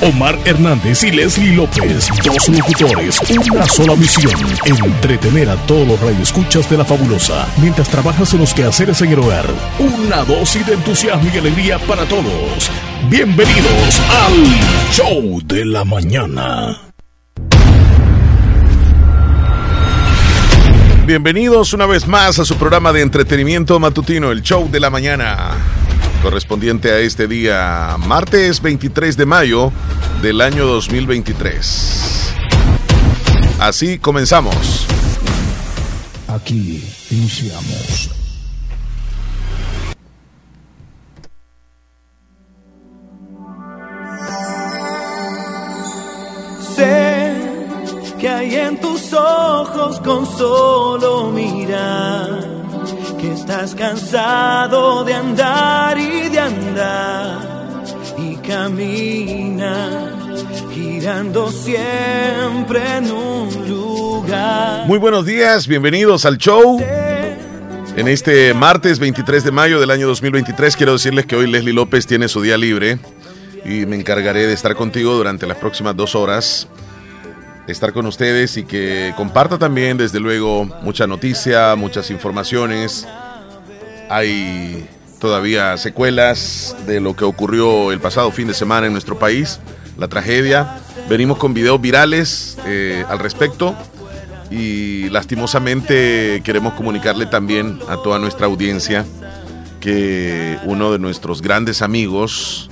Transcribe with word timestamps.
Omar 0.00 0.38
Hernández 0.44 1.02
y 1.02 1.10
Leslie 1.10 1.56
López, 1.56 2.08
dos 2.24 2.48
locutores, 2.48 3.18
una 3.52 3.66
sola 3.66 3.96
misión, 3.96 4.32
entretener 4.64 5.50
a 5.50 5.56
todos 5.66 5.88
los 5.88 6.00
radioescuchas 6.00 6.70
de 6.70 6.76
la 6.76 6.84
fabulosa, 6.84 7.48
mientras 7.60 7.88
trabajas 7.88 8.32
en 8.32 8.40
los 8.40 8.54
quehaceres 8.54 9.02
en 9.02 9.12
el 9.12 9.18
hogar. 9.18 9.46
Una 9.80 10.24
dosis 10.24 10.64
de 10.66 10.74
entusiasmo 10.74 11.28
y 11.34 11.38
alegría 11.38 11.80
para 11.80 12.04
todos. 12.04 12.70
Bienvenidos 13.10 14.00
al 14.10 14.92
Show 14.92 15.40
de 15.44 15.64
la 15.64 15.84
Mañana. 15.84 16.78
Bienvenidos 21.06 21.72
una 21.72 21.86
vez 21.86 22.06
más 22.06 22.38
a 22.38 22.44
su 22.44 22.54
programa 22.56 22.92
de 22.92 23.00
entretenimiento 23.00 23.80
matutino, 23.80 24.30
el 24.30 24.42
Show 24.42 24.70
de 24.70 24.78
la 24.78 24.90
Mañana 24.90 25.77
correspondiente 26.22 26.90
a 26.90 26.98
este 26.98 27.28
día, 27.28 27.96
martes 27.98 28.60
23 28.60 29.16
de 29.16 29.26
mayo 29.26 29.72
del 30.22 30.40
año 30.40 30.66
2023. 30.66 32.34
Así 33.60 33.98
comenzamos. 33.98 34.86
Aquí 36.28 36.84
iniciamos. 37.10 38.10
Sé 46.76 47.34
que 48.18 48.28
hay 48.28 48.54
en 48.54 48.80
tus 48.80 49.12
ojos 49.12 50.00
con 50.00 50.26
solo 50.26 51.30
mirar 51.30 52.57
estás 53.48 53.74
cansado 53.74 55.04
de 55.04 55.14
andar 55.14 55.96
y 55.96 56.28
de 56.28 56.38
andar 56.38 57.82
y 58.18 58.36
camina 58.46 60.12
girando 60.70 61.50
siempre 61.50 62.96
en 62.98 63.10
un 63.10 63.48
lugar. 63.66 64.86
Muy 64.86 64.98
buenos 64.98 65.24
días, 65.24 65.66
bienvenidos 65.66 66.26
al 66.26 66.36
show. 66.36 66.78
En 67.96 68.08
este 68.08 68.52
martes 68.52 68.98
23 68.98 69.42
de 69.44 69.50
mayo 69.50 69.80
del 69.80 69.92
año 69.92 70.06
2023 70.08 70.76
quiero 70.76 70.92
decirles 70.92 71.24
que 71.24 71.34
hoy 71.34 71.50
Leslie 71.50 71.72
López 71.72 72.06
tiene 72.06 72.28
su 72.28 72.42
día 72.42 72.58
libre 72.58 72.98
y 73.64 73.86
me 73.86 73.96
encargaré 73.96 74.46
de 74.46 74.52
estar 74.52 74.74
contigo 74.74 75.14
durante 75.14 75.46
las 75.46 75.56
próximas 75.56 75.96
dos 75.96 76.14
horas 76.14 76.68
estar 77.66 77.94
con 77.94 78.04
ustedes 78.04 78.58
y 78.58 78.64
que 78.64 79.12
comparta 79.16 79.58
también, 79.58 79.96
desde 79.96 80.20
luego, 80.20 80.66
mucha 80.82 81.06
noticia, 81.06 81.74
muchas 81.76 82.10
informaciones. 82.10 83.06
Hay 84.08 84.86
todavía 85.20 85.76
secuelas 85.76 86.76
de 86.86 87.00
lo 87.00 87.16
que 87.16 87.24
ocurrió 87.24 87.92
el 87.92 88.00
pasado 88.00 88.30
fin 88.30 88.48
de 88.48 88.54
semana 88.54 88.86
en 88.86 88.92
nuestro 88.92 89.18
país, 89.18 89.60
la 89.96 90.08
tragedia. 90.08 90.78
Venimos 91.08 91.38
con 91.38 91.54
videos 91.54 91.80
virales 91.80 92.58
eh, 92.66 93.04
al 93.08 93.18
respecto 93.18 93.74
y 94.50 95.08
lastimosamente 95.10 96.40
queremos 96.44 96.74
comunicarle 96.74 97.26
también 97.26 97.80
a 97.88 97.96
toda 97.98 98.18
nuestra 98.18 98.46
audiencia 98.46 99.04
que 99.80 100.58
uno 100.64 100.92
de 100.92 100.98
nuestros 100.98 101.42
grandes 101.42 101.82
amigos 101.82 102.70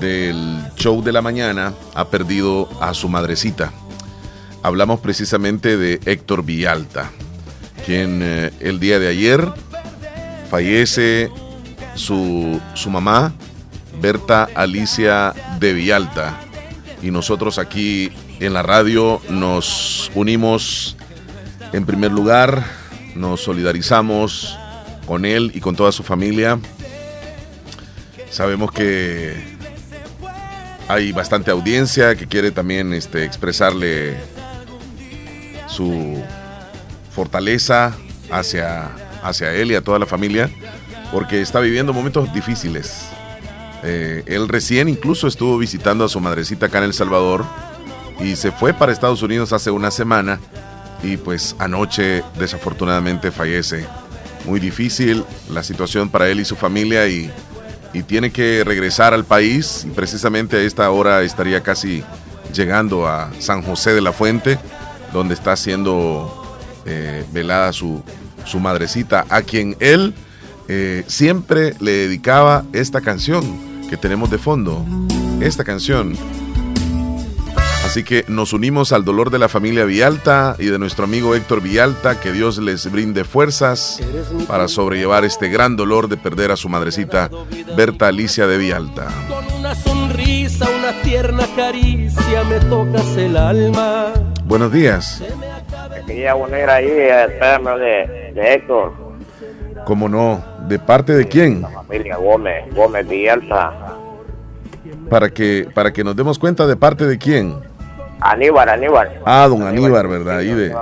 del 0.00 0.58
show 0.76 1.02
de 1.02 1.12
la 1.12 1.22
mañana 1.22 1.72
ha 1.94 2.08
perdido 2.08 2.68
a 2.80 2.94
su 2.94 3.08
madrecita 3.08 3.72
hablamos 4.64 4.98
precisamente 5.00 5.76
de 5.76 6.00
Héctor 6.06 6.42
Villalta, 6.42 7.10
quien 7.84 8.20
eh, 8.22 8.50
el 8.60 8.80
día 8.80 8.98
de 8.98 9.08
ayer 9.08 9.46
fallece 10.50 11.30
su, 11.94 12.60
su 12.74 12.90
mamá, 12.90 13.32
Berta 14.00 14.48
Alicia 14.54 15.34
de 15.60 15.72
Villalta. 15.72 16.38
Y 17.02 17.10
nosotros 17.10 17.58
aquí 17.58 18.10
en 18.40 18.52
la 18.52 18.62
radio 18.62 19.20
nos 19.28 20.10
unimos 20.14 20.96
en 21.72 21.86
primer 21.86 22.12
lugar, 22.12 22.64
nos 23.14 23.42
solidarizamos 23.42 24.58
con 25.06 25.24
él 25.24 25.50
y 25.54 25.60
con 25.60 25.76
toda 25.76 25.92
su 25.92 26.02
familia. 26.02 26.58
Sabemos 28.30 28.72
que 28.72 29.34
hay 30.88 31.12
bastante 31.12 31.50
audiencia 31.50 32.14
que 32.14 32.26
quiere 32.26 32.50
también 32.50 32.92
este, 32.92 33.24
expresarle 33.24 34.16
su 35.66 36.22
fortaleza 37.10 37.96
hacia, 38.30 38.90
hacia 39.24 39.52
él 39.52 39.72
y 39.72 39.74
a 39.74 39.80
toda 39.80 39.98
la 39.98 40.06
familia, 40.06 40.50
porque 41.10 41.40
está 41.40 41.58
viviendo 41.60 41.92
momentos 41.92 42.32
difíciles. 42.32 43.06
Eh, 43.82 44.22
él 44.26 44.48
recién 44.48 44.88
incluso 44.88 45.26
estuvo 45.26 45.58
visitando 45.58 46.04
a 46.04 46.08
su 46.08 46.20
madrecita 46.20 46.66
acá 46.66 46.78
en 46.78 46.84
El 46.84 46.94
Salvador 46.94 47.44
y 48.20 48.36
se 48.36 48.52
fue 48.52 48.72
para 48.72 48.92
Estados 48.92 49.22
Unidos 49.22 49.52
hace 49.52 49.70
una 49.70 49.90
semana 49.90 50.40
y 51.02 51.16
pues 51.16 51.56
anoche 51.58 52.22
desafortunadamente 52.38 53.30
fallece. 53.30 53.86
Muy 54.46 54.60
difícil 54.60 55.24
la 55.50 55.62
situación 55.62 56.08
para 56.08 56.28
él 56.28 56.40
y 56.40 56.44
su 56.44 56.56
familia 56.56 57.06
y, 57.08 57.30
y 57.92 58.02
tiene 58.02 58.30
que 58.30 58.62
regresar 58.64 59.14
al 59.14 59.24
país 59.24 59.84
y 59.86 59.90
precisamente 59.90 60.56
a 60.56 60.60
esta 60.60 60.90
hora 60.90 61.22
estaría 61.22 61.62
casi 61.62 62.02
llegando 62.54 63.06
a 63.06 63.30
San 63.38 63.62
José 63.62 63.94
de 63.94 64.00
la 64.00 64.12
Fuente 64.12 64.58
donde 65.12 65.34
está 65.34 65.56
siendo 65.56 66.44
eh, 66.86 67.24
velada 67.32 67.72
su, 67.72 68.02
su, 68.44 68.60
madrecita, 68.60 69.26
a 69.28 69.42
quien 69.42 69.76
él 69.80 70.14
eh, 70.68 71.04
siempre 71.06 71.74
le 71.80 71.92
dedicaba 71.92 72.64
esta 72.72 73.00
canción 73.00 73.44
que 73.88 73.96
tenemos 73.96 74.30
de 74.30 74.38
fondo, 74.38 74.84
esta 75.40 75.64
canción. 75.64 76.16
Así 77.84 78.02
que 78.02 78.24
nos 78.28 78.52
unimos 78.52 78.92
al 78.92 79.04
dolor 79.04 79.30
de 79.30 79.38
la 79.38 79.48
familia 79.48 79.84
Vialta 79.84 80.56
y 80.58 80.66
de 80.66 80.78
nuestro 80.78 81.04
amigo 81.04 81.34
Héctor 81.34 81.60
Vialta, 81.60 82.18
que 82.18 82.32
Dios 82.32 82.58
les 82.58 82.90
brinde 82.90 83.24
fuerzas 83.24 84.00
para 84.48 84.68
sobrellevar 84.68 85.24
este 85.24 85.48
gran 85.48 85.76
dolor 85.76 86.08
de 86.08 86.16
perder 86.16 86.50
a 86.50 86.56
su 86.56 86.68
madrecita 86.68 87.30
Berta 87.76 88.08
Alicia 88.08 88.46
de 88.46 88.58
Vialta. 88.58 89.08
Con 89.28 89.44
una 89.58 89.74
sonrisa, 89.74 90.66
una 90.70 91.02
tierna 91.02 91.46
caricia 91.54 92.42
me 92.44 92.58
tocas 92.60 93.16
el 93.16 93.36
alma 93.36 94.12
Buenos 94.46 94.72
días. 94.72 95.22
Quería 96.06 96.34
poner 96.34 96.68
ahí 96.70 96.88
el 96.88 97.32
premio 97.38 97.76
de, 97.78 98.32
de 98.34 98.54
Héctor. 98.54 98.92
¿Cómo 99.86 100.08
no? 100.08 100.42
¿De 100.68 100.78
parte 100.78 101.12
de 101.12 101.26
quién? 101.26 101.62
La 101.62 101.68
familia 101.70 102.16
Gómez, 102.16 102.74
Gómez 102.74 103.06
Villalta. 103.08 103.72
Para 105.10 105.28
que, 105.28 105.68
para 105.74 105.92
que 105.92 106.04
nos 106.04 106.16
demos 106.16 106.38
cuenta 106.38 106.66
de 106.66 106.76
parte 106.76 107.06
de 107.06 107.18
quién. 107.18 107.54
Aníbar, 108.20 108.68
Aníbar. 108.70 109.20
Ah, 109.26 109.46
don 109.48 109.62
Aníbar, 109.62 110.08
¿verdad? 110.08 110.38
Ahí 110.38 110.50
de, 110.52 110.74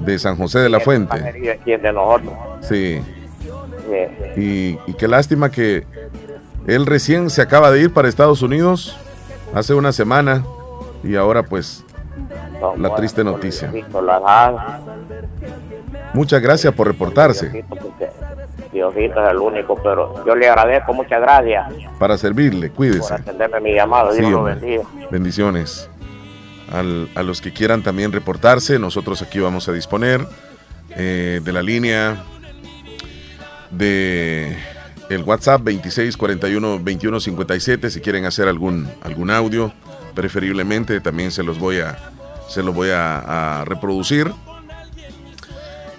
de 0.00 0.18
San 0.18 0.36
José 0.36 0.60
de 0.60 0.68
la 0.68 0.80
Fuente. 0.80 1.16
de 1.18 1.92
nosotros. 1.92 2.34
Sí. 2.60 3.02
Y, 4.36 4.78
y 4.86 4.94
qué 4.98 5.08
lástima 5.08 5.50
que 5.50 5.84
él 6.66 6.86
recién 6.86 7.30
se 7.30 7.42
acaba 7.42 7.70
de 7.70 7.80
ir 7.80 7.92
para 7.92 8.08
Estados 8.08 8.42
Unidos 8.42 8.98
hace 9.54 9.74
una 9.74 9.92
semana 9.92 10.44
y 11.04 11.14
ahora 11.16 11.44
pues 11.44 11.84
la 12.78 12.94
triste 12.94 13.22
noticia. 13.24 13.72
Muchas 16.14 16.40
gracias 16.40 16.74
por 16.74 16.86
reportarse. 16.86 17.64
Diosito 18.72 19.24
es 19.24 19.30
el 19.30 19.38
único, 19.38 19.74
pero 19.82 20.24
yo 20.26 20.34
le 20.34 20.48
agradezco, 20.48 20.92
muchas 20.92 21.20
gracias. 21.20 21.72
Para 21.98 22.18
servirle, 22.18 22.70
cuídese. 22.70 23.08
Por 23.08 23.20
atenderme 23.20 23.60
mi 23.60 23.74
llamado, 23.74 24.10
Bendiciones. 25.10 25.88
a 26.70 27.22
los 27.22 27.40
que 27.40 27.52
quieran 27.52 27.82
también 27.82 28.12
reportarse, 28.12 28.78
nosotros 28.78 29.22
aquí 29.22 29.38
vamos 29.38 29.68
a 29.68 29.72
disponer 29.72 30.26
eh, 30.90 31.40
de 31.42 31.52
la 31.52 31.62
línea 31.62 32.16
de 33.70 34.56
el 35.10 35.22
WhatsApp 35.22 35.60
2641 35.60 36.68
2157 36.68 37.90
si 37.90 38.00
quieren 38.00 38.24
hacer 38.24 38.48
algún 38.48 38.88
algún 39.02 39.30
audio, 39.30 39.72
preferiblemente 40.16 41.00
también 41.00 41.30
se 41.30 41.44
los 41.44 41.60
voy 41.60 41.78
a 41.78 41.96
se 42.48 42.62
lo 42.62 42.72
voy 42.72 42.90
a, 42.92 43.62
reproducir. 43.66 44.32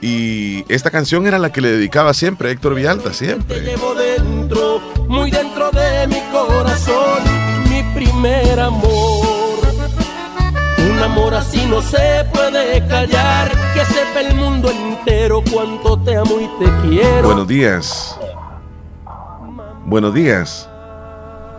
Y 0.01 0.63
esta 0.71 0.91
canción 0.91 1.25
era 1.25 1.39
la 1.39 1.51
que 1.51 1.61
le 1.61 1.71
dedicaba 1.71 2.13
siempre 2.13 2.49
a 2.49 2.51
Héctor 2.51 2.75
Villalta, 2.75 3.13
siempre. 3.13 3.61
llevo 3.61 3.95
dentro, 3.95 4.79
muy 5.07 5.31
dentro 5.31 5.71
de 5.71 6.07
mi 6.07 6.21
corazón, 6.31 7.23
mi 7.69 7.83
primer 7.93 8.59
amor. 8.59 9.57
Un 10.91 10.99
amor 10.99 11.33
así 11.33 11.65
no 11.65 11.81
se 11.81 12.25
puede 12.31 12.85
callar, 12.87 13.51
que 13.73 13.85
sepa 13.85 14.21
el 14.21 14.35
mundo 14.35 14.69
entero 14.69 15.43
cuánto 15.51 15.99
te 15.99 16.15
amo 16.15 16.39
y 16.39 16.63
te 16.63 16.71
quiero. 16.87 17.27
Buenos 17.27 17.47
días. 17.47 18.17
Buenos 19.85 20.13
días. 20.13 20.66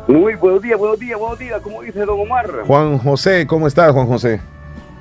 Muy 0.08 0.34
buenos 0.34 0.62
días, 0.62 0.78
buenos 0.78 0.98
días, 0.98 1.18
buenos 1.18 1.38
días, 1.38 1.60
como 1.60 1.82
dice 1.82 2.00
don 2.04 2.18
Omar. 2.18 2.50
Juan 2.66 2.98
José, 2.98 3.46
¿cómo 3.46 3.66
está 3.66 3.92
Juan 3.92 4.06
José? 4.06 4.40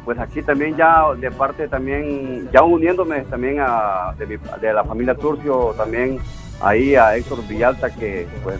pues 0.07 0.19
aquí 0.19 0.41
también 0.41 0.77
ya 0.77 1.03
de 1.19 1.29
parte 1.31 1.67
también, 1.67 2.49
ya 2.53 2.63
uniéndome 2.63 3.23
también 3.23 3.57
a, 3.59 4.13
de, 4.17 4.73
la 4.73 4.85
familia 4.85 5.15
Turcio, 5.15 5.73
también 5.75 6.17
ahí 6.61 6.95
a 6.95 7.17
Héctor 7.17 7.45
Villalta 7.45 7.89
que 7.89 8.25
pues 8.41 8.57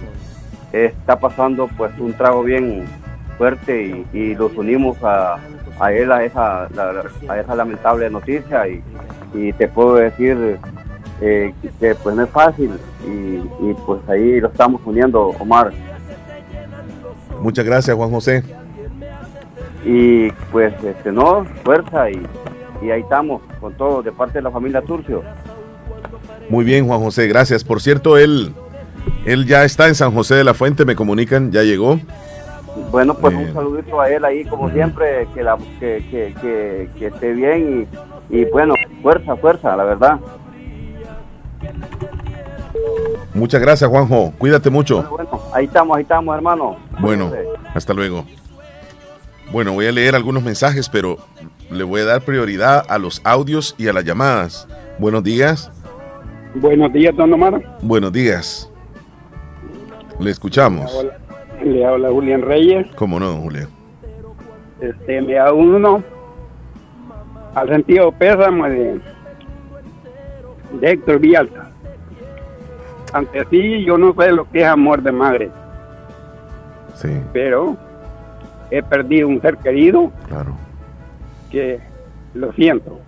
está 0.73 1.17
pasando 1.17 1.69
pues 1.77 1.97
un 1.99 2.11
trago 2.11 2.44
bien, 2.44 2.83
fuerte 3.38 4.05
y, 4.11 4.35
los 4.35 4.57
unimos 4.57 5.01
a, 5.01 5.38
a 5.79 5.94
él 5.94 6.11
a 6.11 6.25
esa, 6.25 6.63
a 6.65 7.39
esa 7.39 7.55
lamentable 7.55 8.09
noticia 8.09 8.67
y, 8.67 8.83
y 9.33 9.53
te 9.53 9.69
puedo 9.69 9.95
decir 9.95 10.59
eh, 11.21 11.53
que 11.79 11.95
pues 11.95 12.13
no 12.13 12.23
es 12.23 12.29
fácil 12.29 12.71
y, 13.05 13.73
pues 13.85 14.01
ahí 14.09 14.41
lo 14.41 14.49
estamos 14.49 14.81
uniendo, 14.83 15.27
Omar. 15.39 15.71
Muchas 17.47 17.63
gracias, 17.63 17.95
Juan 17.95 18.11
José. 18.11 18.44
Y 19.85 20.29
pues, 20.51 20.73
este, 20.83 21.13
no, 21.13 21.45
fuerza 21.63 22.11
y, 22.11 22.21
y 22.81 22.91
ahí 22.91 22.99
estamos 22.99 23.41
con 23.61 23.73
todo 23.75 24.03
de 24.03 24.11
parte 24.11 24.39
de 24.39 24.41
la 24.41 24.51
familia 24.51 24.81
Turcio. 24.81 25.23
Muy 26.49 26.65
bien, 26.65 26.85
Juan 26.85 26.99
José, 26.99 27.25
gracias. 27.29 27.63
Por 27.63 27.79
cierto, 27.79 28.17
él, 28.17 28.53
él 29.25 29.45
ya 29.45 29.63
está 29.63 29.88
en 29.88 29.95
San 29.95 30.11
José 30.11 30.35
de 30.35 30.44
la 30.44 30.53
Fuente, 30.53 30.83
me 30.83 30.97
comunican, 30.97 31.49
ya 31.53 31.63
llegó. 31.63 32.01
Bueno, 32.91 33.13
pues 33.13 33.33
un 33.33 33.53
saludito 33.53 34.01
a 34.01 34.09
él 34.09 34.25
ahí, 34.25 34.44
como 34.44 34.69
siempre, 34.69 35.25
que, 35.33 35.41
la, 35.41 35.57
que, 35.79 36.03
que, 36.11 36.89
que, 36.99 37.07
esté 37.07 37.31
bien 37.31 37.88
y, 38.29 38.38
y 38.41 38.44
bueno, 38.44 38.73
fuerza, 39.01 39.38
fuerza, 39.38 39.73
la 39.77 39.85
verdad. 39.85 40.19
Muchas 43.33 43.62
gracias, 43.62 43.89
Juanjo. 43.89 44.33
Cuídate 44.38 44.69
mucho. 44.69 45.03
Bueno, 45.09 45.41
ahí 45.53 45.65
estamos, 45.65 45.97
ahí 45.97 46.03
estamos, 46.03 46.35
hermano. 46.35 46.77
Bueno, 47.00 47.31
hasta 47.74 47.94
luego. 47.94 48.25
Bueno, 49.51 49.74
voy 49.74 49.88
a 49.88 49.91
leer 49.91 50.15
algunos 50.15 50.44
mensajes, 50.44 50.89
pero 50.89 51.18
le 51.69 51.83
voy 51.83 52.01
a 52.01 52.06
dar 52.06 52.21
prioridad 52.21 52.83
a 52.89 52.97
los 52.97 53.21
audios 53.24 53.75
y 53.77 53.88
a 53.88 53.94
las 53.94 54.03
llamadas. 54.03 54.68
Buenos 55.00 55.24
días. 55.24 55.71
Buenos 56.56 56.91
días, 56.91 57.15
don 57.15 57.33
Omar. 57.33 57.77
Buenos 57.81 58.12
días. 58.12 58.69
Le 60.19 60.31
escuchamos. 60.31 61.06
Le 61.63 61.85
habla, 61.85 62.09
Julián 62.09 62.41
Reyes. 62.41 62.88
¿Cómo 62.95 63.19
no, 63.19 63.30
don 63.30 63.41
Julián? 63.41 63.68
Este, 64.81 65.21
me 65.21 65.33
da 65.33 65.53
uno 65.53 66.03
al 67.56 67.69
sentido 67.69 68.12
pésame 68.12 68.69
de, 68.69 69.01
de 70.80 70.91
Héctor 70.91 71.19
Villalta. 71.19 71.66
Ante 73.13 73.45
sí, 73.50 73.83
yo 73.86 73.98
no 73.98 74.13
sé 74.13 74.31
lo 74.31 74.50
que 74.50 74.62
es 74.62 74.68
amor 74.68 75.01
de 75.01 75.12
madre. 75.12 75.50
Sí. 76.95 77.09
Pero 77.33 77.77
he 78.71 78.83
perdido 78.83 79.27
un 79.27 79.42
ser 79.42 79.57
querido. 79.57 80.12
Claro. 80.27 80.56
Que 81.50 81.80
lo 82.33 82.51
siento. 82.54 83.00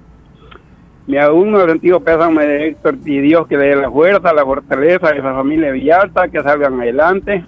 Me 1.07 1.19
aún 1.19 1.55
un 1.55 1.67
sentido 1.67 1.99
pésame 2.01 2.45
de 2.45 2.67
Héctor 2.67 2.97
y 3.03 3.19
Dios 3.19 3.47
que 3.47 3.57
dé 3.57 3.75
la 3.75 3.89
fuerza, 3.89 4.31
la 4.31 4.45
fortaleza 4.45 5.07
a 5.07 5.15
esa 5.15 5.33
familia 5.33 5.71
Villalta, 5.71 6.27
que 6.27 6.43
salgan 6.43 6.79
adelante, 6.79 7.43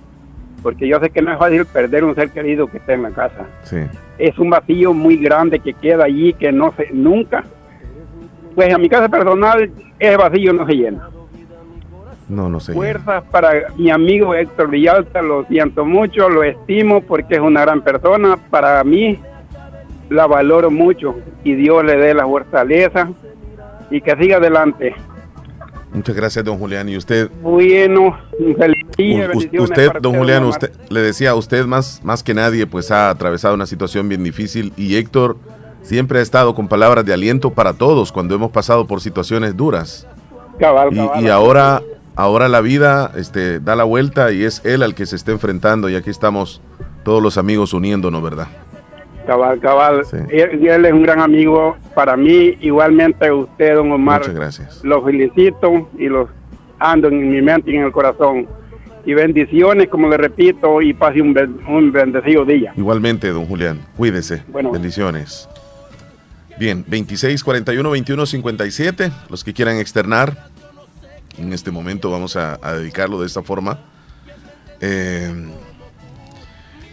porque 0.64 0.88
yo 0.88 1.00
sé 1.00 1.12
que 1.12 1.22
no 1.22 1.32
es 1.32 1.38
fácil 1.38 1.66
perder 1.66 2.04
un 2.04 2.16
ser 2.16 2.32
querido 2.32 2.66
que 2.66 2.78
está 2.78 2.94
en 2.94 3.04
la 3.04 3.12
casa. 3.12 3.46
Sí. 3.64 3.78
Es 4.18 4.38
un 4.40 4.50
vacío 4.50 4.94
muy 4.94 5.18
grande 5.18 5.60
que 5.60 5.74
queda 5.74 6.06
allí, 6.06 6.34
que 6.34 6.52
no 6.52 6.74
se, 6.76 6.90
nunca, 6.92 7.44
pues 8.56 8.74
a 8.74 8.80
mi 8.80 8.90
casa 8.90 9.08
personal, 9.10 9.72
ese 10.00 10.18
vacío 10.18 10.54
no 10.54 10.66
se 10.66 10.74
llena. 10.74 11.08
No, 12.32 12.50
no 12.50 12.62
sé. 12.62 12.74
Fuerzas 12.74 13.24
para 13.30 13.52
mi 13.76 13.92
amigo 13.92 14.34
Héctor 14.34 14.70
Villalta, 14.70 15.22
lo 15.22 15.46
siento 15.48 15.84
mucho, 15.84 16.30
lo 16.30 16.44
estimo 16.44 17.02
porque 17.02 17.36
es 17.36 17.42
una 17.42 17.62
gran 17.62 17.82
persona. 17.82 18.38
Para 18.50 18.82
mí, 18.86 19.20
la 20.10 20.28
valoro 20.28 20.72
mucho 20.72 21.18
y 21.44 21.56
Dios 21.56 21.84
le 21.84 21.98
dé 21.98 22.14
la 22.14 22.26
fortaleza 22.26 23.10
y 23.90 24.00
que 24.00 24.16
siga 24.16 24.38
adelante. 24.38 24.96
Muchas 25.94 26.16
gracias, 26.16 26.46
don 26.46 26.58
Julián. 26.58 26.88
¿Y 26.88 26.96
usted? 26.96 27.30
Bueno, 27.42 28.18
feliz 28.58 28.78
Usted, 29.60 29.92
don 30.00 30.16
Julián, 30.16 30.46
usted 30.46 30.72
le 30.90 31.02
decía, 31.02 31.36
usted 31.36 31.66
más, 31.66 32.02
más 32.04 32.24
que 32.24 32.34
nadie, 32.34 32.66
pues 32.66 32.92
ha 32.92 33.10
atravesado 33.10 33.56
una 33.56 33.66
situación 33.66 34.08
bien 34.08 34.24
difícil 34.24 34.72
y 34.78 34.96
Héctor 34.96 35.36
siempre 35.82 36.20
ha 36.20 36.22
estado 36.22 36.56
con 36.56 36.70
palabras 36.70 37.04
de 37.04 37.14
aliento 37.14 37.50
para 37.50 37.74
todos 37.74 38.12
cuando 38.14 38.36
hemos 38.36 38.52
pasado 38.52 38.88
por 38.88 39.02
situaciones 39.02 39.58
duras. 39.58 40.08
y, 40.92 41.26
y 41.26 41.28
ahora 41.28 41.82
ahora 42.16 42.50
la 42.50 42.62
vida 42.62 43.12
este, 43.16 43.60
da 43.60 43.76
la 43.76 43.84
vuelta 43.84 44.32
y 44.32 44.44
es 44.44 44.64
él 44.66 44.84
al 44.84 44.96
que 44.96 45.06
se 45.06 45.16
está 45.16 45.32
enfrentando 45.32 45.90
y 45.90 45.96
aquí 45.96 46.10
estamos 46.10 46.62
todos 47.04 47.22
los 47.22 47.38
amigos 47.38 47.74
uniéndonos, 47.74 48.22
¿verdad? 48.22 48.48
Cabal, 49.26 49.60
cabal. 49.60 50.02
Él, 50.30 50.86
es 50.86 50.94
un 50.94 51.04
gran 51.04 51.20
amigo 51.20 51.78
para 51.94 52.18
mí, 52.18 52.58
igualmente 52.62 53.32
usted, 53.32 53.76
don 53.76 53.92
Omar. 53.92 54.22
Muchas 54.22 54.36
gracias. 54.36 54.84
Los 54.84 55.04
felicito 55.06 55.90
y 55.98 56.08
los 56.08 56.30
ando 56.80 57.08
en 57.08 57.30
mi 57.30 57.42
mente 57.42 57.72
y 57.72 57.76
en 57.76 57.84
el 57.84 57.92
corazón. 57.92 58.48
Y 59.06 59.14
bendiciones, 59.14 59.90
como 59.90 60.10
le 60.10 60.18
repito, 60.18 60.82
y 60.82 60.94
pase 60.94 61.22
un, 61.22 61.36
un 61.68 61.92
bendecido 61.92 62.46
día. 62.46 62.74
Igualmente, 62.76 63.30
don 63.30 63.46
Julián. 63.46 63.80
Cuídese. 63.98 64.44
Bueno. 64.48 64.72
Bendiciones. 64.72 65.48
Bien, 66.60 66.84
26 66.88 67.44
41 67.44 67.90
21 67.90 68.26
57. 68.26 69.12
Los 69.30 69.44
que 69.44 69.54
quieran 69.54 69.78
externar 69.78 70.51
en 71.38 71.54
este 71.54 71.72
momento 71.72 72.12
vamos 72.12 72.36
a, 72.36 72.58
dedicarlo 72.76 73.20
de 73.20 73.28
esta 73.28 73.44
forma. 73.44 73.80
Eh, 74.80 75.50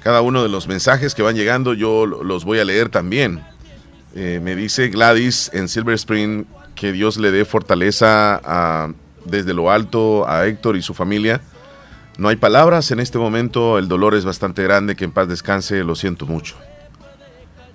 cada 0.03 0.21
uno 0.21 0.43
de 0.43 0.49
los 0.49 0.69
mensajes 0.69 1.15
que 1.15 1.23
van 1.23 1.37
llegando 1.37 1.75
yo 1.75 2.07
los 2.07 2.45
voy 2.45 2.59
a 2.59 2.65
leer 2.65 2.89
también. 2.89 3.43
Eh, 4.15 4.41
me 4.43 4.57
dice 4.57 4.89
Gladys 4.89 5.51
en 5.53 5.69
Silver 5.69 5.95
Spring 5.95 6.47
que 6.75 6.93
Dios 6.93 7.19
le 7.19 7.31
dé 7.31 7.45
fortaleza 7.45 8.95
desde 9.25 9.53
lo 9.53 9.71
alto 9.71 10.29
a 10.29 10.47
Héctor 10.47 10.77
y 10.77 10.83
su 10.83 10.95
familia. 10.95 11.41
No 12.19 12.29
hay 12.29 12.37
palabras 12.37 12.91
en 12.91 12.99
este 13.01 13.19
momento, 13.19 13.79
el 13.79 13.87
dolor 13.87 14.15
es 14.15 14.25
bastante 14.25 14.63
grande, 14.63 14.97
que 14.97 15.05
en 15.05 15.13
paz 15.13 15.29
descanse, 15.29 15.85
lo 15.85 15.95
siento 15.95 16.27
mucho. 16.27 16.57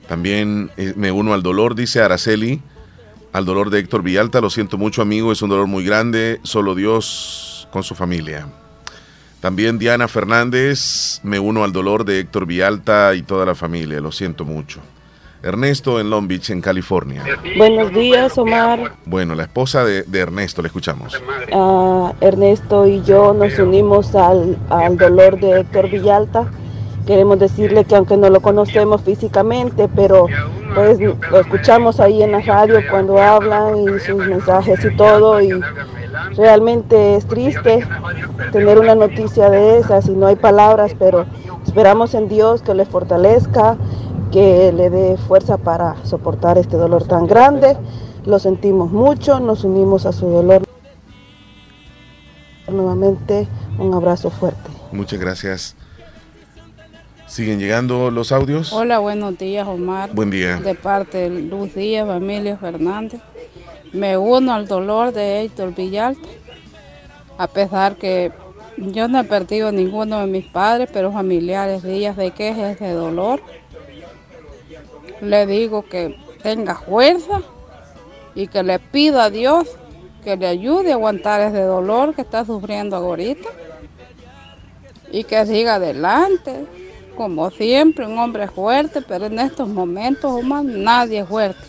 También 0.08 0.70
eh, 0.76 0.94
me 0.98 1.12
uno 1.12 1.34
al 1.34 1.44
dolor, 1.44 1.76
dice 1.76 2.02
Araceli 2.02 2.62
al 3.34 3.46
dolor 3.46 3.70
de 3.70 3.80
Héctor 3.80 4.04
Villalta. 4.04 4.40
Lo 4.40 4.50
siento 4.50 4.78
mucho, 4.78 5.02
amigo, 5.02 5.32
es 5.32 5.42
un 5.42 5.50
dolor 5.50 5.68
muy 5.68 5.84
grande. 5.84 6.40
Solo 6.44 6.76
Dios 6.76 7.68
con 7.72 7.84
su 7.84 7.96
familia. 7.96 8.48
También 9.42 9.78
Diana 9.78 10.08
Fernández, 10.08 11.20
me 11.24 11.38
uno 11.38 11.66
al 11.66 11.74
dolor 11.74 12.06
de 12.06 12.20
Héctor 12.20 12.46
Villalta 12.46 13.14
y 13.14 13.24
toda 13.24 13.46
la 13.46 13.56
familia. 13.56 14.00
Lo 14.00 14.12
siento 14.12 14.46
mucho. 14.46 14.80
Ernesto 15.42 16.00
en 16.00 16.10
Long 16.10 16.26
Beach, 16.26 16.52
en 16.52 16.62
California. 16.62 17.22
Buenos 17.58 17.92
días, 17.92 18.38
Omar. 18.38 18.94
Bueno, 19.04 19.36
la 19.36 19.44
esposa 19.44 19.84
de, 19.84 20.06
Ernesto, 20.14 20.62
le 20.62 20.68
escuchamos. 20.68 21.22
Uh, 21.52 22.14
Ernesto 22.22 22.88
y 22.88 23.04
yo 23.04 23.34
nos 23.34 23.60
unimos 23.60 24.16
al, 24.16 24.58
al 24.70 24.96
dolor 24.96 25.38
de 25.38 25.60
Héctor 25.60 25.90
Villalta 25.90 26.50
Queremos 27.06 27.38
decirle 27.38 27.84
que 27.84 27.96
aunque 27.96 28.16
no 28.16 28.30
lo 28.30 28.42
conocemos 28.42 29.02
físicamente, 29.02 29.90
pero 29.94 30.28
pues 30.74 31.00
lo 31.00 31.40
escuchamos 31.40 32.00
ahí 32.00 32.24
en 32.24 32.32
la 32.32 32.40
radio 32.40 32.80
cuando 32.90 33.22
hablan 33.22 33.78
y 33.78 34.00
sus 34.00 34.26
mensajes 34.26 34.84
y 34.86 34.96
todo 34.96 35.42
y 35.42 35.52
realmente 36.36 37.16
es 37.16 37.26
triste 37.26 37.86
tener 38.52 38.80
una 38.80 38.96
noticia 38.96 39.50
de 39.50 39.80
esas 39.80 40.08
y 40.08 40.12
no 40.12 40.28
hay 40.28 40.36
palabras, 40.36 40.96
pero 40.98 41.26
esperamos 41.66 42.14
en 42.14 42.30
Dios 42.30 42.62
que 42.62 42.74
le 42.74 42.86
fortalezca, 42.86 43.78
que 44.32 44.72
le 44.72 44.90
dé 44.90 45.18
fuerza 45.18 45.58
para 45.58 45.96
soportar 46.04 46.58
este 46.58 46.78
dolor 46.78 47.04
tan 47.04 47.28
grande. 47.28 47.78
Lo 48.26 48.40
sentimos 48.40 48.92
mucho, 48.92 49.40
nos 49.40 49.64
unimos 49.64 50.06
a 50.06 50.14
su 50.14 50.28
dolor. 50.28 50.64
Nuevamente 52.72 53.48
un 53.78 53.94
abrazo 53.94 54.30
fuerte. 54.30 54.72
Muchas 54.92 55.20
gracias. 55.20 55.76
¿Siguen 57.34 57.58
llegando 57.58 58.12
los 58.12 58.32
audios? 58.32 58.72
Hola, 58.72 59.00
buenos 59.00 59.36
días, 59.40 59.68
Omar. 59.68 60.12
Buen 60.14 60.30
día. 60.30 60.58
De 60.58 60.76
parte 60.76 61.18
de 61.18 61.42
Luz 61.42 61.74
Díaz, 61.74 62.08
Emilio 62.08 62.60
Fernández. 62.60 63.22
Me 63.92 64.16
uno 64.20 64.54
al 64.54 64.68
dolor 64.68 65.12
de 65.14 65.42
Héctor 65.42 65.74
Villalta, 65.74 66.30
a 67.40 67.48
pesar 67.48 67.96
que 67.96 68.32
yo 68.78 69.08
no 69.08 69.20
he 69.20 69.24
perdido 69.24 69.72
ninguno 69.72 70.20
de 70.20 70.28
mis 70.28 70.46
padres, 70.46 70.92
pero 70.94 71.12
familiares 71.12 71.82
días 71.82 72.16
de 72.18 72.30
quejas, 72.30 72.80
de 72.80 72.92
dolor. 72.92 73.42
Le 75.20 75.48
digo 75.48 75.82
que 75.82 76.16
tenga 76.44 76.76
fuerza 76.76 77.42
y 78.36 78.46
que 78.46 78.62
le 78.62 78.78
pido 78.78 79.20
a 79.20 79.32
Dios 79.32 79.68
que 80.24 80.38
le 80.38 80.46
ayude 80.46 80.92
a 80.92 80.96
aguantar 80.96 81.42
ese 81.42 81.64
dolor 81.64 82.14
que 82.14 82.22
está 82.22 82.46
sufriendo 82.46 82.96
ahorita 82.96 83.50
y 85.12 85.24
que 85.24 85.44
siga 85.48 85.76
adelante 85.76 86.68
como 87.16 87.50
siempre, 87.52 88.06
un 88.06 88.18
hombre 88.18 88.48
fuerte, 88.48 89.02
pero 89.02 89.26
en 89.26 89.40
estos 89.40 89.68
momentos, 89.68 90.32
Omar, 90.32 90.64
nadie 90.64 91.20
es 91.20 91.28
fuerte. 91.28 91.62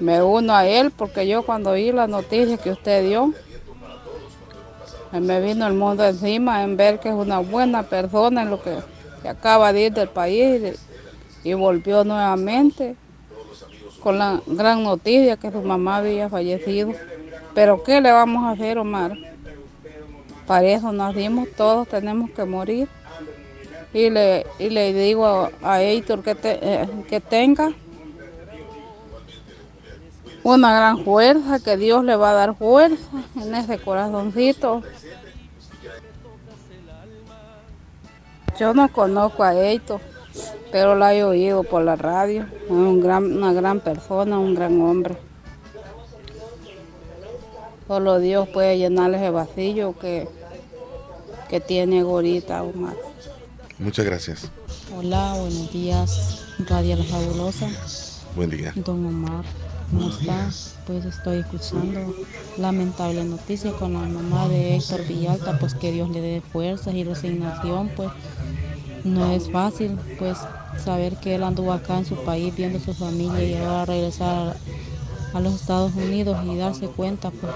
Me 0.00 0.22
uno 0.22 0.54
a 0.54 0.66
él 0.66 0.90
porque 0.90 1.26
yo 1.26 1.42
cuando 1.44 1.70
oí 1.70 1.92
la 1.92 2.06
noticia 2.06 2.56
que 2.56 2.70
usted 2.70 3.06
dio, 3.06 3.32
me 5.12 5.40
vino 5.40 5.66
el 5.66 5.74
mundo 5.74 6.04
encima 6.04 6.62
en 6.62 6.76
ver 6.76 6.98
que 6.98 7.08
es 7.08 7.14
una 7.14 7.38
buena 7.38 7.82
persona 7.82 8.42
en 8.42 8.50
lo 8.50 8.62
que, 8.62 8.78
acaba 9.28 9.72
de 9.72 9.82
ir 9.82 9.92
del 9.92 10.08
país 10.08 10.80
y, 11.44 11.54
volvió 11.54 12.02
nuevamente 12.02 12.96
con 14.02 14.18
la 14.18 14.40
gran 14.46 14.82
noticia 14.82 15.36
que 15.36 15.52
su 15.52 15.62
mamá 15.62 15.98
había 15.98 16.28
fallecido. 16.28 16.92
Pero 17.54 17.84
¿qué 17.84 18.00
le 18.00 18.10
vamos 18.10 18.44
a 18.44 18.50
hacer, 18.50 18.78
Omar? 18.78 19.16
Para 20.46 20.66
eso 20.66 20.90
nacimos, 20.90 21.48
todos 21.56 21.86
tenemos 21.86 22.30
que 22.30 22.44
morir 22.44 22.88
y 23.94 24.10
le, 24.10 24.46
y 24.58 24.70
le 24.70 24.92
digo 24.92 25.50
a 25.62 25.82
Héctor 25.82 26.22
que, 26.22 26.36
eh, 26.42 26.88
que 27.08 27.20
tenga 27.20 27.72
una 30.42 30.74
gran 30.74 31.04
fuerza, 31.04 31.60
que 31.60 31.76
Dios 31.76 32.04
le 32.04 32.16
va 32.16 32.30
a 32.30 32.34
dar 32.34 32.56
fuerza 32.56 33.06
en 33.40 33.54
ese 33.54 33.78
corazoncito. 33.78 34.82
Yo 38.58 38.74
no 38.74 38.90
conozco 38.92 39.42
a 39.42 39.54
Héctor, 39.54 40.00
pero 40.70 40.94
la 40.94 41.14
he 41.14 41.24
oído 41.24 41.62
por 41.62 41.82
la 41.82 41.96
radio. 41.96 42.46
Es 42.64 42.70
un 42.70 43.00
gran, 43.00 43.24
una 43.24 43.52
gran 43.52 43.80
persona, 43.80 44.38
un 44.38 44.54
gran 44.54 44.80
hombre. 44.80 45.16
Solo 47.86 48.18
Dios 48.18 48.48
puede 48.48 48.78
llenarle 48.78 49.18
ese 49.18 49.30
vacío 49.30 49.98
que, 49.98 50.28
que 51.48 51.60
tiene 51.60 52.02
Gorita 52.02 52.62
Omar. 52.62 53.11
Muchas 53.82 54.04
gracias. 54.04 54.48
Hola, 54.96 55.34
buenos 55.34 55.72
días, 55.72 56.44
Radio 56.68 56.94
La 56.94 57.02
Fabulosa. 57.02 57.68
Buen 58.36 58.48
día. 58.48 58.72
Don 58.76 59.04
Omar, 59.04 59.44
¿cómo 59.90 60.08
está? 60.08 60.50
Pues 60.86 61.04
estoy 61.04 61.38
escuchando 61.38 62.14
lamentable 62.58 63.24
noticia 63.24 63.72
con 63.72 63.94
la 63.94 64.00
mamá 64.00 64.46
de 64.46 64.76
Héctor 64.76 65.04
Villalta, 65.08 65.58
pues 65.58 65.74
que 65.74 65.90
Dios 65.90 66.10
le 66.10 66.20
dé 66.20 66.42
fuerzas 66.52 66.94
y 66.94 67.02
resignación, 67.02 67.90
pues 67.96 68.10
no 69.02 69.32
es 69.32 69.50
fácil, 69.50 69.98
pues 70.16 70.38
saber 70.84 71.16
que 71.16 71.34
él 71.34 71.42
anduvo 71.42 71.72
acá 71.72 71.98
en 71.98 72.06
su 72.06 72.14
país 72.22 72.54
viendo 72.54 72.78
a 72.78 72.82
su 72.82 72.94
familia 72.94 73.42
y 73.42 73.56
ahora 73.56 73.86
regresar 73.86 74.56
a 75.34 75.40
los 75.40 75.54
Estados 75.54 75.92
Unidos 75.96 76.38
y 76.46 76.56
darse 76.56 76.86
cuenta 76.86 77.32
pues, 77.32 77.52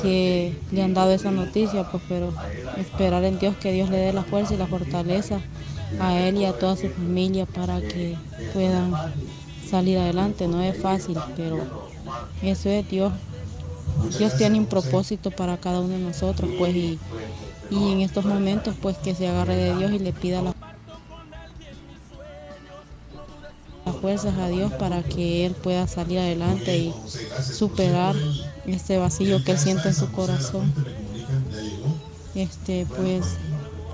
que 0.00 0.56
le 0.70 0.82
han 0.82 0.94
dado 0.94 1.12
esa 1.12 1.30
noticia, 1.30 1.84
pues, 1.90 2.02
pero 2.08 2.32
esperar 2.78 3.24
en 3.24 3.38
Dios 3.38 3.56
que 3.56 3.72
Dios 3.72 3.90
le 3.90 3.98
dé 3.98 4.12
la 4.12 4.24
fuerza 4.24 4.54
y 4.54 4.56
la 4.56 4.66
fortaleza 4.66 5.40
a 6.00 6.18
él 6.18 6.36
y 6.36 6.44
a 6.44 6.52
toda 6.52 6.76
su 6.76 6.88
familia 6.88 7.46
para 7.46 7.80
que 7.80 8.16
puedan 8.52 8.92
salir 9.68 9.98
adelante. 9.98 10.48
No 10.48 10.62
es 10.62 10.76
fácil, 10.76 11.18
pero 11.36 11.58
eso 12.42 12.68
es 12.68 12.88
Dios. 12.88 13.12
Dios 14.18 14.36
tiene 14.36 14.58
un 14.58 14.66
propósito 14.66 15.30
para 15.30 15.56
cada 15.56 15.80
uno 15.80 15.94
de 15.94 16.00
nosotros, 16.00 16.50
pues, 16.58 16.74
y, 16.74 16.98
y 17.70 17.92
en 17.92 18.00
estos 18.00 18.24
momentos, 18.24 18.74
pues, 18.80 18.98
que 18.98 19.14
se 19.14 19.28
agarre 19.28 19.56
de 19.56 19.74
Dios 19.76 19.92
y 19.92 19.98
le 19.98 20.12
pida 20.12 20.42
la 20.42 20.52
fuerzas 24.00 24.36
a 24.38 24.48
Dios 24.48 24.70
para 24.74 25.02
que 25.02 25.46
Él 25.46 25.54
pueda 25.54 25.86
salir 25.86 26.18
adelante 26.18 26.76
y 26.76 26.94
superar 27.42 28.14
este 28.66 28.98
vacío 28.98 29.42
que 29.44 29.52
Él 29.52 29.58
siente 29.58 29.88
en 29.88 29.94
su 29.94 30.10
corazón. 30.12 30.72
Este, 32.34 32.86
pues, 32.96 33.36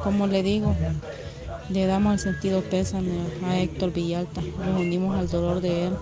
como 0.02 0.26
le 0.26 0.42
digo, 0.42 0.74
le 1.68 1.86
damos 1.86 2.14
el 2.14 2.18
sentido 2.18 2.62
pésame 2.62 3.12
a 3.46 3.58
Héctor 3.58 3.92
Villalta, 3.92 4.40
nos 4.40 4.80
unimos 4.80 5.18
al 5.18 5.28
dolor 5.28 5.60
de 5.60 5.86
él. 5.86 5.92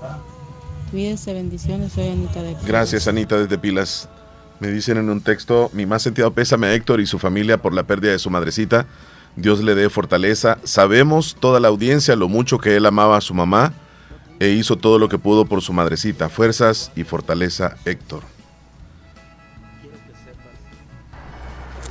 Cuídense, 0.91 1.35
bendiciones, 1.35 1.93
soy 1.93 2.09
Anita 2.09 2.43
de 2.43 2.51
Pilas. 2.51 2.67
Gracias, 2.67 3.09
Anita, 3.09 3.37
desde 3.37 3.59
Pilas. 3.59 4.09
Me 4.61 4.69
dicen 4.69 4.97
en 4.97 5.11
un 5.11 5.21
texto, 5.21 5.71
mi 5.73 5.85
más 5.85 6.03
sentido 6.03 6.33
pésame 6.33 6.69
a 6.69 6.75
Héctor 6.75 7.01
y 7.01 7.07
su 7.07 7.19
familia 7.19 7.61
por 7.61 7.75
la 7.75 7.83
pérdida 7.83 8.13
de 8.13 8.19
su 8.19 8.31
madrecita. 8.31 8.87
Dios 9.37 9.63
le 9.63 9.75
dé 9.75 9.91
fortaleza. 9.91 10.59
Sabemos 10.65 11.37
toda 11.39 11.61
la 11.61 11.69
audiencia 11.69 12.17
lo 12.17 12.29
mucho 12.29 12.59
que 12.59 12.77
él 12.77 12.87
amaba 12.87 13.19
a 13.19 13.21
su 13.21 13.35
mamá 13.35 13.73
e 14.41 14.49
hizo 14.49 14.77
todo 14.77 14.99
lo 14.99 15.09
que 15.09 15.19
pudo 15.19 15.45
por 15.45 15.61
su 15.61 15.73
madrecita. 15.73 16.29
Fuerzas 16.29 16.91
y 16.97 17.05
fortaleza, 17.05 17.77
Héctor. 17.85 18.38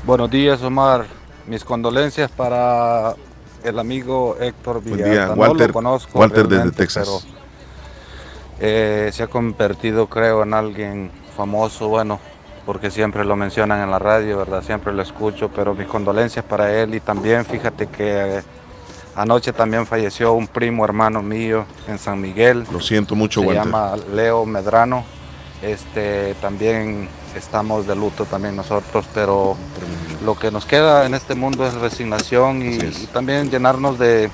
Buenos 0.07 0.31
días, 0.31 0.61
Omar. 0.63 1.05
Mis 1.47 1.65
condolencias 1.65 2.31
para 2.31 3.13
el 3.61 3.77
amigo 3.77 4.37
Héctor 4.39 4.81
Buen 4.81 4.95
Villalta. 5.03 5.35
No 5.35 5.41
Walter. 5.41 5.67
lo 5.67 5.73
conozco 5.73 6.17
Walter 6.17 6.47
desde 6.47 6.71
Texas. 6.71 7.05
pero, 7.05 7.33
eh, 8.61 9.09
se 9.11 9.23
ha 9.23 9.27
convertido, 9.27 10.07
creo, 10.07 10.43
en 10.43 10.53
alguien 10.53 11.11
famoso, 11.35 11.89
bueno, 11.89 12.21
porque 12.65 12.89
siempre 12.89 13.25
lo 13.25 13.35
mencionan 13.35 13.81
en 13.83 13.91
la 13.91 13.99
radio, 13.99 14.37
¿verdad? 14.37 14.63
Siempre 14.63 14.93
lo 14.93 15.01
escucho, 15.01 15.49
pero 15.53 15.75
mis 15.75 15.87
condolencias 15.87 16.45
para 16.45 16.73
él 16.73 16.95
y 16.95 17.01
también 17.01 17.43
fíjate 17.45 17.87
que 17.87 18.37
eh, 18.37 18.43
anoche 19.13 19.51
también 19.51 19.85
falleció 19.85 20.31
un 20.31 20.47
primo 20.47 20.85
hermano 20.85 21.21
mío 21.21 21.65
en 21.85 21.99
San 21.99 22.21
Miguel. 22.21 22.65
Lo 22.71 22.79
siento 22.79 23.13
mucho, 23.13 23.41
Se 23.41 23.47
Walter. 23.47 23.65
llama 23.65 23.95
Leo 24.13 24.45
Medrano. 24.45 25.03
Este, 25.61 26.33
también 26.41 27.09
estamos 27.37 27.87
de 27.87 27.95
luto 27.95 28.27
también 28.27 28.55
nosotros, 28.55 29.07
pero 29.13 29.57
lo 30.19 30.35
que 30.35 30.51
nos 30.51 30.65
queda 30.65 31.05
en 31.05 31.13
este 31.15 31.35
mundo 31.35 31.67
es 31.67 31.75
resignación 31.75 32.61
y, 32.63 33.03
y 33.03 33.07
también 33.07 33.49
llenarnos 33.51 33.99
de, 33.99 34.31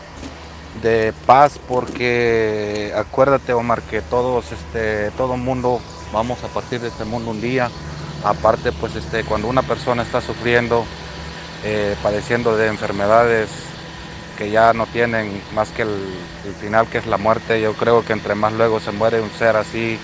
de 0.74 1.14
paz 1.26 1.60
porque 1.60 2.94
acuérdate 2.96 3.54
Omar 3.54 3.84
que 3.84 4.02
todos 4.04 4.52
este 4.52 5.12
todo 5.12 5.38
mundo 5.38 5.86
vamos 6.12 6.44
a 6.44 6.50
partir 6.50 6.82
de 6.82 6.90
este 6.90 7.06
mundo 7.06 7.32
un 7.32 7.42
día. 7.42 7.74
Aparte 8.22 8.74
pues 8.74 8.96
este 8.96 9.26
cuando 9.26 9.48
una 9.50 9.64
persona 9.64 10.04
está 10.04 10.22
sufriendo 10.22 10.90
eh, 11.62 11.98
padeciendo 12.02 12.58
de 12.58 12.68
enfermedades 12.68 13.50
que 14.36 14.50
ya 14.52 14.74
no 14.74 14.88
tienen 14.88 15.46
más 15.52 15.72
que 15.72 15.84
el, 15.84 16.30
el 16.44 16.56
final 16.56 16.90
que 16.90 16.98
es 17.00 17.06
la 17.08 17.18
muerte 17.18 17.62
yo 17.62 17.76
creo 17.78 18.04
que 18.06 18.14
entre 18.14 18.36
más 18.36 18.54
luego 18.54 18.80
se 18.80 18.92
muere 18.92 19.22
un 19.22 19.32
ser 19.32 19.56
así 19.58 20.04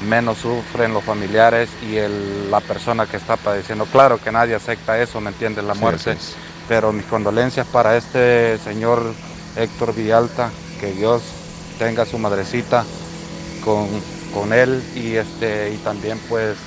menos 0.00 0.38
sufren 0.38 0.92
los 0.92 1.04
familiares 1.04 1.76
y 1.80 1.96
el- 1.96 2.50
la 2.50 2.60
persona 2.60 3.06
que 3.06 3.16
está 3.16 3.36
padeciendo 3.36 3.86
claro 3.86 4.18
que 4.18 4.30
nadie 4.32 4.54
acepta 4.54 5.00
eso 5.00 5.20
me 5.20 5.30
entiendes 5.30 5.64
la 5.64 5.74
muerte 5.74 6.16
pero 6.66 6.92
mis 6.92 7.06
condolencias 7.06 7.66
para 7.66 7.96
este 7.96 8.58
señor 8.58 9.14
Héctor 9.56 9.94
Villalta, 9.94 10.52
que 10.78 10.92
Dios 10.92 11.22
tenga 11.78 12.04
su 12.04 12.18
madrecita 12.18 12.86
con, 13.64 14.04
con 14.30 14.52
él 14.52 14.84
y 14.94 15.16
este 15.16 15.70
y 15.72 15.78
también 15.78 16.20
pues 16.28 16.58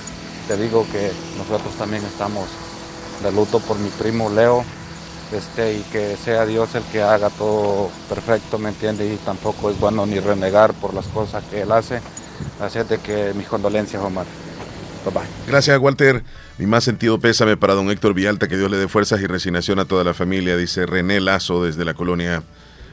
te 0.46 0.56
digo 0.56 0.88
que 0.88 1.14
nosotros 1.36 1.76
también 1.76 2.04
estamos 2.04 2.50
de 3.20 3.30
luto 3.32 3.60
por 3.60 3.78
mi 3.78 3.90
primo 3.90 4.28
Leo 4.30 4.64
este 5.30 5.74
y 5.74 5.84
que 5.84 6.16
sea 6.16 6.44
Dios 6.46 6.74
el 6.74 6.84
que 6.86 7.02
haga 7.02 7.30
todo 7.30 7.92
perfecto, 8.08 8.58
¿me 8.58 8.70
entiende? 8.70 9.06
Y 9.06 9.18
tampoco 9.18 9.70
es 9.70 9.78
bueno 9.78 10.04
ni 10.06 10.18
renegar 10.18 10.74
por 10.74 10.92
las 10.92 11.06
cosas 11.08 11.44
que 11.44 11.60
él 11.60 11.70
hace. 11.70 12.02
Así 12.60 12.78
es 12.78 12.88
de 12.88 12.98
que 12.98 13.32
mis 13.34 13.46
condolencias, 13.46 14.02
Omar. 14.02 14.26
Bye 15.04 15.14
bye. 15.14 15.22
Gracias, 15.46 15.78
Walter. 15.78 16.22
Mi 16.58 16.66
más 16.66 16.84
sentido 16.84 17.18
pésame 17.18 17.56
para 17.56 17.74
don 17.74 17.90
Héctor 17.90 18.12
Villalta, 18.12 18.48
que 18.48 18.56
Dios 18.58 18.70
le 18.70 18.76
dé 18.76 18.86
fuerzas 18.88 19.20
y 19.20 19.26
resignación 19.26 19.78
a 19.78 19.86
toda 19.86 20.04
la 20.04 20.12
familia, 20.12 20.56
dice 20.58 20.84
René 20.84 21.20
Lazo 21.20 21.64
desde 21.64 21.86
la 21.86 21.94
colonia 21.94 22.42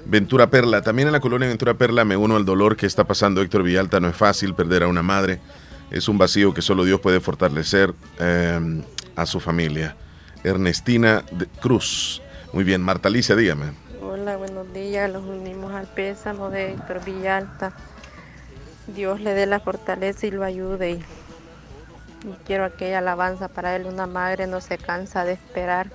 Ventura 0.06 0.50
Perla. 0.50 0.82
También 0.82 1.10
en 1.10 1.12
la 1.12 1.20
colonia 1.20 1.50
Ventura 1.50 1.74
Perla 1.74 2.06
me 2.06 2.16
uno 2.16 2.38
al 2.38 2.46
dolor 2.46 2.77
que 2.77 2.86
está 2.86 3.04
pasando 3.04 3.42
Héctor 3.42 3.63
Villalta. 3.63 4.00
No 4.00 4.08
es 4.08 4.16
fácil 4.16 4.54
perder 4.56 4.84
a 4.84 4.88
una 4.88 5.04
madre. 5.04 5.39
Es 5.92 6.08
un 6.08 6.18
vacío 6.18 6.54
que 6.54 6.62
solo 6.62 6.86
Dios 6.86 7.01
puede 7.01 7.20
fortalecer 7.20 7.94
eh, 8.20 8.82
a 9.18 9.25
su 9.25 9.42
familia. 9.42 9.98
Ernestina 10.46 11.24
de- 11.32 11.48
Cruz. 11.62 12.22
Muy 12.54 12.63
bien, 12.63 12.82
Marta 12.82 13.10
Alicia, 13.10 13.36
dígame. 13.36 13.66
Hola, 14.01 14.38
buenos 14.38 14.72
días. 14.74 15.12
Los 15.12 15.24
unimos 15.24 15.74
al 15.74 15.88
pésamo 15.88 16.50
de 16.50 16.72
Héctor 16.72 17.04
Villalta. 17.04 17.74
Dios 18.88 19.20
le 19.20 19.34
dé 19.34 19.46
la 19.46 19.60
fortaleza 19.60 20.27
y 20.27 20.32
lo 20.32 20.44
ayude. 20.44 20.91
Y, 20.91 21.03
quiero 22.46 22.65
aquella 22.65 23.00
alabanza 23.00 23.48
para 23.48 23.75
él. 23.75 23.86
Una 23.86 24.08
madre 24.08 24.48
no 24.48 24.62
se 24.62 24.77
cansa 24.77 25.25
de 25.25 25.34
esperar. 25.34 25.89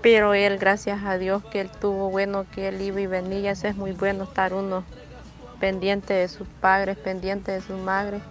Pero 0.00 0.34
él, 0.34 0.58
gracias 0.58 1.04
a 1.04 1.18
Dios 1.18 1.44
que 1.44 1.60
él 1.60 1.70
tuvo 1.70 2.10
bueno, 2.10 2.46
que 2.52 2.68
él 2.68 2.80
iba 2.80 3.00
y 3.00 3.06
venía. 3.06 3.52
Eso 3.52 3.68
es 3.68 3.76
muy 3.76 3.92
bueno 3.92 4.24
estar 4.24 4.54
uno 4.54 4.84
pendiente 5.60 6.14
de 6.14 6.28
sus 6.28 6.48
padres, 6.60 6.96
pendiente 6.96 7.52
de 7.52 7.60
sus 7.60 7.78
madres. 7.78 8.22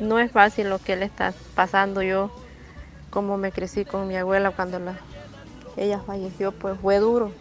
No 0.00 0.18
es 0.18 0.32
fácil 0.32 0.68
lo 0.68 0.78
que 0.78 0.94
él 0.94 1.02
está 1.02 1.32
pasando. 1.54 2.02
Yo, 2.02 2.30
como 3.10 3.36
me 3.36 3.52
crecí 3.52 3.84
con 3.84 4.08
mi 4.08 4.16
abuela 4.16 4.50
cuando 4.50 4.78
la, 4.78 4.94
ella 5.76 6.00
falleció, 6.00 6.52
pues 6.52 6.78
fue 6.80 6.98
duro. 6.98 7.32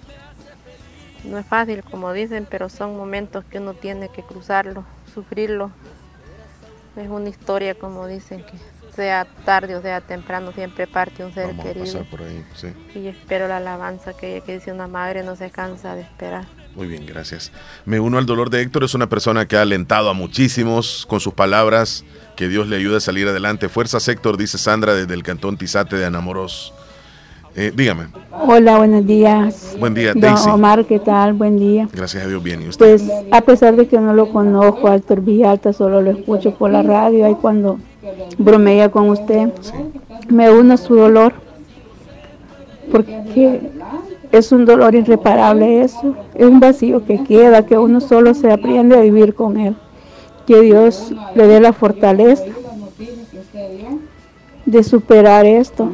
No 1.24 1.38
es 1.38 1.46
fácil, 1.46 1.84
como 1.84 2.13
dicen, 2.13 2.48
pero 2.50 2.69
son 2.69 2.96
momentos 2.96 3.43
que 3.46 3.60
uno 3.60 3.74
tiene 3.74 4.10
que 4.10 4.24
cruzarlo, 4.24 4.86
sufrirlo. 5.09 5.71
Es 6.95 7.09
una 7.09 7.29
historia, 7.29 7.75
como 7.75 8.07
dicen, 8.07 8.43
que 8.43 8.57
sea 8.95 9.25
tarde 9.45 9.75
o 9.75 9.81
sea 9.81 10.01
temprano, 10.01 10.51
siempre 10.51 10.87
parte 10.87 11.23
un 11.23 11.33
ser 11.33 11.47
Vamos 11.47 11.65
a 11.65 11.67
querido. 11.67 11.85
pasar 11.85 12.05
por 12.09 12.21
ahí. 12.23 12.43
Sí. 12.55 12.67
Y 12.95 13.07
espero 13.07 13.47
la 13.47 13.57
alabanza 13.57 14.13
que, 14.13 14.41
que 14.45 14.55
dice 14.55 14.71
una 14.71 14.87
madre 14.87 15.23
no 15.23 15.35
se 15.35 15.49
cansa 15.51 15.95
de 15.95 16.01
esperar. 16.01 16.45
Muy 16.75 16.87
bien, 16.87 17.05
gracias. 17.05 17.51
Me 17.85 17.99
uno 17.99 18.17
al 18.17 18.25
dolor 18.25 18.49
de 18.49 18.61
Héctor, 18.61 18.83
es 18.83 18.93
una 18.93 19.07
persona 19.07 19.47
que 19.47 19.57
ha 19.57 19.61
alentado 19.61 20.09
a 20.09 20.13
muchísimos 20.13 21.05
con 21.07 21.19
sus 21.19 21.33
palabras, 21.33 22.03
que 22.35 22.47
Dios 22.47 22.67
le 22.67 22.75
ayude 22.75 22.97
a 22.97 22.99
salir 22.99 23.27
adelante. 23.27 23.69
Fuerzas 23.69 24.07
Héctor, 24.07 24.37
dice 24.37 24.57
Sandra 24.57 24.93
desde 24.93 25.13
el 25.13 25.23
cantón 25.23 25.57
Tizate 25.57 25.95
de 25.95 26.05
Anamoros. 26.05 26.73
Eh, 27.56 27.72
dígame, 27.75 28.06
Hola, 28.32 28.77
buenos 28.77 29.06
días. 29.06 29.75
Buen 29.79 29.94
día, 29.94 30.13
Don 30.13 30.22
Daisy. 30.22 30.50
Omar, 30.50 30.86
¿qué 30.86 31.00
tal? 31.00 31.34
Buen 31.34 31.58
día. 31.58 31.89
gracias 31.91 32.24
a 32.24 32.27
Dios, 32.27 32.41
bien. 32.41 32.62
¿Y 32.62 32.70
usted? 32.70 33.00
Pues 33.00 33.12
a 33.32 33.41
pesar 33.41 33.75
de 33.75 33.88
que 33.88 34.00
no 34.00 34.13
lo 34.13 34.32
conozco, 34.32 34.88
a 34.88 34.96
Héctor 34.96 35.22
Villalta, 35.22 35.74
solo 35.74 36.01
lo 36.01 36.12
escucho 36.12 36.53
por 36.53 36.72
la 36.72 36.82
radio, 36.82 37.25
ahí 37.25 37.36
cuando 37.36 37.79
bromea 38.38 38.89
con 38.89 39.10
usted, 39.10 39.50
me 40.29 40.51
uno 40.51 40.75
a 40.75 40.77
su 40.77 40.96
dolor, 40.96 41.34
porque 42.91 43.62
es 44.32 44.51
un 44.51 44.65
dolor 44.65 44.96
irreparable 44.96 45.82
eso, 45.82 46.15
es 46.36 46.46
un 46.46 46.60
vacío 46.60 47.03
que 47.06 47.24
queda, 47.24 47.65
que 47.65 47.77
uno 47.77 48.00
solo 48.00 48.34
se 48.36 48.51
aprende 48.51 48.98
a 48.98 49.01
vivir 49.01 49.34
con 49.34 49.60
él. 49.60 49.75
Que 50.46 50.62
Dios 50.62 51.13
le 51.36 51.48
dé 51.48 51.60
la 51.60 51.74
fortaleza 51.74 52.44
de 54.71 54.83
superar 54.83 55.45
esto 55.45 55.91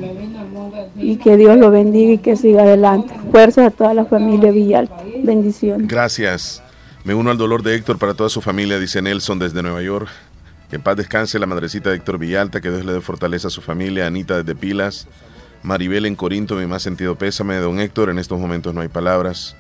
y 0.96 1.18
que 1.18 1.38
Dios 1.38 1.58
lo 1.58 1.72
bendiga 1.72 2.14
y 2.14 2.18
que 2.18 2.36
siga 2.36 2.64
adelante. 2.64 3.14
Fuerza 3.32 3.68
a 3.68 3.72
toda 3.72 3.94
la 3.94 4.06
familia 4.06 4.52
Villalta. 4.52 4.98
Bendiciones. 5.24 5.88
Gracias. 5.88 6.62
Me 7.04 7.14
uno 7.14 7.32
al 7.32 7.38
dolor 7.38 7.64
de 7.64 7.76
Héctor 7.76 7.98
para 7.98 8.14
toda 8.14 8.30
su 8.30 8.42
familia, 8.42 8.80
dice 8.80 9.02
Nelson 9.02 9.40
desde 9.40 9.62
Nueva 9.62 9.82
York. 9.82 10.10
Que 10.70 10.78
en 10.78 10.82
paz 10.82 10.98
descanse 10.98 11.38
la 11.38 11.46
madrecita 11.46 11.90
de 11.90 11.98
Héctor 11.98 12.18
Villalta, 12.18 12.60
que 12.60 12.72
Dios 12.72 12.86
le 12.86 12.94
dé 12.94 13.02
fortaleza 13.02 13.48
a 13.48 13.52
su 13.52 13.62
familia, 13.62 14.08
Anita 14.08 14.38
desde 14.38 14.56
Pilas, 14.56 15.08
Maribel 15.62 16.08
en 16.08 16.16
Corinto, 16.16 16.56
mi 16.56 16.66
más 16.66 16.82
sentido 16.82 17.16
pésame, 17.16 17.58
don 17.58 17.80
Héctor, 17.80 18.10
en 18.10 18.18
estos 18.18 18.40
momentos 18.40 18.74
no 18.74 18.82
hay 18.82 18.88
palabras. 18.88 19.56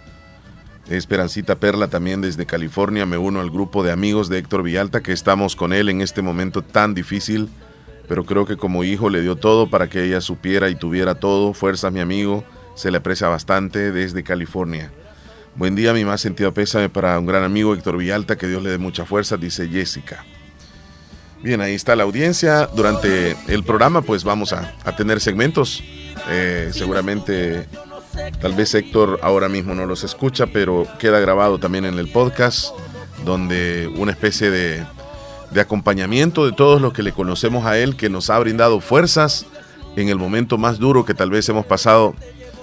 Esperancita 0.90 1.56
Perla 1.56 1.88
también 1.88 2.22
desde 2.22 2.46
California, 2.46 3.06
me 3.06 3.18
uno 3.18 3.40
al 3.40 3.52
grupo 3.52 3.84
de 3.84 3.92
amigos 3.92 4.30
de 4.30 4.40
Héctor 4.40 4.64
Villalta, 4.64 5.02
que 5.02 5.14
estamos 5.14 5.56
con 5.56 5.74
él 5.74 5.90
en 5.90 6.02
este 6.02 6.24
momento 6.24 6.64
tan 6.64 6.96
difícil, 6.96 7.50
pero 8.08 8.26
creo 8.26 8.46
que 8.46 8.58
como 8.58 8.84
hijo 8.84 9.10
le 9.10 9.22
dio 9.22 9.36
todo 9.36 9.70
para 9.70 9.90
que 9.90 10.04
ella 10.04 10.22
supiera 10.22 10.70
y 10.70 10.76
tuviera 10.76 11.16
todo. 11.16 11.54
Fuerzas, 11.54 11.92
mi 11.92 12.00
amigo, 12.00 12.44
se 12.76 12.92
le 12.92 12.98
aprecia 12.98 13.28
bastante 13.28 13.92
desde 13.92 14.24
California. 14.24 14.92
Buen 15.56 15.76
día, 15.76 15.94
mi 15.94 16.04
más 16.04 16.22
sentido 16.22 16.54
pésame 16.54 16.90
para 16.90 17.18
un 17.18 17.26
gran 17.26 17.44
amigo 17.44 17.74
Héctor 17.74 17.98
Villalta, 17.98 18.38
que 18.38 18.48
Dios 18.48 18.62
le 18.62 18.72
dé 18.72 18.78
mucha 18.78 19.06
fuerza, 19.06 19.38
dice 19.38 19.70
Jessica. 19.70 20.26
Bien, 21.42 21.62
ahí 21.62 21.74
está 21.74 21.96
la 21.96 22.04
audiencia. 22.04 22.68
Durante 22.76 23.38
el 23.48 23.64
programa, 23.64 24.02
pues 24.02 24.24
vamos 24.24 24.52
a, 24.52 24.74
tener 24.98 25.22
segmentos. 25.22 25.84
Eh, 26.30 26.72
seguramente, 26.74 27.68
tal 28.42 28.54
vez 28.54 28.74
Héctor 28.74 29.20
ahora 29.22 29.48
mismo 29.48 29.76
no 29.76 29.86
los 29.86 30.04
escucha, 30.04 30.48
pero 30.48 30.88
queda 31.00 31.20
grabado 31.20 31.60
también 31.60 31.86
en 31.86 32.00
el 32.00 32.10
podcast, 32.10 32.76
donde 33.24 33.88
una 33.96 34.12
especie 34.12 34.50
de, 34.50 34.84
de 35.56 35.62
acompañamiento 35.62 36.46
de 36.46 36.52
todos 36.52 36.82
los 36.82 36.92
que 36.92 37.02
le 37.02 37.14
conocemos 37.14 37.66
a 37.66 37.80
él, 37.80 37.96
que 37.96 38.10
nos 38.10 38.30
ha 38.30 38.38
brindado 38.38 38.82
fuerzas 38.82 39.46
en 39.96 40.10
el 40.10 40.18
momento 40.18 40.58
más 40.58 40.80
duro 40.80 41.06
que 41.06 41.14
tal 41.14 41.30
vez 41.30 41.48
hemos 41.48 41.66
pasado 41.66 42.14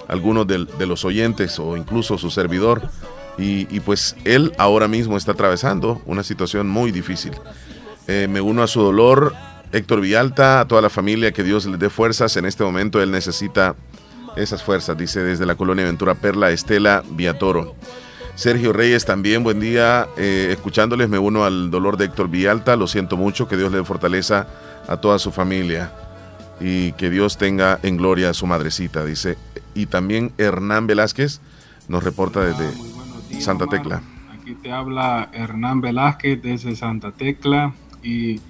algunos 0.07 0.45
de, 0.45 0.85
los 0.85 1.03
oyentes 1.03 1.57
o 1.57 1.75
incluso 1.75 2.19
su 2.19 2.29
servidor. 2.29 2.83
Y, 3.39 3.79
pues 3.79 4.15
él 4.25 4.53
ahora 4.59 4.87
mismo 4.87 5.17
está 5.17 5.31
atravesando 5.31 6.03
una 6.05 6.21
situación 6.21 6.69
muy 6.69 6.91
difícil. 6.91 7.31
Eh, 8.07 8.27
me 8.29 8.41
uno 8.41 8.61
a 8.61 8.67
su 8.67 8.81
dolor. 8.81 9.33
Héctor 9.71 10.01
Villalta, 10.01 10.59
a 10.59 10.67
toda 10.67 10.83
la 10.83 10.91
familia, 10.91 11.31
que 11.31 11.41
Dios 11.41 11.65
les 11.65 11.79
dé 11.79 11.89
fuerzas. 11.89 12.37
En 12.37 12.45
este 12.45 12.63
momento 12.63 13.01
él 13.01 13.09
necesita 13.09 13.75
esas 14.35 14.61
fuerzas, 14.61 14.95
dice 14.95 15.23
desde 15.23 15.47
la 15.47 15.55
colonia 15.55 15.83
Ventura 15.83 16.13
Perla, 16.13 16.51
Estela 16.51 17.03
Viatoro. 17.09 17.73
Sergio 18.35 18.73
Reyes 18.73 19.05
también, 19.05 19.43
buen 19.43 19.59
día. 19.59 20.07
Eh, 20.17 20.49
escuchándoles 20.51 21.07
me 21.07 21.19
uno 21.19 21.45
al 21.45 21.69
dolor 21.69 21.97
de 21.97 22.05
Héctor 22.05 22.29
Villalta. 22.29 22.75
Lo 22.75 22.87
siento 22.87 23.15
mucho, 23.15 23.47
que 23.47 23.57
Dios 23.57 23.71
le 23.71 23.77
dé 23.77 23.83
fortaleza 23.83 24.47
a 24.87 24.97
toda 24.97 25.19
su 25.19 25.31
familia 25.31 25.91
y 26.59 26.93
que 26.93 27.09
Dios 27.09 27.37
tenga 27.37 27.79
en 27.83 27.97
gloria 27.97 28.31
a 28.31 28.33
su 28.33 28.47
madrecita, 28.47 29.05
dice. 29.05 29.37
Y 29.75 29.85
también 29.85 30.31
Hernán 30.37 30.87
Velázquez 30.87 31.41
nos 31.87 32.03
reporta 32.03 32.41
desde 32.41 32.71
Santa 33.39 33.67
Tecla. 33.67 34.01
Aquí 34.33 34.55
te 34.55 34.71
habla 34.71 35.29
Hernán 35.33 35.81
Velázquez 35.81 36.41
desde 36.41 36.75
Santa 36.75 37.11
Tecla 37.11 37.73
y 38.01 38.41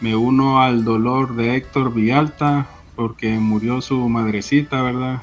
me 0.00 0.16
uno 0.16 0.60
al 0.60 0.84
dolor 0.84 1.34
de 1.34 1.56
Héctor 1.56 1.94
Villalta 1.94 2.66
porque 2.94 3.30
murió 3.38 3.80
su 3.80 4.08
madrecita, 4.08 4.82
¿verdad? 4.82 5.22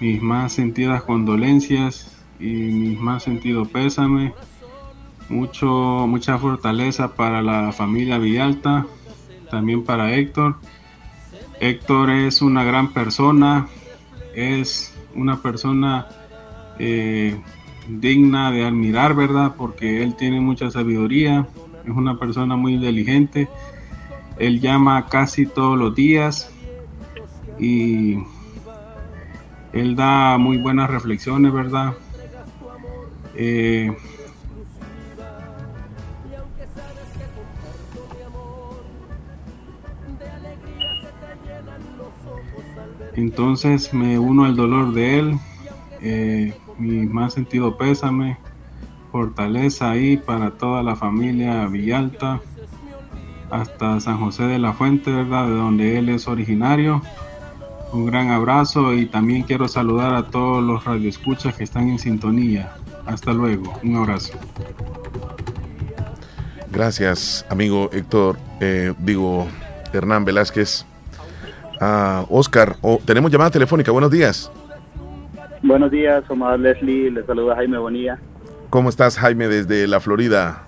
Mis 0.00 0.20
más 0.20 0.52
sentidas 0.52 1.02
condolencias 1.02 2.13
y 2.38 2.46
mis 2.46 2.98
más 3.00 3.22
sentido 3.22 3.64
pésame. 3.64 4.34
Mucho, 5.28 6.06
mucha 6.06 6.36
fortaleza 6.36 7.14
para 7.14 7.40
la 7.40 7.72
familia 7.72 8.18
Villalta, 8.18 8.86
también 9.50 9.82
para 9.82 10.14
Héctor. 10.14 10.56
Héctor 11.60 12.10
es 12.10 12.42
una 12.42 12.62
gran 12.62 12.92
persona, 12.92 13.66
es 14.34 14.94
una 15.14 15.40
persona 15.40 16.08
eh, 16.78 17.40
digna 17.88 18.50
de 18.50 18.66
admirar, 18.66 19.14
¿verdad? 19.14 19.54
Porque 19.56 20.02
él 20.02 20.14
tiene 20.14 20.40
mucha 20.40 20.70
sabiduría, 20.70 21.46
es 21.84 21.90
una 21.90 22.18
persona 22.18 22.56
muy 22.56 22.74
inteligente. 22.74 23.48
Él 24.38 24.60
llama 24.60 25.06
casi 25.06 25.46
todos 25.46 25.78
los 25.78 25.94
días 25.94 26.50
y 27.58 28.18
él 29.72 29.96
da 29.96 30.38
muy 30.38 30.58
buenas 30.58 30.90
reflexiones, 30.90 31.52
¿verdad? 31.52 31.94
Eh, 33.36 33.96
entonces 43.14 43.92
me 43.92 44.18
uno 44.18 44.44
al 44.44 44.56
dolor 44.56 44.92
de 44.92 45.18
él, 45.18 45.38
eh, 46.00 46.54
mi 46.78 47.06
más 47.06 47.34
sentido 47.34 47.76
pésame 47.76 48.38
fortaleza 49.14 49.90
ahí 49.90 50.16
para 50.16 50.50
toda 50.50 50.82
la 50.82 50.96
familia 50.96 51.66
Villalta, 51.66 52.40
hasta 53.50 54.00
San 54.00 54.18
José 54.18 54.42
de 54.44 54.58
la 54.58 54.72
Fuente, 54.72 55.12
¿verdad? 55.12 55.46
De 55.46 55.54
donde 55.54 55.98
él 55.98 56.08
es 56.08 56.26
originario. 56.26 57.00
Un 57.92 58.06
gran 58.06 58.30
abrazo 58.30 58.92
y 58.92 59.06
también 59.06 59.42
quiero 59.42 59.68
saludar 59.68 60.14
a 60.14 60.30
todos 60.30 60.64
los 60.64 60.84
radioescuchas 60.84 61.54
que 61.54 61.62
están 61.62 61.90
en 61.90 62.00
sintonía. 62.00 62.72
Hasta 63.06 63.32
luego, 63.32 63.72
un 63.82 63.96
abrazo. 63.96 64.38
Gracias, 66.70 67.46
amigo 67.48 67.88
Héctor, 67.92 68.36
eh, 68.60 68.94
digo 68.98 69.46
Hernán 69.92 70.24
Velázquez. 70.24 70.84
Ah, 71.80 72.24
Oscar, 72.30 72.76
oh, 72.82 72.98
tenemos 73.04 73.30
llamada 73.30 73.50
telefónica, 73.50 73.92
buenos 73.92 74.10
días. 74.10 74.50
Buenos 75.62 75.90
días, 75.90 76.24
Omar 76.28 76.58
Leslie, 76.58 77.10
le 77.10 77.24
saluda 77.24 77.54
Jaime 77.56 77.78
Bonilla. 77.78 78.18
¿Cómo 78.70 78.88
estás, 78.88 79.16
Jaime, 79.18 79.48
desde 79.48 79.86
la 79.86 80.00
Florida? 80.00 80.64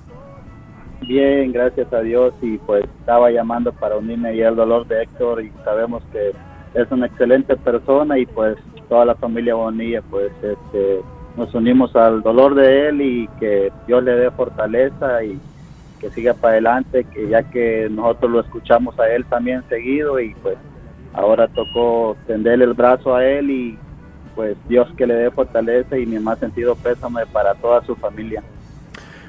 Bien, 1.01 1.53
gracias 1.53 1.93
a 1.93 2.01
Dios 2.01 2.33
y 2.41 2.57
pues 2.59 2.85
estaba 3.01 3.31
llamando 3.31 3.73
para 3.73 3.97
unirme 3.97 4.31
ahí 4.31 4.43
al 4.43 4.57
dolor 4.57 4.87
de 4.87 5.03
Héctor 5.03 5.43
y 5.43 5.53
sabemos 5.65 6.03
que 6.13 6.33
es 6.75 6.91
una 6.91 7.07
excelente 7.07 7.57
persona 7.57 8.19
y 8.19 8.27
pues 8.27 8.57
toda 8.89 9.05
la 9.05 9.15
familia 9.17 9.55
Bonilla 9.55 10.03
pues 10.03 10.31
este, 10.43 11.01
nos 11.37 11.55
unimos 11.55 11.95
al 11.97 12.23
dolor 12.23 12.55
de 12.55 12.89
él 12.89 13.01
y 13.01 13.29
que 13.39 13.73
Dios 13.87 14.03
le 14.03 14.13
dé 14.13 14.31
fortaleza 14.31 15.23
y 15.23 15.39
que 16.01 16.11
siga 16.11 16.35
para 16.35 16.55
adelante, 16.55 17.05
que 17.05 17.29
ya 17.29 17.43
que 17.43 17.89
nosotros 17.91 18.31
lo 18.31 18.41
escuchamos 18.41 18.99
a 18.99 19.09
él 19.09 19.25
también 19.27 19.63
seguido 19.69 20.21
y 20.21 20.35
pues 20.43 20.57
ahora 21.13 21.49
tocó 21.49 22.17
tenderle 22.27 22.65
el 22.65 22.75
brazo 22.75 23.15
a 23.15 23.25
él 23.25 23.51
y 23.51 23.79
pues 24.35 24.57
Dios 24.69 24.89
que 24.97 25.07
le 25.07 25.15
dé 25.15 25.31
fortaleza 25.31 25.99
y 25.99 26.07
mi 26.07 26.19
más 26.19 26.39
sentido 26.39 26.75
pésame 26.77 27.25
para 27.27 27.55
toda 27.55 27.85
su 27.85 27.97
familia. 27.97 28.43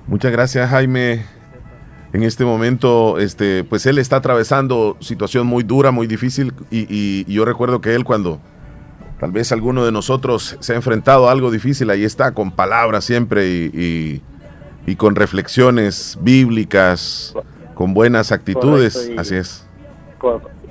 Muchas 0.05 0.31
gracias 0.31 0.69
Jaime. 0.69 1.25
En 2.13 2.23
este 2.23 2.45
momento, 2.45 3.19
este, 3.19 3.65
pues 3.65 3.85
él 3.85 3.97
está 3.97 4.17
atravesando 4.17 4.95
situación 5.01 5.45
muy 5.45 5.63
dura, 5.63 5.91
muy 5.91 6.07
difícil 6.07 6.53
y, 6.71 7.25
yo 7.31 7.43
recuerdo 7.43 7.81
que 7.81 7.95
él 7.95 8.05
cuando 8.05 8.39
tal 9.19 9.31
vez 9.31 9.51
alguno 9.51 9.85
de 9.85 9.91
nosotros 9.91 10.57
se 10.59 10.73
ha 10.73 10.75
enfrentado 10.75 11.27
a 11.29 11.31
algo 11.31 11.51
difícil, 11.51 11.89
ahí 11.89 12.03
está 12.03 12.33
con 12.33 12.51
palabras 12.51 13.05
siempre 13.05 13.47
y, 13.47 14.21
y 14.87 14.95
con 14.95 15.15
reflexiones 15.15 16.17
bíblicas, 16.21 17.35
con 17.75 17.93
buenas 17.93 18.31
actitudes, 18.31 19.11
así 19.17 19.35
es. 19.35 19.67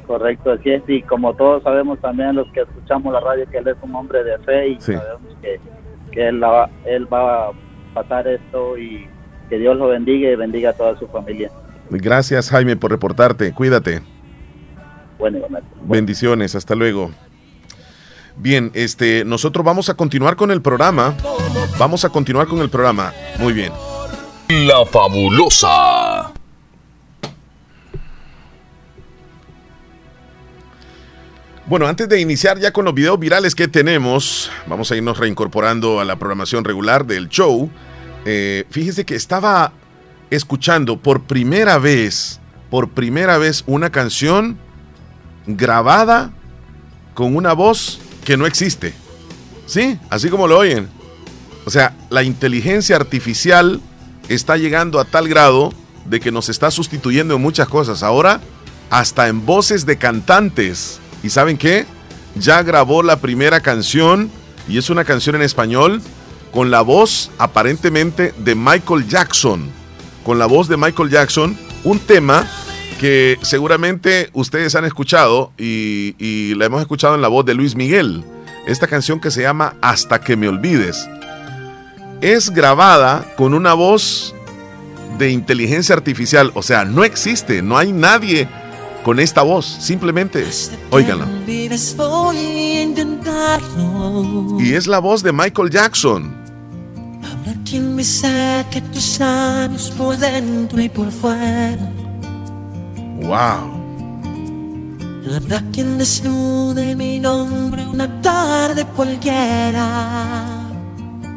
Correcto, 0.06 0.52
así 0.52 0.70
es, 0.70 0.82
y 0.88 1.02
como 1.02 1.34
todos 1.34 1.62
sabemos 1.62 2.00
también 2.00 2.34
los 2.34 2.50
que 2.52 2.62
escuchamos 2.62 3.12
la 3.12 3.20
radio 3.20 3.44
que 3.50 3.58
él 3.58 3.68
es 3.68 3.76
un 3.82 3.94
hombre 3.94 4.24
de 4.24 4.38
fe 4.38 4.68
y 4.68 4.80
sabemos 4.80 5.36
que, 5.42 5.60
él, 6.28 6.42
él 6.86 7.12
va 7.12 7.48
a 7.48 7.50
pasar 7.92 8.26
esto 8.26 8.78
y 8.78 9.06
que 9.50 9.58
Dios 9.58 9.76
lo 9.76 9.88
bendiga 9.88 10.30
y 10.30 10.36
bendiga 10.36 10.70
a 10.70 10.72
toda 10.72 10.98
su 10.98 11.06
familia. 11.08 11.50
Gracias 11.90 12.48
Jaime 12.50 12.76
por 12.76 12.90
reportarte, 12.90 13.52
cuídate. 13.52 14.00
Bueno, 15.18 15.40
Bendiciones, 15.82 16.54
hasta 16.54 16.74
luego. 16.74 17.10
Bien, 18.36 18.70
este, 18.74 19.24
nosotros 19.24 19.64
vamos 19.64 19.88
a 19.88 19.94
continuar 19.94 20.36
con 20.36 20.50
el 20.50 20.60
programa. 20.60 21.16
Vamos 21.78 22.04
a 22.04 22.10
continuar 22.10 22.46
con 22.46 22.60
el 22.60 22.68
programa. 22.68 23.12
Muy 23.38 23.52
bien. 23.52 23.72
La 24.48 24.84
fabulosa. 24.86 26.32
Bueno, 31.66 31.88
antes 31.88 32.08
de 32.08 32.20
iniciar 32.20 32.60
ya 32.60 32.72
con 32.72 32.84
los 32.84 32.94
videos 32.94 33.18
virales 33.18 33.54
que 33.56 33.66
tenemos, 33.66 34.52
vamos 34.68 34.92
a 34.92 34.96
irnos 34.96 35.18
reincorporando 35.18 35.98
a 35.98 36.04
la 36.04 36.16
programación 36.16 36.62
regular 36.64 37.06
del 37.06 37.28
show. 37.28 37.68
Eh, 38.24 38.64
fíjese 38.70 39.04
que 39.04 39.16
estaba 39.16 39.72
escuchando 40.30 40.98
por 40.98 41.22
primera 41.24 41.78
vez, 41.78 42.40
por 42.70 42.90
primera 42.90 43.38
vez, 43.38 43.64
una 43.66 43.90
canción 43.90 44.58
grabada 45.46 46.30
con 47.14 47.34
una 47.34 47.52
voz 47.52 47.98
que 48.26 48.36
no 48.36 48.44
existe. 48.44 48.92
Sí, 49.66 49.98
así 50.10 50.28
como 50.28 50.48
lo 50.48 50.58
oyen. 50.58 50.88
O 51.64 51.70
sea, 51.70 51.94
la 52.10 52.22
inteligencia 52.22 52.96
artificial 52.96 53.80
está 54.28 54.56
llegando 54.56 55.00
a 55.00 55.04
tal 55.04 55.28
grado 55.28 55.72
de 56.04 56.20
que 56.20 56.32
nos 56.32 56.48
está 56.48 56.70
sustituyendo 56.70 57.36
en 57.36 57.42
muchas 57.42 57.68
cosas. 57.68 58.02
Ahora, 58.02 58.40
hasta 58.90 59.28
en 59.28 59.46
voces 59.46 59.86
de 59.86 59.96
cantantes. 59.96 61.00
¿Y 61.22 61.30
saben 61.30 61.56
qué? 61.56 61.86
Ya 62.34 62.62
grabó 62.62 63.02
la 63.02 63.20
primera 63.20 63.60
canción, 63.60 64.30
y 64.68 64.76
es 64.78 64.90
una 64.90 65.04
canción 65.04 65.36
en 65.36 65.42
español, 65.42 66.02
con 66.52 66.70
la 66.70 66.82
voz 66.82 67.30
aparentemente 67.38 68.34
de 68.38 68.54
Michael 68.54 69.08
Jackson. 69.08 69.70
Con 70.24 70.38
la 70.38 70.46
voz 70.46 70.68
de 70.68 70.76
Michael 70.76 71.10
Jackson, 71.10 71.56
un 71.84 72.00
tema 72.00 72.48
que 72.98 73.38
seguramente 73.42 74.30
ustedes 74.32 74.74
han 74.74 74.84
escuchado 74.84 75.52
y, 75.58 76.14
y 76.18 76.54
la 76.54 76.66
hemos 76.66 76.80
escuchado 76.80 77.14
en 77.14 77.22
la 77.22 77.28
voz 77.28 77.44
de 77.46 77.54
Luis 77.54 77.76
Miguel. 77.76 78.24
Esta 78.66 78.86
canción 78.86 79.20
que 79.20 79.30
se 79.30 79.42
llama 79.42 79.76
Hasta 79.80 80.20
que 80.20 80.36
me 80.36 80.48
olvides 80.48 81.08
es 82.20 82.50
grabada 82.50 83.24
con 83.36 83.54
una 83.54 83.74
voz 83.74 84.34
de 85.18 85.30
inteligencia 85.30 85.94
artificial. 85.94 86.50
O 86.54 86.62
sea, 86.62 86.84
no 86.84 87.04
existe, 87.04 87.62
no 87.62 87.76
hay 87.76 87.92
nadie 87.92 88.48
con 89.02 89.20
esta 89.20 89.42
voz. 89.42 89.66
Simplemente, 89.66 90.44
óiganla. 90.90 91.26
Y 94.58 94.72
es 94.74 94.86
la 94.86 94.98
voz 94.98 95.22
de 95.22 95.32
Michael 95.32 95.70
Jackson. 95.70 96.34
quien 97.64 97.94
me 97.96 98.04
saque 98.04 98.80
tus 98.92 99.20
años 99.20 99.92
por 99.96 100.16
dentro 100.16 100.80
y 100.80 100.88
por 100.88 101.10
fuera. 101.10 101.90
Wow. 103.22 103.76
Habrá 105.34 105.60
quien 105.72 105.98
desnude 105.98 106.94
mi 106.94 107.18
nombre 107.18 107.86
una 107.86 108.08
tarde 108.20 108.84
cualquiera. 108.96 110.44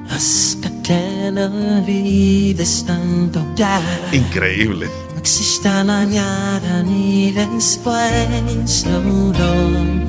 Hasta 0.09 0.69
que 0.83 1.31
no 1.33 1.45
olvides 1.45 2.85
tanto 2.85 3.41
ya. 3.55 3.81
Increíble. 4.11 4.87
No 5.13 5.19
exista 5.19 5.83
mañana 5.83 6.83
ni 6.83 7.31
después, 7.31 8.85
no, 8.85 8.99
no. 9.01 10.07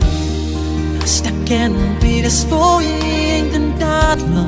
Hasta 1.02 1.30
que 1.44 1.68
no 1.68 1.78
olvides 1.96 2.46
voy 2.50 2.84
a 2.84 3.38
intentarlo. 3.38 4.46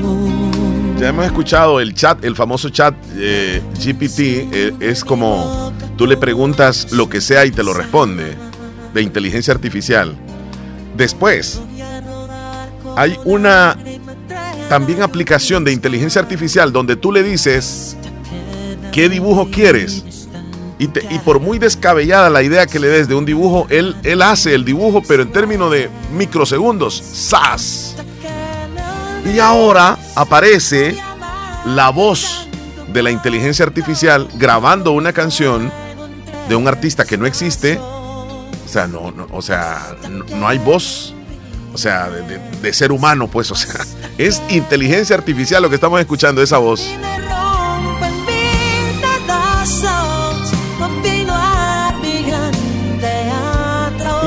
Ya 1.01 1.09
hemos 1.09 1.27
escuchado 1.27 1.81
el 1.81 1.95
chat, 1.95 2.25
el 2.25 2.37
famoso 2.37 2.69
chat 2.69 2.95
eh, 3.17 3.63
GPT. 3.83 4.21
eh, 4.53 4.73
es 4.79 5.05
como 5.05 5.72
tú 6.03 6.09
le 6.09 6.17
preguntas 6.17 6.91
lo 6.91 7.09
que 7.09 7.21
sea 7.21 7.47
y 7.47 7.53
te 7.53 7.63
lo 7.63 7.73
responde. 7.73 8.37
De 8.93 9.03
inteligencia 9.03 9.55
artificial. 9.55 10.17
Después, 10.97 11.61
hay 12.97 13.17
una 13.25 13.79
también 14.69 15.01
aplicación 15.03 15.63
de 15.63 15.71
inteligencia 15.71 16.21
artificial 16.21 16.73
donde 16.73 16.97
tú 16.97 17.13
le 17.13 17.23
dices 17.23 17.97
qué 18.91 19.09
dibujo 19.09 19.49
quieres. 19.53 20.03
Y, 20.77 20.89
por 21.21 21.39
muy 21.39 21.61
descabellada 21.61 22.31
la 22.31 22.43
idea 22.43 22.67
que 22.67 22.81
le 22.81 22.89
des 22.89 23.07
de 23.07 23.15
un 23.15 23.25
dibujo, 23.25 23.69
él, 23.71 23.95
él 24.03 24.23
hace 24.23 24.57
el 24.57 24.65
dibujo, 24.65 25.05
pero 25.07 25.23
en 25.23 25.31
términos 25.31 25.71
de 25.71 25.89
microsegundos. 26.17 26.97
¡Sas! 26.97 27.95
Y 29.33 29.39
ahora 29.39 29.97
aparece 30.17 30.97
la 31.65 31.91
voz 31.91 32.49
de 32.93 33.05
la 33.05 33.13
inteligencia 33.13 33.65
artificial 33.65 34.27
grabando 34.35 34.91
una 34.91 35.13
canción 35.13 35.71
de 36.53 36.57
un 36.57 36.69
artista 36.69 37.07
que 37.07 37.17
no 37.17 37.25
existe. 37.25 37.79
O 37.79 38.47
sea, 38.67 38.87
no, 38.87 39.11
no- 39.11 39.27
o 39.33 39.41
sea, 39.41 39.97
no, 40.11 40.23
no 40.37 40.47
hay 40.47 40.59
voz. 40.59 41.15
O 41.73 41.79
sea, 41.79 42.11
de, 42.11 42.21
de- 42.29 42.39
de 42.61 42.73
ser 42.75 42.93
humano, 42.93 43.27
pues, 43.27 43.51
o 43.51 43.55
sea, 43.55 43.81
es 44.19 44.43
inteligencia 44.51 45.17
artificial 45.17 45.63
lo 45.63 45.71
que 45.71 45.77
estamos 45.77 45.99
escuchando, 45.99 46.43
esa 46.43 46.59
voz. 46.59 46.87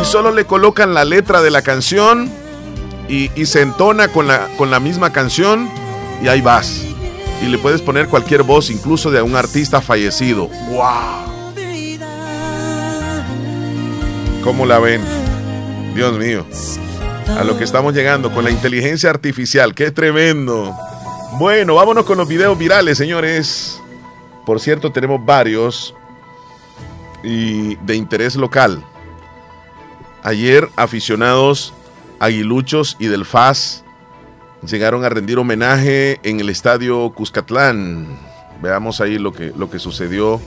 Y 0.01 0.05
solo 0.05 0.31
le 0.31 0.45
colocan 0.45 0.93
la 0.93 1.05
letra 1.05 1.41
de 1.41 1.51
la 1.51 1.61
canción 1.61 2.29
y, 3.07 3.29
y 3.39 3.45
se 3.45 3.61
entona 3.61 4.07
con 4.09 4.27
la, 4.27 4.47
con 4.57 4.71
la 4.71 4.79
misma 4.79 5.11
canción 5.13 5.69
y 6.23 6.27
ahí 6.27 6.41
vas. 6.41 6.81
Y 7.41 7.45
le 7.47 7.57
puedes 7.57 7.81
poner 7.81 8.07
cualquier 8.07 8.43
voz, 8.43 8.69
incluso 8.69 9.11
de 9.11 9.21
un 9.21 9.35
artista 9.35 9.81
fallecido. 9.81 10.47
¡Wow! 10.69 11.34
¿Cómo 14.45 14.67
la 14.67 14.77
ven? 14.77 15.01
Dios 15.95 16.19
mío. 16.19 16.45
A 17.35 17.43
lo 17.43 17.57
que 17.57 17.63
estamos 17.63 17.95
llegando 17.95 18.31
con 18.31 18.43
la 18.43 18.51
inteligencia 18.51 19.09
artificial. 19.09 19.73
¡Qué 19.73 19.89
tremendo! 19.89 20.71
Bueno, 21.39 21.73
vámonos 21.73 22.05
con 22.05 22.19
los 22.19 22.27
videos 22.27 22.55
virales, 22.55 22.99
señores. 22.99 23.81
Por 24.45 24.59
cierto, 24.59 24.91
tenemos 24.91 25.25
varios 25.25 25.95
y 27.23 27.75
de 27.77 27.95
interés 27.95 28.35
local. 28.35 28.85
Ayer 30.21 30.69
aficionados 30.75 31.73
aguiluchos 32.19 32.97
y 32.99 33.07
del 33.07 33.25
FAS 33.25 33.83
llegaron 34.61 35.03
a 35.03 35.09
rendir 35.09 35.39
homenaje 35.39 36.19
en 36.21 36.39
el 36.39 36.49
estadio 36.49 37.11
Cuscatlán. 37.15 38.15
Veamos 38.61 39.01
ahí 39.01 39.17
lo 39.17 39.33
que, 39.33 39.53
lo 39.57 39.71
que 39.71 39.79
sucedió. 39.79 40.39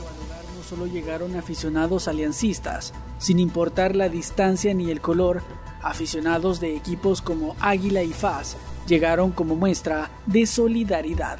Solo 0.68 0.86
llegaron 0.86 1.34
aficionados 1.34 2.08
aliancistas, 2.08 2.92
sin 3.18 3.38
importar 3.38 3.96
la 3.96 4.10
distancia 4.10 4.74
ni 4.74 4.90
el 4.90 5.00
color, 5.00 5.40
aficionados 5.82 6.60
de 6.60 6.76
equipos 6.76 7.22
como 7.22 7.56
Águila 7.58 8.02
y 8.02 8.12
FAS 8.12 8.58
llegaron 8.86 9.30
como 9.30 9.56
muestra 9.56 10.10
de 10.26 10.44
solidaridad. 10.44 11.38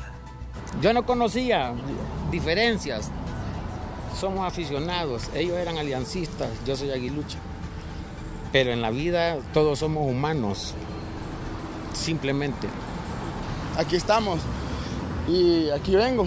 Yo 0.81 0.95
no 0.95 1.05
conocía 1.05 1.75
diferencias. 2.31 3.11
Somos 4.19 4.47
aficionados, 4.47 5.29
ellos 5.35 5.59
eran 5.59 5.77
aliancistas, 5.77 6.49
yo 6.67 6.75
soy 6.75 6.91
aguilucho. 6.91 7.37
Pero 8.51 8.73
en 8.73 8.81
la 8.81 8.91
vida 8.91 9.37
todos 9.53 9.81
somos 9.81 10.11
humanos, 10.11 10.73
simplemente. 11.93 12.67
aquí 13.77 13.97
estamos 13.97 14.41
y 15.29 15.69
aquí 15.69 15.95
vengo. 15.97 16.27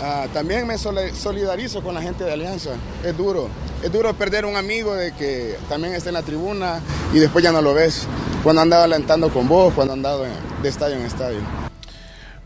Ah, 0.00 0.26
también 0.32 0.66
me 0.66 0.78
solidarizo 0.78 1.82
con 1.82 1.94
la 1.94 2.02
gente 2.02 2.24
de 2.24 2.32
Alianza. 2.32 2.70
Es 3.04 3.16
duro. 3.16 3.48
Es 3.82 3.92
duro 3.92 4.14
perder 4.14 4.44
un 4.44 4.56
amigo 4.56 4.94
de 4.94 5.12
que 5.12 5.56
también 5.68 5.94
está 5.94 6.10
en 6.10 6.14
la 6.14 6.22
tribuna 6.22 6.80
y 7.12 7.18
después 7.18 7.44
ya 7.44 7.52
no 7.52 7.60
lo 7.60 7.74
ves. 7.74 8.06
Cuando 8.42 8.62
andaba 8.62 8.84
alentando 8.84 9.28
con 9.30 9.48
vos, 9.48 9.74
cuando 9.74 9.94
andaba 9.94 10.26
de 10.62 10.68
estadio 10.68 10.96
en 10.96 11.02
estadio. 11.02 11.38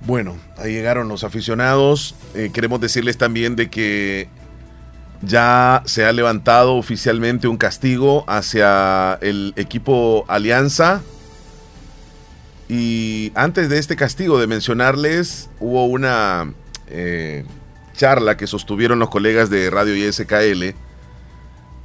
Bueno, 0.00 0.36
ahí 0.56 0.72
llegaron 0.72 1.08
los 1.08 1.24
aficionados. 1.24 2.14
Eh, 2.34 2.50
queremos 2.52 2.80
decirles 2.80 3.18
también 3.18 3.56
de 3.56 3.70
que 3.70 4.28
ya 5.22 5.82
se 5.86 6.04
ha 6.04 6.12
levantado 6.12 6.76
oficialmente 6.76 7.48
un 7.48 7.56
castigo 7.56 8.24
hacia 8.26 9.18
el 9.20 9.52
equipo 9.56 10.24
Alianza. 10.28 11.02
Y 12.68 13.32
antes 13.34 13.68
de 13.68 13.78
este 13.78 13.96
castigo, 13.96 14.38
de 14.38 14.46
mencionarles, 14.46 15.48
hubo 15.60 15.86
una 15.86 16.52
eh, 16.88 17.44
charla 17.94 18.36
que 18.36 18.46
sostuvieron 18.46 18.98
los 18.98 19.08
colegas 19.08 19.50
de 19.50 19.70
Radio 19.70 19.96
ISKL 19.96 20.74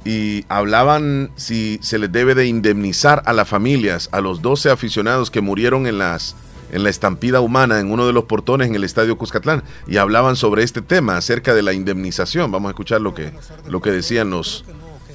y 0.04 0.44
hablaban 0.48 1.30
si 1.36 1.78
se 1.82 1.98
les 1.98 2.10
debe 2.10 2.34
de 2.34 2.46
indemnizar 2.46 3.22
a 3.24 3.32
las 3.32 3.48
familias, 3.48 4.08
a 4.12 4.20
los 4.20 4.42
12 4.42 4.70
aficionados 4.70 5.30
que 5.30 5.40
murieron 5.40 5.86
en 5.86 5.98
las 5.98 6.36
en 6.72 6.84
la 6.84 6.88
estampida 6.88 7.40
humana 7.40 7.80
en 7.80 7.92
uno 7.92 8.06
de 8.06 8.14
los 8.14 8.24
portones 8.24 8.66
en 8.66 8.74
el 8.74 8.82
estadio 8.82 9.18
Cuscatlán 9.18 9.62
y 9.86 9.98
hablaban 9.98 10.36
sobre 10.36 10.62
este 10.62 10.80
tema 10.80 11.18
acerca 11.18 11.54
de 11.54 11.62
la 11.62 11.74
indemnización. 11.74 12.50
Vamos 12.50 12.70
a 12.70 12.72
escuchar 12.72 13.02
lo 13.02 13.14
que 13.14 13.30
lo 13.66 13.82
que 13.82 13.90
decían 13.90 14.30
los 14.30 14.64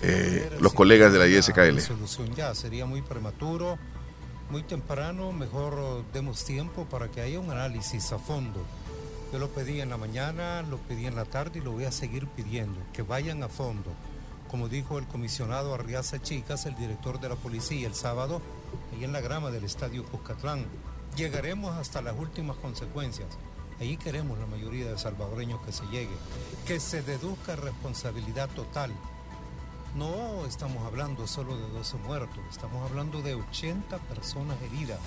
eh, 0.04 0.50
los 0.60 0.73
colegas 0.73 1.12
de 1.12 1.19
la 1.19 1.28
ISKL. 1.28 1.80
ya, 2.36 2.54
sería 2.54 2.86
muy 2.86 3.02
prematuro, 3.02 3.78
muy 4.52 4.63
temprano, 4.63 5.32
mejor 5.32 6.04
demos 6.13 6.45
tiempo 6.45 6.86
para 6.86 7.10
que 7.10 7.21
haya 7.21 7.39
un 7.39 7.50
análisis 7.50 8.12
a 8.12 8.19
fondo. 8.19 8.63
Yo 9.31 9.39
lo 9.39 9.49
pedí 9.49 9.81
en 9.81 9.89
la 9.89 9.97
mañana, 9.97 10.61
lo 10.61 10.77
pedí 10.77 11.05
en 11.05 11.15
la 11.15 11.25
tarde 11.25 11.59
y 11.59 11.61
lo 11.61 11.73
voy 11.73 11.83
a 11.83 11.91
seguir 11.91 12.27
pidiendo, 12.27 12.79
que 12.93 13.01
vayan 13.01 13.43
a 13.43 13.49
fondo. 13.49 13.91
Como 14.49 14.69
dijo 14.69 14.97
el 14.97 15.05
comisionado 15.05 15.73
Arriaza 15.73 16.21
Chicas, 16.21 16.65
el 16.65 16.75
director 16.75 17.19
de 17.19 17.27
la 17.27 17.35
policía, 17.35 17.87
el 17.87 17.93
sábado, 17.93 18.41
ahí 18.93 19.03
en 19.03 19.11
la 19.11 19.19
grama 19.19 19.51
del 19.51 19.65
estadio 19.65 20.05
Cuscatlán, 20.05 20.65
llegaremos 21.17 21.75
hasta 21.75 22.01
las 22.01 22.17
últimas 22.17 22.55
consecuencias. 22.55 23.27
Ahí 23.81 23.97
queremos 23.97 24.39
la 24.39 24.45
mayoría 24.45 24.89
de 24.89 24.97
salvadoreños 24.97 25.61
que 25.61 25.73
se 25.73 25.85
llegue, 25.87 26.15
que 26.65 26.79
se 26.79 27.01
deduzca 27.01 27.57
responsabilidad 27.57 28.49
total. 28.51 28.93
No 29.93 30.45
estamos 30.45 30.85
hablando 30.85 31.27
solo 31.27 31.57
de 31.57 31.67
12 31.69 31.97
muertos, 31.97 32.39
estamos 32.49 32.89
hablando 32.89 33.21
de 33.21 33.35
80 33.35 33.97
personas 33.97 34.55
heridas, 34.61 34.99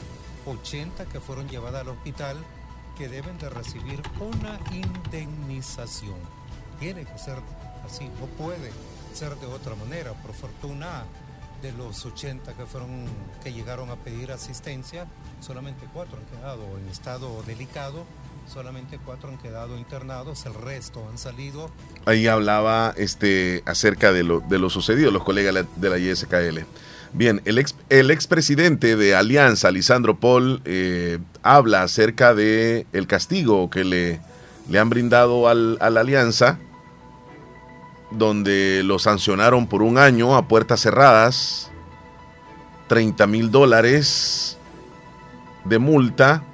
80 0.44 1.06
que 1.06 1.20
fueron 1.20 1.48
llevadas 1.48 1.80
al 1.80 1.88
hospital 1.88 2.36
que 3.00 3.08
deben 3.08 3.38
de 3.38 3.48
recibir 3.48 4.02
una 4.20 4.60
indemnización. 4.70 6.18
Tiene 6.78 7.06
que 7.06 7.16
ser 7.16 7.38
así, 7.82 8.10
no 8.20 8.26
puede 8.36 8.70
ser 9.14 9.34
de 9.36 9.46
otra 9.46 9.74
manera. 9.74 10.12
Por 10.12 10.34
fortuna, 10.34 11.04
de 11.62 11.72
los 11.72 12.04
80 12.04 12.52
que 12.52 12.66
fueron 12.66 13.06
que 13.42 13.54
llegaron 13.54 13.88
a 13.88 13.96
pedir 13.96 14.30
asistencia, 14.32 15.06
solamente 15.40 15.86
cuatro 15.94 16.18
han 16.18 16.26
quedado 16.26 16.76
en 16.76 16.88
estado 16.88 17.42
delicado, 17.44 18.04
solamente 18.50 18.98
cuatro 19.04 19.28
han 19.28 19.38
quedado 19.38 19.78
internados, 19.78 20.44
el 20.44 20.54
resto 20.54 21.06
han 21.08 21.18
salido. 21.18 21.70
Ahí 22.04 22.26
hablaba 22.26 22.92
este 22.96 23.62
acerca 23.64 24.12
de 24.12 24.24
lo, 24.24 24.40
de 24.40 24.58
lo 24.58 24.70
sucedido 24.70 25.10
los 25.10 25.22
colegas 25.22 25.64
de 25.76 25.90
la 25.90 25.98
ISKL. 25.98 26.60
Bien, 27.12 27.40
el, 27.44 27.58
ex, 27.58 27.74
el 27.88 28.10
expresidente 28.10 28.96
de 28.96 29.14
Alianza, 29.14 29.70
Lisandro 29.70 30.18
Paul, 30.18 30.62
eh, 30.64 31.18
habla 31.42 31.82
acerca 31.82 32.34
de 32.34 32.86
el 32.92 33.06
castigo 33.06 33.70
que 33.70 33.84
le, 33.84 34.20
le 34.68 34.78
han 34.78 34.90
brindado 34.90 35.48
al, 35.48 35.78
a 35.80 35.90
la 35.90 36.00
Alianza, 36.00 36.58
donde 38.10 38.82
lo 38.84 38.98
sancionaron 38.98 39.66
por 39.68 39.82
un 39.82 39.98
año 39.98 40.36
a 40.36 40.46
puertas 40.48 40.80
cerradas, 40.80 41.70
30 42.88 43.26
mil 43.26 43.50
dólares 43.50 44.56
de 45.64 45.78
multa 45.78 46.44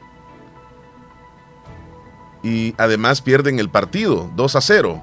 y 2.47 2.75
además 2.79 3.23
pierden 3.23 3.59
el 3.59 3.69
partido, 3.69 4.31
2 4.37 4.57
a 4.57 4.61
0. 4.61 5.03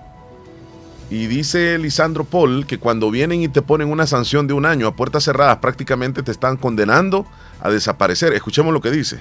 Y 1.10 1.27
dice 1.27 1.77
Lisandro 1.77 2.23
Paul 2.23 2.65
que 2.65 2.79
cuando 2.79 3.12
vienen 3.12 3.41
y 3.41 3.49
te 3.49 3.62
ponen 3.62 3.91
una 3.91 4.08
sanción 4.08 4.47
de 4.47 4.53
un 4.53 4.65
año 4.65 4.88
a 4.88 4.95
puertas 4.95 5.25
cerradas, 5.25 5.58
prácticamente 5.58 6.23
te 6.23 6.32
están 6.32 6.56
condenando 6.56 7.25
a 7.60 7.69
desaparecer. 7.69 8.32
Escuchemos 8.32 8.73
lo 8.73 8.79
que 8.79 8.91
dice. 8.91 9.19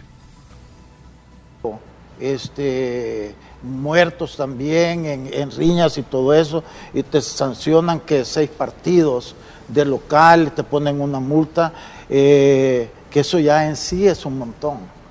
Este, 2.20 3.34
muertos 3.64 4.36
también 4.36 5.04
en, 5.04 5.50
riñas 5.50 5.98
y 5.98 6.02
todo 6.02 6.32
eso, 6.32 6.62
y 6.94 7.02
te 7.02 7.20
sancionan 7.20 7.98
que 7.98 8.24
seis 8.24 8.48
partidos 8.48 9.34
de 9.66 9.84
local, 9.84 10.52
te 10.54 10.62
ponen 10.62 11.00
una 11.00 11.18
multa, 11.18 11.72
eh, 12.08 12.88
que 13.10 13.20
eso 13.20 13.40
ya 13.40 13.66
en 13.66 13.74
sí 13.74 14.06
es 14.06 14.24
un 14.24 14.38
montón. 14.38 15.01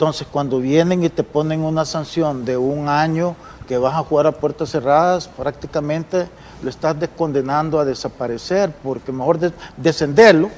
Entonces, 0.00 0.26
cuando 0.32 0.60
vienen 0.60 1.04
y 1.04 1.10
te 1.10 1.22
ponen 1.22 1.62
una 1.62 1.84
sanción 1.84 2.46
de 2.46 2.56
un 2.56 2.88
año 2.88 3.36
que 3.68 3.76
vas 3.76 3.92
a 3.96 3.98
jugar 3.98 4.26
a 4.28 4.32
puertas 4.32 4.70
cerradas, 4.70 5.28
prácticamente 5.28 6.26
lo 6.62 6.70
estás 6.70 6.98
descondenando 6.98 7.78
a 7.78 7.84
desaparecer, 7.84 8.72
porque 8.82 9.12
mejor 9.12 9.38
de- 9.38 9.52
descenderlo 9.76 10.48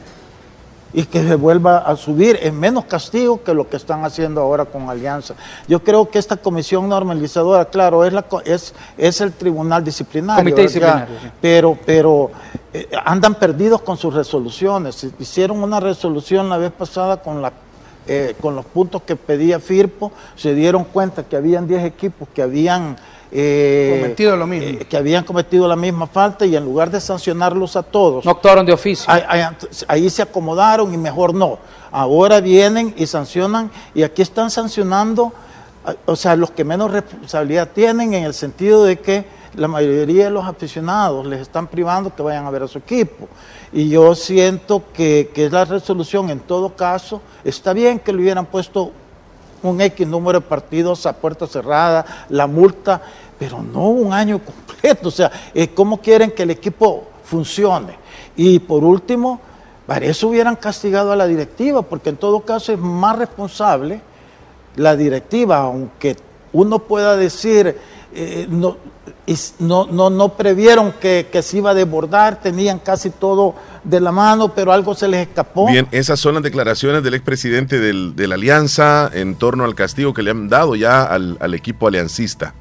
y 0.93 1.07
que 1.07 1.27
se 1.27 1.35
vuelva 1.35 1.79
a 1.79 1.97
subir 1.97 2.39
es 2.41 2.53
menos 2.53 2.85
castigo 2.85 3.43
que 3.43 3.53
lo 3.53 3.69
que 3.69 3.79
están 3.79 4.05
haciendo 4.05 4.41
ahora 4.43 4.65
con 4.65 4.89
Alianza. 4.89 5.35
Yo 5.67 5.83
creo 5.83 6.09
que 6.09 6.21
esta 6.21 6.37
comisión 6.37 6.89
normalizadora, 6.89 7.65
claro, 7.65 8.05
es, 8.05 8.13
la, 8.13 8.25
es, 8.45 8.73
es 8.97 9.21
el 9.21 9.33
tribunal 9.33 9.83
disciplinario, 9.83 10.39
Comité 10.41 10.63
disciplinario, 10.63 11.17
pero, 11.41 11.77
pero 11.85 12.31
eh, 12.73 12.89
andan 13.05 13.35
perdidos 13.35 13.83
con 13.83 13.97
sus 13.97 14.15
resoluciones. 14.15 15.05
Hicieron 15.19 15.65
una 15.65 15.81
resolución 15.81 16.49
la 16.49 16.59
vez 16.59 16.71
pasada 16.71 17.17
con 17.21 17.43
la 17.43 17.53
eh, 18.07 18.35
con 18.41 18.55
los 18.57 18.65
puntos 18.65 19.03
que 19.03 19.17
pedía 19.17 19.61
Firpo, 19.61 20.13
se 20.37 20.55
dieron 20.55 20.85
cuenta 20.85 21.23
que 21.25 21.37
habían 21.37 21.67
10 21.69 21.85
equipos 21.85 22.29
que 22.35 22.43
habían 22.43 22.97
eh, 23.35 23.99
Cometido 24.01 24.37
lo 24.37 24.47
mismo. 24.47 24.69
eh, 24.81 24.85
que 24.89 24.97
habían 24.97 25.25
cometido 25.25 25.67
la 25.67 25.77
misma 25.77 26.07
falta 26.07 26.45
y 26.45 26.55
en 26.55 26.65
lugar 26.65 26.91
de 26.91 27.01
sancionarlos 27.01 27.77
a 27.77 27.83
todos, 27.83 28.25
No 28.27 28.31
actuaron 28.33 28.67
de 28.67 28.73
oficio. 28.75 29.11
Ahí, 29.11 29.23
ahí- 29.27 29.45
ahí 29.89 30.11
se 30.11 30.21
acomodaron 30.23 30.93
y 30.93 30.99
mejor 30.99 31.33
no. 31.35 31.59
Ahora 31.91 32.41
vienen 32.41 32.95
y 32.97 33.07
sancionan 33.07 33.71
y 33.95 34.03
aquí 34.03 34.21
están 34.23 34.51
sancionando, 34.51 35.33
o 36.07 36.17
sea, 36.17 36.37
los 36.37 36.51
que 36.51 36.65
menos 36.65 36.91
responsabilidad 36.91 37.69
tienen 37.75 38.13
en 38.15 38.25
el 38.25 38.35
sentido 38.35 38.85
de 38.85 38.99
que 38.99 39.25
la 39.55 39.69
mayoría 39.69 40.25
de 40.25 40.31
los 40.31 40.45
aficionados 40.45 41.27
les 41.27 41.41
están 41.41 41.67
privando 41.67 42.15
que 42.15 42.23
vayan 42.23 42.47
a 42.47 42.51
ver 42.51 42.63
a 42.63 42.69
su 42.69 42.79
equipo. 42.79 43.29
Y 43.73 43.89
yo 43.89 44.15
siento 44.15 44.85
que, 44.93 45.31
que 45.35 45.51
la 45.51 45.65
resolución 45.65 46.31
en 46.31 46.41
todo 46.41 46.75
caso, 46.75 47.21
está 47.45 47.73
bien 47.73 47.99
que 47.99 48.13
le 48.13 48.23
hubieran 48.23 48.47
puesto 48.47 48.93
un 49.63 49.81
X 49.81 50.07
número 50.07 50.41
de 50.41 50.47
partidos 50.47 51.07
a 51.07 51.13
puerta 51.13 51.47
cerrada, 51.47 52.05
la 52.29 52.47
multa, 52.47 53.01
pero 53.39 53.63
no 53.63 53.89
un 53.89 54.13
año 54.13 54.39
completo. 54.45 55.09
O 55.09 55.13
sea, 55.13 55.31
eh, 55.55 55.69
¿cómo 55.69 56.01
quieren 56.01 56.31
que 56.31 56.43
el 56.43 56.51
equipo 56.51 57.05
funcione? 57.25 57.97
Y 58.37 58.59
por 58.59 58.85
último, 58.85 59.41
para 59.87 60.07
eso 60.07 60.29
hubieran 60.29 60.57
castigado 60.57 61.13
a 61.13 61.17
la 61.17 61.27
directiva, 61.27 61.83
porque 61.83 62.11
en 62.11 62.17
todo 62.17 62.41
caso 62.41 62.73
es 62.73 62.79
más 62.79 63.19
responsable 63.19 64.01
la 64.77 64.97
directiva, 64.97 65.59
aunque 65.59 66.17
uno 66.53 66.79
pueda 66.81 67.17
decir, 67.17 67.79
eh, 68.15 68.47
no, 68.49 68.77
no, 69.59 69.87
no, 69.87 70.11
no 70.11 70.29
previeron 70.37 70.93
que, 71.01 71.27
se 71.43 71.57
iba 71.59 71.71
a 71.71 71.75
desbordar, 71.75 72.41
tenían 72.41 72.79
casi 72.79 73.11
todo 73.11 73.55
de 73.85 74.01
la 74.01 74.13
mano, 74.13 74.55
pero 74.55 74.73
algo 74.73 74.95
se 74.95 75.09
les 75.09 75.27
escapó. 75.29 75.67
Bien, 75.67 75.87
esas 75.91 76.21
son 76.21 76.35
las 76.35 76.43
declaraciones 76.43 77.03
del 77.03 77.15
expresidente 77.15 77.79
de 77.79 78.27
la 78.27 78.35
Alianza 78.35 79.11
en 79.13 79.35
torno 79.37 79.65
al 79.65 79.75
castigo 79.75 80.13
que 80.13 80.23
le 80.23 80.31
han 80.31 80.49
dado 80.49 80.75
ya 80.75 81.03
al, 81.05 81.37
al 81.41 81.55
equipo 81.55 81.89
aliancista. 81.89 82.55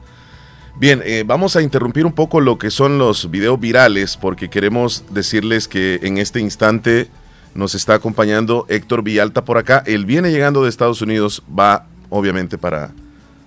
Bien, 0.77 1.01
eh, 1.05 1.23
vamos 1.25 1.55
a 1.55 1.61
interrumpir 1.61 2.05
un 2.05 2.13
poco 2.13 2.39
lo 2.39 2.57
que 2.57 2.71
son 2.71 2.97
los 2.97 3.29
videos 3.29 3.59
virales 3.59 4.17
porque 4.17 4.49
queremos 4.49 5.03
decirles 5.09 5.67
que 5.67 5.99
en 6.01 6.17
este 6.17 6.39
instante 6.39 7.09
nos 7.53 7.75
está 7.75 7.95
acompañando 7.95 8.65
Héctor 8.69 9.03
Villalta 9.03 9.43
por 9.43 9.57
acá. 9.57 9.83
Él 9.85 10.05
viene 10.05 10.31
llegando 10.31 10.63
de 10.63 10.69
Estados 10.69 11.01
Unidos, 11.01 11.43
va 11.47 11.87
obviamente 12.09 12.57
para, 12.57 12.91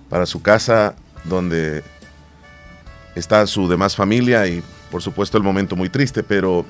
para 0.07 0.25
su 0.25 0.41
casa 0.41 0.95
donde 1.23 1.83
está 3.15 3.45
su 3.47 3.67
demás 3.67 3.95
familia 3.95 4.47
y 4.47 4.61
por 4.91 5.01
supuesto 5.01 5.37
el 5.37 5.43
momento 5.43 5.75
muy 5.75 5.89
triste, 5.89 6.23
pero 6.23 6.65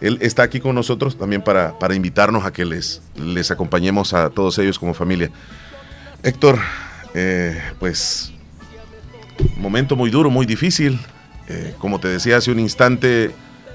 él 0.00 0.18
está 0.20 0.44
aquí 0.44 0.60
con 0.60 0.74
nosotros 0.74 1.18
también 1.18 1.42
para, 1.42 1.78
para 1.78 1.94
invitarnos 1.94 2.44
a 2.44 2.52
que 2.52 2.64
les, 2.64 3.02
les 3.16 3.50
acompañemos 3.50 4.14
a 4.14 4.30
todos 4.30 4.58
ellos 4.58 4.78
como 4.78 4.94
familia. 4.94 5.30
Héctor, 6.22 6.58
eh, 7.14 7.60
pues 7.78 8.32
momento 9.56 9.96
muy 9.96 10.10
duro, 10.10 10.30
muy 10.30 10.46
difícil. 10.46 10.98
Eh, 11.48 11.74
como 11.78 11.98
te 11.98 12.08
decía 12.08 12.36
hace 12.36 12.50
un 12.50 12.60
instante, 12.60 13.32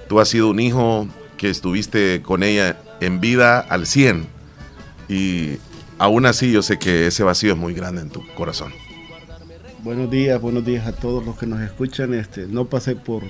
tú 0.08 0.20
has 0.20 0.30
sido 0.30 0.50
un 0.50 0.60
hijo 0.60 1.08
que 1.38 1.50
estuviste 1.50 2.22
con 2.22 2.44
ella 2.44 2.78
en 3.02 3.20
vida 3.20 3.60
al 3.60 3.88
100 3.88 4.28
y 5.10 5.58
aún 5.98 6.26
así 6.26 6.52
yo 6.52 6.62
sé 6.62 6.80
que 6.80 7.08
ese 7.08 7.24
vacío 7.24 7.54
es 7.54 7.58
muy 7.58 7.74
grande 7.74 8.02
en 8.02 8.10
tu 8.10 8.26
corazón. 8.36 8.72
Buenos 9.84 10.10
días, 10.10 10.40
buenos 10.40 10.64
días 10.64 10.88
a 10.88 10.94
todos 10.94 11.26
los 11.26 11.38
que 11.38 11.46
nos 11.46 11.60
escuchan. 11.60 12.14
Este, 12.14 12.48
no 12.48 12.70
pasé 12.70 12.96
por, 12.96 13.24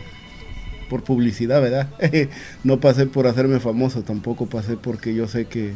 por 0.87 1.03
publicidad, 1.03 1.59
¿verdad? 1.59 1.89
no 2.63 2.79
pasé 2.79 3.07
por 3.07 3.25
hacerme 3.25 3.59
famoso, 3.59 4.03
tampoco 4.03 4.45
pasé 4.45 4.77
porque 4.77 5.15
yo 5.15 5.27
sé 5.27 5.45
que 5.45 5.73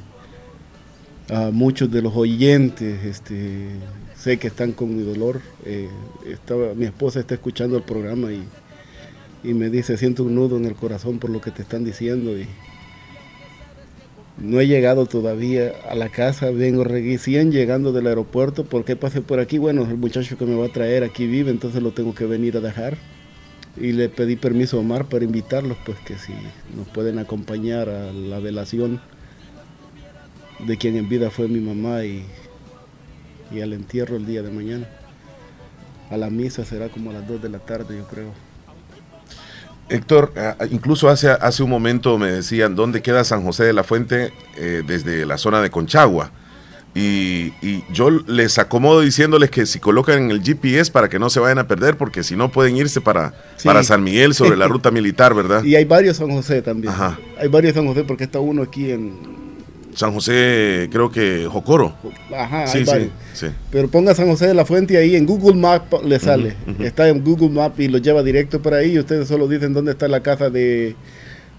a 1.32 1.50
muchos 1.52 1.90
de 1.90 2.04
los 2.04 2.16
oyentes, 2.16 3.04
este, 3.06 3.70
sé 4.16 4.38
que 4.38 4.50
están 4.50 4.72
con 4.72 4.96
mi 4.96 5.02
dolor. 5.02 5.42
Eh, 5.66 5.90
mi 6.76 6.86
esposa 6.86 7.22
está 7.22 7.34
escuchando 7.34 7.78
el 7.78 7.84
programa 7.84 8.32
y, 8.32 8.44
y 9.44 9.56
me 9.56 9.72
dice, 9.72 9.98
siento 9.98 10.26
un 10.26 10.36
nudo 10.36 10.58
en 10.58 10.66
el 10.66 10.76
corazón 10.76 11.18
por 11.18 11.32
lo 11.32 11.42
que 11.42 11.50
te 11.50 11.64
están 11.64 11.86
diciendo 11.86 12.38
y 12.38 12.46
no 14.38 14.60
he 14.60 14.68
llegado 14.68 15.06
todavía 15.08 15.74
a 15.90 15.96
la 15.96 16.10
casa, 16.10 16.52
vengo 16.52 16.84
recién 16.84 17.52
llegando 17.52 17.92
del 17.92 18.08
aeropuerto, 18.08 18.66
¿por 18.66 18.86
qué 18.86 18.96
pasé 18.96 19.22
por 19.22 19.40
aquí? 19.40 19.58
Bueno, 19.58 19.84
el 19.84 19.98
muchacho 19.98 20.38
que 20.38 20.46
me 20.46 20.56
va 20.56 20.68
a 20.68 20.72
traer 20.72 21.04
aquí 21.04 21.26
vive, 21.26 21.50
entonces 21.50 21.82
lo 21.82 21.92
tengo 21.92 22.14
que 22.14 22.26
venir 22.26 22.56
a 22.58 22.62
dejar. 22.62 22.98
Y 23.80 23.92
le 23.92 24.10
pedí 24.10 24.36
permiso 24.36 24.78
a 24.78 24.80
Omar 24.80 25.06
para 25.06 25.26
invitarlos, 25.26 25.78
pues 25.86 26.00
que 26.00 26.18
si 26.18 26.34
nos 26.76 26.88
pueden 26.88 27.20
acompañar 27.20 27.90
a 27.90 28.12
la 28.12 28.40
velación 28.40 29.00
de 30.66 30.78
quien 30.78 30.96
en 30.98 31.10
vida 31.10 31.30
fue 31.30 31.48
mi 31.48 31.60
mamá 31.60 32.04
y, 32.04 32.24
y 33.52 33.62
al 33.62 33.74
entierro 33.74 34.18
el 34.18 34.26
día 34.26 34.42
de 34.42 34.52
mañana. 34.52 34.88
A 36.10 36.18
la 36.18 36.30
misa 36.30 36.66
será 36.66 36.90
como 36.90 37.12
a 37.12 37.14
las 37.14 37.28
2 37.28 37.42
de 37.42 37.50
la 37.50 37.60
tarde, 37.60 37.98
yo 37.98 38.08
creo. 38.08 38.47
Héctor, 39.90 40.34
ah, 40.38 40.56
incluso 40.70 41.10
hace, 41.10 41.30
hace 41.30 41.64
un 41.64 41.70
momento 41.70 42.18
me 42.18 42.32
decían 42.32 42.76
dónde 42.76 43.02
queda 43.02 43.24
San 43.24 43.44
José 43.44 43.64
de 43.64 43.74
la 43.74 43.84
Fuente 43.84 44.34
eh, 44.58 44.84
desde 44.86 45.26
la 45.26 45.38
zona 45.38 45.62
de 45.62 45.70
Conchagua. 45.70 46.32
Y, 46.96 47.54
y 47.62 47.84
yo 47.94 48.10
les 48.10 48.58
acomodo 48.58 49.02
diciéndoles 49.02 49.52
que 49.52 49.68
si 49.68 49.80
colocan 49.80 50.18
en 50.24 50.32
el 50.32 50.42
GPS 50.42 50.92
para 50.92 51.10
que 51.10 51.20
no 51.20 51.30
se 51.30 51.40
vayan 51.40 51.60
a 51.60 51.68
perder, 51.68 51.96
porque 51.96 52.24
si 52.24 52.36
no 52.36 52.52
pueden 52.52 52.76
irse 52.76 53.02
para, 53.02 53.34
Sí. 53.58 53.68
para 53.68 53.84
San 53.84 54.04
Miguel 54.04 54.34
sobre 54.34 54.58
la 54.58 54.68
ruta 54.70 54.90
militar, 54.90 55.36
¿verdad? 55.36 55.64
Y 55.64 55.76
hay 55.76 55.86
varios 55.86 56.18
San 56.18 56.32
José 56.32 56.62
también. 56.64 56.92
Ajá. 56.92 57.20
Hay 57.40 57.50
varios 57.50 57.76
San 57.76 57.86
José 57.86 58.04
porque 58.04 58.24
está 58.24 58.40
uno 58.40 58.64
aquí 58.64 58.92
en... 58.92 59.14
San 59.98 60.14
José, 60.14 60.90
creo 60.92 61.10
que 61.10 61.48
Jocoro. 61.52 61.96
Ajá, 62.32 62.68
Sí, 62.68 62.84
hay 62.88 63.12
sí. 63.34 63.48
Pero 63.72 63.88
ponga 63.88 64.14
San 64.14 64.28
José 64.28 64.46
de 64.46 64.54
la 64.54 64.64
Fuente 64.64 64.96
ahí 64.96 65.16
en 65.16 65.26
Google 65.26 65.60
Maps 65.60 66.04
le 66.06 66.20
sale. 66.20 66.54
Está 66.80 67.10
en 67.10 67.24
Google 67.24 67.50
Maps 67.50 67.80
y 67.80 67.88
lo 67.88 67.98
lleva 67.98 68.22
directo 68.22 68.62
para 68.62 68.78
ahí. 68.78 68.92
Y 68.92 69.00
ustedes 69.00 69.28
solo 69.28 69.48
dicen 69.48 69.74
dónde 69.74 69.94
está 69.94 70.08
la 70.08 70.22
casa 70.22 70.52
de 70.52 70.96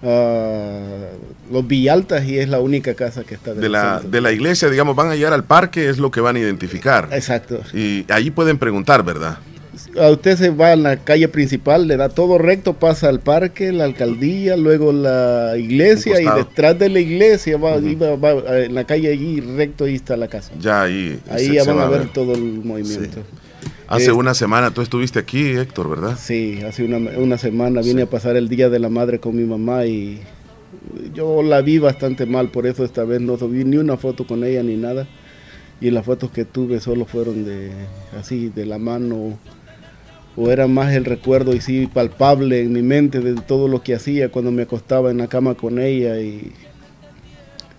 ah, 0.03 1.09
los 1.51 1.67
Villaltas 1.67 2.23
y 2.23 2.39
es 2.39 2.47
la 2.47 2.61
única 2.61 2.93
casa 2.93 3.25
que 3.25 3.35
está 3.35 3.53
De 3.53 3.67
la, 3.67 3.99
de 3.99 4.21
la 4.21 4.31
iglesia, 4.31 4.69
digamos, 4.69 4.95
van 4.95 5.09
a 5.09 5.15
llegar 5.15 5.33
al 5.33 5.43
parque, 5.43 5.89
es 5.89 5.97
lo 5.97 6.09
que 6.09 6.21
van 6.21 6.37
a 6.37 6.39
identificar. 6.39 7.09
Exacto. 7.11 7.59
Y 7.73 8.05
ahí 8.09 8.31
pueden 8.31 8.57
preguntar, 8.57 9.03
¿verdad? 9.03 9.39
A 9.99 10.09
usted 10.09 10.37
se 10.37 10.49
va 10.49 10.71
a 10.71 10.75
la 10.75 10.97
calle 10.97 11.27
principal, 11.27 11.87
le 11.87 11.97
da 11.97 12.09
todo 12.09 12.37
recto, 12.37 12.73
pasa 12.73 13.09
al 13.09 13.19
parque, 13.19 13.71
la 13.71 13.85
alcaldía, 13.85 14.55
luego 14.57 14.91
la 14.91 15.55
iglesia 15.57 16.21
y 16.21 16.25
detrás 16.25 16.77
de 16.77 16.89
la 16.89 16.99
iglesia 16.99 17.57
va, 17.57 17.75
en 17.77 18.75
la 18.75 18.83
calle 18.85 19.09
allí 19.11 19.41
recto 19.41 19.85
ahí 19.85 19.95
está 19.95 20.17
la 20.17 20.27
casa. 20.27 20.51
Ya 20.59 20.83
ahí. 20.83 21.19
Ahí 21.29 21.53
ya 21.53 21.63
van 21.63 21.77
va 21.77 21.87
a 21.87 21.89
ver 21.89 22.09
todo 22.13 22.33
el 22.33 22.63
movimiento. 22.63 23.21
Hace 23.87 24.09
Eh, 24.09 24.13
una 24.13 24.33
semana 24.33 24.71
tú 24.71 24.81
estuviste 24.81 25.19
aquí, 25.19 25.49
Héctor, 25.49 25.89
¿verdad? 25.89 26.17
Sí, 26.19 26.61
hace 26.67 26.83
una, 26.83 26.97
una 27.17 27.37
semana 27.37 27.81
vine 27.81 28.03
a 28.03 28.05
pasar 28.05 28.35
el 28.37 28.47
Día 28.47 28.69
de 28.69 28.79
la 28.79 28.89
Madre 28.89 29.19
con 29.19 29.35
mi 29.35 29.43
mamá 29.43 29.85
y 29.85 30.19
yo 31.13 31.41
la 31.41 31.61
vi 31.61 31.79
bastante 31.79 32.25
mal, 32.25 32.49
por 32.49 32.67
eso 32.67 32.83
esta 32.83 33.03
vez 33.03 33.19
no 33.21 33.37
subí 33.37 33.63
ni 33.63 33.77
una 33.77 33.97
foto 33.97 34.25
con 34.27 34.43
ella 34.43 34.61
ni 34.63 34.75
nada. 34.75 35.07
Y 35.81 35.91
las 35.91 36.05
fotos 36.05 36.29
que 36.31 36.43
tuve 36.43 36.81
solo 36.81 37.05
fueron 37.05 37.45
de 37.45 37.71
así, 38.19 38.49
de 38.49 38.65
la 38.65 38.77
mano, 38.77 39.39
o 40.39 40.49
era 40.49 40.67
más 40.67 40.93
el 40.93 41.03
recuerdo 41.03 41.53
y 41.53 41.59
sí 41.59 41.87
palpable 41.87 42.61
en 42.61 42.71
mi 42.71 42.81
mente 42.81 43.19
de 43.19 43.33
todo 43.35 43.67
lo 43.67 43.83
que 43.83 43.93
hacía 43.93 44.29
cuando 44.29 44.51
me 44.51 44.61
acostaba 44.61 45.11
en 45.11 45.17
la 45.17 45.27
cama 45.27 45.55
con 45.55 45.79
ella 45.79 46.21
y 46.21 46.53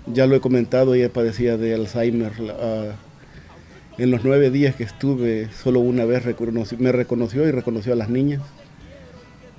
ya 0.06 0.26
lo 0.26 0.36
he 0.36 0.40
comentado, 0.40 0.94
ella 0.94 1.10
padecía 1.10 1.56
de 1.56 1.74
Alzheimer. 1.74 2.32
ah, 2.60 2.96
en 3.96 4.10
los 4.10 4.24
nueve 4.24 4.50
días 4.50 4.76
que 4.76 4.84
estuve, 4.84 5.48
solo 5.52 5.80
una 5.80 6.04
vez 6.04 6.22
me 6.78 6.92
reconoció 6.92 7.46
y 7.46 7.50
reconoció 7.50 7.92
a 7.92 7.96
las 7.96 8.08
niñas. 8.08 8.40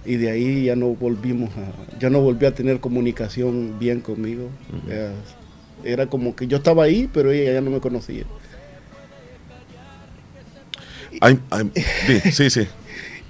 Y 0.04 0.16
de 0.16 0.32
ahí 0.32 0.66
ya 0.66 0.76
no 0.76 0.88
volvimos 0.88 1.52
a, 1.58 2.00
ya 2.00 2.10
no 2.10 2.22
volví 2.22 2.48
a 2.48 2.56
tener 2.56 2.80
comunicación 2.80 3.78
bien 3.80 4.02
conmigo. 4.02 4.50
Era 5.84 6.08
como 6.08 6.36
que 6.36 6.48
yo 6.48 6.58
estaba 6.58 6.84
ahí, 6.84 7.08
pero 7.12 7.32
ella 7.32 7.54
ya 7.54 7.62
no 7.62 7.70
me 7.70 7.80
conocía. 7.80 8.24
Sí, 12.32 12.50
sí. 12.50 12.68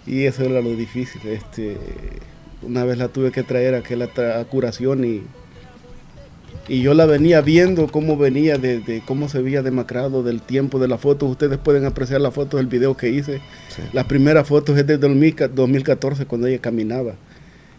Y 0.07 0.23
eso 0.25 0.43
era 0.43 0.61
lo 0.61 0.75
difícil. 0.75 1.21
Este, 1.27 1.77
una 2.61 2.83
vez 2.85 2.97
la 2.97 3.07
tuve 3.07 3.31
que 3.31 3.43
traer 3.43 3.75
a, 3.75 3.81
que 3.83 3.95
la 3.95 4.07
tra- 4.13 4.39
a 4.39 4.45
curación 4.45 5.05
y, 5.05 5.21
y 6.67 6.81
yo 6.81 6.93
la 6.93 7.05
venía 7.05 7.41
viendo 7.41 7.87
cómo 7.87 8.17
venía, 8.17 8.57
de, 8.57 8.79
de 8.79 9.01
cómo 9.05 9.29
se 9.29 9.41
veía 9.41 9.61
demacrado 9.61 10.23
del 10.23 10.41
tiempo 10.41 10.79
de 10.79 10.87
la 10.87 10.97
foto. 10.97 11.25
Ustedes 11.25 11.57
pueden 11.57 11.85
apreciar 11.85 12.21
las 12.21 12.33
fotos 12.33 12.59
del 12.59 12.67
video 12.67 12.95
que 12.95 13.09
hice. 13.09 13.41
La 13.93 14.07
primera 14.07 14.43
foto 14.43 14.75
es 14.75 14.85
de 14.87 14.97
2000 14.97 15.35
2014 15.53 16.25
cuando 16.25 16.47
ella 16.47 16.59
caminaba. 16.61 17.15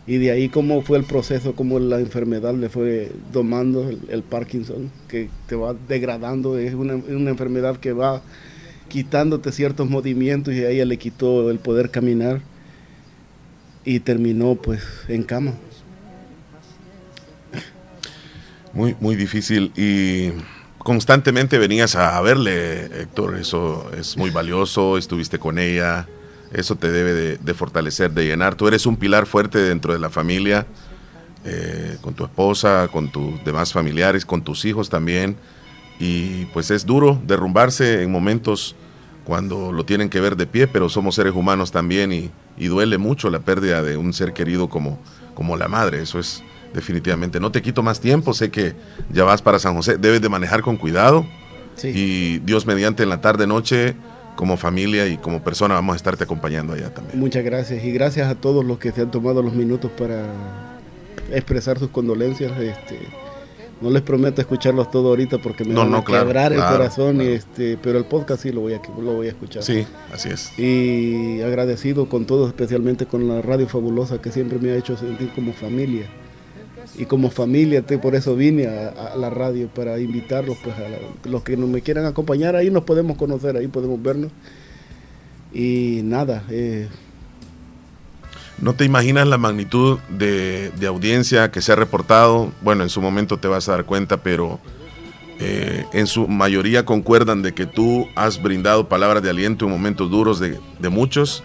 Y 0.04 0.16
de 0.16 0.32
ahí 0.32 0.48
cómo 0.48 0.82
fue 0.82 0.98
el 0.98 1.04
proceso, 1.04 1.54
cómo 1.54 1.78
la 1.78 2.00
enfermedad 2.00 2.54
le 2.54 2.68
fue 2.68 3.12
domando 3.32 3.88
el, 3.88 4.00
el 4.08 4.22
Parkinson, 4.24 4.90
que 5.08 5.28
te 5.46 5.54
va 5.54 5.76
degradando. 5.88 6.58
Es 6.58 6.74
una, 6.74 6.96
una 6.96 7.30
enfermedad 7.30 7.76
que 7.76 7.92
va 7.92 8.20
quitándote 8.92 9.52
ciertos 9.52 9.88
movimientos 9.88 10.52
y 10.52 10.62
a 10.62 10.68
ella 10.68 10.84
le 10.84 10.98
quitó 10.98 11.50
el 11.50 11.58
poder 11.58 11.90
caminar 11.90 12.42
y 13.86 14.00
terminó 14.00 14.54
pues 14.54 14.82
en 15.08 15.22
cama. 15.22 15.54
Muy, 18.74 18.94
muy 19.00 19.16
difícil. 19.16 19.72
Y 19.76 20.32
constantemente 20.76 21.56
venías 21.56 21.96
a 21.96 22.20
verle, 22.20 22.84
Héctor. 23.00 23.38
Eso 23.38 23.90
es 23.96 24.18
muy 24.18 24.28
valioso. 24.28 24.98
Estuviste 24.98 25.38
con 25.38 25.58
ella. 25.58 26.06
Eso 26.52 26.76
te 26.76 26.92
debe 26.92 27.38
de, 27.38 27.54
fortalecer, 27.54 28.10
de 28.10 28.26
llenar. 28.26 28.56
Tú 28.56 28.68
eres 28.68 28.84
un 28.84 28.98
pilar 28.98 29.24
fuerte 29.24 29.58
dentro 29.58 29.94
de 29.94 30.00
la 30.00 30.10
familia, 30.10 30.66
eh, 31.46 31.96
con 32.02 32.12
tu 32.12 32.24
esposa, 32.24 32.88
con 32.92 33.10
tus 33.10 33.42
demás 33.42 33.72
familiares, 33.72 34.26
con 34.26 34.42
tus 34.42 34.66
hijos 34.66 34.90
también. 34.90 35.34
Y 35.98 36.44
pues 36.46 36.70
es 36.70 36.84
duro 36.84 37.18
derrumbarse 37.26 38.02
en 38.02 38.12
momentos 38.12 38.76
cuando 39.24 39.72
lo 39.72 39.84
tienen 39.84 40.08
que 40.08 40.20
ver 40.20 40.36
de 40.36 40.46
pie, 40.46 40.66
pero 40.66 40.88
somos 40.88 41.14
seres 41.14 41.34
humanos 41.34 41.70
también 41.70 42.12
y, 42.12 42.30
y 42.56 42.66
duele 42.66 42.98
mucho 42.98 43.30
la 43.30 43.40
pérdida 43.40 43.82
de 43.82 43.96
un 43.96 44.12
ser 44.12 44.32
querido 44.32 44.68
como, 44.68 44.98
como 45.34 45.56
la 45.56 45.68
madre. 45.68 46.02
Eso 46.02 46.18
es 46.18 46.42
definitivamente. 46.74 47.40
No 47.40 47.52
te 47.52 47.62
quito 47.62 47.82
más 47.82 48.00
tiempo, 48.00 48.34
sé 48.34 48.50
que 48.50 48.74
ya 49.10 49.24
vas 49.24 49.42
para 49.42 49.58
San 49.58 49.74
José, 49.74 49.98
debes 49.98 50.20
de 50.20 50.28
manejar 50.28 50.62
con 50.62 50.76
cuidado. 50.76 51.26
Y 51.82 52.38
Dios 52.40 52.66
mediante 52.66 53.02
en 53.02 53.08
la 53.08 53.20
tarde, 53.20 53.46
noche, 53.46 53.96
como 54.36 54.56
familia 54.56 55.06
y 55.08 55.16
como 55.16 55.42
persona 55.42 55.74
vamos 55.74 55.94
a 55.94 55.96
estarte 55.96 56.24
acompañando 56.24 56.74
allá 56.74 56.92
también. 56.92 57.18
Muchas 57.18 57.44
gracias 57.44 57.82
y 57.82 57.90
gracias 57.92 58.28
a 58.28 58.34
todos 58.34 58.64
los 58.64 58.78
que 58.78 58.92
se 58.92 59.02
han 59.02 59.10
tomado 59.10 59.42
los 59.42 59.54
minutos 59.54 59.90
para 59.90 60.26
expresar 61.32 61.78
sus 61.78 61.88
condolencias. 61.88 62.52
Este, 62.60 63.00
no 63.82 63.90
les 63.90 64.02
prometo 64.02 64.40
escucharlos 64.40 64.90
todos 64.90 65.06
ahorita 65.08 65.38
porque 65.38 65.64
me 65.64 65.74
No, 65.74 65.80
van 65.80 65.94
a 65.96 66.04
claro, 66.04 66.26
quebrar 66.26 66.52
claro, 66.52 66.72
el 66.72 66.78
corazón, 66.78 67.20
y 67.20 67.26
este, 67.26 67.76
pero 67.82 67.98
el 67.98 68.04
podcast 68.04 68.42
sí 68.42 68.52
lo 68.52 68.60
voy 68.62 68.74
a, 68.74 68.80
lo 69.02 69.12
voy 69.14 69.26
a 69.26 69.30
escuchar. 69.30 69.62
Sí, 69.62 69.84
así 70.12 70.28
es. 70.28 70.58
Y 70.58 71.40
agradecido 71.42 72.08
con 72.08 72.24
todos, 72.26 72.48
especialmente 72.48 73.06
con 73.06 73.26
la 73.28 73.42
Radio 73.42 73.66
Fabulosa 73.68 74.20
que 74.22 74.30
siempre 74.30 74.58
me 74.58 74.70
ha 74.70 74.76
hecho 74.76 74.96
sentir 74.96 75.30
como 75.34 75.52
familia. 75.52 76.06
Y 76.98 77.04
como 77.06 77.30
familia, 77.30 77.82
te- 77.82 77.96
por 77.98 78.14
eso 78.14 78.34
vine 78.36 78.66
a, 78.66 78.88
a 78.88 79.16
la 79.16 79.30
radio 79.30 79.68
para 79.68 79.98
invitarlos, 79.98 80.58
pues 80.62 80.76
a 80.76 80.80
la- 80.88 80.98
los 81.30 81.42
que 81.42 81.56
no 81.56 81.66
me 81.66 81.80
quieran 81.80 82.04
acompañar, 82.04 82.54
ahí 82.56 82.70
nos 82.70 82.84
podemos 82.84 83.16
conocer, 83.16 83.56
ahí 83.56 83.66
podemos 83.68 84.02
vernos. 84.02 84.30
Y 85.54 86.00
nada, 86.04 86.44
eh, 86.50 86.88
No 88.60 88.74
te 88.74 88.84
imaginas 88.84 89.26
la 89.26 89.38
magnitud 89.38 89.98
de, 90.08 90.70
de 90.78 90.86
audiencia 90.86 91.50
que 91.50 91.60
se 91.60 91.72
ha 91.72 91.76
reportado. 91.76 92.52
Bueno, 92.62 92.82
en 92.84 92.88
su 92.90 93.00
momento 93.02 93.38
te 93.38 93.48
vas 93.48 93.68
a 93.68 93.72
dar 93.72 93.84
cuenta, 93.84 94.18
pero 94.18 94.60
eh, 95.40 95.84
en 95.92 96.06
su 96.06 96.28
mayoría 96.28 96.84
concuerdan 96.84 97.42
de 97.42 97.52
que 97.52 97.66
tú 97.66 98.06
has 98.14 98.40
brindado 98.40 98.88
palabras 98.88 99.22
de 99.22 99.30
aliento 99.30 99.64
en 99.64 99.70
momentos 99.72 100.10
duros 100.10 100.38
de, 100.38 100.60
de 100.78 100.88
muchos 100.88 101.42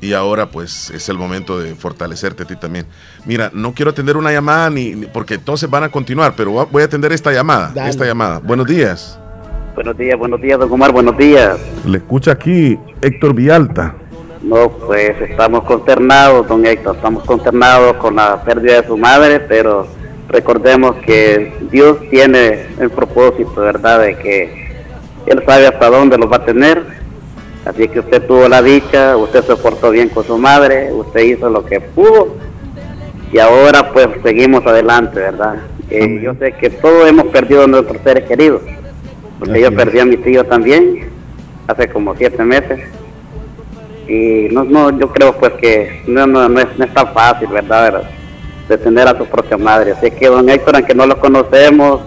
y 0.00 0.14
ahora 0.14 0.50
pues 0.50 0.88
es 0.90 1.10
el 1.10 1.18
momento 1.18 1.58
de 1.58 1.74
fortalecerte 1.74 2.44
a 2.44 2.46
ti 2.46 2.56
también. 2.56 2.86
Mira, 3.26 3.50
no 3.52 3.74
quiero 3.74 3.90
atender 3.90 4.16
una 4.16 4.32
llamada 4.32 4.70
ni, 4.70 4.94
ni- 4.94 5.06
porque 5.06 5.34
entonces 5.34 5.68
van 5.68 5.82
a 5.84 5.90
continuar, 5.90 6.34
pero 6.34 6.66
voy 6.66 6.82
a- 6.82 6.86
atender 6.86 7.12
esta 7.12 7.32
llamada. 7.32 7.72
Dale. 7.74 7.90
Esta 7.90 8.06
llamada. 8.06 8.38
Buenos 8.38 8.66
días. 8.66 9.18
Buenos 9.74 9.98
días, 9.98 10.16
buenos 10.18 10.40
días, 10.40 10.58
don 10.58 10.70
Omar, 10.72 10.92
buenos 10.92 11.18
días. 11.18 11.58
Le 11.84 11.98
escucha 11.98 12.30
aquí 12.32 12.78
Héctor 13.02 13.34
Villalta. 13.34 13.96
No, 14.44 14.68
pues 14.68 15.18
estamos 15.22 15.64
consternados, 15.64 16.46
don 16.46 16.66
Héctor, 16.66 16.96
estamos 16.96 17.24
consternados 17.24 17.96
con 17.96 18.16
la 18.16 18.44
pérdida 18.44 18.82
de 18.82 18.86
su 18.86 18.98
madre, 18.98 19.40
pero 19.40 19.86
recordemos 20.28 20.96
que 20.96 21.50
Dios 21.70 21.96
tiene 22.10 22.66
el 22.78 22.90
propósito, 22.90 23.62
¿verdad?, 23.62 24.02
de 24.02 24.18
que 24.18 24.74
Él 25.24 25.42
sabe 25.46 25.66
hasta 25.66 25.88
dónde 25.88 26.18
los 26.18 26.30
va 26.30 26.36
a 26.36 26.44
tener. 26.44 26.84
Así 27.64 27.88
que 27.88 28.00
usted 28.00 28.26
tuvo 28.26 28.46
la 28.46 28.60
dicha, 28.60 29.16
usted 29.16 29.42
se 29.44 29.56
portó 29.56 29.90
bien 29.90 30.10
con 30.10 30.24
su 30.24 30.36
madre, 30.36 30.92
usted 30.92 31.20
hizo 31.20 31.48
lo 31.48 31.64
que 31.64 31.80
pudo 31.80 32.36
y 33.32 33.38
ahora 33.38 33.92
pues 33.94 34.08
seguimos 34.22 34.66
adelante, 34.66 35.20
¿verdad? 35.20 35.54
Eh, 35.88 36.20
yo 36.22 36.34
sé 36.34 36.52
que 36.52 36.68
todos 36.68 37.08
hemos 37.08 37.28
perdido 37.28 37.64
a 37.64 37.66
nuestros 37.66 38.02
seres 38.02 38.24
queridos, 38.28 38.60
porque 39.38 39.62
yo 39.62 39.74
perdí 39.74 40.00
a 40.00 40.04
mi 40.04 40.18
tío 40.18 40.44
también 40.44 41.08
hace 41.66 41.88
como 41.88 42.14
siete 42.14 42.44
meses 42.44 42.80
y 44.08 44.48
no, 44.52 44.64
no 44.64 44.98
yo 44.98 45.08
creo 45.10 45.32
pues 45.36 45.52
que 45.54 46.02
no, 46.06 46.26
no, 46.26 46.48
no 46.48 46.60
es, 46.60 46.66
no 46.78 46.84
es 46.84 46.92
tan 46.94 47.12
fácil 47.14 47.48
verdad 47.48 48.02
de 48.68 48.78
tener 48.78 49.06
a 49.08 49.16
su 49.16 49.24
propia 49.26 49.56
madre 49.56 49.92
así 49.92 50.10
que 50.10 50.26
don 50.28 50.48
Héctor 50.48 50.76
aunque 50.76 50.94
no 50.94 51.06
lo 51.06 51.18
conocemos 51.18 52.00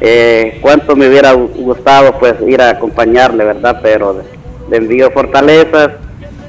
eh, 0.00 0.58
cuánto 0.60 0.96
me 0.96 1.08
hubiera 1.08 1.34
gu- 1.34 1.52
gustado 1.54 2.18
pues 2.18 2.34
ir 2.46 2.60
a 2.60 2.70
acompañarle 2.70 3.44
verdad 3.44 3.78
pero 3.82 4.22
le 4.70 4.76
envío 4.76 5.10
fortalezas 5.10 5.90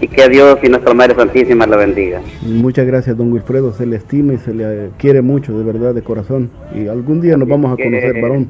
y 0.01 0.07
que 0.07 0.27
Dios 0.27 0.57
y 0.61 0.67
nuestra 0.69 0.93
Madre 0.93 1.15
Santísima 1.15 1.65
le 1.65 1.77
bendiga 1.77 2.21
muchas 2.41 2.85
gracias, 2.85 3.15
don 3.15 3.31
Wilfredo. 3.31 3.71
Se 3.73 3.85
le 3.85 3.95
estima 3.95 4.33
y 4.33 4.37
se 4.37 4.53
le 4.53 4.89
quiere 4.97 5.21
mucho, 5.21 5.57
de 5.57 5.63
verdad, 5.63 5.93
de 5.93 6.01
corazón. 6.01 6.49
Y 6.75 6.87
algún 6.89 7.21
día 7.21 7.37
nos 7.37 7.47
vamos 7.47 7.71
a 7.71 7.81
conocer, 7.81 8.21
varón. 8.21 8.49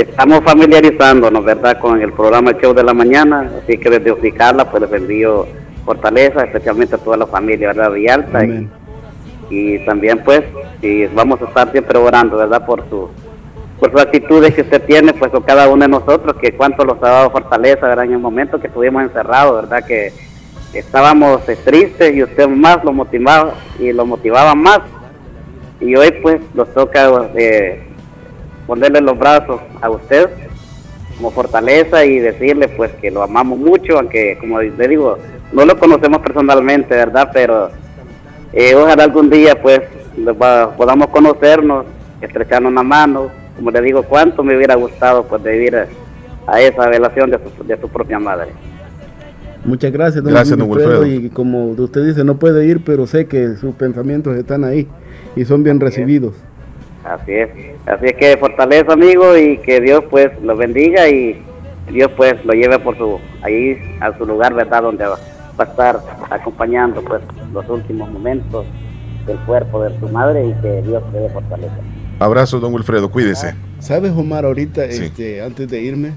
Estamos 0.00 0.40
familiarizándonos, 0.44 1.44
¿verdad?, 1.44 1.78
con 1.78 2.00
el 2.00 2.10
programa 2.14 2.52
Show 2.54 2.72
de 2.72 2.82
la 2.82 2.94
Mañana, 2.94 3.50
así 3.62 3.76
que 3.76 3.90
desde 3.90 4.12
Ocicala, 4.12 4.70
pues 4.70 4.82
les 4.82 4.92
envío 4.94 5.46
fortaleza, 5.84 6.42
especialmente 6.44 6.94
a 6.94 6.98
toda 6.98 7.18
la 7.18 7.26
familia, 7.26 7.74
¿verdad?. 7.74 7.92
Y, 7.94 8.68
y 9.50 9.84
también, 9.84 10.22
pues, 10.24 10.42
y 10.80 11.04
vamos 11.08 11.42
a 11.42 11.44
estar 11.44 11.70
siempre 11.70 11.98
orando, 11.98 12.38
¿verdad?, 12.38 12.64
por 12.64 12.88
su 12.88 13.10
por 13.78 13.90
sus 13.92 14.00
actitudes 14.00 14.54
que 14.54 14.62
usted 14.62 14.82
tiene, 14.84 15.12
pues, 15.12 15.30
con 15.32 15.42
cada 15.42 15.68
uno 15.68 15.82
de 15.82 15.88
nosotros, 15.88 16.34
que 16.40 16.52
cuánto 16.52 16.82
nos 16.86 16.96
ha 17.02 17.10
dado 17.10 17.30
fortaleza, 17.30 17.86
¿verdad?, 17.86 18.06
en 18.06 18.12
el 18.12 18.18
momento 18.20 18.58
que 18.58 18.68
estuvimos 18.68 19.02
encerrados, 19.02 19.62
¿verdad?, 19.62 19.84
que 19.86 20.14
estábamos 20.72 21.46
eh, 21.46 21.58
tristes 21.62 22.14
y 22.14 22.22
usted 22.22 22.48
más 22.48 22.82
lo 22.84 22.94
motivaba 22.94 23.52
y 23.78 23.92
lo 23.92 24.06
motivaba 24.06 24.54
más. 24.54 24.80
Y 25.78 25.94
hoy, 25.94 26.10
pues, 26.22 26.40
nos 26.54 26.72
toca... 26.72 27.30
eh, 27.34 27.86
ponerle 28.70 29.00
los 29.00 29.18
brazos 29.18 29.60
a 29.80 29.90
usted 29.90 30.30
como 31.16 31.32
fortaleza 31.32 32.04
y 32.04 32.20
decirle 32.20 32.68
pues 32.68 32.92
que 33.02 33.10
lo 33.10 33.20
amamos 33.20 33.58
mucho, 33.58 33.98
aunque 33.98 34.38
como 34.38 34.60
le 34.60 34.86
digo, 34.86 35.18
no 35.50 35.64
lo 35.64 35.76
conocemos 35.76 36.20
personalmente, 36.20 36.94
¿verdad? 36.94 37.30
Pero 37.32 37.70
eh, 38.52 38.76
ojalá 38.76 39.02
algún 39.02 39.28
día 39.28 39.60
pues 39.60 39.80
podamos 40.76 41.08
conocernos, 41.08 41.84
estrecharnos 42.20 42.70
una 42.70 42.84
mano, 42.84 43.32
como 43.56 43.72
le 43.72 43.82
digo, 43.82 44.04
cuánto 44.04 44.44
me 44.44 44.56
hubiera 44.56 44.76
gustado 44.76 45.24
pues 45.24 45.42
de 45.42 45.50
vivir 45.50 45.74
a, 45.74 45.88
a 46.46 46.60
esa 46.60 46.86
relación 46.86 47.28
de 47.28 47.38
su, 47.38 47.64
de 47.64 47.76
su 47.76 47.88
propia 47.88 48.20
madre. 48.20 48.52
Muchas 49.64 49.90
gracias, 49.90 50.22
don, 50.22 50.32
Gracias, 50.32 50.56
don 50.56 50.70
Wilfredo, 50.70 51.00
Wilfredo. 51.00 51.26
Y 51.26 51.30
como 51.30 51.70
usted 51.70 52.06
dice, 52.06 52.22
no 52.22 52.38
puede 52.38 52.64
ir, 52.66 52.84
pero 52.84 53.08
sé 53.08 53.26
que 53.26 53.56
sus 53.56 53.74
pensamientos 53.74 54.36
están 54.36 54.62
ahí 54.62 54.86
y 55.34 55.44
son 55.44 55.64
bien 55.64 55.80
recibidos. 55.80 56.34
Así 57.04 57.32
es. 57.32 57.50
Así 57.86 58.06
es 58.06 58.14
que 58.14 58.36
fortaleza, 58.36 58.92
amigo, 58.92 59.36
y 59.36 59.58
que 59.58 59.80
Dios 59.80 60.04
pues 60.10 60.30
lo 60.42 60.56
bendiga 60.56 61.08
y 61.08 61.42
Dios 61.90 62.10
pues 62.16 62.44
lo 62.44 62.52
lleve 62.52 62.78
por 62.78 62.96
su 62.96 63.18
ahí 63.42 63.76
a 64.00 64.16
su 64.16 64.26
lugar, 64.26 64.54
¿verdad? 64.54 64.82
Donde 64.82 65.04
va 65.06 65.18
va 65.58 65.64
a 65.64 65.68
estar 65.68 66.00
acompañando 66.30 67.02
pues 67.02 67.20
los 67.52 67.68
últimos 67.68 68.10
momentos 68.10 68.64
del 69.26 69.38
cuerpo 69.40 69.82
de 69.84 69.98
su 70.00 70.08
madre 70.08 70.46
y 70.46 70.52
que 70.62 70.82
Dios 70.82 71.02
le 71.12 71.20
dé 71.20 71.30
fortaleza. 71.30 71.74
Abrazo, 72.18 72.60
don 72.60 72.72
Wilfredo, 72.72 73.10
cuídese. 73.10 73.54
¿Sabes, 73.78 74.12
Omar, 74.12 74.44
ahorita, 74.44 74.90
Sí. 74.90 75.04
este, 75.04 75.42
antes 75.42 75.68
de 75.68 75.80
irme, 75.82 76.12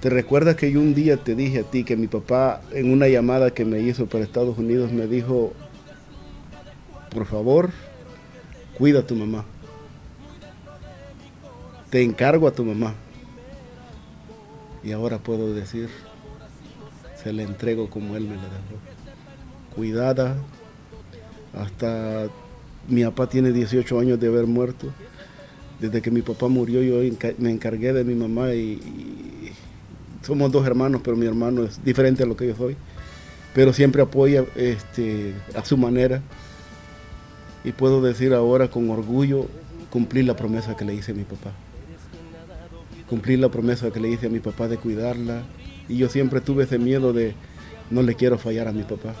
te 0.00 0.10
recuerdas 0.10 0.56
que 0.56 0.70
yo 0.72 0.80
un 0.80 0.94
día 0.94 1.16
te 1.16 1.34
dije 1.34 1.60
a 1.60 1.62
ti 1.62 1.84
que 1.84 1.96
mi 1.96 2.06
papá, 2.08 2.60
en 2.72 2.92
una 2.92 3.08
llamada 3.08 3.50
que 3.52 3.64
me 3.64 3.80
hizo 3.80 4.06
para 4.06 4.24
Estados 4.24 4.58
Unidos, 4.58 4.92
me 4.92 5.06
dijo, 5.06 5.52
por 7.14 7.26
favor, 7.26 7.70
cuida 8.78 9.00
a 9.00 9.02
tu 9.06 9.14
mamá. 9.14 9.44
Te 11.92 12.02
encargo 12.02 12.48
a 12.48 12.52
tu 12.52 12.64
mamá. 12.64 12.94
Y 14.82 14.92
ahora 14.92 15.18
puedo 15.18 15.52
decir, 15.52 15.90
se 17.22 17.34
la 17.34 17.42
entrego 17.42 17.90
como 17.90 18.16
él 18.16 18.22
me 18.22 18.36
la 18.36 18.44
dejó. 18.44 19.76
Cuidada, 19.76 20.36
hasta 21.52 22.28
mi 22.88 23.04
papá 23.04 23.28
tiene 23.28 23.52
18 23.52 24.00
años 24.00 24.18
de 24.18 24.28
haber 24.28 24.46
muerto. 24.46 24.90
Desde 25.80 26.00
que 26.00 26.10
mi 26.10 26.22
papá 26.22 26.48
murió 26.48 26.80
yo 26.80 27.06
me 27.36 27.50
encargué 27.50 27.92
de 27.92 28.04
mi 28.04 28.14
mamá 28.14 28.54
y, 28.54 29.52
somos 30.22 30.50
dos 30.50 30.66
hermanos, 30.66 31.02
pero 31.04 31.14
mi 31.14 31.26
hermano 31.26 31.64
es 31.64 31.84
diferente 31.84 32.22
a 32.22 32.26
lo 32.26 32.38
que 32.38 32.46
yo 32.46 32.56
soy. 32.56 32.74
Pero 33.54 33.74
siempre 33.74 34.00
apoya 34.00 34.46
este, 34.56 35.34
a 35.54 35.62
su 35.62 35.76
manera. 35.76 36.22
Y 37.64 37.72
puedo 37.72 38.00
decir 38.00 38.32
ahora 38.32 38.68
con 38.68 38.88
orgullo, 38.88 39.46
cumplir 39.90 40.24
la 40.24 40.36
promesa 40.36 40.74
que 40.74 40.86
le 40.86 40.94
hice 40.94 41.12
a 41.12 41.14
mi 41.14 41.24
papá. 41.24 41.52
Cumplir 43.12 43.38
la 43.40 43.50
promesa 43.50 43.90
que 43.90 44.00
le 44.00 44.08
hice 44.08 44.28
a 44.28 44.30
mi 44.30 44.40
papá 44.40 44.68
de 44.68 44.78
cuidarla. 44.78 45.42
Y 45.86 45.98
yo 45.98 46.08
siempre 46.08 46.40
tuve 46.40 46.64
ese 46.64 46.78
miedo 46.78 47.12
de 47.12 47.34
no 47.90 48.00
le 48.00 48.14
quiero 48.14 48.38
fallar 48.38 48.68
a 48.68 48.72
mi 48.72 48.84
papá 48.84 49.14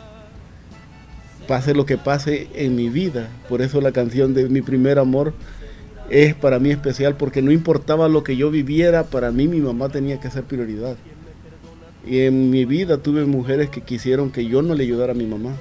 pase 1.46 1.74
lo 1.74 1.84
que 1.84 1.98
pase 1.98 2.48
en 2.54 2.74
mi 2.74 2.88
vida. 2.88 3.28
Por 3.48 3.60
eso 3.60 3.80
la 3.80 3.92
canción 3.92 4.32
de 4.32 4.48
mi 4.48 4.62
primer 4.62 4.98
amor 4.98 5.34
es 6.10 6.34
para 6.34 6.58
mí 6.58 6.70
especial 6.70 7.16
porque 7.16 7.42
no 7.42 7.52
importaba 7.52 8.08
lo 8.08 8.24
que 8.24 8.36
yo 8.36 8.50
viviera, 8.50 9.04
para 9.04 9.30
mí 9.32 9.48
mi 9.48 9.60
mamá 9.60 9.88
tenía 9.88 10.20
que 10.20 10.30
ser 10.30 10.44
prioridad. 10.44 10.96
Y 12.06 12.20
en 12.20 12.50
mi 12.50 12.64
vida 12.64 12.98
tuve 12.98 13.24
mujeres 13.24 13.70
que 13.70 13.82
quisieron 13.82 14.30
que 14.30 14.46
yo 14.46 14.62
no 14.62 14.74
le 14.74 14.84
ayudara 14.84 15.12
a 15.12 15.16
mi 15.16 15.26
mamá. 15.26 15.52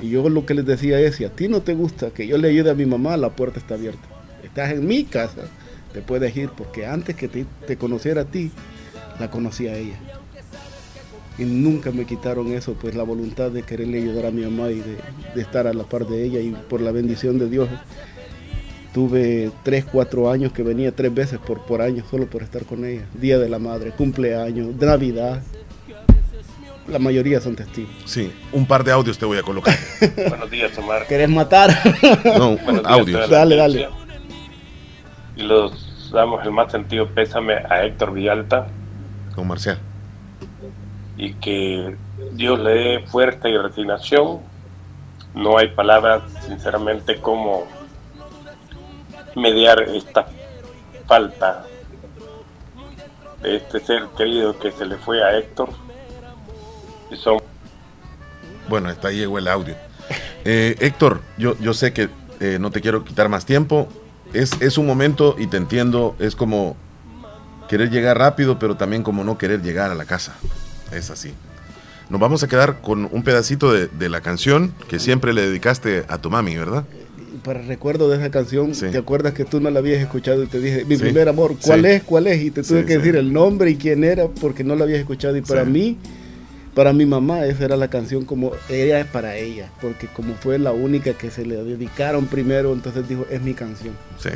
Y 0.00 0.10
yo 0.10 0.28
lo 0.28 0.46
que 0.46 0.54
les 0.54 0.64
decía 0.64 0.98
es, 0.98 1.16
si 1.16 1.24
a 1.24 1.30
ti 1.30 1.48
no 1.48 1.60
te 1.60 1.74
gusta 1.74 2.10
que 2.10 2.26
yo 2.26 2.38
le 2.38 2.48
ayude 2.48 2.70
a 2.70 2.74
mi 2.74 2.86
mamá, 2.86 3.16
la 3.16 3.30
puerta 3.30 3.58
está 3.58 3.74
abierta. 3.74 4.08
Estás 4.42 4.72
en 4.72 4.86
mi 4.86 5.04
casa, 5.04 5.42
te 5.92 6.00
puedes 6.02 6.36
ir, 6.36 6.50
porque 6.50 6.86
antes 6.86 7.16
que 7.16 7.28
te, 7.28 7.46
te 7.66 7.76
conociera 7.76 8.22
a 8.22 8.24
ti, 8.24 8.50
la 9.18 9.30
conocí 9.30 9.66
a 9.68 9.76
ella 9.76 9.98
y 11.38 11.44
nunca 11.44 11.90
me 11.90 12.04
quitaron 12.04 12.52
eso, 12.52 12.74
pues 12.74 12.94
la 12.94 13.02
voluntad 13.02 13.50
de 13.50 13.62
quererle 13.62 13.98
ayudar 13.98 14.26
a 14.26 14.30
mi 14.30 14.42
mamá 14.42 14.70
y 14.70 14.80
de, 14.80 14.96
de 15.34 15.40
estar 15.40 15.66
a 15.66 15.72
la 15.72 15.84
par 15.84 16.06
de 16.06 16.22
ella 16.22 16.38
y 16.40 16.50
por 16.50 16.82
la 16.82 16.90
bendición 16.92 17.38
de 17.38 17.48
Dios. 17.48 17.68
Tuve 18.92 19.50
tres, 19.62 19.84
cuatro 19.84 20.30
años 20.30 20.52
que 20.52 20.62
venía 20.62 20.94
tres 20.94 21.14
veces 21.14 21.38
por, 21.38 21.64
por 21.64 21.80
año 21.80 22.04
solo 22.10 22.26
por 22.28 22.42
estar 22.42 22.64
con 22.64 22.84
ella. 22.84 23.02
Día 23.14 23.38
de 23.38 23.48
la 23.48 23.58
madre, 23.58 23.92
cumpleaños, 23.92 24.74
Navidad. 24.76 25.42
La 26.88 26.98
mayoría 26.98 27.40
son 27.40 27.54
testigos. 27.54 27.92
Sí, 28.04 28.32
un 28.52 28.66
par 28.66 28.82
de 28.82 28.90
audios 28.90 29.16
te 29.16 29.24
voy 29.24 29.38
a 29.38 29.42
colocar. 29.42 29.74
Buenos 30.28 30.50
días, 30.50 30.76
Omar. 30.76 31.06
¿Querés 31.06 31.28
matar? 31.28 31.70
No, 32.36 32.56
Buenos 32.56 32.82
días 32.82 32.84
audios. 32.84 33.20
a 33.20 33.26
toda 33.26 33.44
la 33.44 33.56
Dale, 33.56 33.62
audiencia. 33.84 33.99
Y 35.40 35.42
los 35.42 36.10
damos 36.12 36.44
el 36.44 36.52
más 36.52 36.70
sentido 36.70 37.08
pésame 37.08 37.54
a 37.54 37.84
Héctor 37.84 38.12
Villalta 38.12 38.66
Con 39.34 39.48
Marcial. 39.48 39.78
y 41.16 41.32
que 41.34 41.96
Dios 42.32 42.58
le 42.60 42.70
dé 42.70 43.06
fuerza 43.06 43.48
y 43.48 43.56
resignación. 43.56 44.40
No 45.34 45.56
hay 45.56 45.68
palabras, 45.68 46.22
sinceramente, 46.46 47.20
como 47.20 47.64
mediar 49.36 49.80
esta 49.82 50.26
falta 51.06 51.64
de 53.42 53.56
este 53.56 53.80
ser 53.80 54.06
querido 54.18 54.58
que 54.58 54.72
se 54.72 54.84
le 54.84 54.96
fue 54.96 55.22
a 55.24 55.38
Héctor. 55.38 55.70
Y 57.10 57.16
son 57.16 57.38
Bueno, 58.68 58.88
hasta 58.90 59.08
ahí 59.08 59.18
llegó 59.18 59.38
el 59.38 59.48
audio. 59.48 59.74
Eh, 60.44 60.76
Héctor, 60.80 61.22
yo, 61.38 61.56
yo 61.60 61.72
sé 61.72 61.92
que 61.92 62.08
eh, 62.40 62.58
no 62.60 62.70
te 62.70 62.80
quiero 62.80 63.04
quitar 63.04 63.28
más 63.28 63.46
tiempo. 63.46 63.88
Es, 64.32 64.52
es 64.60 64.78
un 64.78 64.86
momento 64.86 65.34
y 65.38 65.46
te 65.48 65.56
entiendo, 65.56 66.14
es 66.18 66.36
como 66.36 66.76
querer 67.68 67.90
llegar 67.90 68.18
rápido, 68.18 68.58
pero 68.58 68.76
también 68.76 69.02
como 69.02 69.24
no 69.24 69.38
querer 69.38 69.62
llegar 69.62 69.90
a 69.90 69.94
la 69.94 70.04
casa. 70.04 70.34
Es 70.92 71.10
así. 71.10 71.32
Nos 72.08 72.20
vamos 72.20 72.42
a 72.42 72.48
quedar 72.48 72.80
con 72.80 73.08
un 73.10 73.22
pedacito 73.22 73.72
de, 73.72 73.86
de 73.86 74.08
la 74.08 74.20
canción 74.20 74.74
que 74.88 74.98
siempre 74.98 75.32
le 75.32 75.42
dedicaste 75.42 76.04
a 76.08 76.18
tu 76.18 76.30
mami, 76.30 76.56
¿verdad? 76.56 76.84
Para 77.44 77.62
recuerdo 77.62 78.08
de 78.10 78.18
esa 78.18 78.30
canción, 78.30 78.72
¿te 78.72 78.98
acuerdas 78.98 79.32
que 79.32 79.44
tú 79.44 79.60
no 79.60 79.70
la 79.70 79.78
habías 79.78 80.00
escuchado 80.02 80.42
y 80.42 80.46
te 80.46 80.58
dije, 80.60 80.84
mi 80.84 80.96
Sí. 80.96 81.02
primer 81.02 81.28
amor, 81.28 81.56
¿cuál 81.64 81.82
Sí. 81.82 81.86
es? 81.86 82.02
¿Cuál 82.02 82.26
es? 82.26 82.42
Y 82.42 82.50
te 82.50 82.62
tuve 82.62 82.80
Sí, 82.80 82.86
que 82.86 82.92
sí. 82.94 82.98
decir 82.98 83.16
el 83.16 83.32
nombre 83.32 83.70
y 83.70 83.76
quién 83.76 84.02
era 84.04 84.26
porque 84.28 84.62
no 84.64 84.74
la 84.76 84.84
habías 84.84 84.98
escuchado. 85.00 85.36
Y 85.36 85.40
para 85.42 85.64
Sí. 85.64 85.70
mí, 85.70 85.98
para 86.74 86.92
mi 86.92 87.06
mamá, 87.06 87.44
esa 87.44 87.64
era 87.64 87.76
la 87.76 87.88
canción 87.88 88.24
como 88.24 88.52
ella 88.68 89.00
es 89.00 89.06
para 89.06 89.36
ella, 89.36 89.70
porque 89.80 90.06
como 90.06 90.34
fue 90.34 90.58
la 90.58 90.72
única 90.72 91.14
que 91.14 91.30
se 91.30 91.44
le 91.44 91.62
dedicaron 91.62 92.26
primero, 92.26 92.72
entonces 92.72 93.08
dijo, 93.08 93.26
es 93.30 93.42
mi 93.42 93.54
canción. 93.54 93.94
Sí. 94.18 94.30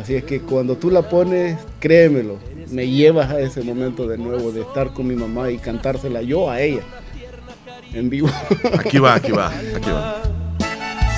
Así 0.00 0.16
es 0.16 0.24
que 0.24 0.40
cuando 0.40 0.76
tú 0.76 0.90
la 0.90 1.08
pones, 1.08 1.56
créemelo, 1.78 2.38
me 2.70 2.88
llevas 2.88 3.30
a 3.30 3.40
ese 3.40 3.62
momento 3.62 4.08
de 4.08 4.18
nuevo 4.18 4.50
de 4.50 4.62
estar 4.62 4.92
con 4.92 5.06
mi 5.06 5.14
mamá 5.14 5.50
y 5.50 5.58
cantársela 5.58 6.22
yo 6.22 6.50
a 6.50 6.60
ella 6.60 6.82
en 7.94 8.10
vivo. 8.10 8.28
Aquí 8.78 8.98
va, 8.98 9.14
aquí 9.14 9.32
va, 9.32 9.48
aquí 9.48 9.90
va. 9.90 10.22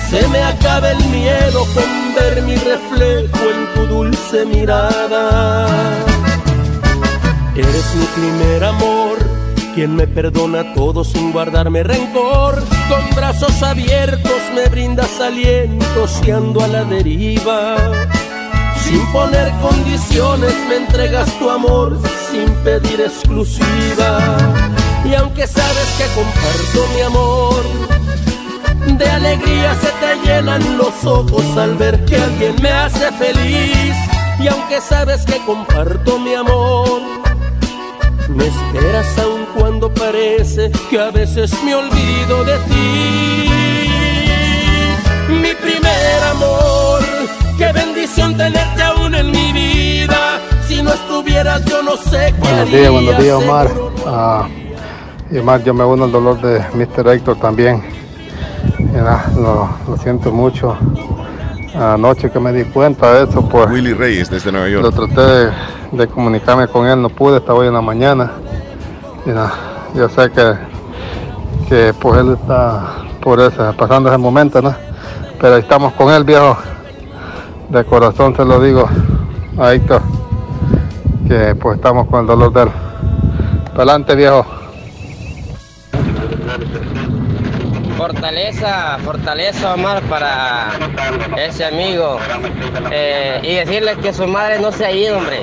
Se 0.09 0.25
me 0.29 0.39
acaba 0.41 0.91
el 0.91 1.03
miedo 1.09 1.65
con 1.73 2.15
ver 2.15 2.41
mi 2.43 2.55
reflejo 2.55 3.49
en 3.49 3.73
tu 3.73 3.93
dulce 3.93 4.45
mirada. 4.45 5.67
Eres 7.55 7.95
mi 7.95 8.05
primer 8.15 8.63
amor, 8.63 9.17
quien 9.77 9.95
me 9.95 10.07
perdona 10.07 10.73
todo 10.73 11.03
sin 11.03 11.31
guardarme 11.31 11.83
rencor. 11.83 12.63
Con 12.89 13.15
brazos 13.15 13.61
abiertos 13.61 14.41
me 14.55 14.67
brindas 14.69 15.21
aliento 15.21 16.07
si 16.07 16.31
ando 16.31 16.63
a 16.63 16.67
la 16.67 16.83
deriva. 16.83 17.75
Sin 18.83 19.05
poner 19.11 19.51
condiciones 19.61 20.51
me 20.67 20.77
entregas 20.77 21.31
tu 21.37 21.51
amor 21.51 21.95
sin 22.31 22.51
pedir 22.63 23.01
exclusiva. 23.01 24.17
Y 25.05 25.13
aunque 25.13 25.45
sabes 25.45 25.87
que 25.99 26.05
comparto 26.15 26.87
mi 26.95 27.01
amor, 27.01 27.63
de 28.97 29.09
alegría 29.11 29.75
se 29.75 29.91
te 30.01 30.27
llenan 30.27 30.79
los 30.79 31.05
ojos 31.05 31.55
al 31.55 31.75
ver 31.75 32.03
que 32.05 32.15
alguien 32.15 32.55
me 32.63 32.71
hace 32.71 33.11
feliz. 33.11 33.95
Y 34.39 34.47
aunque 34.47 34.81
sabes 34.81 35.23
que 35.23 35.37
comparto 35.45 36.17
mi 36.17 36.33
amor, 36.33 37.16
me 38.29 38.47
esperas 38.47 39.17
aun 39.19 39.45
cuando 39.57 39.93
parece 39.93 40.71
que 40.89 40.99
a 40.99 41.11
veces 41.11 41.51
me 41.63 41.75
olvido 41.75 42.43
de 42.43 42.57
ti. 42.59 43.49
Mi 45.29 45.53
primer 45.55 46.23
amor, 46.31 47.01
qué 47.57 47.71
bendición 47.71 48.35
tenerte 48.35 48.83
aún 48.83 49.15
en 49.15 49.31
mi 49.31 49.51
vida. 49.51 50.39
Si 50.67 50.81
no 50.81 50.93
estuvieras 50.93 51.63
yo 51.65 51.81
no 51.81 51.95
sé 51.95 52.33
qué 52.35 52.41
Buenos 52.41 52.71
días, 52.71 52.91
buenos 52.91 53.17
días, 53.17 53.35
Omar. 53.35 53.71
Ah, 54.05 54.47
y 55.31 55.37
Omar, 55.37 55.63
yo 55.63 55.73
me 55.73 55.83
uno 55.85 56.05
al 56.05 56.11
dolor 56.11 56.41
de 56.41 56.59
Mr. 56.73 57.07
Héctor 57.09 57.37
también. 57.37 57.83
Lo, 59.35 59.69
lo 59.87 59.97
siento 59.97 60.31
mucho. 60.31 60.77
Anoche 61.79 62.31
que 62.31 62.39
me 62.39 62.51
di 62.51 62.63
cuenta 62.65 63.13
de 63.13 63.29
eso, 63.29 63.47
pues. 63.47 63.69
Willy 63.69 63.93
Reyes 63.93 64.29
desde 64.31 64.51
Nueva 64.51 64.67
York. 64.67 64.83
Lo 64.83 64.91
traté 64.91 65.21
de, 65.21 65.51
de 65.91 66.07
comunicarme 66.07 66.67
con 66.67 66.87
él, 66.87 66.99
no 67.01 67.09
pude, 67.09 67.37
estaba 67.37 67.59
hoy 67.59 67.67
en 67.67 67.73
la 67.73 67.81
mañana. 67.81 68.31
Mira, 69.25 69.51
yo 69.93 70.09
sé 70.09 70.31
que, 70.31 70.53
que 71.69 71.93
pues 71.99 72.19
él 72.19 72.33
está 72.33 73.03
por 73.21 73.39
ese, 73.39 73.61
pasando 73.77 74.09
ese 74.09 74.17
momento, 74.17 74.61
¿no? 74.61 74.73
Pero 75.39 75.55
ahí 75.55 75.61
estamos 75.61 75.93
con 75.93 76.11
él, 76.11 76.23
viejo. 76.23 76.57
De 77.69 77.83
corazón 77.83 78.35
se 78.35 78.43
lo 78.43 78.59
digo 78.59 78.87
a 79.59 79.73
Héctor, 79.73 80.01
que 81.27 81.53
pues 81.55 81.75
estamos 81.75 82.07
con 82.07 82.21
el 82.21 82.27
dolor 82.27 82.53
de 82.53 82.63
él. 82.63 82.69
Adelante, 83.75 84.15
viejo. 84.15 84.45
Fortaleza, 87.97 88.97
fortaleza 89.03 89.73
Omar 89.73 90.01
para 90.03 90.67
ese 91.37 91.65
amigo 91.65 92.19
Eh, 92.91 93.39
y 93.43 93.55
decirle 93.55 93.95
que 93.97 94.13
su 94.13 94.27
madre 94.27 94.59
no 94.59 94.71
se 94.71 94.85
ha 94.85 94.91
ido, 94.91 95.17
hombre. 95.17 95.41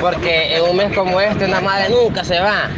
porque 0.00 0.56
en 0.56 0.62
un 0.62 0.76
mes 0.76 0.96
como 0.96 1.20
este 1.20 1.44
una 1.46 1.60
madre 1.60 1.88
nunca 1.90 2.22
se 2.24 2.38
va, 2.40 2.68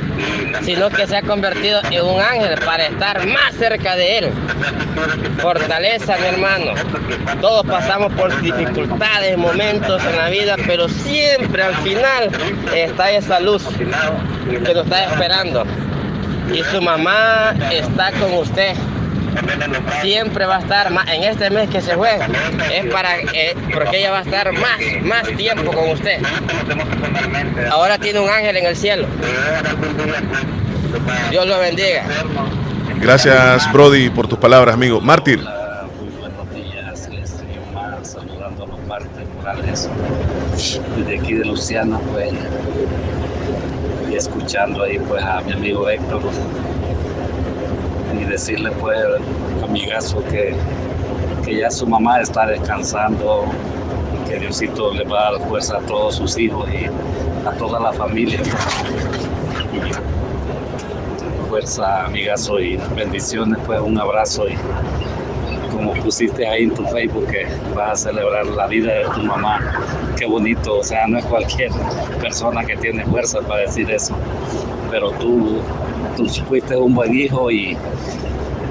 sino 0.62 0.88
que 0.90 1.06
se 1.06 1.16
ha 1.16 1.22
convertido 1.22 1.80
en 1.90 2.04
un 2.04 2.20
ángel 2.20 2.58
para 2.64 2.86
estar 2.86 3.26
más 3.26 3.54
cerca 3.58 3.94
de 3.94 4.18
él. 4.18 4.30
Fortaleza, 5.40 6.16
mi 6.16 6.26
hermano. 6.26 6.72
Todos 7.40 7.66
pasamos 7.66 8.12
por 8.14 8.40
dificultades, 8.40 9.36
momentos 9.36 10.02
en 10.04 10.16
la 10.16 10.28
vida, 10.28 10.56
pero 10.66 10.88
siempre 10.88 11.62
al 11.62 11.74
final 11.76 12.30
está 12.74 13.10
esa 13.10 13.38
luz 13.40 13.64
que 13.76 14.74
nos 14.74 14.84
está 14.84 15.04
esperando. 15.04 15.64
Y 16.52 16.62
su 16.64 16.80
mamá 16.80 17.54
está 17.70 18.12
con 18.12 18.32
usted 18.34 18.76
siempre 20.02 20.46
va 20.46 20.56
a 20.56 20.60
estar 20.60 20.90
más, 20.90 21.06
en 21.08 21.24
este 21.24 21.50
mes 21.50 21.68
que 21.70 21.80
se 21.80 21.94
fue, 21.94 22.18
es 22.72 22.86
para, 22.86 23.18
eh, 23.18 23.54
porque 23.72 23.98
ella 23.98 24.10
va 24.10 24.18
a 24.18 24.22
estar 24.22 24.52
más, 24.52 24.78
más 25.02 25.28
tiempo 25.36 25.72
con 25.72 25.90
usted. 25.90 26.20
Ahora 27.70 27.98
tiene 27.98 28.20
un 28.20 28.28
ángel 28.28 28.56
en 28.56 28.66
el 28.66 28.76
cielo. 28.76 29.06
Dios 31.30 31.46
lo 31.46 31.58
bendiga. 31.58 32.04
Gracias, 33.00 33.70
Brody, 33.72 34.10
por 34.10 34.26
tus 34.26 34.38
palabras, 34.38 34.74
amigo. 34.74 35.00
Mártir. 35.00 35.44
saludando 38.02 38.64
a 38.64 38.66
los 38.68 38.86
martes 38.86 39.10
Morales 39.36 39.88
desde 40.96 41.18
aquí 41.18 41.34
de 41.34 41.44
Luciana, 41.44 41.98
pues, 42.12 42.32
y 44.10 44.14
escuchando 44.14 44.82
ahí 44.82 44.98
pues 44.98 45.22
a 45.22 45.40
mi 45.40 45.52
amigo 45.52 45.88
Héctor 45.88 46.22
y 48.18 48.24
decirle 48.24 48.70
pues 48.80 48.98
amigazo 49.62 50.22
que, 50.24 50.54
que 51.44 51.58
ya 51.58 51.70
su 51.70 51.86
mamá 51.86 52.20
está 52.20 52.46
descansando 52.46 53.44
y 54.14 54.28
que 54.28 54.38
Diosito 54.38 54.92
le 54.94 55.04
va 55.04 55.28
a 55.28 55.32
dar 55.32 55.48
fuerza 55.48 55.78
a 55.78 55.80
todos 55.80 56.16
sus 56.16 56.38
hijos 56.38 56.68
y 56.70 56.86
a 57.46 57.52
toda 57.52 57.80
la 57.80 57.92
familia. 57.92 58.40
Fuerza, 61.48 62.04
amigazo, 62.04 62.60
y 62.60 62.76
bendiciones, 62.94 63.58
pues 63.66 63.80
un 63.80 63.98
abrazo 63.98 64.48
y 64.48 64.56
como 65.76 65.92
pusiste 65.94 66.46
ahí 66.46 66.64
en 66.64 66.74
tu 66.74 66.86
Facebook 66.86 67.26
que 67.26 67.46
vas 67.74 67.92
a 68.00 68.08
celebrar 68.08 68.46
la 68.46 68.66
vida 68.66 68.92
de 68.94 69.04
tu 69.14 69.22
mamá. 69.22 69.60
Qué 70.16 70.24
bonito, 70.24 70.78
o 70.78 70.82
sea, 70.82 71.06
no 71.06 71.18
es 71.18 71.24
cualquier 71.26 71.70
persona 72.20 72.64
que 72.64 72.76
tiene 72.76 73.04
fuerza 73.04 73.40
para 73.40 73.62
decir 73.62 73.90
eso, 73.90 74.16
pero 74.90 75.10
tú, 75.12 75.60
tú 76.16 76.26
fuiste 76.48 76.76
un 76.76 76.94
buen 76.94 77.14
hijo 77.14 77.50
y, 77.50 77.76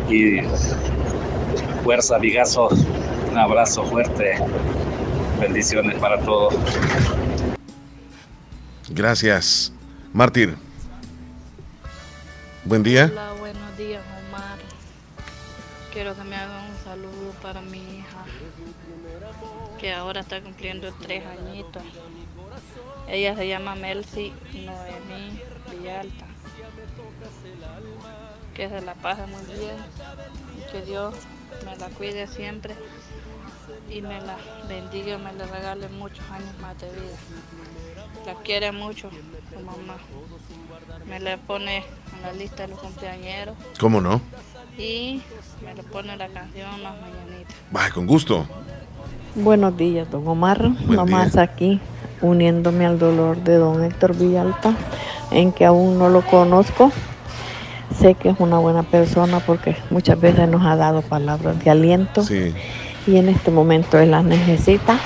y 0.09 0.41
fuerza, 1.83 2.15
amigazo, 2.15 2.69
un 3.31 3.37
abrazo 3.37 3.83
fuerte, 3.85 4.39
bendiciones 5.39 5.95
para 5.99 6.19
todos. 6.21 6.55
Gracias. 8.89 9.71
Mártir. 10.11 10.55
Buen 12.63 12.81
día. 12.81 13.09
Hola, 13.11 13.33
buenos 13.39 13.77
días, 13.77 14.01
Omar. 14.27 14.57
Quiero 15.93 16.15
que 16.15 16.23
me 16.23 16.35
hagan 16.35 16.64
saludo 16.95 17.31
para 17.41 17.61
mi 17.61 17.77
hija, 17.77 18.25
que 19.77 19.93
ahora 19.93 20.21
está 20.21 20.41
cumpliendo 20.41 20.93
tres 21.01 21.23
añitos. 21.25 21.83
Ella 23.07 23.35
se 23.35 23.47
llama 23.47 23.75
Melcy 23.75 24.31
Noemí 24.53 25.41
Villalta. 25.69 26.25
Que 28.53 28.69
se 28.69 28.81
la 28.81 28.93
pase 28.93 29.25
muy 29.27 29.43
bien 29.45 29.75
que 30.71 30.81
Dios 30.83 31.15
me 31.65 31.75
la 31.75 31.89
cuide 31.89 32.27
siempre 32.27 32.75
y 33.89 34.01
me 34.01 34.21
la 34.21 34.37
bendiga 34.69 35.15
y 35.15 35.17
me 35.17 35.33
le 35.33 35.45
regale 35.47 35.89
muchos 35.89 36.23
años 36.31 36.57
más 36.61 36.79
de 36.79 36.89
vida. 36.91 37.17
La 38.25 38.35
quiere 38.35 38.71
mucho 38.71 39.09
su 39.53 39.59
mamá. 39.59 39.97
Me 41.05 41.19
le 41.19 41.37
pone 41.37 41.77
en 41.77 42.21
la 42.21 42.31
lista 42.31 42.63
de 42.63 42.69
los 42.69 42.79
cumpleañeros 42.79 43.55
¿Cómo 43.79 44.01
no? 44.01 44.21
Y 44.78 45.21
me 45.63 45.73
le 45.73 45.84
pone 45.84 46.15
la 46.17 46.28
canción 46.28 46.84
Las 46.84 46.93
Mañanitas. 47.01 47.55
Va, 47.76 47.89
con 47.93 48.05
gusto. 48.05 48.45
Buenos 49.36 49.76
días, 49.78 50.09
don 50.09 50.28
Omar. 50.28 50.69
Nomás 50.88 51.38
aquí 51.38 51.80
uniéndome 52.21 52.86
al 52.86 52.97
dolor 52.99 53.38
de 53.43 53.55
don 53.55 53.84
Héctor 53.84 54.15
Villalta, 54.15 54.73
en 55.32 55.51
que 55.51 55.65
aún 55.65 55.97
no 55.97 56.09
lo 56.09 56.21
conozco. 56.21 56.91
Sé 57.99 58.15
que 58.15 58.30
es 58.30 58.36
una 58.39 58.57
buena 58.57 58.84
persona 58.84 59.39
porque 59.39 59.76
muchas 59.89 60.19
veces 60.19 60.49
nos 60.49 60.65
ha 60.65 60.76
dado 60.76 61.01
palabras 61.01 61.63
de 61.63 61.69
aliento 61.69 62.23
Sí. 62.23 62.53
y 63.07 63.17
en 63.17 63.30
este 63.30 63.51
momento 63.51 63.99
él 63.99 64.11
las 64.11 64.23
necesita. 64.23 64.97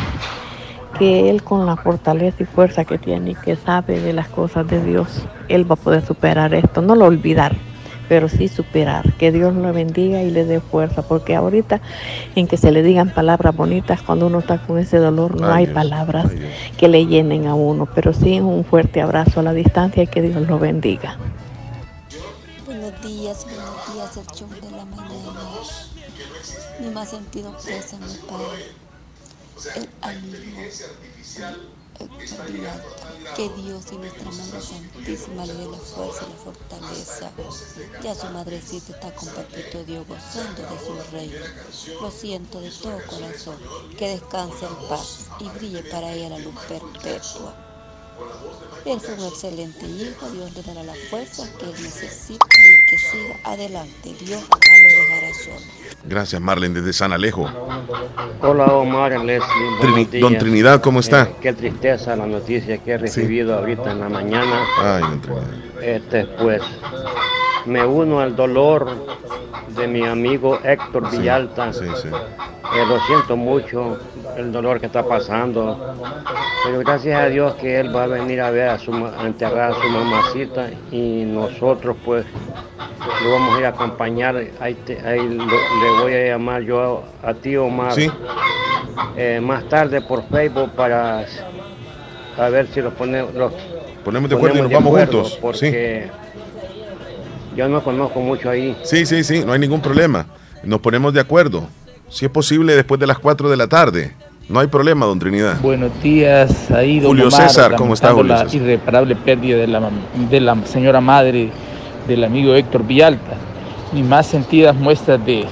Que 0.98 1.30
él 1.30 1.44
con 1.44 1.66
la 1.66 1.78
fortaleza 1.78 2.44
y 2.44 2.46
fuerza 2.46 2.84
que 2.84 2.98
tiene 2.98 3.32
y 3.32 3.36
que 3.36 3.56
sabe 3.56 4.02
de 4.02 4.12
las 4.12 4.28
cosas 4.28 4.68
de 4.68 4.84
Dios, 4.84 5.26
él 5.48 5.70
va 5.70 5.76
a 5.76 5.78
poder 5.78 6.06
superar 6.06 6.54
esto. 6.54 6.82
No 6.82 6.94
lo 6.96 7.06
olvidar, 7.06 7.56
pero 8.10 8.28
sí 8.28 8.50
superar. 8.50 9.14
Que 9.14 9.32
Dios 9.32 9.54
lo 9.56 9.72
bendiga 9.72 10.22
y 10.24 10.32
le 10.32 10.44
dé 10.44 10.60
fuerza, 10.60 11.04
porque 11.04 11.36
ahorita 11.36 11.80
en 12.36 12.48
que 12.48 12.58
se 12.58 12.72
le 12.72 12.82
digan 12.84 13.14
palabras 13.14 13.56
bonitas, 13.56 14.02
cuando 14.02 14.28
uno 14.28 14.40
está 14.40 14.58
con 14.58 14.80
ese 14.80 14.98
dolor, 14.98 15.40
no 15.40 15.48
Ay, 15.48 15.60
hay 15.60 15.66
Dios, 15.68 15.76
palabras 15.76 16.32
que 16.78 16.88
le 16.90 17.06
llenen 17.06 17.48
a 17.48 17.54
uno, 17.54 17.88
pero 17.94 18.12
sí 18.14 18.40
un 18.42 18.66
fuerte 18.66 19.02
abrazo 19.02 19.40
a 19.40 19.44
la 19.44 19.54
distancia 19.54 20.04
y 20.04 20.08
que 20.08 20.22
Dios 20.22 20.42
lo 20.48 20.60
bendiga. 20.60 21.18
Buenos 22.66 23.02
días, 23.02 23.46
buenos 23.46 23.94
días, 23.94 24.18
el 24.18 24.26
show 24.36 24.50
de 24.50 24.72
la 24.72 24.86
mañana. 24.86 25.42
Mi 26.80 26.90
más 26.90 27.10
sentido 27.10 27.56
pésame 27.58 28.08
para 28.28 28.44
el 29.76 29.90
amigo 30.02 30.62
Que 33.36 33.50
Dios 33.50 33.86
y 33.92 33.98
nuestra 33.98 34.32
Madre 34.32 34.62
Santísima 34.62 35.46
le 35.46 35.54
dé 35.54 35.68
la 35.68 35.78
fuerza 35.78 36.26
y 36.26 36.30
la 36.30 36.36
fortaleza. 36.38 37.32
Ya 38.04 38.16
su 38.16 38.28
madrecita 38.28 38.94
está 38.94 39.14
con 39.14 39.30
Papito 39.30 39.84
Dios 39.84 40.08
gozando 40.08 40.62
de 40.62 40.80
su 40.80 41.12
reino. 41.12 41.46
Lo 42.02 42.12
siento 42.12 42.62
de 42.62 42.72
todo 42.72 43.00
corazón. 43.08 43.58
Que 43.98 44.10
descanse 44.10 44.66
en 44.66 44.88
paz 44.88 45.28
y 45.40 45.50
brille 45.50 45.84
para 45.84 46.14
ella 46.14 46.30
la 46.30 46.40
luz 46.40 46.56
perpetua. 46.68 47.69
Él 48.86 49.00
fue 49.00 49.14
un 49.16 49.26
excelente 49.26 49.86
hijo, 49.86 50.30
Dios 50.32 50.56
le 50.56 50.64
dará 50.64 50.84
la 50.84 50.94
fuerza 51.10 51.44
que 51.60 51.66
él 51.66 51.72
necesita 51.84 52.46
y 52.48 52.90
que 52.90 52.98
siga 52.98 53.36
adelante. 53.44 54.16
Dios 54.20 54.42
jamás 54.42 54.80
lo 54.84 55.04
dejará 55.04 55.34
solo. 55.34 56.00
Gracias, 56.06 56.42
Marlene, 56.42 56.76
desde 56.80 56.94
San 56.94 57.12
Alejo. 57.12 57.50
Hola 58.42 58.66
Omar, 58.68 59.12
Leslie. 59.20 59.42
Trini- 59.82 60.10
días. 60.10 60.22
don 60.22 60.38
Trinidad, 60.38 60.82
¿cómo 60.82 61.02
está? 61.02 61.24
Eh, 61.24 61.36
qué 61.42 61.54
tristeza 61.54 62.16
la 62.16 62.26
noticia 62.26 62.78
que 62.78 62.92
he 62.92 62.98
recibido 62.98 63.58
ahorita 63.58 63.92
en 63.92 64.00
la 64.00 64.10
mañana. 64.10 64.64
Ay, 64.82 65.02
don 65.02 65.22
Trinidad. 65.22 65.84
Este, 65.84 66.26
pues, 66.26 66.62
me 67.66 67.86
uno 67.86 68.22
al 68.22 68.36
dolor 68.36 68.90
de 69.76 69.88
mi 69.88 70.06
amigo 70.06 70.58
Héctor 70.64 71.12
Villalta. 71.12 71.70
Eh, 71.72 72.86
lo 72.88 73.00
siento 73.08 73.36
mucho 73.36 73.98
el 74.38 74.52
dolor 74.52 74.80
que 74.80 74.86
está 74.86 75.04
pasando, 75.04 75.96
pero 76.66 76.80
gracias 76.80 77.20
a 77.20 77.26
Dios 77.28 77.56
que 77.56 77.80
él 77.80 77.94
va 77.96 78.04
a 78.04 78.08
venir 78.08 78.42
a 78.42 78.50
ver 78.52 78.70
a 78.70 78.80
su 78.80 78.94
a 78.94 79.26
enterrar 79.26 79.72
a 79.72 79.76
su 79.82 79.88
mamacita 79.90 80.70
y 80.92 81.24
nosotros 81.26 81.96
pues 82.06 82.26
lo 83.24 83.32
vamos 83.32 83.56
a 83.56 83.60
ir 83.60 83.66
a 83.66 83.70
acompañar. 83.70 84.36
Ahí, 84.60 84.76
te- 84.76 85.00
ahí 85.06 85.20
lo- 85.28 85.46
le 85.46 86.02
voy 86.02 86.14
a 86.14 86.26
llamar 86.28 86.62
yo 86.64 87.04
a, 87.24 87.30
a 87.30 87.34
ti 87.34 87.56
Omar 87.58 87.94
Sí. 87.94 88.10
eh, 89.18 89.40
más 89.42 89.64
tarde 89.70 90.02
por 90.02 90.24
Facebook 90.30 90.72
para 90.72 91.26
a 92.38 92.50
ver 92.50 92.68
si 92.68 92.82
los 92.82 92.94
ponemos 92.94 93.34
los 93.34 93.54
Ponemos 94.04 94.30
de 94.30 94.36
acuerdo 94.38 94.60
y 94.60 94.62
nos 94.62 94.72
vamos 94.72 94.98
juntos. 94.98 95.38
porque 95.42 96.10
yo 97.56 97.68
no 97.68 97.84
conozco 97.84 98.22
mucho 98.22 98.50
ahí. 98.50 98.78
Sí, 98.84 99.06
sí, 99.06 99.24
sí, 99.24 99.44
no 99.46 99.52
hay 99.52 99.60
ningún 99.60 99.82
problema. 99.82 100.26
Nos 100.64 100.80
ponemos 100.80 101.14
de 101.14 101.20
acuerdo. 101.20 101.68
Si 102.10 102.26
es 102.26 102.32
posible, 102.32 102.76
después 102.76 103.00
de 103.00 103.08
las 103.08 103.20
4 103.20 103.50
de 103.50 103.58
la 103.58 103.68
tarde. 103.68 104.14
No 104.48 104.60
hay 104.60 104.68
problema, 104.68 105.06
don 105.06 105.20
Trinidad. 105.20 105.62
Buenos 105.62 105.92
días, 106.02 106.72
ahí 106.72 107.00
don 107.00 107.12
Julio 107.12 107.28
Omar, 107.28 107.42
César, 107.48 107.76
¿cómo 107.76 107.94
está, 107.94 108.14
Julio 108.14 108.34
la 108.34 108.46
César? 108.46 108.56
irreparable 108.56 109.16
pérdida 109.16 109.58
de 109.58 109.68
la, 109.68 109.92
de 110.28 110.40
la 110.40 110.66
señora 110.66 111.00
madre 111.00 111.52
del 112.08 112.24
amigo 112.24 112.56
Héctor 112.56 112.84
Villalta. 112.84 113.34
Mis 113.94 114.04
más 114.04 114.26
sentidas 114.26 114.76
muestras 114.76 115.24
de 115.24 115.46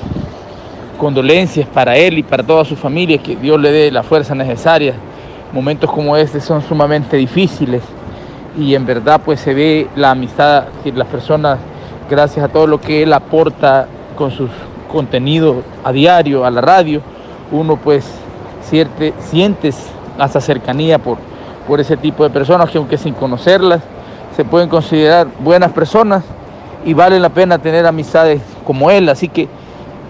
condolencias 0.98 1.68
para 1.68 1.96
él 1.96 2.18
y 2.18 2.24
para 2.24 2.44
toda 2.44 2.66
su 2.66 2.76
familia, 2.76 3.20
que 3.20 3.36
Dios 3.36 3.62
le 3.62 3.72
dé 3.72 3.92
la 3.92 4.02
fuerza 4.02 4.34
necesaria. 4.34 4.96
Momentos 5.54 5.92
como 5.92 6.18
este 6.18 6.42
son 6.42 6.64
sumamente 6.64 7.18
difíciles 7.18 7.84
y 8.58 8.74
en 8.74 8.84
verdad 8.84 9.22
pues 9.24 9.40
se 9.40 9.54
ve 9.54 9.88
la 9.96 10.12
amistad 10.12 10.66
que 10.84 10.92
las 10.92 11.08
personas, 11.08 11.60
gracias 12.10 12.44
a 12.44 12.50
todo 12.50 12.66
lo 12.66 12.82
que 12.82 13.04
él 13.04 13.14
aporta 13.14 13.88
con 14.16 14.32
sus 14.32 14.50
contenidos 14.88 15.58
a 15.84 15.92
diario, 15.92 16.46
a 16.46 16.52
la 16.52 16.62
radio, 16.62 17.02
uno 17.52 17.78
pues 17.78 18.06
siente, 18.70 19.14
sientes 19.20 19.76
hasta 20.18 20.42
cercanía 20.42 21.00
por, 21.00 21.18
por 21.68 21.80
ese 21.80 21.98
tipo 21.98 22.24
de 22.24 22.30
personas 22.30 22.70
que 22.70 22.78
aunque 22.78 22.98
sin 22.98 23.14
conocerlas 23.14 23.82
se 24.36 24.46
pueden 24.46 24.70
considerar 24.70 25.28
buenas 25.40 25.72
personas 25.72 26.24
y 26.86 26.94
vale 26.94 27.20
la 27.20 27.30
pena 27.30 27.58
tener 27.58 27.86
amistades 27.86 28.42
como 28.66 28.92
él. 28.92 29.10
Así 29.10 29.28
que 29.30 29.48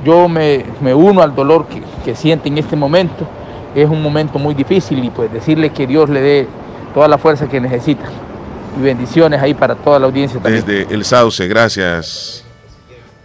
yo 0.03 0.27
me, 0.27 0.65
me 0.81 0.93
uno 0.93 1.21
al 1.21 1.33
dolor 1.33 1.65
que, 1.67 1.81
que 2.03 2.15
siente 2.15 2.49
en 2.49 2.57
este 2.57 2.75
momento. 2.75 3.25
Es 3.73 3.89
un 3.89 4.01
momento 4.01 4.39
muy 4.39 4.53
difícil 4.53 5.03
y 5.03 5.09
pues 5.09 5.31
decirle 5.31 5.69
que 5.69 5.87
Dios 5.87 6.09
le 6.09 6.21
dé 6.21 6.47
toda 6.93 7.07
la 7.07 7.17
fuerza 7.17 7.47
que 7.47 7.59
necesita. 7.59 8.03
Y 8.77 8.81
bendiciones 8.81 9.41
ahí 9.41 9.53
para 9.53 9.75
toda 9.75 9.99
la 9.99 10.07
audiencia 10.07 10.39
también. 10.39 10.65
Desde 10.65 10.93
El 10.93 11.05
Sauce, 11.05 11.47
gracias. 11.47 12.46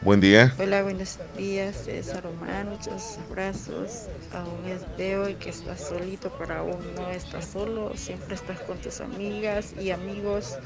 Buen 0.05 0.21
día. 0.21 0.53
Hola, 0.59 0.83
buenos 0.83 1.17
días, 1.37 1.85
César 1.85 2.27
Omar, 2.27 2.65
muchos 2.67 3.19
abrazos. 3.29 4.09
Aún 4.33 4.69
es, 4.69 4.85
veo 4.99 5.39
que 5.39 5.51
estás 5.51 5.81
solito, 5.81 6.35
pero 6.41 6.57
aún 6.57 6.95
no 6.97 7.09
estás 7.11 7.45
solo. 7.45 7.97
Siempre 7.97 8.35
estás 8.35 8.59
con 8.63 8.79
tus 8.79 9.01
amigas 9.01 9.73
y 9.81 9.93
amigos, 9.93 10.59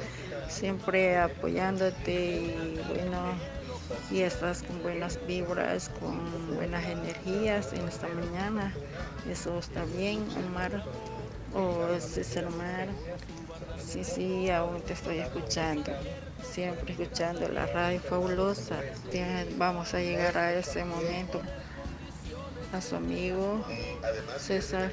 siempre 0.49 1.19
apoyándote 1.19 2.13
y 2.15 2.81
bueno, 2.89 3.35
y 4.11 4.21
estás 4.21 4.63
con 4.63 4.83
buenas 4.83 5.21
vibras, 5.27 5.91
con 6.01 6.19
buenas 6.57 6.87
energías 6.87 7.75
en 7.75 7.87
esta 7.87 8.09
mañana. 8.09 8.73
Eso 9.31 9.59
está 9.59 9.85
bien, 9.85 10.27
Omar 10.47 10.83
o 11.53 12.01
César 12.01 12.47
Omar. 12.47 12.89
Sí, 13.79 14.03
sí, 14.03 14.49
aún 14.49 14.81
te 14.81 14.95
estoy 14.95 15.19
escuchando. 15.19 15.93
Siempre 16.51 16.93
escuchando 16.93 17.49
la 17.49 17.67
radio 17.67 18.01
fabulosa. 18.01 18.81
Vamos 19.57 19.95
a 19.95 20.01
llegar 20.01 20.37
a 20.39 20.53
ese 20.55 20.85
momento. 20.85 21.43
A 22.73 22.81
su 22.81 22.97
amigo 22.97 23.65
César, 24.39 24.91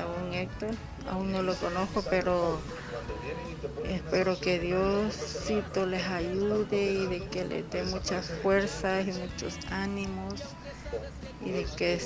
aún 0.00 0.32
Héctor, 0.32 0.70
aún 1.10 1.32
no 1.32 1.42
lo 1.42 1.54
conozco, 1.56 2.02
pero 2.08 2.60
espero 3.84 4.38
que 4.38 4.60
Diosito 4.60 5.86
les 5.86 6.06
ayude 6.06 6.84
y 6.84 7.06
de 7.06 7.26
que 7.28 7.44
les 7.44 7.68
dé 7.70 7.82
muchas 7.84 8.30
fuerzas 8.42 9.06
y 9.08 9.12
muchos 9.12 9.58
ánimos 9.70 10.40
y 11.44 11.50
de 11.50 11.64
que 11.76 11.98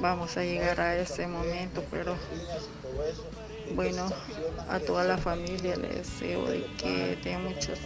vamos 0.00 0.36
a 0.36 0.42
llegar 0.42 0.80
a 0.80 0.96
ese 0.96 1.26
momento, 1.26 1.82
pero 1.90 2.14
bueno, 3.74 4.08
a 4.68 4.78
toda 4.80 5.04
la 5.04 5.18
familia 5.18 5.76
les 5.76 6.08
deseo 6.08 6.46
de 6.46 6.64
que 6.76 7.18
tengan 7.22 7.44
muchos, 7.44 7.78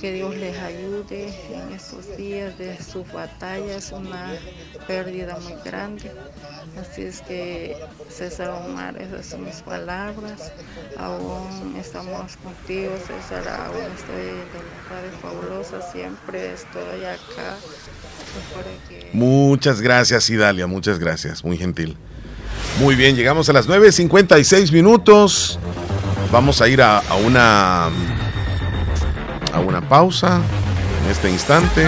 que 0.00 0.12
Dios 0.12 0.34
les 0.36 0.58
ayude 0.58 1.28
en 1.52 1.72
estos 1.72 2.16
días 2.16 2.58
de 2.58 2.82
sus 2.82 3.10
batallas, 3.12 3.92
una 3.92 4.32
pérdida 4.86 5.38
muy 5.38 5.54
grande. 5.64 6.10
Así 6.80 7.02
es 7.02 7.20
que 7.22 7.76
César 8.08 8.50
Omar, 8.50 9.00
esas 9.00 9.26
son 9.26 9.44
mis 9.44 9.62
palabras. 9.62 10.52
Aún 10.96 11.76
estamos 11.78 12.36
contigo, 12.38 12.92
César, 13.06 13.46
aún 13.48 13.92
estoy 13.96 14.28
en 14.28 14.48
la 14.54 14.88
radio 14.90 15.10
fabulosa, 15.20 15.92
siempre 15.92 16.52
estoy 16.52 17.04
acá. 17.04 17.56
Muchas 19.12 19.80
gracias, 19.80 20.30
Idalia, 20.30 20.66
muchas 20.66 20.98
gracias, 20.98 21.44
muy 21.44 21.58
gentil. 21.58 21.96
Muy 22.80 22.94
bien, 22.96 23.14
llegamos 23.14 23.48
a 23.48 23.52
las 23.52 23.68
9.56 23.68 24.72
minutos. 24.72 25.58
Vamos 26.32 26.60
a 26.62 26.68
ir 26.68 26.80
a, 26.82 27.02
una 27.24 27.86
a 29.52 29.60
una 29.60 29.86
pausa 29.88 30.40
en 31.04 31.10
este 31.10 31.30
instante. 31.30 31.86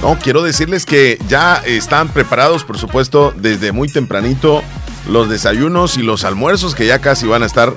No, 0.00 0.16
quiero 0.22 0.42
decirles 0.42 0.86
que 0.86 1.18
ya 1.28 1.56
están 1.56 2.08
preparados, 2.08 2.62
por 2.62 2.78
supuesto, 2.78 3.34
desde 3.36 3.72
muy 3.72 3.88
tempranito 3.88 4.62
los 5.08 5.28
desayunos 5.28 5.96
y 5.96 6.02
los 6.02 6.24
almuerzos 6.24 6.74
que 6.76 6.86
ya 6.86 7.00
casi 7.00 7.26
van 7.26 7.42
a 7.42 7.46
estar 7.46 7.74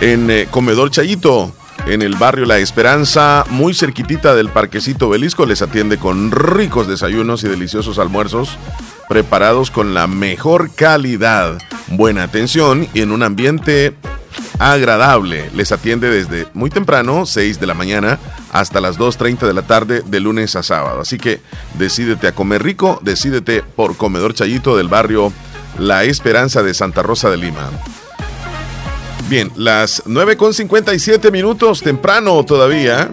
en 0.00 0.30
eh, 0.30 0.48
Comedor 0.50 0.90
Chayito, 0.90 1.52
en 1.86 2.02
el 2.02 2.16
barrio 2.16 2.44
La 2.44 2.58
Esperanza, 2.58 3.44
muy 3.50 3.72
cerquitita 3.72 4.34
del 4.34 4.48
Parquecito 4.48 5.08
Belisco. 5.08 5.46
Les 5.46 5.62
atiende 5.62 5.98
con 5.98 6.32
ricos 6.32 6.88
desayunos 6.88 7.44
y 7.44 7.48
deliciosos 7.48 8.00
almuerzos 8.00 8.58
preparados 9.10 9.72
con 9.72 9.92
la 9.92 10.06
mejor 10.06 10.72
calidad, 10.72 11.58
buena 11.88 12.22
atención 12.22 12.86
y 12.94 13.00
en 13.00 13.10
un 13.10 13.24
ambiente 13.24 13.92
agradable. 14.60 15.50
Les 15.52 15.72
atiende 15.72 16.08
desde 16.08 16.46
muy 16.54 16.70
temprano, 16.70 17.26
6 17.26 17.58
de 17.58 17.66
la 17.66 17.74
mañana, 17.74 18.20
hasta 18.52 18.80
las 18.80 19.00
2.30 19.00 19.48
de 19.48 19.52
la 19.52 19.62
tarde, 19.62 20.04
de 20.06 20.20
lunes 20.20 20.54
a 20.54 20.62
sábado. 20.62 21.00
Así 21.00 21.18
que 21.18 21.40
decídete 21.76 22.28
a 22.28 22.36
comer 22.36 22.62
rico, 22.62 23.00
decídete 23.02 23.64
por 23.64 23.96
Comedor 23.96 24.32
Chayito 24.32 24.76
del 24.76 24.86
barrio 24.86 25.32
La 25.76 26.04
Esperanza 26.04 26.62
de 26.62 26.72
Santa 26.72 27.02
Rosa 27.02 27.30
de 27.30 27.36
Lima. 27.36 27.68
Bien, 29.28 29.50
las 29.56 30.04
9.57 30.06 31.32
minutos, 31.32 31.82
temprano 31.82 32.44
todavía. 32.44 33.10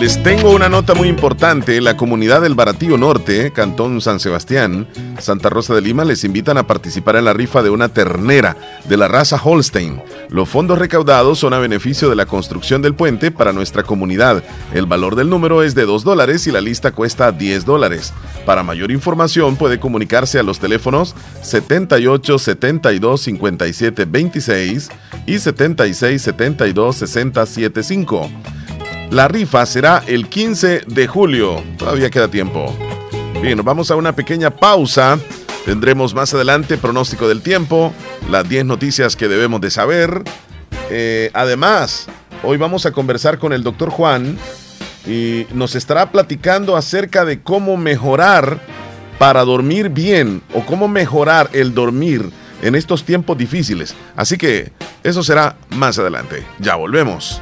Les 0.00 0.22
tengo 0.22 0.54
una 0.54 0.68
nota 0.68 0.94
muy 0.94 1.08
importante. 1.08 1.80
La 1.80 1.96
comunidad 1.96 2.42
del 2.42 2.54
Baratillo 2.54 2.96
Norte, 2.96 3.52
Cantón 3.52 4.00
San 4.00 4.20
Sebastián, 4.20 4.86
Santa 5.18 5.50
Rosa 5.50 5.74
de 5.74 5.80
Lima, 5.80 6.04
les 6.04 6.22
invitan 6.22 6.56
a 6.56 6.68
participar 6.68 7.16
en 7.16 7.24
la 7.24 7.32
rifa 7.32 7.64
de 7.64 7.70
una 7.70 7.88
ternera 7.88 8.56
de 8.88 8.96
la 8.96 9.08
raza 9.08 9.40
Holstein. 9.42 10.00
Los 10.30 10.48
fondos 10.48 10.78
recaudados 10.78 11.40
son 11.40 11.52
a 11.52 11.58
beneficio 11.58 12.08
de 12.08 12.14
la 12.14 12.26
construcción 12.26 12.80
del 12.80 12.94
puente 12.94 13.32
para 13.32 13.52
nuestra 13.52 13.82
comunidad. 13.82 14.44
El 14.72 14.86
valor 14.86 15.16
del 15.16 15.28
número 15.28 15.64
es 15.64 15.74
de 15.74 15.84
2 15.84 16.04
dólares 16.04 16.46
y 16.46 16.52
la 16.52 16.60
lista 16.60 16.92
cuesta 16.92 17.32
10 17.32 17.64
dólares. 17.64 18.14
Para 18.46 18.62
mayor 18.62 18.92
información 18.92 19.56
puede 19.56 19.80
comunicarse 19.80 20.38
a 20.38 20.44
los 20.44 20.60
teléfonos 20.60 21.16
78 21.42 22.38
72 22.38 23.20
57 23.20 24.04
26 24.04 24.90
y 25.26 25.38
76 25.40 26.22
72 26.22 26.96
60 26.96 27.46
75. 27.46 28.30
La 29.10 29.26
rifa 29.26 29.64
será 29.64 30.02
el 30.06 30.28
15 30.28 30.82
de 30.86 31.06
julio. 31.06 31.62
Todavía 31.78 32.10
queda 32.10 32.28
tiempo. 32.28 32.76
Bien, 33.40 33.58
vamos 33.64 33.90
a 33.90 33.96
una 33.96 34.14
pequeña 34.14 34.50
pausa. 34.50 35.18
Tendremos 35.64 36.14
más 36.14 36.34
adelante 36.34 36.76
pronóstico 36.76 37.26
del 37.26 37.40
tiempo, 37.40 37.92
las 38.30 38.46
10 38.48 38.66
noticias 38.66 39.16
que 39.16 39.28
debemos 39.28 39.62
de 39.62 39.70
saber. 39.70 40.22
Eh, 40.90 41.30
además, 41.32 42.06
hoy 42.42 42.58
vamos 42.58 42.84
a 42.84 42.92
conversar 42.92 43.38
con 43.38 43.54
el 43.54 43.62
doctor 43.62 43.88
Juan 43.88 44.38
y 45.06 45.46
nos 45.54 45.74
estará 45.74 46.12
platicando 46.12 46.76
acerca 46.76 47.24
de 47.24 47.42
cómo 47.42 47.78
mejorar 47.78 48.60
para 49.18 49.42
dormir 49.44 49.88
bien 49.88 50.42
o 50.52 50.64
cómo 50.66 50.86
mejorar 50.86 51.48
el 51.54 51.74
dormir 51.74 52.30
en 52.60 52.74
estos 52.74 53.04
tiempos 53.04 53.38
difíciles. 53.38 53.94
Así 54.16 54.36
que 54.36 54.70
eso 55.02 55.22
será 55.22 55.56
más 55.70 55.98
adelante. 55.98 56.44
Ya 56.58 56.76
volvemos. 56.76 57.40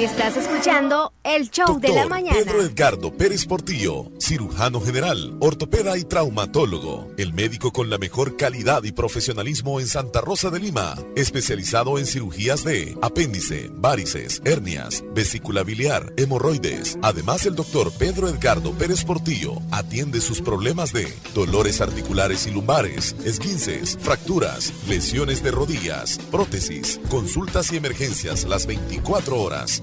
Estás 0.00 0.34
escuchando 0.38 1.12
el 1.22 1.50
show 1.50 1.78
de 1.78 1.90
la 1.90 2.06
mañana. 2.06 2.38
Pedro 2.38 2.62
Edgardo 2.62 3.14
Pérez 3.14 3.44
Portillo, 3.44 4.10
cirujano 4.18 4.80
general, 4.80 5.36
ortopeda 5.40 5.98
y 5.98 6.04
traumatólogo. 6.04 7.10
El 7.18 7.34
médico 7.34 7.70
con 7.70 7.90
la 7.90 7.98
mejor 7.98 8.38
calidad 8.38 8.82
y 8.84 8.92
profesionalismo 8.92 9.78
en 9.78 9.86
Santa 9.86 10.22
Rosa 10.22 10.48
de 10.48 10.58
Lima. 10.58 10.94
Especializado 11.16 11.98
en 11.98 12.06
cirugías 12.06 12.64
de 12.64 12.96
apéndice, 13.02 13.70
varices, 13.74 14.40
hernias, 14.46 15.04
vesícula 15.14 15.64
biliar, 15.64 16.14
hemorroides. 16.16 16.98
Además, 17.02 17.44
el 17.44 17.54
doctor 17.54 17.92
Pedro 17.92 18.30
Edgardo 18.30 18.72
Pérez 18.72 19.04
Portillo 19.04 19.56
atiende 19.70 20.22
sus 20.22 20.40
problemas 20.40 20.94
de 20.94 21.12
dolores 21.34 21.82
articulares 21.82 22.46
y 22.46 22.52
lumbares, 22.52 23.14
esguinces, 23.26 23.98
fracturas, 24.00 24.72
lesiones 24.88 25.42
de 25.42 25.50
rodillas, 25.50 26.18
prótesis, 26.30 26.98
consultas 27.10 27.70
y 27.70 27.76
emergencias 27.76 28.44
las 28.44 28.66
24 28.66 29.38
horas 29.38 29.82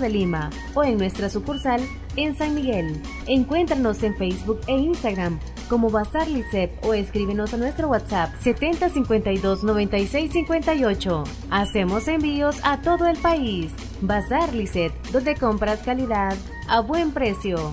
de 0.00 0.08
Lima 0.08 0.50
o 0.74 0.82
en 0.82 0.98
nuestra 0.98 1.28
sucursal 1.28 1.80
en 2.16 2.34
San 2.34 2.54
Miguel. 2.54 3.00
Encuéntranos 3.26 4.02
en 4.02 4.16
Facebook 4.16 4.60
e 4.66 4.76
Instagram 4.76 5.38
como 5.68 5.90
Bazar 5.90 6.28
Licep 6.28 6.84
o 6.84 6.94
escríbenos 6.94 7.54
a 7.54 7.56
nuestro 7.56 7.88
WhatsApp 7.88 8.34
7052 8.40 9.62
9658. 9.62 11.24
Hacemos 11.50 12.08
envíos 12.08 12.56
a 12.64 12.80
todo 12.80 13.06
el 13.06 13.16
país. 13.18 13.72
Bazar 14.00 14.52
Licet, 14.54 14.92
donde 15.12 15.36
compras 15.36 15.80
calidad 15.82 16.36
a 16.68 16.80
buen 16.80 17.12
precio. 17.12 17.72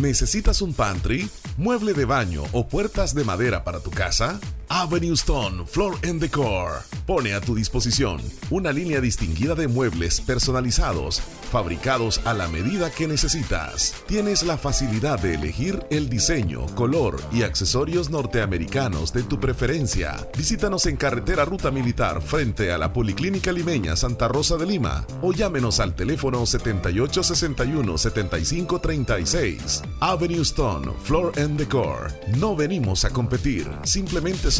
¿Necesitas 0.00 0.62
un 0.62 0.72
pantry, 0.72 1.28
mueble 1.60 1.92
de 1.92 2.06
baño 2.06 2.42
o 2.52 2.66
puertas 2.66 3.14
de 3.14 3.22
madera 3.22 3.64
para 3.64 3.80
tu 3.80 3.90
casa? 3.90 4.40
Avenue 4.72 5.14
Stone 5.14 5.66
Floor 5.66 5.96
and 6.08 6.20
Decor 6.20 6.84
pone 7.04 7.34
a 7.34 7.40
tu 7.40 7.56
disposición 7.56 8.20
una 8.50 8.70
línea 8.70 9.00
distinguida 9.00 9.56
de 9.56 9.66
muebles 9.66 10.20
personalizados, 10.20 11.20
fabricados 11.50 12.20
a 12.24 12.34
la 12.34 12.46
medida 12.46 12.88
que 12.88 13.08
necesitas. 13.08 13.92
Tienes 14.06 14.44
la 14.44 14.56
facilidad 14.56 15.18
de 15.18 15.34
elegir 15.34 15.84
el 15.90 16.08
diseño, 16.08 16.66
color 16.76 17.20
y 17.32 17.42
accesorios 17.42 18.10
norteamericanos 18.10 19.12
de 19.12 19.24
tu 19.24 19.40
preferencia. 19.40 20.24
Visítanos 20.38 20.86
en 20.86 20.96
carretera 20.96 21.44
Ruta 21.44 21.72
Militar 21.72 22.22
frente 22.22 22.70
a 22.70 22.78
la 22.78 22.92
Policlínica 22.92 23.50
Limeña 23.50 23.96
Santa 23.96 24.28
Rosa 24.28 24.56
de 24.56 24.66
Lima 24.66 25.04
o 25.20 25.32
llámenos 25.32 25.80
al 25.80 25.96
teléfono 25.96 26.46
7861 26.46 27.98
7536. 27.98 29.82
Avenue 29.98 30.42
Stone 30.42 30.92
Floor 31.02 31.32
and 31.40 31.58
Decor. 31.58 32.12
No 32.38 32.54
venimos 32.54 33.04
a 33.04 33.10
competir, 33.10 33.68
simplemente 33.82 34.52
somos 34.52 34.59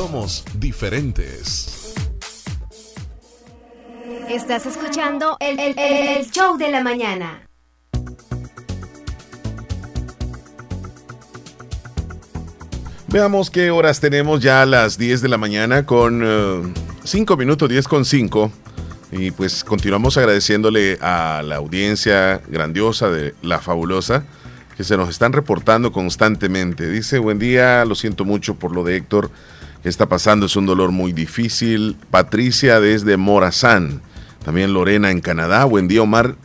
diferentes. 0.58 1.92
Estás 4.30 4.64
escuchando 4.64 5.36
el, 5.40 5.60
el- 5.60 5.78
el- 5.78 6.08
el 6.18 6.30
show 6.30 6.56
de 6.56 6.70
la 6.70 6.82
mañana. 6.82 7.42
Veamos 13.08 13.50
qué 13.50 13.70
horas 13.70 14.00
tenemos 14.00 14.40
ya 14.40 14.62
a 14.62 14.66
las 14.66 14.96
10 14.96 15.20
de 15.20 15.28
la 15.28 15.36
mañana 15.36 15.84
con 15.84 16.72
5 17.04 17.34
eh, 17.34 17.36
minutos, 17.36 17.68
10 17.68 17.88
con 17.88 18.04
5. 18.04 18.52
Y 19.12 19.32
pues 19.32 19.64
continuamos 19.64 20.16
agradeciéndole 20.16 20.96
a 21.00 21.42
la 21.44 21.56
audiencia 21.56 22.40
grandiosa 22.48 23.10
de 23.10 23.34
La 23.42 23.58
Fabulosa 23.58 24.22
que 24.76 24.84
se 24.84 24.96
nos 24.96 25.08
están 25.10 25.32
reportando 25.32 25.90
constantemente. 25.92 26.88
Dice, 26.88 27.18
buen 27.18 27.38
día, 27.40 27.84
lo 27.84 27.94
siento 27.96 28.24
mucho 28.24 28.54
por 28.54 28.72
lo 28.72 28.84
de 28.84 28.96
Héctor, 28.96 29.30
que 29.82 29.88
está 29.88 30.08
pasando, 30.08 30.46
es 30.46 30.56
un 30.56 30.66
dolor 30.66 30.90
muy 30.90 31.12
difícil. 31.12 31.96
Patricia 32.10 32.80
desde 32.80 33.16
Morazán, 33.16 34.02
también 34.44 34.72
Lorena 34.72 35.10
en 35.10 35.20
Canadá, 35.20 35.64
buen 35.64 35.88
día 35.88 36.02
Omar, 36.02 36.36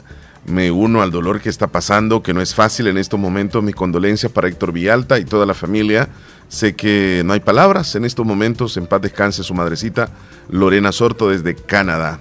me 0.46 0.72
uno 0.72 1.02
al 1.02 1.12
dolor 1.12 1.42
que 1.42 1.50
está 1.50 1.68
pasando, 1.68 2.22
que 2.22 2.34
no 2.34 2.42
es 2.42 2.54
fácil 2.54 2.88
en 2.88 2.98
estos 2.98 3.20
momentos. 3.20 3.64
Mi 3.64 3.74
condolencia 3.74 4.30
para 4.30 4.48
Héctor 4.48 4.72
Villalta 4.72 5.18
y 5.20 5.26
toda 5.26 5.46
la 5.46 5.56
familia. 5.56 6.10
Sé 6.50 6.76
que 6.76 7.24
no 7.26 7.34
hay 7.34 7.40
palabras 7.40 7.96
en 7.96 8.06
estos 8.06 8.26
momentos. 8.28 8.78
En 8.78 8.86
paz 8.86 9.02
descanse 9.02 9.44
su 9.44 9.56
madrecita, 9.56 10.12
Lorena 10.50 10.92
Sorto, 10.92 11.30
desde 11.30 11.56
Canadá. 11.56 12.20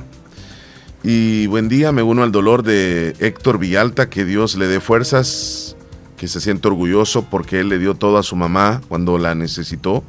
Y 1.02 1.46
buen 1.48 1.68
día, 1.68 1.92
me 1.92 2.02
uno 2.02 2.22
al 2.22 2.32
dolor 2.32 2.62
de 2.62 3.14
Héctor 3.18 3.58
Villalta, 3.58 4.08
que 4.08 4.24
Dios 4.24 4.56
le 4.56 4.68
dé 4.68 4.80
fuerzas, 4.80 5.76
que 6.16 6.26
se 6.26 6.40
siente 6.40 6.66
orgulloso 6.66 7.26
porque 7.28 7.60
él 7.60 7.68
le 7.68 7.78
dio 7.78 7.94
todo 7.94 8.16
a 8.16 8.22
su 8.22 8.36
mamá 8.36 8.80
cuando 8.88 9.18
la 9.18 9.34
necesitó. 9.34 10.02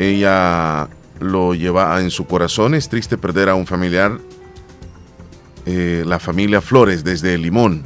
Ella 0.00 0.88
lo 1.18 1.52
lleva 1.52 2.00
en 2.00 2.10
su 2.10 2.26
corazón, 2.26 2.74
es 2.74 2.88
triste 2.88 3.18
perder 3.18 3.50
a 3.50 3.54
un 3.54 3.66
familiar 3.66 4.18
eh, 5.66 6.04
la 6.06 6.18
familia 6.18 6.62
Flores 6.62 7.04
desde 7.04 7.36
Limón. 7.36 7.84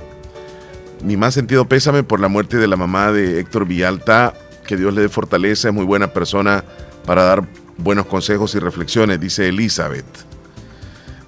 Mi 1.02 1.16
más 1.16 1.34
sentido 1.34 1.68
pésame 1.68 2.04
por 2.04 2.20
la 2.20 2.28
muerte 2.28 2.56
de 2.56 2.68
la 2.68 2.76
mamá 2.76 3.10
de 3.10 3.40
Héctor 3.40 3.66
Villalta. 3.66 4.32
Que 4.64 4.76
Dios 4.76 4.94
le 4.94 5.02
dé 5.02 5.08
fortaleza, 5.08 5.68
es 5.68 5.74
muy 5.74 5.84
buena 5.84 6.12
persona 6.12 6.62
para 7.04 7.24
dar 7.24 7.48
buenos 7.78 8.06
consejos 8.06 8.54
y 8.54 8.60
reflexiones, 8.60 9.18
dice 9.18 9.48
Elizabeth. 9.48 10.06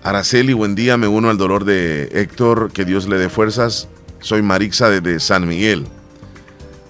Araceli, 0.04 0.52
buen 0.52 0.76
día, 0.76 0.96
me 0.96 1.08
uno 1.08 1.30
al 1.30 1.36
dolor 1.36 1.64
de 1.64 2.04
Héctor, 2.12 2.70
que 2.72 2.84
Dios 2.84 3.08
le 3.08 3.18
dé 3.18 3.28
fuerzas. 3.28 3.88
Soy 4.20 4.40
Marixa 4.40 4.88
desde 4.88 5.18
San 5.18 5.48
Miguel. 5.48 5.88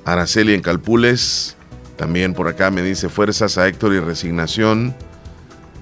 Araceli 0.04 0.52
en 0.52 0.60
Calpules, 0.60 1.55
también 1.96 2.34
por 2.34 2.48
acá 2.48 2.70
me 2.70 2.82
dice 2.82 3.08
fuerzas 3.08 3.56
a 3.58 3.66
Héctor 3.66 3.94
y 3.94 4.00
resignación. 4.00 4.94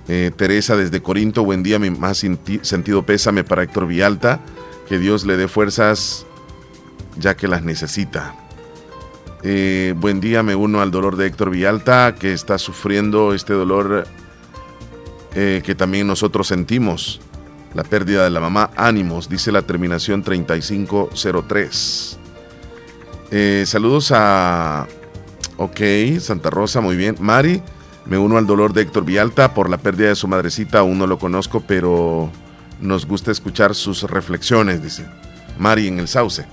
Eh, 0.07 0.31
Teresa 0.37 0.77
desde 0.77 1.03
Corinto, 1.03 1.45
buen 1.45 1.63
día, 1.63 1.79
mi 1.79 1.91
más 1.91 2.19
sentido 2.63 3.07
pésame 3.07 3.43
para 3.43 3.63
Héctor 3.63 3.87
Vialta, 3.87 4.41
que 4.89 4.99
Dios 4.99 5.25
le 5.25 5.37
dé 5.37 5.49
fuerzas 5.49 6.27
ya 7.19 7.37
que 7.37 7.49
las 7.49 7.63
necesita. 7.63 8.35
Eh, 9.43 9.95
buen 9.97 10.21
día, 10.21 10.43
me 10.43 10.55
uno 10.55 10.81
al 10.81 10.91
dolor 10.91 11.17
de 11.17 11.27
Héctor 11.27 11.51
Vialta, 11.51 12.15
que 12.15 12.33
está 12.33 12.59
sufriendo 12.59 13.35
este 13.35 13.53
dolor 13.55 14.07
eh, 15.35 15.63
que 15.65 15.75
también 15.75 16.07
nosotros 16.07 16.47
sentimos. 16.47 17.21
La 17.75 17.83
pérdida 17.83 18.23
de 18.25 18.31
la 18.31 18.41
mamá, 18.41 18.71
ánimos, 18.77 19.29
dice 19.29 19.51
la 19.51 19.63
terminación 19.63 20.23
3503. 20.23 22.19
saludos 23.65 24.13
a... 24.15 24.87
Ok, 25.57 25.81
Santa 26.21 26.51
Rosa, 26.51 26.81
muy 26.81 26.97
bien. 26.97 27.17
Mari, 27.21 27.63
me 28.07 28.19
uno 28.19 28.37
al 28.37 28.47
dolor 28.47 28.73
de 28.73 28.83
Héctor 28.83 29.05
Vialta 29.05 29.55
por 29.55 29.71
la 29.71 29.79
pérdida 29.79 30.09
de 30.09 30.17
su 30.17 30.29
madrecita, 30.29 30.81
aún 30.81 30.99
no 30.99 31.07
lo 31.07 31.19
conozco, 31.19 31.63
pero 31.67 32.31
nos 32.81 33.07
gusta 33.07 33.31
escuchar 33.31 33.75
sus 33.75 34.03
reflexiones, 34.03 34.83
dice 34.83 35.07
Mari 35.59 35.89
en 35.89 36.01
el 36.01 36.09
Sauce. 36.09 36.45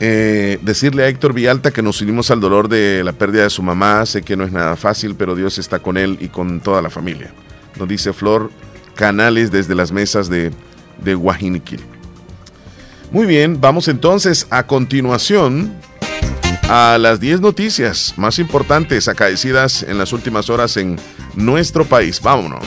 Eh, 0.00 0.58
decirle 0.62 1.04
a 1.04 1.08
Héctor 1.08 1.32
Vialta 1.32 1.70
que 1.70 1.82
nos 1.82 2.00
unimos 2.00 2.30
al 2.30 2.40
dolor 2.40 2.68
de 2.68 3.04
la 3.04 3.12
pérdida 3.12 3.44
de 3.44 3.50
su 3.50 3.62
mamá, 3.62 4.04
sé 4.06 4.22
que 4.22 4.36
no 4.36 4.44
es 4.44 4.52
nada 4.52 4.76
fácil, 4.76 5.14
pero 5.14 5.34
Dios 5.34 5.58
está 5.58 5.80
con 5.80 5.96
él 5.96 6.16
y 6.20 6.28
con 6.28 6.60
toda 6.60 6.82
la 6.82 6.90
familia. 6.90 7.32
Nos 7.78 7.88
dice 7.88 8.12
Flor 8.12 8.50
Canales 8.94 9.50
desde 9.50 9.74
las 9.74 9.92
mesas 9.92 10.28
de, 10.28 10.50
de 11.02 11.14
Muy 13.12 13.26
bien, 13.26 13.60
vamos 13.60 13.88
entonces 13.88 14.46
a 14.50 14.66
continuación 14.66 15.72
a 16.74 16.96
las 16.96 17.20
10 17.20 17.42
noticias 17.42 18.14
más 18.16 18.38
importantes 18.38 19.06
acaecidas 19.06 19.82
en 19.82 19.98
las 19.98 20.14
últimas 20.14 20.48
horas 20.48 20.78
en 20.78 20.98
nuestro 21.34 21.84
país. 21.84 22.18
Vámonos. 22.22 22.64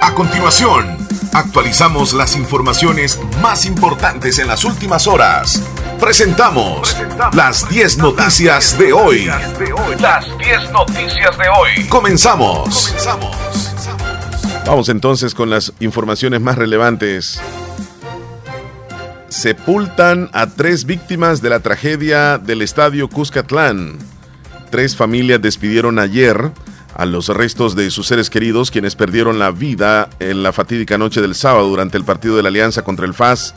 A 0.00 0.12
continuación, 0.12 0.98
actualizamos 1.32 2.12
las 2.12 2.34
informaciones 2.34 3.16
más 3.40 3.64
importantes 3.64 4.40
en 4.40 4.48
las 4.48 4.64
últimas 4.64 5.06
horas. 5.06 5.62
Presentamos, 6.00 6.96
las 7.32 7.68
10 7.68 7.98
noticias, 7.98 8.76
de 8.76 8.92
hoy. 8.92 9.26
Las 10.00 10.36
10 10.36 10.72
noticias 10.72 11.38
de 11.38 11.48
hoy. 11.48 11.86
Comenzamos. 11.88 12.88
Comenzamos. 12.88 13.36
Vamos 14.66 14.88
entonces 14.88 15.32
con 15.32 15.48
las 15.48 15.72
informaciones 15.78 16.40
más 16.40 16.58
relevantes 16.58 17.40
sepultan 19.30 20.28
a 20.32 20.48
tres 20.48 20.84
víctimas 20.84 21.40
de 21.40 21.50
la 21.50 21.60
tragedia 21.60 22.36
del 22.36 22.62
estadio 22.62 23.08
Cuscatlán. 23.08 23.96
Tres 24.70 24.96
familias 24.96 25.40
despidieron 25.40 26.00
ayer 26.00 26.50
a 26.94 27.06
los 27.06 27.28
restos 27.28 27.76
de 27.76 27.90
sus 27.92 28.08
seres 28.08 28.28
queridos, 28.28 28.72
quienes 28.72 28.96
perdieron 28.96 29.38
la 29.38 29.52
vida 29.52 30.10
en 30.18 30.42
la 30.42 30.52
fatídica 30.52 30.98
noche 30.98 31.20
del 31.20 31.36
sábado 31.36 31.68
durante 31.68 31.96
el 31.96 32.04
partido 32.04 32.36
de 32.36 32.42
la 32.42 32.48
Alianza 32.48 32.82
contra 32.82 33.06
el 33.06 33.14
FAS 33.14 33.54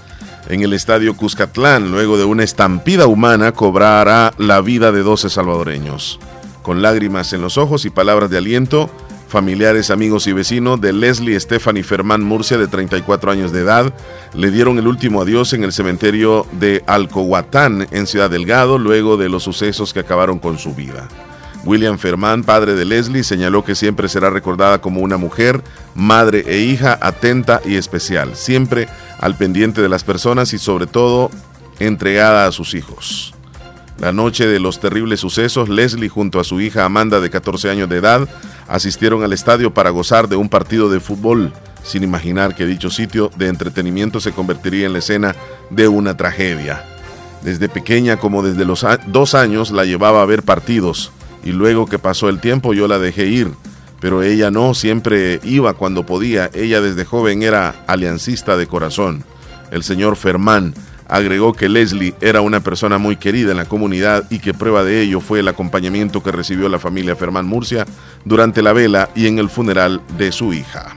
en 0.47 0.61
el 0.61 0.73
estadio 0.73 1.17
Cuscatlán. 1.17 1.91
Luego 1.91 2.19
de 2.19 2.25
una 2.25 2.43
estampida 2.43 3.07
humana, 3.07 3.51
cobrará 3.51 4.31
la 4.37 4.61
vida 4.61 4.91
de 4.91 5.01
12 5.01 5.29
salvadoreños. 5.31 6.19
Con 6.61 6.83
lágrimas 6.83 7.33
en 7.33 7.41
los 7.41 7.57
ojos 7.57 7.85
y 7.85 7.89
palabras 7.89 8.29
de 8.29 8.37
aliento, 8.37 8.91
familiares, 9.33 9.89
amigos 9.89 10.27
y 10.27 10.31
vecinos 10.31 10.79
de 10.79 10.93
Leslie 10.93 11.39
Stephanie 11.39 11.81
Fermán 11.81 12.21
Murcia, 12.21 12.59
de 12.59 12.67
34 12.67 13.31
años 13.31 13.51
de 13.51 13.61
edad, 13.61 13.91
le 14.35 14.51
dieron 14.51 14.77
el 14.77 14.85
último 14.85 15.23
adiós 15.23 15.53
en 15.53 15.63
el 15.63 15.73
cementerio 15.73 16.45
de 16.51 16.83
Alcohuatán, 16.85 17.87
en 17.89 18.05
Ciudad 18.05 18.29
Delgado, 18.29 18.77
luego 18.77 19.17
de 19.17 19.29
los 19.29 19.41
sucesos 19.41 19.91
que 19.91 20.01
acabaron 20.01 20.37
con 20.37 20.59
su 20.59 20.75
vida. 20.75 21.07
William 21.65 21.97
Fermán, 21.97 22.43
padre 22.43 22.75
de 22.75 22.85
Leslie, 22.85 23.23
señaló 23.23 23.65
que 23.65 23.73
siempre 23.73 24.07
será 24.07 24.29
recordada 24.29 24.81
como 24.81 25.01
una 25.01 25.17
mujer, 25.17 25.63
madre 25.95 26.43
e 26.45 26.59
hija 26.59 26.99
atenta 27.01 27.59
y 27.65 27.77
especial, 27.77 28.35
siempre 28.35 28.87
al 29.19 29.35
pendiente 29.35 29.81
de 29.81 29.89
las 29.89 30.03
personas 30.03 30.53
y 30.53 30.59
sobre 30.59 30.85
todo 30.85 31.31
entregada 31.79 32.45
a 32.45 32.51
sus 32.51 32.75
hijos. 32.75 33.32
La 34.03 34.11
noche 34.11 34.45
de 34.45 34.59
los 34.59 34.81
terribles 34.81 35.21
sucesos, 35.21 35.69
Leslie 35.69 36.09
junto 36.09 36.41
a 36.41 36.43
su 36.43 36.59
hija 36.59 36.83
Amanda 36.83 37.21
de 37.21 37.29
14 37.29 37.69
años 37.69 37.87
de 37.87 37.99
edad 37.99 38.27
asistieron 38.67 39.23
al 39.23 39.31
estadio 39.31 39.73
para 39.73 39.91
gozar 39.91 40.27
de 40.27 40.35
un 40.35 40.49
partido 40.49 40.89
de 40.89 40.99
fútbol, 40.99 41.53
sin 41.85 42.03
imaginar 42.03 42.53
que 42.53 42.65
dicho 42.65 42.89
sitio 42.89 43.31
de 43.37 43.47
entretenimiento 43.47 44.19
se 44.19 44.33
convertiría 44.33 44.87
en 44.87 44.91
la 44.91 44.99
escena 44.99 45.37
de 45.69 45.87
una 45.87 46.17
tragedia. 46.17 46.83
Desde 47.43 47.69
pequeña 47.69 48.17
como 48.17 48.43
desde 48.43 48.65
los 48.65 48.85
dos 49.07 49.35
años 49.35 49.71
la 49.71 49.85
llevaba 49.85 50.21
a 50.21 50.25
ver 50.25 50.43
partidos 50.43 51.13
y 51.41 51.53
luego 51.53 51.85
que 51.85 51.97
pasó 51.97 52.27
el 52.27 52.41
tiempo 52.41 52.73
yo 52.73 52.89
la 52.89 52.99
dejé 52.99 53.27
ir, 53.27 53.51
pero 54.01 54.21
ella 54.21 54.51
no, 54.51 54.73
siempre 54.73 55.39
iba 55.43 55.75
cuando 55.75 56.05
podía, 56.05 56.49
ella 56.53 56.81
desde 56.81 57.05
joven 57.05 57.41
era 57.41 57.85
aliancista 57.87 58.57
de 58.57 58.67
corazón. 58.67 59.23
El 59.71 59.81
señor 59.81 60.17
Fermán 60.17 60.73
Agregó 61.13 61.53
que 61.53 61.69
Leslie 61.69 62.15
era 62.21 62.41
una 62.41 62.61
persona 62.61 62.97
muy 62.97 63.17
querida 63.17 63.51
en 63.51 63.57
la 63.57 63.65
comunidad 63.65 64.25
y 64.31 64.39
que 64.39 64.55
prueba 64.55 64.83
de 64.83 64.99
ello 64.99 65.19
fue 65.19 65.41
el 65.41 65.47
acompañamiento 65.47 66.23
que 66.23 66.31
recibió 66.31 66.67
la 66.69 66.79
familia 66.79 67.15
Fermán 67.15 67.45
Murcia 67.45 67.85
durante 68.25 68.63
la 68.63 68.73
vela 68.73 69.11
y 69.13 69.27
en 69.27 69.37
el 69.37 69.47
funeral 69.47 70.01
de 70.17 70.31
su 70.31 70.55
hija. 70.55 70.95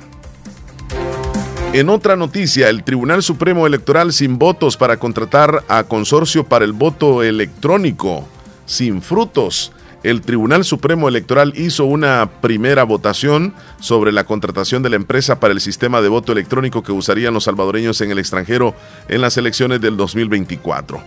En 1.75 1.91
otra 1.91 2.17
noticia, 2.17 2.71
el 2.71 2.83
Tribunal 2.83 3.23
Supremo 3.23 3.67
Electoral 3.67 4.11
sin 4.11 4.39
votos 4.39 4.79
para 4.79 4.97
contratar 4.97 5.63
a 5.69 5.85
consorcio 5.85 6.45
para 6.45 6.65
el 6.65 6.73
voto 6.73 7.23
electrónico, 7.23 8.27
sin 8.65 9.03
frutos 9.03 9.71
el 10.07 10.21
Tribunal 10.21 10.65
Supremo 10.65 11.09
Electoral 11.09 11.53
hizo 11.57 11.85
una 11.85 12.31
primera 12.41 12.85
votación 12.85 13.53
sobre 13.81 14.13
la 14.13 14.23
contratación 14.23 14.85
de 14.85 14.91
la 14.91 14.95
empresa 14.95 15.41
para 15.41 15.53
el 15.53 15.61
sistema 15.61 16.01
de 16.01 16.09
voto 16.09 16.31
electrónico 16.31 16.85
que 16.85 16.93
usarían 16.93 17.35
los 17.35 17.43
salvadoreños 17.43 18.01
en 18.03 18.13
el 18.13 18.21
extranjero 18.21 18.77
en 19.09 19.21
las 19.21 19.37
elecciones 19.37 19.81
del 19.81 19.97
2024. 19.97 21.03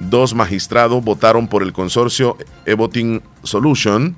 Dos 0.00 0.34
magistrados 0.34 1.02
votaron 1.02 1.48
por 1.48 1.62
el 1.62 1.72
consorcio 1.72 2.36
E-Voting 2.66 3.22
Solution, 3.42 4.16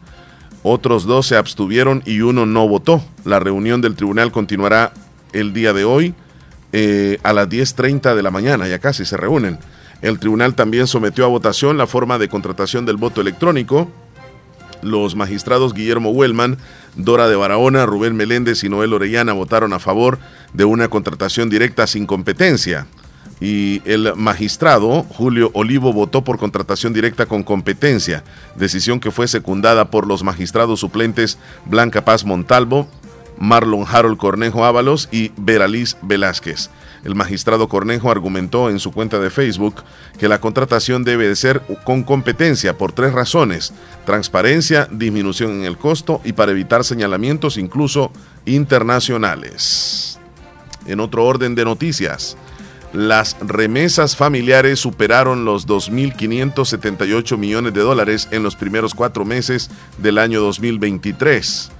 otros 0.64 1.04
dos 1.04 1.28
se 1.28 1.36
abstuvieron 1.36 2.02
y 2.04 2.22
uno 2.22 2.44
no 2.44 2.66
votó. 2.66 3.04
La 3.24 3.38
reunión 3.38 3.82
del 3.82 3.94
tribunal 3.94 4.32
continuará 4.32 4.92
el 5.32 5.52
día 5.52 5.72
de 5.72 5.84
hoy 5.84 6.12
eh, 6.72 7.18
a 7.22 7.32
las 7.34 7.48
10.30 7.48 8.16
de 8.16 8.22
la 8.24 8.32
mañana, 8.32 8.66
ya 8.66 8.80
casi 8.80 9.04
se 9.04 9.16
reúnen. 9.16 9.60
El 10.02 10.18
tribunal 10.18 10.56
también 10.56 10.88
sometió 10.88 11.24
a 11.24 11.28
votación 11.28 11.78
la 11.78 11.86
forma 11.86 12.18
de 12.18 12.28
contratación 12.28 12.84
del 12.84 12.96
voto 12.96 13.20
electrónico 13.20 13.92
los 14.84 15.16
magistrados 15.16 15.74
Guillermo 15.74 16.10
Huelman, 16.10 16.58
Dora 16.94 17.28
de 17.28 17.36
Barahona, 17.36 17.86
Rubén 17.86 18.14
Meléndez 18.14 18.62
y 18.62 18.68
Noel 18.68 18.92
Orellana 18.92 19.32
votaron 19.32 19.72
a 19.72 19.78
favor 19.78 20.18
de 20.52 20.64
una 20.64 20.88
contratación 20.88 21.50
directa 21.50 21.86
sin 21.86 22.06
competencia. 22.06 22.86
y 23.40 23.82
el 23.84 24.14
magistrado 24.14 25.02
Julio 25.02 25.50
Olivo 25.54 25.92
votó 25.92 26.22
por 26.22 26.38
contratación 26.38 26.92
directa 26.92 27.26
con 27.26 27.42
competencia, 27.42 28.22
decisión 28.54 29.00
que 29.00 29.10
fue 29.10 29.26
secundada 29.26 29.90
por 29.90 30.06
los 30.06 30.22
magistrados 30.22 30.80
suplentes 30.80 31.36
Blanca 31.66 32.04
Paz 32.04 32.24
Montalvo, 32.24 32.88
Marlon 33.38 33.84
Harold 33.90 34.18
Cornejo 34.18 34.64
Ábalos 34.64 35.08
y 35.10 35.32
Veraliz 35.36 35.96
Velázquez. 36.02 36.70
El 37.04 37.14
magistrado 37.14 37.68
Cornejo 37.68 38.10
argumentó 38.10 38.70
en 38.70 38.78
su 38.78 38.90
cuenta 38.90 39.18
de 39.18 39.30
Facebook 39.30 39.84
que 40.18 40.28
la 40.28 40.40
contratación 40.40 41.04
debe 41.04 41.28
de 41.28 41.36
ser 41.36 41.62
con 41.84 42.02
competencia 42.02 42.78
por 42.78 42.92
tres 42.92 43.12
razones, 43.12 43.74
transparencia, 44.06 44.88
disminución 44.90 45.50
en 45.52 45.64
el 45.64 45.76
costo 45.76 46.22
y 46.24 46.32
para 46.32 46.52
evitar 46.52 46.82
señalamientos 46.82 47.58
incluso 47.58 48.10
internacionales. 48.46 50.18
En 50.86 51.00
otro 51.00 51.24
orden 51.24 51.54
de 51.54 51.64
noticias, 51.64 52.36
las 52.94 53.36
remesas 53.40 54.16
familiares 54.16 54.78
superaron 54.78 55.44
los 55.44 55.66
2.578 55.66 57.36
millones 57.36 57.74
de 57.74 57.80
dólares 57.80 58.28
en 58.30 58.42
los 58.42 58.54
primeros 58.56 58.94
cuatro 58.94 59.24
meses 59.24 59.68
del 59.98 60.16
año 60.16 60.40
2023. 60.40 61.70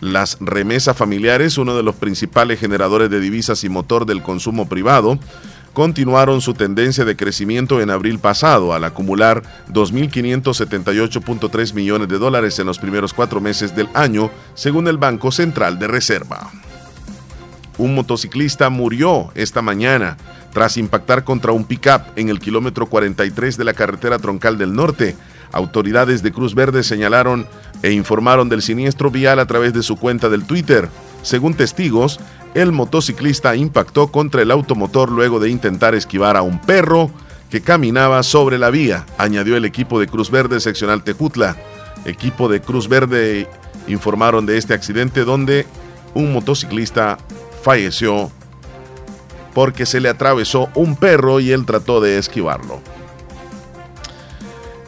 Las 0.00 0.36
remesas 0.40 0.96
familiares, 0.96 1.58
uno 1.58 1.76
de 1.76 1.82
los 1.82 1.96
principales 1.96 2.60
generadores 2.60 3.10
de 3.10 3.20
divisas 3.20 3.64
y 3.64 3.68
motor 3.68 4.06
del 4.06 4.22
consumo 4.22 4.68
privado, 4.68 5.18
continuaron 5.72 6.40
su 6.40 6.54
tendencia 6.54 7.04
de 7.04 7.16
crecimiento 7.16 7.80
en 7.80 7.90
abril 7.90 8.18
pasado 8.18 8.74
al 8.74 8.82
acumular 8.84 9.42
2.578.3 9.72 11.74
millones 11.74 12.08
de 12.08 12.18
dólares 12.18 12.58
en 12.58 12.66
los 12.66 12.78
primeros 12.78 13.14
cuatro 13.14 13.40
meses 13.40 13.76
del 13.76 13.88
año, 13.94 14.30
según 14.54 14.88
el 14.88 14.98
Banco 14.98 15.30
Central 15.30 15.78
de 15.78 15.86
Reserva. 15.88 16.50
Un 17.76 17.94
motociclista 17.94 18.70
murió 18.70 19.30
esta 19.36 19.62
mañana 19.62 20.16
tras 20.52 20.76
impactar 20.76 21.22
contra 21.22 21.52
un 21.52 21.64
pickup 21.64 22.02
en 22.16 22.28
el 22.28 22.40
kilómetro 22.40 22.86
43 22.86 23.56
de 23.56 23.64
la 23.64 23.74
carretera 23.74 24.18
troncal 24.18 24.58
del 24.58 24.74
norte. 24.74 25.14
Autoridades 25.52 26.22
de 26.22 26.32
Cruz 26.32 26.54
Verde 26.54 26.82
señalaron 26.82 27.46
e 27.82 27.92
informaron 27.92 28.48
del 28.48 28.62
siniestro 28.62 29.10
vial 29.10 29.38
a 29.38 29.46
través 29.46 29.72
de 29.72 29.82
su 29.82 29.96
cuenta 29.96 30.28
del 30.28 30.44
Twitter. 30.44 30.88
Según 31.22 31.54
testigos, 31.54 32.20
el 32.54 32.72
motociclista 32.72 33.54
impactó 33.56 34.08
contra 34.08 34.42
el 34.42 34.50
automotor 34.50 35.10
luego 35.10 35.40
de 35.40 35.50
intentar 35.50 35.94
esquivar 35.94 36.36
a 36.36 36.42
un 36.42 36.60
perro 36.60 37.10
que 37.50 37.60
caminaba 37.60 38.22
sobre 38.22 38.58
la 38.58 38.70
vía, 38.70 39.06
añadió 39.16 39.56
el 39.56 39.64
equipo 39.64 40.00
de 40.00 40.06
Cruz 40.06 40.30
Verde 40.30 40.60
seccional 40.60 41.02
Tejutla. 41.02 41.56
Equipo 42.04 42.48
de 42.48 42.60
Cruz 42.60 42.88
Verde 42.88 43.48
informaron 43.86 44.44
de 44.46 44.58
este 44.58 44.74
accidente 44.74 45.24
donde 45.24 45.66
un 46.14 46.32
motociclista 46.32 47.18
falleció 47.62 48.30
porque 49.54 49.86
se 49.86 50.00
le 50.00 50.08
atravesó 50.08 50.68
un 50.74 50.94
perro 50.94 51.40
y 51.40 51.50
él 51.52 51.66
trató 51.66 52.00
de 52.00 52.18
esquivarlo. 52.18 52.80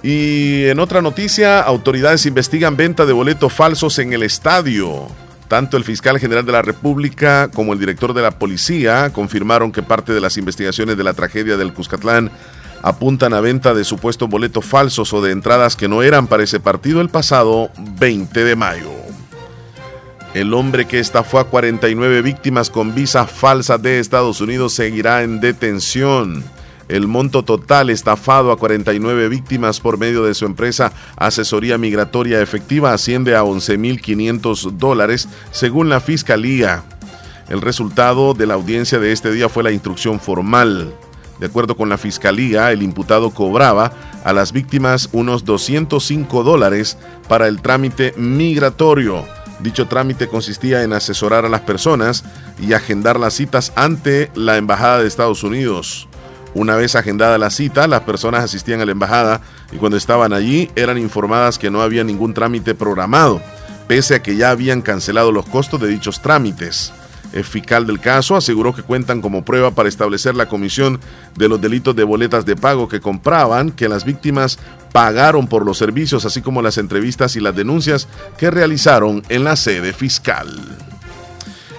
Y 0.03 0.64
en 0.66 0.80
otra 0.80 1.03
noticia, 1.03 1.61
autoridades 1.61 2.24
investigan 2.26 2.76
venta 2.76 3.05
de 3.05 3.12
boletos 3.12 3.53
falsos 3.53 3.98
en 3.98 4.12
el 4.12 4.22
estadio. 4.22 5.09
Tanto 5.48 5.76
el 5.76 5.84
fiscal 5.84 6.18
general 6.18 6.46
de 6.46 6.53
la 6.53 6.62
República 6.62 7.51
como 7.53 7.72
el 7.72 7.80
director 7.80 8.14
de 8.14 8.22
la 8.22 8.30
policía 8.30 9.11
confirmaron 9.12 9.72
que 9.72 9.82
parte 9.82 10.12
de 10.12 10.20
las 10.20 10.36
investigaciones 10.36 10.96
de 10.96 11.05
la 11.05 11.12
tragedia 11.12 11.57
del 11.57 11.72
Cuscatlán 11.72 12.30
apuntan 12.82 13.34
a 13.34 13.40
venta 13.40 13.74
de 13.74 13.84
supuestos 13.84 14.28
boletos 14.28 14.64
falsos 14.64 15.12
o 15.12 15.20
de 15.20 15.32
entradas 15.32 15.76
que 15.76 15.88
no 15.88 16.03
eran 16.03 16.28
para 16.28 16.44
ese 16.44 16.61
partido 16.61 17.01
el 17.01 17.09
pasado 17.09 17.70
20 17.98 18.44
de 18.44 18.57
mayo. 18.57 18.90
El 20.34 20.55
hombre 20.55 20.86
que 20.86 21.01
estafó 21.01 21.40
a 21.40 21.48
49 21.48 22.22
víctimas 22.22 22.70
con 22.70 22.94
visa 22.94 23.26
falsa 23.26 23.76
de 23.76 23.98
Estados 23.98 24.40
Unidos 24.40 24.72
seguirá 24.72 25.24
en 25.24 25.40
detención. 25.40 26.44
El 26.91 27.07
monto 27.07 27.45
total 27.45 27.88
estafado 27.88 28.51
a 28.51 28.57
49 28.57 29.28
víctimas 29.28 29.78
por 29.78 29.97
medio 29.97 30.24
de 30.24 30.34
su 30.34 30.45
empresa 30.45 30.93
Asesoría 31.16 31.78
Migratoria 31.78 32.43
Efectiva 32.43 32.93
asciende 32.93 33.36
a 33.36 33.45
11.500 33.45 34.72
dólares, 34.72 35.28
según 35.53 35.88
la 35.88 36.01
Fiscalía. 36.01 36.82
El 37.49 37.61
resultado 37.61 38.34
de 38.34 38.47
la 38.47 38.55
audiencia 38.55 38.99
de 38.99 39.12
este 39.12 39.30
día 39.30 39.49
fue 39.49 39.62
la 39.62 39.70
instrucción 39.70 40.18
formal. 40.18 40.93
De 41.38 41.47
acuerdo 41.47 41.76
con 41.76 41.88
la 41.88 41.97
Fiscalía, 41.97 42.72
el 42.72 42.82
imputado 42.82 43.30
cobraba 43.30 43.93
a 44.24 44.32
las 44.32 44.53
víctimas 44.53 45.09
unos 45.12 45.45
205 45.45 46.43
dólares 46.43 46.99
para 47.28 47.47
el 47.47 47.62
trámite 47.62 48.14
migratorio 48.16 49.24
Dicho 49.62 49.86
trámite 49.88 50.26
consistía 50.26 50.82
en 50.82 50.95
asesorar 50.95 51.45
a 51.45 51.51
las 51.51 51.61
personas 51.61 52.24
y 52.59 52.72
agendar 52.72 53.20
las 53.20 53.34
citas 53.34 53.72
ante 53.76 54.30
la 54.34 54.57
Embajada 54.57 55.01
de 55.01 55.09
Estados 55.09 55.45
Unidos. 55.45 56.09
Una 56.55 56.74
vez 56.74 56.96
agendada 56.96 57.38
la 57.38 57.51
cita, 57.51 57.86
las 57.86 58.01
personas 58.01 58.42
asistían 58.42 58.80
a 58.80 58.86
la 58.86 58.92
embajada 58.92 59.40
y 59.72 59.76
cuando 59.76 59.96
estaban 59.96 60.32
allí 60.32 60.70
eran 60.74 60.98
informadas 60.98 61.59
que 61.59 61.70
no 61.70 61.80
había 61.80 62.03
ningún 62.03 62.34
trámite 62.34 62.74
programado, 62.74 63.40
pese 63.86 64.16
a 64.16 64.22
que 64.22 64.36
ya 64.36 64.51
habían 64.51 64.82
cancelado 64.82 65.30
los 65.30 65.46
costos 65.46 65.80
de 65.80 65.88
dichos 65.88 66.20
trámites. 66.20 66.92
El 67.32 67.44
fiscal 67.44 67.86
del 67.86 68.01
caso 68.01 68.34
aseguró 68.34 68.74
que 68.74 68.82
cuentan 68.82 69.20
como 69.20 69.44
prueba 69.44 69.70
para 69.70 69.88
establecer 69.88 70.34
la 70.34 70.46
comisión 70.46 70.98
de 71.36 71.48
los 71.48 71.61
delitos 71.61 71.94
de 71.94 72.03
boletas 72.03 72.44
de 72.44 72.57
pago 72.57 72.88
que 72.88 73.01
compraban 73.01 73.70
que 73.70 73.88
las 73.88 74.05
víctimas 74.05 74.59
pagaron 74.92 75.46
por 75.46 75.64
los 75.64 75.78
servicios, 75.78 76.24
así 76.24 76.42
como 76.42 76.62
las 76.62 76.78
entrevistas 76.78 77.36
y 77.36 77.40
las 77.40 77.55
denuncias 77.55 78.09
que 78.36 78.51
realizaron 78.51 79.22
en 79.28 79.44
la 79.44 79.55
sede 79.55 79.92
fiscal. 79.92 80.48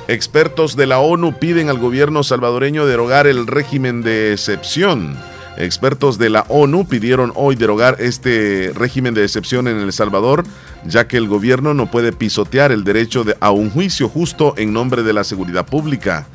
Expertos 0.07 0.75
de 0.75 0.87
la 0.87 0.99
ONU 0.99 1.37
piden 1.39 1.69
al 1.69 1.77
gobierno 1.77 2.23
salvadoreño 2.23 2.85
derogar 2.85 3.27
el 3.27 3.47
régimen 3.47 4.01
de 4.01 4.33
excepción. 4.33 5.15
Expertos 5.57 6.17
de 6.17 6.29
la 6.29 6.45
ONU 6.49 6.87
pidieron 6.87 7.31
hoy 7.35 7.55
derogar 7.55 7.97
este 7.99 8.71
régimen 8.73 9.13
de 9.13 9.23
excepción 9.23 9.67
en 9.67 9.79
El 9.79 9.93
Salvador, 9.93 10.43
ya 10.85 11.07
que 11.07 11.17
el 11.17 11.27
gobierno 11.27 11.73
no 11.73 11.91
puede 11.91 12.11
pisotear 12.11 12.71
el 12.71 12.83
derecho 12.83 13.25
a 13.39 13.51
un 13.51 13.69
juicio 13.69 14.09
justo 14.09 14.53
en 14.57 14.73
nombre 14.73 15.03
de 15.03 15.13
la 15.13 15.23
seguridad 15.23 15.65
pública 15.65 16.27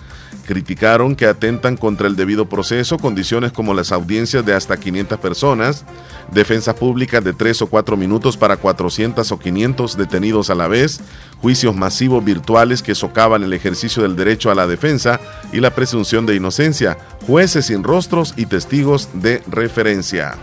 criticaron 0.46 1.16
que 1.16 1.26
atentan 1.26 1.76
contra 1.76 2.06
el 2.06 2.16
debido 2.16 2.48
proceso 2.48 2.96
condiciones 2.96 3.52
como 3.52 3.74
las 3.74 3.92
audiencias 3.92 4.46
de 4.46 4.54
hasta 4.54 4.78
500 4.78 5.18
personas, 5.18 5.84
defensas 6.32 6.74
públicas 6.74 7.22
de 7.22 7.32
3 7.32 7.62
o 7.62 7.66
4 7.66 7.96
minutos 7.96 8.36
para 8.36 8.56
400 8.56 9.30
o 9.30 9.38
500 9.38 9.96
detenidos 9.96 10.48
a 10.48 10.54
la 10.54 10.68
vez, 10.68 11.00
juicios 11.42 11.76
masivos 11.76 12.24
virtuales 12.24 12.82
que 12.82 12.94
socavan 12.94 13.42
el 13.42 13.52
ejercicio 13.52 14.02
del 14.02 14.16
derecho 14.16 14.50
a 14.50 14.54
la 14.54 14.66
defensa 14.66 15.20
y 15.52 15.60
la 15.60 15.74
presunción 15.74 16.24
de 16.24 16.36
inocencia, 16.36 16.96
jueces 17.26 17.66
sin 17.66 17.82
rostros 17.82 18.34
y 18.36 18.46
testigos 18.46 19.10
de 19.12 19.42
referencia. 19.48 20.36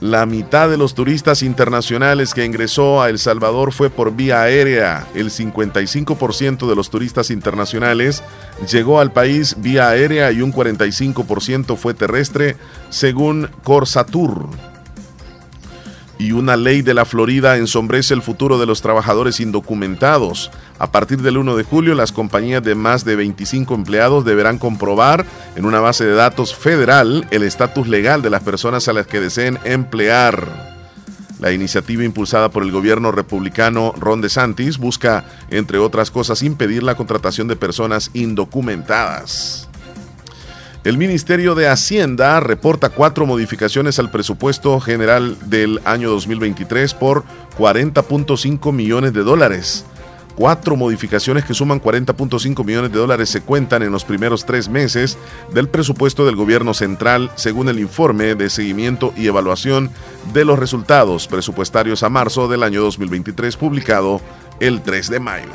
La 0.00 0.26
mitad 0.26 0.68
de 0.68 0.76
los 0.76 0.94
turistas 0.94 1.42
internacionales 1.42 2.34
que 2.34 2.44
ingresó 2.44 3.00
a 3.00 3.08
El 3.08 3.18
Salvador 3.18 3.72
fue 3.72 3.88
por 3.88 4.14
vía 4.14 4.42
aérea. 4.42 5.06
El 5.14 5.30
55% 5.30 6.68
de 6.68 6.76
los 6.76 6.90
turistas 6.90 7.30
internacionales 7.30 8.22
llegó 8.70 9.00
al 9.00 9.12
país 9.12 9.56
vía 9.58 9.88
aérea 9.88 10.30
y 10.32 10.42
un 10.42 10.52
45% 10.52 11.76
fue 11.76 11.94
terrestre, 11.94 12.56
según 12.90 13.48
Corsatur 13.62 14.50
y 16.18 16.32
una 16.32 16.56
ley 16.56 16.82
de 16.82 16.94
la 16.94 17.04
Florida 17.04 17.56
ensombrece 17.56 18.14
el 18.14 18.22
futuro 18.22 18.58
de 18.58 18.66
los 18.66 18.80
trabajadores 18.82 19.40
indocumentados. 19.40 20.50
A 20.78 20.92
partir 20.92 21.22
del 21.22 21.38
1 21.38 21.56
de 21.56 21.64
julio, 21.64 21.94
las 21.94 22.12
compañías 22.12 22.62
de 22.62 22.74
más 22.74 23.04
de 23.04 23.16
25 23.16 23.74
empleados 23.74 24.24
deberán 24.24 24.58
comprobar 24.58 25.24
en 25.54 25.64
una 25.64 25.80
base 25.80 26.04
de 26.04 26.12
datos 26.12 26.54
federal 26.54 27.26
el 27.30 27.42
estatus 27.42 27.88
legal 27.88 28.20
de 28.20 28.30
las 28.30 28.42
personas 28.42 28.86
a 28.88 28.92
las 28.92 29.06
que 29.06 29.20
deseen 29.20 29.58
emplear. 29.64 30.76
La 31.40 31.52
iniciativa 31.52 32.04
impulsada 32.04 32.50
por 32.50 32.62
el 32.62 32.72
gobierno 32.72 33.12
republicano 33.12 33.92
Ron 33.98 34.20
DeSantis 34.20 34.78
busca, 34.78 35.24
entre 35.50 35.78
otras 35.78 36.10
cosas, 36.10 36.42
impedir 36.42 36.82
la 36.82 36.94
contratación 36.94 37.48
de 37.48 37.56
personas 37.56 38.10
indocumentadas. 38.14 39.68
El 40.84 40.98
Ministerio 40.98 41.54
de 41.54 41.68
Hacienda 41.68 42.38
reporta 42.40 42.90
cuatro 42.90 43.26
modificaciones 43.26 43.98
al 43.98 44.10
presupuesto 44.10 44.78
general 44.78 45.36
del 45.46 45.80
año 45.84 46.10
2023 46.10 46.94
por 46.94 47.24
40.5 47.58 48.72
millones 48.72 49.12
de 49.12 49.22
dólares. 49.22 49.84
Cuatro 50.36 50.76
modificaciones 50.76 51.46
que 51.46 51.54
suman 51.54 51.80
40.5 51.80 52.62
millones 52.62 52.92
de 52.92 52.98
dólares 52.98 53.30
se 53.30 53.40
cuentan 53.40 53.82
en 53.82 53.90
los 53.90 54.04
primeros 54.04 54.44
tres 54.44 54.68
meses 54.68 55.16
del 55.54 55.66
presupuesto 55.66 56.26
del 56.26 56.36
gobierno 56.36 56.74
central, 56.74 57.30
según 57.36 57.70
el 57.70 57.80
informe 57.80 58.34
de 58.34 58.50
seguimiento 58.50 59.14
y 59.16 59.28
evaluación 59.28 59.90
de 60.34 60.44
los 60.44 60.58
resultados 60.58 61.26
presupuestarios 61.26 62.02
a 62.02 62.10
marzo 62.10 62.48
del 62.48 62.64
año 62.64 62.82
2023 62.82 63.56
publicado 63.56 64.20
el 64.60 64.82
3 64.82 65.08
de 65.08 65.20
mayo. 65.20 65.52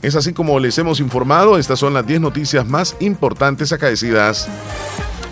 Es 0.00 0.16
así 0.16 0.32
como 0.32 0.58
les 0.58 0.78
hemos 0.78 0.98
informado, 0.98 1.58
estas 1.58 1.78
son 1.78 1.92
las 1.92 2.06
10 2.06 2.22
noticias 2.22 2.66
más 2.66 2.96
importantes 3.00 3.72
acaecidas 3.72 4.48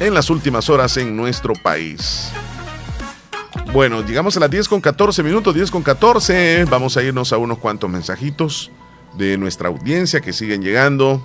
en 0.01 0.13
las 0.13 0.29
últimas 0.29 0.69
horas 0.69 0.99
en 0.99 1.17
nuestro 1.17 1.55
país. 1.55 2.31
Bueno, 3.73 4.03
llegamos 4.03 4.37
a 4.37 4.41
las 4.41 4.51
10 4.51 4.69
con 4.69 4.81
14 4.81 5.23
minutos, 5.23 5.55
10 5.55 5.71
con 5.71 5.83
14. 5.83 6.65
Vamos 6.67 6.97
a 6.97 7.03
irnos 7.03 7.33
a 7.33 7.39
unos 7.39 7.59
cuantos 7.59 7.91
mensajitos 7.91 8.71
de 9.17 9.37
nuestra 9.37 9.69
audiencia 9.69 10.21
que 10.21 10.33
siguen 10.33 10.63
llegando. 10.63 11.23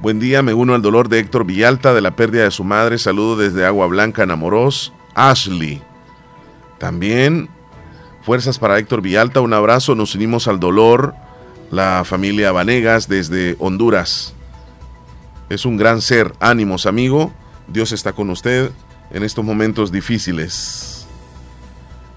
Buen 0.00 0.18
día, 0.18 0.40
me 0.42 0.54
uno 0.54 0.74
al 0.74 0.80
dolor 0.80 1.10
de 1.10 1.18
Héctor 1.18 1.44
Villalta 1.44 1.92
de 1.92 2.00
la 2.00 2.16
pérdida 2.16 2.44
de 2.44 2.50
su 2.50 2.64
madre. 2.64 2.96
Saludo 2.96 3.36
desde 3.36 3.66
Agua 3.66 3.86
Blanca, 3.86 4.24
Namoros. 4.24 4.94
Ashley. 5.14 5.82
También, 6.78 7.50
fuerzas 8.22 8.58
para 8.58 8.78
Héctor 8.78 9.02
Villalta, 9.02 9.42
un 9.42 9.52
abrazo. 9.52 9.94
Nos 9.94 10.14
unimos 10.14 10.48
al 10.48 10.58
dolor. 10.58 11.14
La 11.70 12.04
familia 12.04 12.50
Vanegas 12.50 13.08
desde 13.08 13.56
Honduras. 13.58 14.34
Es 15.50 15.66
un 15.66 15.76
gran 15.76 16.00
ser. 16.00 16.32
Ánimos, 16.40 16.86
amigo. 16.86 17.32
Dios 17.68 17.92
está 17.92 18.12
con 18.12 18.30
usted 18.30 18.70
en 19.10 19.22
estos 19.22 19.44
momentos 19.44 19.92
difíciles. 19.92 20.99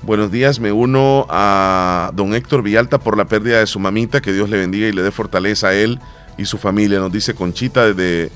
Buenos 0.06 0.34
días, 0.34 0.60
me 0.60 0.74
uno 0.74 1.26
a 1.30 2.12
don 2.14 2.34
Héctor 2.34 2.62
Villalta 2.62 3.00
por 3.00 3.18
la 3.18 3.24
pérdida 3.24 3.60
de 3.60 3.68
su 3.68 3.80
mamita, 3.80 4.22
que 4.22 4.34
Dios 4.34 4.50
le 4.50 4.58
bendiga 4.58 4.86
y 4.86 4.92
le 4.92 5.02
dé 5.02 5.12
fortaleza 5.12 5.70
a 5.70 5.76
él 5.76 5.98
y 6.38 6.44
su 6.44 6.58
familia, 6.58 7.00
nos 7.00 7.10
dice 7.10 7.34
Conchita 7.34 7.86
desde 7.86 8.30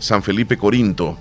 San 0.00 0.22
Felipe 0.22 0.58
Corinto. 0.58 1.16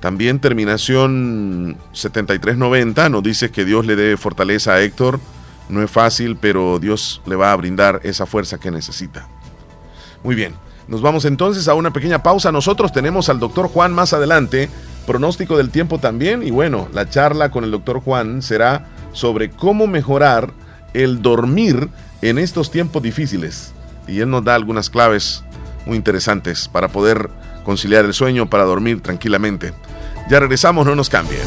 También 0.00 0.38
terminación 0.38 1.78
7390 1.92 3.08
nos 3.08 3.22
dice 3.22 3.50
que 3.50 3.64
Dios 3.64 3.86
le 3.86 3.96
dé 3.96 4.18
fortaleza 4.18 4.74
a 4.74 4.82
Héctor. 4.82 5.18
No 5.70 5.82
es 5.82 5.90
fácil, 5.90 6.36
pero 6.36 6.78
Dios 6.78 7.22
le 7.24 7.36
va 7.36 7.52
a 7.52 7.56
brindar 7.56 8.02
esa 8.04 8.26
fuerza 8.26 8.60
que 8.60 8.70
necesita. 8.70 9.28
Muy 10.22 10.34
bien, 10.34 10.52
nos 10.90 11.00
vamos 11.02 11.24
entonces 11.24 11.68
a 11.68 11.74
una 11.74 11.92
pequeña 11.92 12.22
pausa. 12.22 12.50
Nosotros 12.50 12.92
tenemos 12.92 13.28
al 13.28 13.38
doctor 13.38 13.68
Juan 13.68 13.92
más 13.92 14.12
adelante 14.12 14.68
pronóstico 15.06 15.56
del 15.56 15.70
tiempo 15.70 15.98
también 15.98 16.42
y 16.42 16.50
bueno, 16.50 16.88
la 16.92 17.08
charla 17.08 17.50
con 17.50 17.64
el 17.64 17.70
doctor 17.70 18.00
Juan 18.00 18.42
será 18.42 18.88
sobre 19.12 19.50
cómo 19.50 19.86
mejorar 19.86 20.52
el 20.92 21.22
dormir 21.22 21.88
en 22.22 22.38
estos 22.38 22.72
tiempos 22.72 23.02
difíciles. 23.02 23.72
Y 24.08 24.18
él 24.18 24.30
nos 24.30 24.44
da 24.44 24.56
algunas 24.56 24.90
claves 24.90 25.44
muy 25.86 25.96
interesantes 25.96 26.68
para 26.68 26.88
poder 26.88 27.30
conciliar 27.64 28.04
el 28.04 28.12
sueño, 28.12 28.50
para 28.50 28.64
dormir 28.64 29.00
tranquilamente. 29.00 29.72
Ya 30.28 30.40
regresamos, 30.40 30.86
no 30.86 30.96
nos 30.96 31.08
cambien. 31.08 31.46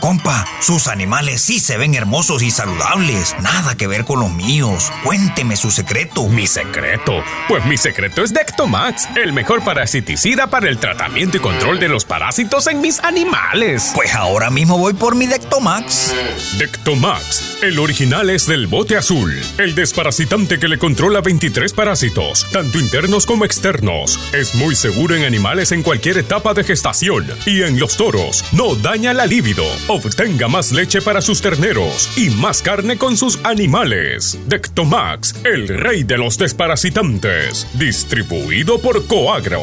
Compa, 0.00 0.46
sus 0.60 0.88
animales 0.88 1.40
sí 1.40 1.60
se 1.60 1.76
ven 1.76 1.94
hermosos 1.94 2.42
y 2.42 2.50
saludables. 2.50 3.34
Nada 3.40 3.76
que 3.76 3.86
ver 3.86 4.04
con 4.04 4.20
los 4.20 4.30
míos. 4.30 4.90
Cuénteme 5.02 5.56
su 5.56 5.70
secreto. 5.70 6.28
¿Mi 6.28 6.46
secreto? 6.46 7.22
Pues 7.48 7.64
mi 7.64 7.76
secreto 7.76 8.22
es 8.22 8.32
Dectomax, 8.32 9.08
el 9.16 9.32
mejor 9.32 9.64
parasiticida 9.64 10.48
para 10.48 10.68
el 10.68 10.78
tratamiento 10.78 11.36
y 11.38 11.40
control 11.40 11.78
de 11.78 11.88
los 11.88 12.04
parásitos 12.04 12.66
en 12.66 12.80
mis 12.80 13.00
animales. 13.00 13.92
Pues 13.94 14.14
ahora 14.14 14.50
mismo 14.50 14.78
voy 14.78 14.94
por 14.94 15.14
mi 15.14 15.26
Dectomax. 15.26 16.14
Dectomax, 16.58 17.62
el 17.62 17.78
original 17.78 18.30
es 18.30 18.46
del 18.46 18.66
bote 18.66 18.96
azul. 18.96 19.34
El 19.58 19.74
desparasitante 19.74 20.58
que 20.58 20.68
le 20.68 20.78
controla 20.78 21.20
23 21.20 21.72
parásitos, 21.72 22.46
tanto 22.52 22.78
internos 22.78 23.26
como 23.26 23.44
externos. 23.44 24.18
Es 24.32 24.54
muy 24.54 24.74
seguro 24.74 25.14
en 25.14 25.24
animales 25.24 25.72
en 25.72 25.82
cualquier 25.82 26.18
etapa 26.18 26.54
de 26.54 26.64
gestación 26.64 27.26
y 27.46 27.62
en 27.62 27.78
los 27.78 27.96
toros. 27.96 28.44
No 28.52 28.74
daña 28.74 29.12
la 29.14 29.26
libido 29.26 29.64
Obtenga 29.86 30.48
más 30.48 30.72
leche 30.72 31.02
para 31.02 31.20
sus 31.20 31.42
terneros 31.42 32.08
y 32.16 32.30
más 32.30 32.62
carne 32.62 32.96
con 32.96 33.18
sus 33.18 33.38
animales. 33.44 34.38
Dectomax, 34.46 35.34
el 35.44 35.68
rey 35.68 36.04
de 36.04 36.16
los 36.16 36.38
desparasitantes. 36.38 37.66
Distribuido 37.78 38.78
por 38.78 39.06
Coagro. 39.06 39.60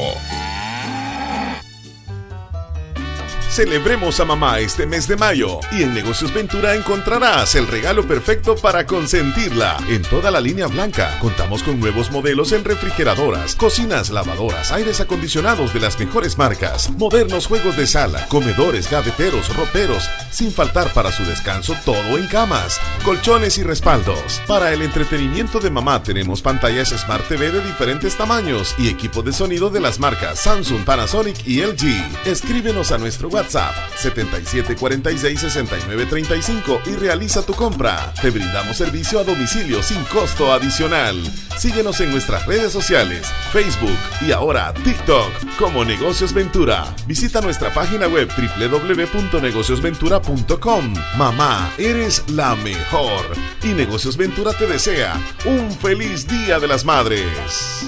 Celebremos 3.52 4.18
a 4.22 4.26
mamá 4.26 4.60
este 4.60 4.86
mes 4.86 5.10
de 5.10 5.18
mayo 5.18 5.60
y 5.74 5.84
en 5.84 5.94
Negocios 5.94 6.34
Ventura 6.34 6.74
encontrarás 6.74 7.54
el 7.56 7.68
regalo 7.68 8.08
perfecto 8.08 8.56
para 8.56 8.86
consentirla. 8.86 9.76
En 9.90 10.04
toda 10.04 10.32
la 10.32 10.40
línea 10.40 10.68
blanca 10.68 11.20
contamos 11.20 11.62
con 11.62 11.78
nuevos 11.78 12.12
modelos 12.12 12.54
en 12.54 12.64
refrigeradoras, 12.64 13.58
cocinas, 13.58 14.10
lavadoras, 14.10 14.72
aires 14.72 15.02
acondicionados 15.02 15.74
de 15.74 15.82
las 15.82 16.00
mejores 16.00 16.38
marcas, 16.38 16.92
modernos 16.92 17.48
juegos 17.48 17.76
de 17.76 17.88
sala, 17.88 18.26
comedores, 18.30 18.90
gaveteros, 18.90 19.54
roperos, 19.54 20.10
sin 20.32 20.54
faltar 20.54 20.94
para 20.94 21.12
su 21.12 21.26
descanso 21.26 21.76
todo 21.84 22.18
en 22.18 22.28
camas, 22.28 22.80
colchones 23.04 23.58
y 23.58 23.64
respaldos. 23.64 24.42
Para 24.48 24.72
el 24.72 24.82
entretenimiento 24.82 25.60
de 25.60 25.72
mamá 25.72 26.02
tenemos 26.04 26.42
pantallas 26.42 26.96
Smart 26.98 27.28
TV 27.28 27.52
de 27.52 27.60
diferentes 27.60 28.16
tamaños 28.16 28.74
y 28.78 28.88
equipos 28.88 29.26
de 29.26 29.34
sonido 29.34 29.70
de 29.70 29.82
las 29.82 30.00
marcas 30.00 30.40
Samsung, 30.40 30.86
Panasonic 30.86 31.46
y 31.46 31.62
LG. 31.62 32.26
Escríbenos 32.26 32.94
a 32.94 32.98
nuestro 32.98 33.28
WhatsApp 33.28 33.41
WhatsApp 33.42 33.74
77466935 33.98 36.82
y 36.86 36.96
realiza 36.96 37.44
tu 37.44 37.54
compra. 37.54 38.14
Te 38.22 38.30
brindamos 38.30 38.78
servicio 38.78 39.20
a 39.20 39.24
domicilio 39.24 39.82
sin 39.82 40.04
costo 40.06 40.54
adicional. 40.54 41.20
Síguenos 41.58 42.00
en 42.02 42.12
nuestras 42.12 42.46
redes 42.46 42.72
sociales, 42.72 43.26
Facebook 43.52 43.98
y 44.22 44.32
ahora 44.32 44.72
TikTok 44.74 45.32
como 45.58 45.84
Negocios 45.84 46.34
Ventura. 46.34 46.86
Visita 47.08 47.42
nuestra 47.42 47.74
página 47.74 48.08
web 48.08 48.30
www.negociosventura.com. 48.30 50.94
Mamá, 51.18 51.74
eres 51.80 52.24
la 52.30 52.56
mejor. 52.58 53.26
Y 53.64 53.70
Negocios 53.70 54.18
Ventura 54.18 54.54
te 54.54 54.68
desea 54.68 55.20
un 55.46 55.72
feliz 55.72 56.28
Día 56.28 56.60
de 56.60 56.68
las 56.68 56.86
Madres. 56.86 57.88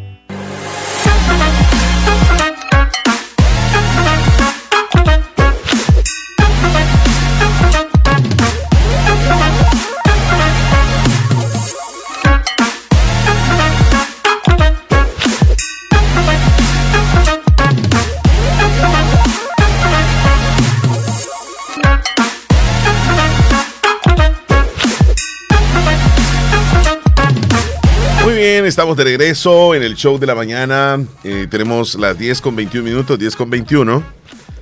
Estamos 28.65 28.95
de 28.95 29.03
regreso 29.03 29.73
en 29.75 29.81
el 29.81 29.95
show 29.95 30.19
de 30.19 30.27
la 30.27 30.35
mañana. 30.35 30.99
Eh, 31.23 31.47
tenemos 31.49 31.95
las 31.95 32.17
10 32.17 32.41
con 32.41 32.55
21 32.55 32.87
minutos, 32.87 33.17
10 33.17 33.35
con 33.35 33.49
21. 33.49 34.03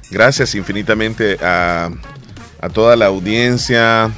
Gracias 0.10 0.56
infinitamente 0.56 1.38
a, 1.42 1.92
toda 2.74 2.96
la 2.96 3.08
audiencia. 3.08 4.10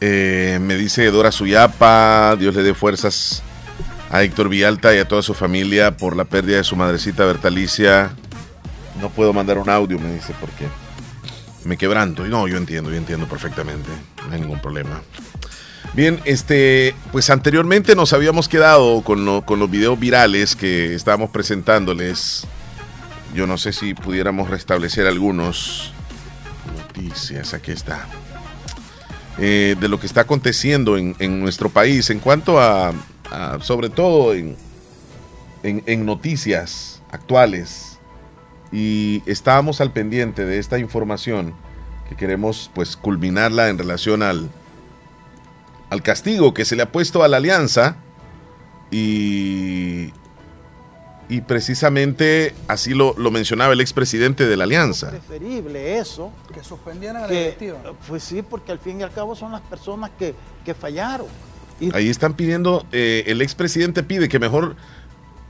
Eh, 0.00 0.58
me 0.60 0.76
dice 0.76 1.10
Dora 1.10 1.32
Suyapa, 1.32 2.36
Dios 2.38 2.54
le 2.54 2.62
dé 2.62 2.74
fuerzas 2.74 3.42
a 4.10 4.22
Héctor 4.22 4.48
Villalta 4.48 4.94
y 4.94 4.98
a 4.98 5.08
toda 5.08 5.22
su 5.22 5.34
familia 5.34 5.96
por 5.96 6.16
la 6.16 6.24
pérdida 6.24 6.58
de 6.58 6.64
su 6.64 6.76
madrecita 6.76 7.24
Bertalicia. 7.24 8.10
No 9.00 9.10
puedo 9.10 9.32
mandar 9.32 9.58
un 9.58 9.70
audio, 9.70 9.98
me 9.98 10.12
dice, 10.12 10.34
porque 10.40 10.66
me 11.64 11.76
quebranto. 11.76 12.26
Y 12.26 12.30
no, 12.30 12.46
yo 12.46 12.56
entiendo, 12.56 12.90
yo 12.90 12.96
entiendo 12.96 13.26
perfectamente. 13.26 13.88
No 14.26 14.34
hay 14.34 14.40
ningún 14.40 14.60
problema. 14.60 15.00
Bien, 15.98 16.20
este, 16.26 16.94
pues 17.10 17.28
anteriormente 17.28 17.96
nos 17.96 18.12
habíamos 18.12 18.48
quedado 18.48 19.02
con, 19.02 19.24
los 19.24 19.68
videos 19.68 19.98
virales 19.98 20.54
que 20.54 20.94
estábamos 20.94 21.30
presentándoles. 21.30 22.46
Yo 23.34 23.48
no 23.48 23.58
sé 23.58 23.72
si 23.72 23.94
pudiéramos 23.94 24.48
restablecer 24.48 25.08
algunos 25.08 25.92
noticias. 26.76 27.52
Aquí 27.52 27.72
está. 27.72 28.06
Eh, 29.38 29.74
de 29.80 29.88
lo 29.88 29.98
que 29.98 30.06
está 30.06 30.20
aconteciendo 30.20 30.96
en, 30.96 31.40
nuestro 31.40 31.68
país 31.68 32.10
en 32.10 32.20
cuanto 32.20 32.60
a, 32.60 32.92
sobre 33.60 33.90
todo 33.90 34.34
en, 34.34 34.56
en, 35.64 36.06
noticias 36.06 37.02
actuales. 37.10 37.98
Y 38.70 39.24
estábamos 39.26 39.80
al 39.80 39.92
pendiente 39.92 40.44
de 40.44 40.60
esta 40.60 40.78
información 40.78 41.54
que 42.08 42.14
queremos 42.14 42.70
pues 42.72 42.96
culminarla 42.96 43.68
en 43.68 43.78
relación 43.78 44.22
al, 44.22 44.48
al 45.90 46.02
castigo 46.02 46.54
que 46.54 46.64
se 46.64 46.76
le 46.76 46.82
ha 46.82 46.92
puesto 46.92 47.22
a 47.22 47.28
la 47.28 47.38
alianza 47.38 47.96
y, 48.90 50.12
y 51.28 51.42
precisamente 51.42 52.54
así 52.68 52.94
lo, 52.94 53.14
mencionaba 53.30 53.74
el 53.74 53.80
expresidente 53.80 54.46
de 54.46 54.56
la 54.56 54.64
alianza. 54.64 55.08
Es 55.08 55.24
preferible 55.24 55.98
eso. 55.98 56.32
Que 56.52 56.64
suspendieran 56.64 57.16
a 57.16 57.20
la 57.22 57.28
directiva. 57.28 57.78
Pues 58.06 58.22
sí, 58.22 58.42
porque 58.42 58.72
al 58.72 58.78
fin 58.78 59.00
y 59.00 59.02
al 59.02 59.12
cabo 59.12 59.36
son 59.36 59.52
las 59.52 59.60
personas 59.62 60.10
que, 60.18 60.34
fallaron. 60.74 61.26
Ahí 61.94 62.10
están 62.10 62.34
pidiendo, 62.34 62.84
eh, 62.92 63.24
el 63.26 63.40
expresidente 63.40 64.02
pide 64.02 64.28
que 64.28 64.38
mejor 64.38 64.76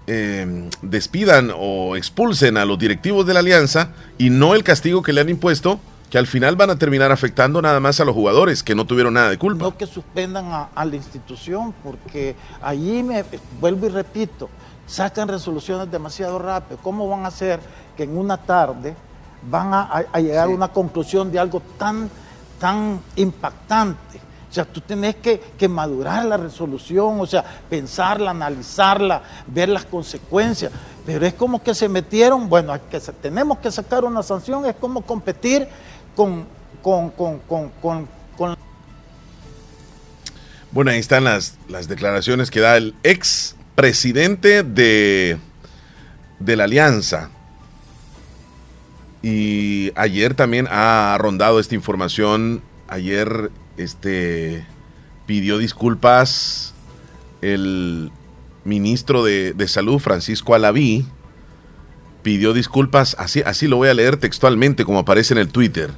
eh, 0.06 0.68
despidan 0.82 1.50
o 1.56 1.96
expulsen 1.96 2.56
a 2.56 2.64
los 2.64 2.78
directivos 2.78 3.26
de 3.26 3.34
la 3.34 3.40
alianza 3.40 3.92
y 4.16 4.30
no 4.30 4.54
el 4.54 4.62
castigo 4.62 5.02
que 5.02 5.12
le 5.12 5.22
han 5.22 5.28
impuesto 5.28 5.80
que 6.10 6.18
al 6.18 6.26
final 6.26 6.56
van 6.56 6.70
a 6.70 6.78
terminar 6.78 7.12
afectando 7.12 7.60
nada 7.60 7.80
más 7.80 8.00
a 8.00 8.04
los 8.04 8.14
jugadores 8.14 8.62
que 8.62 8.74
no 8.74 8.86
tuvieron 8.86 9.14
nada 9.14 9.30
de 9.30 9.38
culpa. 9.38 9.64
No 9.64 9.76
que 9.76 9.86
suspendan 9.86 10.46
a, 10.74 10.84
la 10.84 10.96
institución, 10.96 11.74
porque 11.84 12.34
allí 12.62 13.02
me 13.02 13.24
vuelvo 13.60 13.86
y 13.86 13.90
repito, 13.90 14.48
sacan 14.86 15.28
resoluciones 15.28 15.90
demasiado 15.90 16.38
rápido. 16.38 16.78
¿Cómo 16.82 17.08
van 17.08 17.24
a 17.24 17.28
hacer 17.28 17.60
que 17.96 18.04
en 18.04 18.16
una 18.16 18.38
tarde 18.38 18.94
van 19.50 19.72
a, 19.72 20.18
llegar 20.18 20.46
a 20.46 20.50
una 20.50 20.68
conclusión 20.68 21.30
de 21.30 21.38
algo 21.38 21.60
tan, 21.78 22.10
tan 22.58 23.00
impactante? 23.16 24.18
O 24.50 24.54
sea, 24.54 24.64
tú 24.64 24.80
tenés 24.80 25.16
que, 25.16 25.38
que, 25.58 25.68
madurar 25.68 26.24
la 26.24 26.38
resolución, 26.38 27.20
o 27.20 27.26
sea, 27.26 27.44
pensarla, 27.68 28.30
analizarla, 28.30 29.20
ver 29.46 29.68
las 29.68 29.84
consecuencias. 29.84 30.72
Pero 31.04 31.26
es 31.26 31.34
como 31.34 31.62
que 31.62 31.74
se 31.74 31.86
metieron, 31.86 32.48
bueno, 32.48 32.74
que 32.90 32.98
tenemos 32.98 33.58
que 33.58 33.70
sacar 33.70 34.06
una 34.06 34.22
sanción, 34.22 34.64
es 34.64 34.74
como 34.76 35.02
competir 35.02 35.68
con, 36.18 36.48
Bueno, 40.72 40.90
ahí 40.90 40.98
están 40.98 41.24
las, 41.24 41.56
las 41.68 41.86
declaraciones 41.86 42.50
que 42.50 42.58
da 42.58 42.76
el 42.76 42.94
ex 43.04 43.54
presidente 43.76 44.64
de, 44.64 45.38
de 46.40 46.56
la 46.56 46.64
Alianza. 46.64 47.30
Y 49.22 49.92
ayer 49.94 50.34
también 50.34 50.66
ha 50.70 51.16
rondado 51.20 51.60
esta 51.60 51.76
información. 51.76 52.62
Ayer 52.88 53.52
este, 53.76 54.66
pidió 55.26 55.58
disculpas 55.58 56.74
el 57.42 58.10
ministro 58.64 59.22
de, 59.22 59.52
de 59.52 59.68
Salud, 59.68 60.00
Francisco 60.00 60.56
Alaví. 60.56 61.06
Pidió 62.24 62.52
disculpas, 62.54 63.14
así, 63.20 63.42
así 63.46 63.68
lo 63.68 63.76
voy 63.76 63.88
a 63.88 63.94
leer 63.94 64.16
textualmente 64.16 64.84
como 64.84 64.98
aparece 64.98 65.34
en 65.34 65.38
el 65.38 65.48
Twitter 65.48 65.92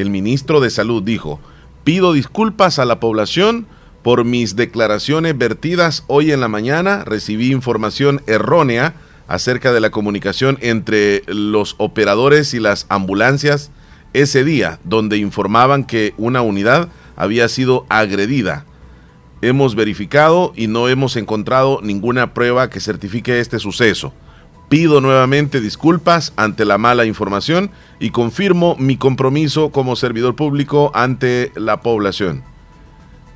el 0.00 0.10
ministro 0.10 0.60
de 0.60 0.70
Salud 0.70 1.02
dijo, 1.02 1.40
pido 1.84 2.12
disculpas 2.12 2.78
a 2.78 2.84
la 2.84 3.00
población 3.00 3.66
por 4.02 4.24
mis 4.24 4.54
declaraciones 4.54 5.36
vertidas 5.36 6.04
hoy 6.06 6.32
en 6.32 6.40
la 6.40 6.48
mañana. 6.48 7.02
Recibí 7.04 7.50
información 7.50 8.22
errónea 8.26 8.94
acerca 9.26 9.72
de 9.72 9.80
la 9.80 9.90
comunicación 9.90 10.58
entre 10.60 11.22
los 11.26 11.74
operadores 11.78 12.54
y 12.54 12.60
las 12.60 12.86
ambulancias 12.88 13.70
ese 14.12 14.44
día, 14.44 14.78
donde 14.84 15.16
informaban 15.16 15.84
que 15.84 16.14
una 16.18 16.42
unidad 16.42 16.88
había 17.16 17.48
sido 17.48 17.86
agredida. 17.88 18.64
Hemos 19.42 19.74
verificado 19.74 20.52
y 20.56 20.68
no 20.68 20.88
hemos 20.88 21.16
encontrado 21.16 21.80
ninguna 21.82 22.32
prueba 22.32 22.70
que 22.70 22.80
certifique 22.80 23.40
este 23.40 23.58
suceso. 23.58 24.12
Pido 24.68 25.00
nuevamente 25.00 25.60
disculpas 25.60 26.32
ante 26.34 26.64
la 26.64 26.76
mala 26.76 27.04
información 27.04 27.70
y 28.00 28.10
confirmo 28.10 28.74
mi 28.80 28.96
compromiso 28.96 29.70
como 29.70 29.94
servidor 29.94 30.34
público 30.34 30.90
ante 30.92 31.52
la 31.54 31.82
población. 31.82 32.42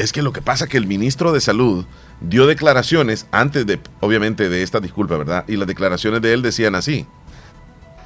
Es 0.00 0.12
que 0.12 0.22
lo 0.22 0.32
que 0.32 0.42
pasa 0.42 0.64
es 0.64 0.70
que 0.70 0.76
el 0.76 0.88
ministro 0.88 1.30
de 1.30 1.40
Salud 1.40 1.86
dio 2.20 2.48
declaraciones 2.48 3.28
antes 3.30 3.64
de, 3.64 3.78
obviamente, 4.00 4.48
de 4.48 4.64
esta 4.64 4.80
disculpa, 4.80 5.16
¿verdad? 5.16 5.44
Y 5.46 5.56
las 5.56 5.68
declaraciones 5.68 6.20
de 6.20 6.32
él 6.32 6.42
decían 6.42 6.74
así. 6.74 7.06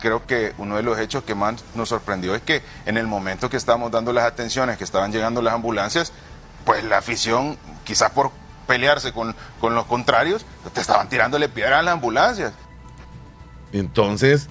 Creo 0.01 0.27
que 0.27 0.53
uno 0.59 0.77
de 0.77 0.83
los 0.83 0.99
hechos 0.99 1.25
que 1.25 1.35
más 1.35 1.65
nos 1.75 1.89
sorprendió 1.89 2.35
es 2.35 2.43
que 2.43 2.61
en 2.85 2.99
el 2.99 3.07
momento 3.07 3.49
que 3.49 3.57
estábamos 3.57 3.91
dando 3.91 4.13
las 4.13 4.25
atenciones, 4.25 4.77
que 4.77 4.85
estaban 4.85 5.13
llegando 5.13 5.41
las 5.41 5.55
ambulancias, 5.55 6.13
pues 6.67 6.85
la 6.85 6.99
afición, 6.99 7.57
quizás 7.85 8.11
por 8.11 8.33
pelearse 8.67 9.13
con, 9.13 9.35
con 9.61 9.75
los 9.75 9.87
contrarios, 9.87 10.45
te 10.75 10.83
estaban 10.83 11.09
tirándole 11.09 11.49
piedra 11.49 11.79
a 11.79 11.83
las 11.83 11.95
ambulancias. 11.95 12.53
Entonces, 13.75 14.49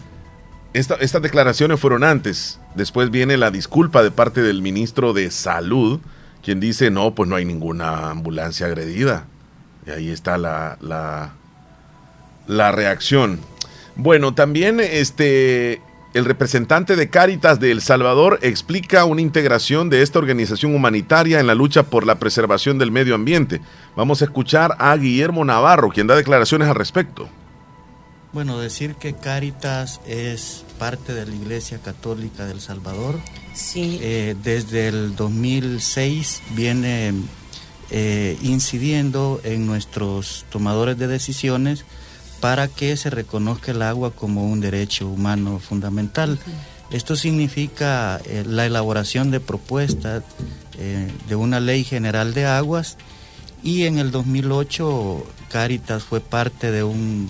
estas 0.73 1.21
declaraciones 1.21 1.79
fueron 1.79 2.03
antes. 2.03 2.59
Después 2.75 3.09
viene 3.09 3.37
la 3.37 3.51
disculpa 3.51 4.03
de 4.03 4.11
parte 4.11 4.41
del 4.41 4.61
ministro 4.61 5.13
de 5.13 5.31
Salud, 5.31 6.01
quien 6.43 6.59
dice, 6.59 6.91
no, 6.91 7.15
pues 7.15 7.29
no 7.29 7.37
hay 7.37 7.45
ninguna 7.45 8.09
ambulancia 8.09 8.65
agredida. 8.65 9.25
Y 9.87 9.91
ahí 9.91 10.09
está 10.09 10.37
la, 10.37 10.77
la, 10.81 11.35
la 12.47 12.71
reacción. 12.73 13.39
Bueno, 13.95 14.33
también 14.33 14.81
este 14.81 15.81
el 16.13 16.25
representante 16.25 16.95
de 16.95 17.09
Cáritas 17.09 17.59
de 17.59 17.71
El 17.71 17.81
Salvador 17.81 18.37
explica 18.41 19.05
una 19.05 19.21
integración 19.21 19.89
de 19.89 20.01
esta 20.03 20.19
organización 20.19 20.75
humanitaria 20.75 21.39
en 21.39 21.47
la 21.47 21.55
lucha 21.55 21.83
por 21.83 22.05
la 22.05 22.15
preservación 22.15 22.77
del 22.77 22.91
medio 22.91 23.15
ambiente. 23.15 23.61
Vamos 23.95 24.21
a 24.21 24.25
escuchar 24.25 24.75
a 24.79 24.95
Guillermo 24.97 25.45
Navarro, 25.45 25.89
quien 25.89 26.07
da 26.07 26.15
declaraciones 26.15 26.67
al 26.67 26.75
respecto. 26.75 27.29
Bueno, 28.33 28.57
decir 28.57 28.95
que 28.95 29.13
Cáritas 29.13 30.01
es 30.07 30.65
parte 30.79 31.13
de 31.13 31.27
la 31.27 31.35
Iglesia 31.35 31.77
Católica 31.77 32.47
del 32.47 32.61
Salvador. 32.61 33.19
Sí. 33.53 33.99
Eh, 34.01 34.35
desde 34.43 34.87
el 34.87 35.15
2006 35.15 36.41
viene 36.55 37.13
eh, 37.91 38.35
incidiendo 38.41 39.39
en 39.43 39.67
nuestros 39.67 40.45
tomadores 40.49 40.97
de 40.97 41.07
decisiones 41.07 41.85
para 42.39 42.67
que 42.67 42.97
se 42.97 43.11
reconozca 43.11 43.71
el 43.71 43.83
agua 43.83 44.09
como 44.09 44.47
un 44.47 44.61
derecho 44.61 45.07
humano 45.07 45.59
fundamental. 45.59 46.39
Esto 46.89 47.15
significa 47.15 48.19
eh, 48.25 48.43
la 48.47 48.65
elaboración 48.65 49.29
de 49.29 49.41
propuestas 49.41 50.23
de 51.29 51.35
una 51.35 51.59
ley 51.59 51.83
general 51.83 52.33
de 52.33 52.47
aguas 52.47 52.97
y 53.61 53.83
en 53.83 53.99
el 53.99 54.09
2008 54.09 55.23
Caritas 55.49 56.03
fue 56.03 56.19
parte 56.19 56.71
de 56.71 56.83
un 56.83 57.29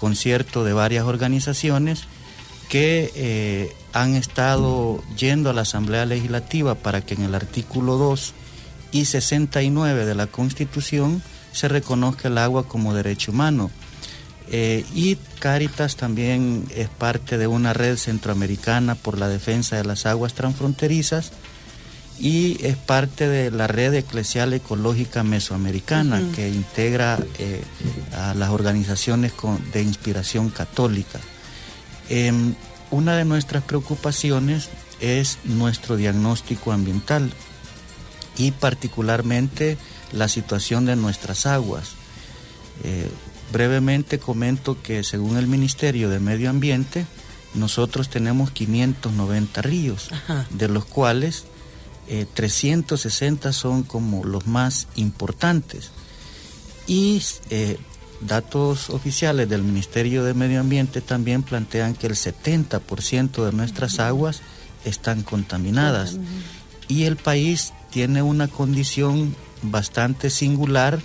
concierto 0.00 0.64
de 0.64 0.72
varias 0.72 1.04
organizaciones 1.04 2.04
que 2.70 3.74
han 3.92 4.14
estado 4.14 5.02
yendo 5.16 5.50
a 5.50 5.52
la 5.52 5.62
Asamblea 5.62 6.06
Legislativa 6.06 6.74
para 6.74 7.02
que 7.02 7.14
en 7.14 7.22
el 7.22 7.34
artículo 7.34 7.98
2 7.98 8.32
y 8.92 9.04
69 9.04 10.06
de 10.06 10.14
la 10.14 10.26
Constitución 10.26 11.22
se 11.52 11.68
reconozca 11.68 12.28
el 12.28 12.38
agua 12.38 12.66
como 12.66 12.94
derecho 12.94 13.32
humano. 13.32 13.70
Eh, 14.52 14.84
y 14.94 15.16
Caritas 15.38 15.96
también 15.96 16.66
es 16.74 16.88
parte 16.88 17.38
de 17.38 17.46
una 17.46 17.72
red 17.72 17.96
centroamericana 17.96 18.94
por 18.94 19.18
la 19.18 19.28
defensa 19.28 19.76
de 19.76 19.84
las 19.84 20.06
aguas 20.06 20.34
transfronterizas 20.34 21.32
y 22.20 22.58
es 22.64 22.76
parte 22.76 23.28
de 23.28 23.50
la 23.50 23.66
red 23.66 23.94
eclesial 23.94 24.52
ecológica 24.52 25.24
mesoamericana 25.24 26.22
que 26.34 26.48
integra 26.50 27.18
eh, 27.38 27.62
a 28.14 28.34
las 28.34 28.50
organizaciones 28.50 29.32
de 29.72 29.82
inspiración 29.82 30.50
católica. 30.50 31.18
Em, 32.08 32.54
una 32.90 33.16
de 33.16 33.24
nuestras 33.24 33.64
preocupaciones 33.64 34.68
es 35.00 35.38
nuestro 35.44 35.96
diagnóstico 35.96 36.72
ambiental 36.72 37.32
y 38.36 38.50
particularmente 38.50 39.78
la 40.12 40.28
situación 40.28 40.84
de 40.84 40.96
nuestras 40.96 41.46
aguas. 41.46 41.92
Eh, 42.84 43.08
Brevemente 43.52 44.20
comento 44.20 44.80
que 44.80 45.02
según 45.02 45.36
el 45.36 45.48
Ministerio 45.48 46.08
de 46.08 46.20
Medio 46.20 46.50
Ambiente, 46.50 47.04
nosotros 47.54 48.08
tenemos 48.08 48.52
590 48.52 49.62
ríos, 49.62 50.08
de 50.50 50.68
los 50.68 50.84
cuales 50.84 51.44
360 52.34 53.48
eh, 53.48 53.52
son 53.52 53.82
como 53.82 54.24
los 54.24 54.46
más 54.46 54.88
importantes. 54.96 55.90
Y 56.86 57.22
eh, 57.50 57.78
datos 58.20 58.90
oficiales 58.90 59.48
del 59.48 59.62
Ministerio 59.62 60.24
de 60.24 60.34
Medio 60.34 60.60
Ambiente 60.60 61.00
también 61.00 61.42
plantean 61.42 61.94
que 61.94 62.08
el 62.08 62.14
70% 62.14 63.44
de 63.44 63.52
nuestras 63.52 64.00
aguas 64.00 64.42
están 64.84 65.22
contaminadas. 65.22 66.18
Y 66.88 67.04
el 67.04 67.16
país 67.16 67.72
tiene 67.90 68.22
una 68.22 68.48
condición 68.48 69.34
bastante 69.62 70.30
singular 70.30 71.00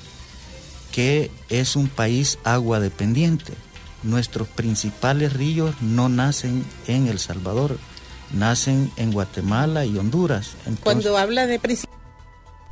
que 0.91 1.29
es 1.49 1.75
un 1.75 1.89
país 1.89 2.39
agua 2.45 2.79
dependiente. 2.79 3.53
Nuestros 4.03 4.47
principales 4.47 5.33
ríos 5.33 5.75
no 5.81 6.09
nacen 6.09 6.63
en 6.87 7.07
El 7.07 7.19
Salvador, 7.19 7.77
nacen 8.35 8.91
en 8.97 9.11
Guatemala 9.11 9.85
y 9.85 9.97
Honduras. 9.97 10.55
Cuando 10.83 11.17
habla 11.17 11.47
de 11.47 11.59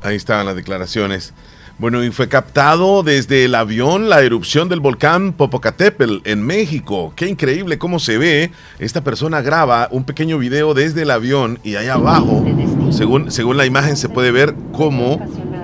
Ahí 0.01 0.15
estaban 0.15 0.45
las 0.45 0.55
declaraciones. 0.55 1.33
Bueno, 1.79 2.03
y 2.03 2.11
fue 2.11 2.29
captado 2.29 3.01
desde 3.01 3.45
el 3.45 3.55
avión 3.55 4.07
la 4.07 4.21
erupción 4.21 4.69
del 4.69 4.79
volcán 4.79 5.33
Popocatépetl 5.33 6.17
en 6.23 6.43
México. 6.43 7.13
Qué 7.15 7.27
increíble 7.27 7.79
cómo 7.79 7.97
se 7.99 8.17
ve. 8.19 8.51
Esta 8.77 9.03
persona 9.03 9.41
graba 9.41 9.87
un 9.89 10.03
pequeño 10.03 10.37
video 10.37 10.75
desde 10.75 11.01
el 11.01 11.09
avión 11.09 11.59
y 11.63 11.75
ahí 11.75 11.87
abajo, 11.87 12.45
según, 12.91 13.31
según 13.31 13.57
la 13.57 13.65
imagen, 13.65 13.97
se 13.97 14.07
puede 14.07 14.31
ver 14.31 14.53
cómo 14.71 15.19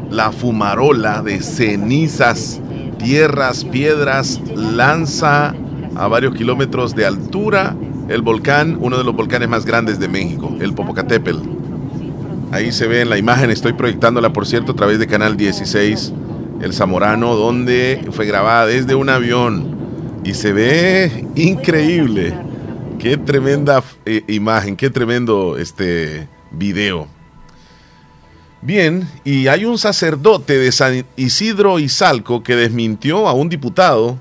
la 0.09 0.31
fumarola 0.31 1.21
de 1.21 1.41
cenizas, 1.41 2.59
tierras, 2.97 3.63
piedras, 3.65 4.41
lanza 4.55 5.53
a 5.95 6.07
varios 6.07 6.33
kilómetros 6.33 6.95
de 6.95 7.05
altura 7.05 7.75
el 8.09 8.23
volcán, 8.23 8.77
uno 8.81 8.97
de 8.97 9.03
los 9.03 9.15
volcanes 9.15 9.47
más 9.47 9.65
grandes 9.65 9.99
de 9.99 10.07
México, 10.07 10.55
el 10.59 10.73
Popocatépetl. 10.73 11.37
Ahí 12.51 12.71
se 12.71 12.87
ve 12.87 13.01
en 13.01 13.09
la 13.09 13.19
imagen, 13.19 13.51
estoy 13.51 13.73
proyectándola 13.73 14.33
por 14.33 14.47
cierto 14.47 14.71
a 14.71 14.75
través 14.75 14.97
de 14.97 15.05
Canal 15.05 15.37
16, 15.37 16.11
El 16.61 16.73
Zamorano, 16.73 17.35
donde 17.35 18.07
fue 18.11 18.25
grabada 18.25 18.65
desde 18.65 18.95
un 18.95 19.09
avión 19.09 19.77
y 20.23 20.33
se 20.33 20.51
ve 20.51 21.27
increíble. 21.35 22.33
Qué 22.97 23.17
tremenda 23.17 23.83
eh, 24.05 24.23
imagen, 24.27 24.75
qué 24.75 24.89
tremendo 24.89 25.57
este 25.57 26.27
video. 26.51 27.07
Bien, 28.61 29.07
y 29.23 29.47
hay 29.47 29.65
un 29.65 29.77
sacerdote 29.77 30.57
de 30.57 30.71
San 30.71 31.05
Isidro 31.15 31.79
Izalco 31.79 32.43
que 32.43 32.55
desmintió 32.55 33.27
a 33.27 33.33
un 33.33 33.47
diputado 33.47 34.17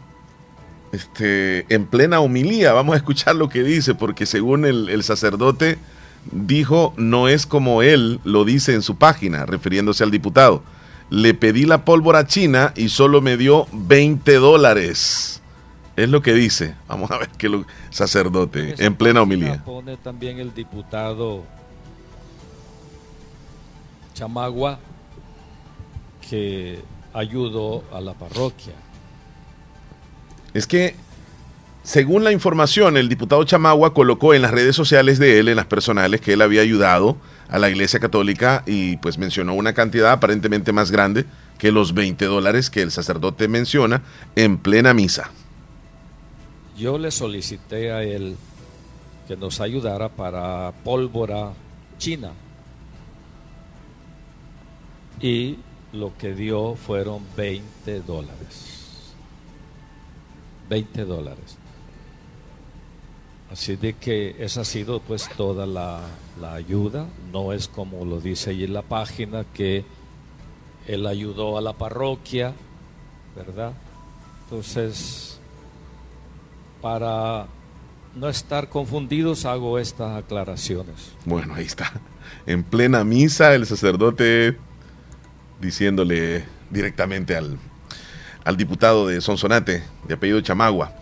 este, 0.92 1.66
en 1.72 1.86
plena 1.86 2.20
homilía. 2.20 2.72
Vamos 2.72 2.94
a 2.94 2.96
escuchar 2.96 3.36
lo 3.36 3.48
que 3.48 3.62
dice, 3.62 3.94
porque 3.94 4.26
según 4.26 4.64
el, 4.64 5.02
sacerdote 5.02 5.78
dijo, 6.32 6.94
no 6.96 7.28
es 7.28 7.46
como 7.46 7.82
él 7.82 8.20
lo 8.24 8.44
dice 8.44 8.74
en 8.74 8.82
su 8.82 8.96
página, 8.96 9.46
refiriéndose 9.46 10.04
al 10.04 10.10
diputado. 10.10 10.62
Le 11.10 11.34
pedí 11.34 11.64
la 11.64 11.84
pólvora 11.84 12.26
china 12.26 12.72
y 12.76 12.90
solo 12.90 13.20
me 13.20 13.36
dio 13.36 13.66
20 13.72 14.34
dólares. 14.34 15.40
Es 15.96 16.08
lo 16.08 16.22
que 16.22 16.34
dice. 16.34 16.74
Vamos 16.86 17.10
a 17.10 17.18
ver 17.18 17.28
qué 17.38 17.48
lo 17.48 17.64
sacerdote 17.90 18.74
en 18.78 18.94
plena 18.94 19.22
homilía. 19.22 19.62
Pone 19.64 19.96
también 19.96 20.38
el 20.38 20.54
diputado 20.54 21.44
Chamagua 24.14 24.78
que 26.28 26.82
ayudó 27.12 27.84
a 27.92 28.00
la 28.00 28.14
parroquia. 28.14 28.74
Es 30.58 30.66
que, 30.66 30.96
según 31.84 32.24
la 32.24 32.32
información, 32.32 32.96
el 32.96 33.08
diputado 33.08 33.44
Chamagua 33.44 33.94
colocó 33.94 34.34
en 34.34 34.42
las 34.42 34.50
redes 34.50 34.74
sociales 34.74 35.20
de 35.20 35.38
él, 35.38 35.46
en 35.46 35.54
las 35.54 35.66
personales, 35.66 36.20
que 36.20 36.32
él 36.32 36.42
había 36.42 36.62
ayudado 36.62 37.16
a 37.48 37.60
la 37.60 37.70
Iglesia 37.70 38.00
Católica 38.00 38.64
y 38.66 38.96
pues 38.96 39.18
mencionó 39.18 39.54
una 39.54 39.72
cantidad 39.72 40.10
aparentemente 40.10 40.72
más 40.72 40.90
grande 40.90 41.26
que 41.58 41.70
los 41.70 41.94
20 41.94 42.24
dólares 42.24 42.70
que 42.70 42.82
el 42.82 42.90
sacerdote 42.90 43.46
menciona 43.46 44.02
en 44.34 44.58
plena 44.58 44.94
misa. 44.94 45.30
Yo 46.76 46.98
le 46.98 47.12
solicité 47.12 47.92
a 47.92 48.02
él 48.02 48.34
que 49.28 49.36
nos 49.36 49.60
ayudara 49.60 50.08
para 50.08 50.72
pólvora 50.82 51.52
china 51.98 52.32
y 55.20 55.58
lo 55.92 56.16
que 56.18 56.34
dio 56.34 56.74
fueron 56.74 57.22
20 57.36 58.00
dólares. 58.00 58.77
20 60.68 61.04
dólares. 61.04 61.58
Así 63.50 63.76
de 63.76 63.94
que 63.94 64.36
esa 64.38 64.60
ha 64.60 64.64
sido 64.64 65.00
pues 65.00 65.28
toda 65.36 65.66
la, 65.66 66.02
ayuda. 66.52 67.06
No 67.32 67.52
es 67.52 67.68
como 67.68 68.04
lo 68.04 68.20
dice 68.20 68.50
ahí 68.50 68.64
en 68.64 68.74
la 68.74 68.82
página 68.82 69.44
que 69.54 69.84
él 70.86 71.06
ayudó 71.06 71.56
a 71.56 71.62
la 71.62 71.72
parroquia, 71.72 72.52
¿verdad? 73.34 73.72
Entonces, 74.44 75.40
para 76.82 77.46
no 78.14 78.28
estar 78.28 78.68
confundidos 78.68 79.44
hago 79.46 79.78
estas 79.78 80.16
aclaraciones. 80.18 81.12
Bueno, 81.24 81.54
ahí 81.54 81.64
está. 81.64 81.92
En 82.46 82.62
plena 82.62 83.04
misa 83.04 83.54
el 83.54 83.66
sacerdote 83.66 84.58
diciéndole 85.60 86.44
directamente 86.70 87.36
al, 87.36 87.58
al 88.44 88.56
diputado 88.56 89.06
de 89.06 89.20
Sonsonate, 89.20 89.82
de 90.06 90.14
apellido 90.14 90.40
Chamagua. 90.40 90.92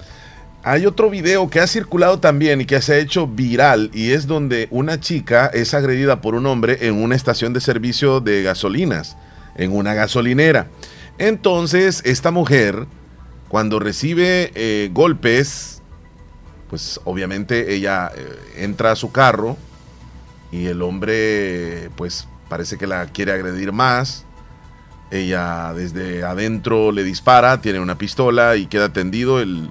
Hay 0.63 0.85
otro 0.85 1.11
video 1.11 1.49
que 1.49 1.61
ha 1.61 1.67
circulado 1.69 2.19
también 2.19 2.61
y 2.61 2.65
que 2.65 2.81
se 2.83 2.95
ha 2.95 2.99
hecho 2.99 3.29
viral 3.29 3.91
y 3.95 4.11
es 4.11 4.27
donde 4.27 4.67
una 4.73 4.99
chica 4.99 5.47
es 5.47 5.75
agredida 5.75 6.21
por 6.21 6.35
un 6.35 6.45
hombre 6.47 6.89
en 6.89 7.01
una 7.01 7.15
estación 7.15 7.53
de 7.53 7.61
servicio 7.61 8.21
de 8.21 8.43
gasolinas, 8.43 9.17
en 9.55 9.71
una 9.71 9.95
gasolinera. 9.95 10.67
Entonces, 11.19 12.03
esta 12.05 12.33
mujer, 12.33 12.87
cuando 13.49 13.79
recibe 13.79 14.51
eh, 14.57 14.91
golpes, 14.93 15.83
pues 16.69 17.01
obviamente 17.05 17.73
ella 17.73 18.11
eh, 18.17 18.37
entra 18.57 18.91
a 18.91 18.97
su 18.97 19.13
carro 19.13 19.57
y 20.51 20.67
el 20.67 20.83
hombre, 20.83 21.91
pues 21.97 22.27
parece 22.49 22.77
que 22.77 22.89
la 22.89 23.07
quiere 23.07 23.33
agredir 23.33 23.71
más 23.71 24.27
ella 25.11 25.73
desde 25.75 26.25
adentro 26.25 26.93
le 26.93 27.05
dispara, 27.05 27.61
tiene 27.61 27.81
una 27.81 27.97
pistola 27.97 28.57
y 28.57 28.67
queda 28.67 28.93
tendido. 28.93 29.41
El, 29.41 29.71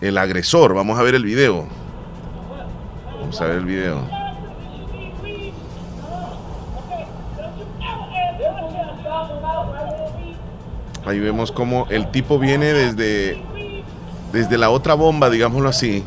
el 0.00 0.18
agresor. 0.18 0.74
Vamos 0.74 0.98
a 0.98 1.02
ver 1.02 1.14
el 1.14 1.24
video. 1.24 1.66
Vamos 3.20 3.40
a 3.40 3.46
ver 3.46 3.56
el 3.58 3.64
video. 3.64 4.08
Ahí 11.04 11.20
vemos 11.20 11.52
como 11.52 11.86
el 11.88 12.10
tipo 12.10 12.38
viene 12.38 12.72
desde, 12.72 13.40
desde 14.32 14.58
la 14.58 14.70
otra 14.70 14.94
bomba, 14.94 15.30
digámoslo 15.30 15.68
así, 15.68 16.02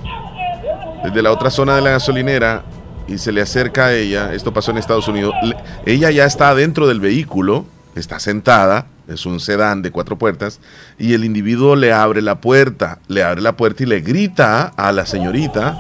desde 1.06 1.22
la 1.22 1.32
otra 1.32 1.50
zona 1.50 1.78
de 1.78 1.82
la 1.82 1.92
gasolinera 1.92 2.64
y 3.08 3.18
se 3.18 3.32
le 3.32 3.42
acerca 3.42 3.86
a 3.86 3.94
ella. 3.94 4.34
Esto 4.34 4.52
pasó 4.52 4.72
en 4.72 4.78
Estados 4.78 5.08
Unidos. 5.08 5.34
ella 5.86 6.12
ya 6.12 6.26
está 6.26 6.54
dentro 6.54 6.86
del 6.86 7.00
vehículo, 7.00 7.64
está 7.96 8.20
sentada, 8.20 8.88
es 9.08 9.26
un 9.26 9.40
sedán 9.40 9.82
de 9.82 9.92
cuatro 9.92 10.18
puertas, 10.18 10.60
y 10.98 11.14
el 11.14 11.24
individuo 11.24 11.76
le 11.76 11.92
abre 11.92 12.22
la 12.22 12.42
puerta, 12.42 13.00
le 13.08 13.24
abre 13.24 13.42
la 13.42 13.58
puerta 13.58 13.84
y 13.84 13.86
le 13.86 14.02
grita 14.02 14.74
a 14.78 14.92
la 14.92 15.06
señorita, 15.06 15.78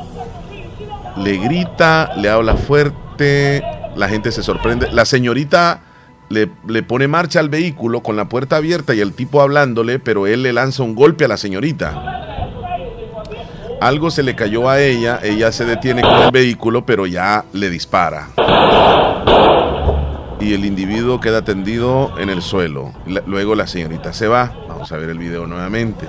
le 1.17 1.37
grita, 1.37 2.11
le 2.17 2.29
habla 2.29 2.55
fuerte, 2.55 3.63
la 3.95 4.09
gente 4.09 4.31
se 4.31 4.43
sorprende. 4.43 4.91
La 4.91 5.05
señorita 5.05 5.81
le, 6.29 6.47
pone 6.83 7.07
marcha 7.07 7.39
al 7.39 7.49
vehículo 7.49 8.01
con 8.01 8.15
la 8.15 8.29
puerta 8.29 8.57
abierta 8.57 8.93
y 8.93 9.01
el 9.01 9.13
tipo 9.13 9.41
hablándole, 9.41 9.99
pero 9.99 10.27
él 10.27 10.43
le 10.43 10.53
lanza 10.53 10.83
un 10.83 10.95
golpe 10.95 11.25
a 11.25 11.27
la 11.27 11.37
señorita. 11.37 11.93
Algo 13.81 14.11
se 14.11 14.23
le 14.23 14.35
cayó 14.35 14.69
a 14.69 14.79
ella, 14.81 15.19
ella 15.23 15.51
se 15.51 15.65
detiene 15.65 16.01
con 16.01 16.21
el 16.21 16.31
vehículo, 16.31 16.85
pero 16.85 17.05
ya 17.07 17.45
le 17.53 17.69
dispara. 17.69 18.27
Y 20.39 20.53
el 20.53 20.65
individuo 20.65 21.19
queda 21.19 21.43
tendido 21.43 22.17
en 22.17 22.29
el 22.29 22.41
suelo. 22.41 22.93
Luego 23.25 23.55
la 23.55 23.67
señorita 23.67 24.13
se 24.13 24.27
va. 24.27 24.53
Vamos 24.67 24.91
a 24.91 24.97
ver 24.97 25.09
el 25.09 25.17
video 25.17 25.47
nuevamente. 25.47 26.07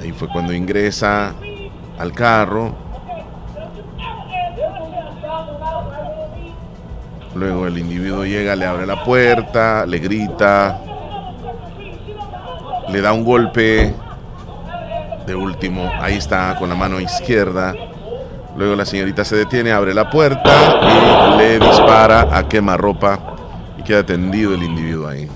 Ahí 0.00 0.12
fue 0.12 0.28
cuando 0.28 0.52
ingresa 0.52 1.34
al 1.98 2.12
carro 2.12 2.90
Luego 7.34 7.66
el 7.66 7.78
individuo 7.78 8.24
llega, 8.24 8.56
le 8.56 8.66
abre 8.66 8.86
la 8.86 9.04
puerta, 9.04 9.86
le 9.86 9.98
grita, 9.98 10.80
le 12.88 13.00
da 13.00 13.12
un 13.12 13.24
golpe. 13.24 13.94
De 15.26 15.34
último, 15.34 15.90
ahí 16.00 16.16
está 16.16 16.56
con 16.58 16.68
la 16.68 16.74
mano 16.74 17.00
izquierda. 17.00 17.72
Luego 18.60 18.76
la 18.76 18.84
señorita 18.84 19.24
se 19.24 19.36
detiene, 19.36 19.72
abre 19.72 19.94
la 19.94 20.10
puerta 20.10 20.80
y 20.82 21.38
le 21.38 21.58
dispara 21.58 22.36
a 22.36 22.46
quemarropa 22.46 23.34
y 23.78 23.82
queda 23.82 24.04
tendido 24.04 24.52
el 24.52 24.62
individuo 24.62 25.08
ahí. 25.08 25.26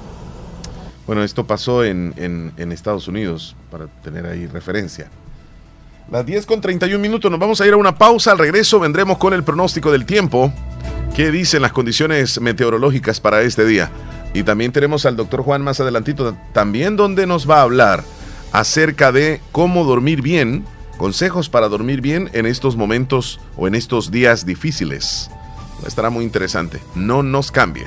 Bueno, 1.07 1.25
esto 1.25 1.47
pasó 1.47 1.85
en, 1.85 2.13
en 2.19 2.71
Estados 2.71 3.09
Unidos, 3.09 3.57
para 3.71 3.87
tener 4.03 4.27
ahí 4.27 4.47
referencia. 4.47 5.09
Las 6.13 6.27
10 6.27 6.45
con 6.45 6.61
31 6.61 7.01
minutos, 7.01 7.31
nos 7.31 7.41
vamos 7.41 7.63
a 7.63 7.67
ir 7.67 7.73
a 7.73 7.79
una 7.79 7.97
pausa. 7.97 8.33
Al 8.33 8.39
regreso 8.39 8.79
vendremos 8.79 9.17
con 9.17 9.33
el 9.33 9.43
pronóstico 9.43 9.91
del 9.91 10.05
tiempo. 10.05 10.53
¿Qué 11.17 11.31
dicen 11.31 11.63
las 11.63 11.73
condiciones 11.73 12.39
meteorológicas 12.43 13.21
para 13.21 13.41
este 13.41 13.65
día? 13.65 13.91
Y 14.35 14.43
también 14.43 14.71
tenemos 14.71 15.07
al 15.07 15.17
doctor 15.17 15.41
Juan 15.41 15.63
más 15.63 15.81
adelantito, 15.81 16.37
también 16.53 16.97
donde 16.97 17.27
nos 17.27 17.49
va 17.49 17.61
a 17.61 17.63
hablar 17.63 18.05
acerca 18.53 19.13
de 19.13 19.41
cómo 19.51 19.85
dormir 19.85 20.21
bien, 20.21 20.67
consejos 20.97 21.49
para 21.49 21.69
dormir 21.69 22.01
bien 22.01 22.31
en 22.33 22.47
estos 22.47 22.77
momentos 22.77 23.41
o 23.57 23.67
en 23.67 23.75
estos 23.75 24.11
días 24.11 24.47
difíciles. 24.47 25.31
Estará 25.87 26.11
muy 26.11 26.25
interesante. 26.25 26.81
No 26.95 27.23
nos 27.23 27.51
cambie. 27.51 27.87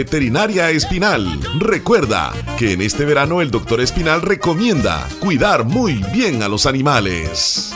Veterinaria 0.00 0.70
Espinal. 0.70 1.26
Recuerda 1.58 2.32
que 2.58 2.72
en 2.72 2.80
este 2.80 3.04
verano 3.04 3.42
el 3.42 3.50
doctor 3.50 3.82
Espinal 3.82 4.22
recomienda 4.22 5.06
cuidar 5.20 5.64
muy 5.64 6.02
bien 6.14 6.42
a 6.42 6.48
los 6.48 6.64
animales. 6.64 7.74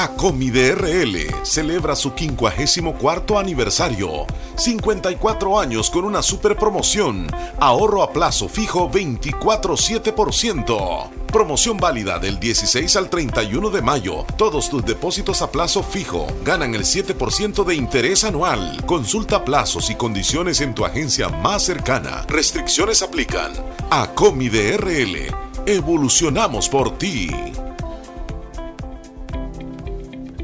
Acomi 0.00 0.50
DRL 0.50 1.14
celebra 1.42 1.94
su 1.94 2.12
54 2.16 3.38
aniversario. 3.38 4.24
54 4.56 5.60
años 5.60 5.90
con 5.90 6.06
una 6.06 6.22
super 6.22 6.56
promoción. 6.56 7.26
Ahorro 7.58 8.02
a 8.02 8.10
plazo 8.10 8.48
fijo 8.48 8.90
24,7%. 8.90 11.10
Promoción 11.30 11.76
válida 11.76 12.18
del 12.18 12.40
16 12.40 12.96
al 12.96 13.10
31 13.10 13.68
de 13.68 13.82
mayo. 13.82 14.24
Todos 14.38 14.70
tus 14.70 14.82
depósitos 14.86 15.42
a 15.42 15.50
plazo 15.50 15.82
fijo 15.82 16.28
ganan 16.46 16.74
el 16.74 16.84
7% 16.84 17.62
de 17.62 17.74
interés 17.74 18.24
anual. 18.24 18.82
Consulta 18.86 19.44
plazos 19.44 19.90
y 19.90 19.96
condiciones 19.96 20.62
en 20.62 20.74
tu 20.74 20.86
agencia 20.86 21.28
más 21.28 21.64
cercana. 21.64 22.24
Restricciones 22.26 23.02
aplican. 23.02 23.52
A 23.90 24.06
Comi 24.14 24.48
DRL. 24.48 25.26
Evolucionamos 25.66 26.70
por 26.70 26.96
ti. 26.96 27.28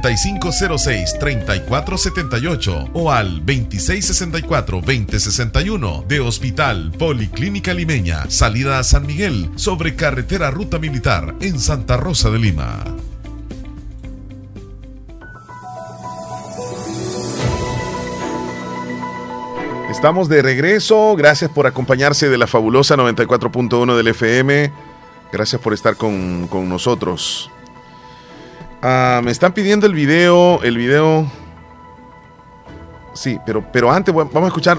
5506-3478 0.00 2.90
o 2.92 3.10
al 3.10 3.44
2664-2061 3.46 6.06
de 6.06 6.20
Hospital 6.20 6.92
Policlínica 6.98 7.72
Limeña, 7.74 8.30
salida 8.30 8.78
a 8.78 8.84
San 8.84 9.06
Miguel, 9.06 9.50
sobre 9.56 9.96
carretera 9.96 10.50
Ruta 10.50 10.78
Militar 10.78 11.34
en 11.40 11.60
Santa 11.60 11.96
Rosa 11.96 12.28
de 12.30 12.38
Lima. 12.38 12.84
Estamos 19.90 20.28
de 20.28 20.40
regreso, 20.40 21.16
gracias 21.16 21.50
por 21.50 21.66
acompañarse 21.66 22.28
de 22.28 22.38
la 22.38 22.46
fabulosa 22.46 22.96
94.1 22.96 23.96
del 23.96 24.08
FM, 24.08 24.72
gracias 25.32 25.60
por 25.60 25.74
estar 25.74 25.96
con, 25.96 26.46
con 26.46 26.68
nosotros. 26.68 27.50
Ah, 28.82 29.20
me 29.22 29.30
están 29.30 29.52
pidiendo 29.52 29.86
el 29.86 29.94
video. 29.94 30.62
El 30.62 30.76
video 30.76 31.26
Sí, 33.20 33.38
pero, 33.44 33.64
pero 33.72 33.90
antes 33.90 34.14
vamos 34.14 34.44
a 34.44 34.46
escuchar 34.46 34.78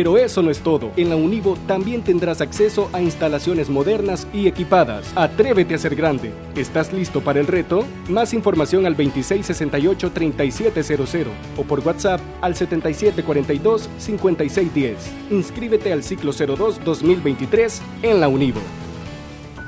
Pero 0.00 0.16
eso 0.16 0.40
no 0.40 0.50
es 0.50 0.60
todo. 0.60 0.92
En 0.96 1.10
la 1.10 1.16
Univo 1.16 1.58
también 1.66 2.00
tendrás 2.00 2.40
acceso 2.40 2.88
a 2.94 3.02
instalaciones 3.02 3.68
modernas 3.68 4.26
y 4.32 4.46
equipadas. 4.46 5.12
Atrévete 5.14 5.74
a 5.74 5.78
ser 5.78 5.94
grande. 5.94 6.32
¿Estás 6.56 6.90
listo 6.90 7.20
para 7.20 7.38
el 7.38 7.46
reto? 7.46 7.84
Más 8.08 8.32
información 8.32 8.86
al 8.86 8.96
2668-3700 8.96 11.26
o 11.58 11.64
por 11.64 11.80
WhatsApp 11.80 12.18
al 12.40 12.54
7742-5610. 12.54 14.94
Inscríbete 15.28 15.92
al 15.92 16.02
ciclo 16.02 16.32
02-2023 16.32 17.80
en 18.02 18.20
la 18.20 18.28
Univo. 18.28 18.62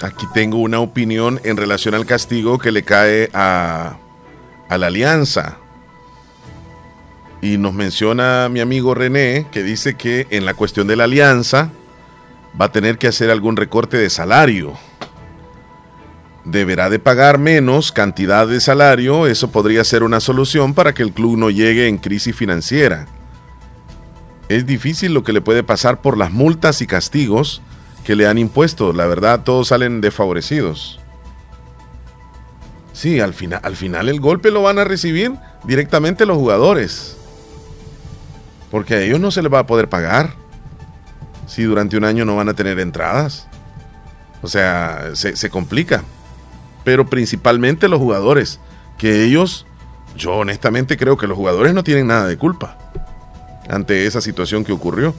Aquí 0.02 0.24
tengo 0.32 0.60
una 0.60 0.80
opinión 0.80 1.42
en 1.44 1.58
relación 1.58 1.94
al 1.94 2.06
castigo 2.06 2.56
que 2.56 2.72
le 2.72 2.84
cae 2.84 3.28
a, 3.34 3.98
a 4.70 4.78
la 4.78 4.86
alianza. 4.86 5.58
Y 7.42 7.58
nos 7.58 7.74
menciona 7.74 8.48
mi 8.48 8.60
amigo 8.60 8.94
René 8.94 9.46
que 9.52 9.62
dice 9.62 9.94
que 9.94 10.26
en 10.30 10.46
la 10.46 10.54
cuestión 10.54 10.86
de 10.86 10.96
la 10.96 11.04
alianza 11.04 11.70
va 12.58 12.66
a 12.66 12.72
tener 12.72 12.96
que 12.96 13.08
hacer 13.08 13.30
algún 13.30 13.56
recorte 13.56 13.98
de 13.98 14.08
salario 14.08 14.78
deberá 16.44 16.90
de 16.90 16.98
pagar 16.98 17.38
menos 17.38 17.92
cantidad 17.92 18.46
de 18.46 18.60
salario, 18.60 19.26
eso 19.26 19.50
podría 19.50 19.84
ser 19.84 20.02
una 20.02 20.20
solución 20.20 20.74
para 20.74 20.92
que 20.92 21.02
el 21.02 21.12
club 21.12 21.36
no 21.36 21.50
llegue 21.50 21.88
en 21.88 21.98
crisis 21.98 22.34
financiera. 22.34 23.06
Es 24.48 24.66
difícil 24.66 25.14
lo 25.14 25.22
que 25.22 25.32
le 25.32 25.40
puede 25.40 25.62
pasar 25.62 26.00
por 26.00 26.18
las 26.18 26.32
multas 26.32 26.82
y 26.82 26.86
castigos 26.86 27.62
que 28.04 28.16
le 28.16 28.26
han 28.26 28.38
impuesto, 28.38 28.92
la 28.92 29.06
verdad 29.06 29.44
todos 29.44 29.68
salen 29.68 30.00
desfavorecidos. 30.00 31.00
Sí, 32.92 33.20
al, 33.20 33.32
final, 33.32 33.60
al 33.62 33.76
final 33.76 34.08
el 34.08 34.20
golpe 34.20 34.50
lo 34.50 34.62
van 34.62 34.78
a 34.78 34.84
recibir 34.84 35.32
directamente 35.64 36.26
los 36.26 36.36
jugadores, 36.36 37.16
porque 38.72 38.94
a 38.94 39.00
ellos 39.02 39.20
no 39.20 39.30
se 39.30 39.42
les 39.42 39.52
va 39.52 39.60
a 39.60 39.66
poder 39.66 39.88
pagar 39.88 40.30
si 41.46 41.62
durante 41.62 41.98
un 41.98 42.04
año 42.04 42.24
no 42.24 42.36
van 42.36 42.48
a 42.48 42.54
tener 42.54 42.80
entradas. 42.80 43.46
O 44.40 44.48
sea, 44.48 45.10
se, 45.14 45.50
complica 45.50 46.02
pero 46.82 47.06
principalmente 47.06 47.86
los 47.86 48.00
jugadores, 48.00 48.58
que 48.98 49.24
ellos, 49.24 49.66
yo 50.16 50.32
honestamente 50.32 50.96
creo 50.96 51.16
que 51.16 51.28
los 51.28 51.36
jugadores 51.36 51.74
no 51.74 51.84
tienen 51.84 52.08
nada 52.08 52.26
de 52.26 52.36
culpa 52.36 52.76
ante 53.68 54.06
esa 54.06 54.20
situación 54.20 54.64
que 54.64 54.72
ocurrió. 54.72 55.14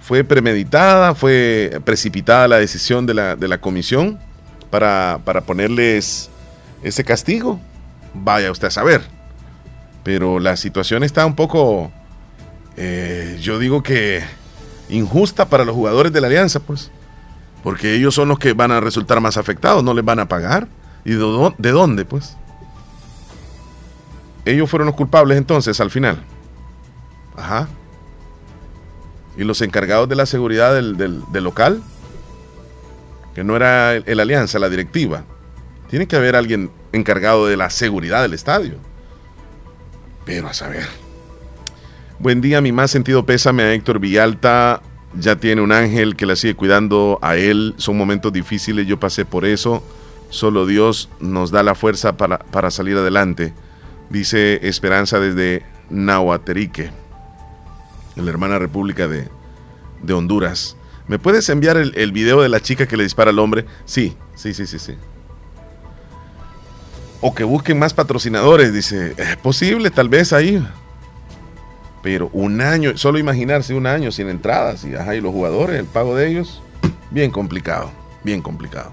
Fue 0.00 0.22
premeditada, 0.22 1.14
fue 1.14 1.80
precipitada 1.84 2.46
la 2.46 2.58
decisión 2.58 3.06
de 3.06 3.14
la, 3.14 3.58
comisión 3.60 4.20
para, 4.70 5.18
ponerles 5.46 6.30
ese 6.82 7.02
castigo. 7.02 7.58
Vaya 8.14 8.52
usted 8.52 8.68
a 8.68 8.70
saber. 8.70 9.19
Pero 10.02 10.38
la 10.38 10.56
situación 10.56 11.04
está 11.04 11.26
un 11.26 11.34
poco, 11.34 11.92
eh, 12.76 13.38
yo 13.40 13.58
digo 13.58 13.82
que 13.82 14.22
injusta 14.88 15.48
para 15.48 15.64
los 15.64 15.74
jugadores 15.74 16.12
de 16.12 16.20
la 16.20 16.26
alianza, 16.26 16.60
pues. 16.60 16.90
Porque 17.62 17.94
ellos 17.94 18.14
son 18.14 18.28
los 18.28 18.38
que 18.38 18.54
van 18.54 18.70
a 18.70 18.80
resultar 18.80 19.20
más 19.20 19.36
afectados, 19.36 19.84
no 19.84 19.94
les 19.94 20.04
van 20.04 20.18
a 20.18 20.28
pagar. 20.28 20.68
¿Y 21.04 21.12
de, 21.12 21.70
dónde, 21.70 22.04
pues? 22.04 22.36
Ellos 24.44 24.68
fueron 24.68 24.86
los 24.86 24.96
culpables 24.96 25.38
entonces 25.38 25.80
al 25.80 25.90
final. 25.90 26.22
Ajá. 27.36 27.68
¿Y 29.36 29.44
los 29.44 29.62
encargados 29.62 30.08
de 30.08 30.16
la 30.16 30.26
seguridad 30.26 30.74
del, 30.74 31.22
local? 31.32 31.82
Que 33.34 33.44
no 33.44 33.56
era 33.56 33.94
el, 33.94 34.20
Alianza, 34.20 34.58
la 34.58 34.68
directiva. 34.68 35.24
Tiene 35.88 36.06
que 36.06 36.16
haber 36.16 36.36
alguien 36.36 36.70
encargado 36.92 37.46
de 37.46 37.56
la 37.56 37.70
seguridad 37.70 38.22
del 38.22 38.34
estadio. 38.34 38.74
Pero 40.24 40.48
a 40.48 40.54
saber. 40.54 40.86
Buen 42.18 42.40
día, 42.40 42.60
mi 42.60 42.72
más 42.72 42.90
sentido 42.90 43.24
pésame 43.24 43.62
a 43.62 43.72
Héctor 43.72 43.98
Villalta, 43.98 44.82
ya 45.18 45.36
tiene 45.36 45.62
un 45.62 45.72
ángel 45.72 46.16
que 46.16 46.26
la 46.26 46.36
sigue 46.36 46.54
cuidando 46.54 47.18
a 47.22 47.36
él. 47.36 47.74
Son 47.78 47.96
momentos 47.96 48.32
difíciles, 48.32 48.86
yo 48.86 49.00
pasé 49.00 49.24
por 49.24 49.44
eso. 49.44 49.82
Solo 50.28 50.66
Dios 50.66 51.08
nos 51.18 51.50
da 51.50 51.62
la 51.62 51.74
fuerza 51.74 52.16
para, 52.16 52.70
salir 52.70 52.96
adelante. 52.96 53.52
Dice 54.10 54.68
Esperanza 54.68 55.18
desde 55.18 55.64
Nahuaterique, 55.88 56.90
en 58.16 58.24
la 58.24 58.30
hermana 58.30 58.58
república 58.58 59.08
de, 59.08 59.28
Honduras. 60.12 60.76
¿Me 61.08 61.18
puedes 61.18 61.48
enviar 61.48 61.76
el, 61.76 61.92
el, 61.96 62.12
video 62.12 62.42
de 62.42 62.48
la 62.48 62.60
chica 62.60 62.86
que 62.86 62.96
le 62.96 63.02
dispara 63.02 63.30
al 63.30 63.38
hombre? 63.38 63.64
Sí, 63.84 64.16
sí, 64.34 64.54
sí, 64.54 64.66
sí, 64.66 64.78
sí. 64.78 64.94
O 67.20 67.34
que 67.34 67.44
busquen 67.44 67.78
más 67.78 67.92
patrocinadores, 67.94 68.72
dice. 68.72 69.14
Es 69.16 69.36
posible, 69.36 69.90
tal 69.90 70.08
vez 70.08 70.32
ahí. 70.32 70.64
Pero 72.02 72.30
un 72.32 72.60
año, 72.60 72.96
solo 72.96 73.18
imaginarse 73.18 73.74
un 73.74 73.86
año 73.86 74.10
sin 74.10 74.28
entradas 74.30 74.84
y, 74.84 74.94
ajá, 74.94 75.14
y 75.14 75.20
los 75.20 75.32
jugadores, 75.32 75.78
el 75.78 75.84
pago 75.84 76.16
de 76.16 76.28
ellos, 76.28 76.62
bien 77.10 77.30
complicado, 77.30 77.90
bien 78.24 78.40
complicado. 78.40 78.90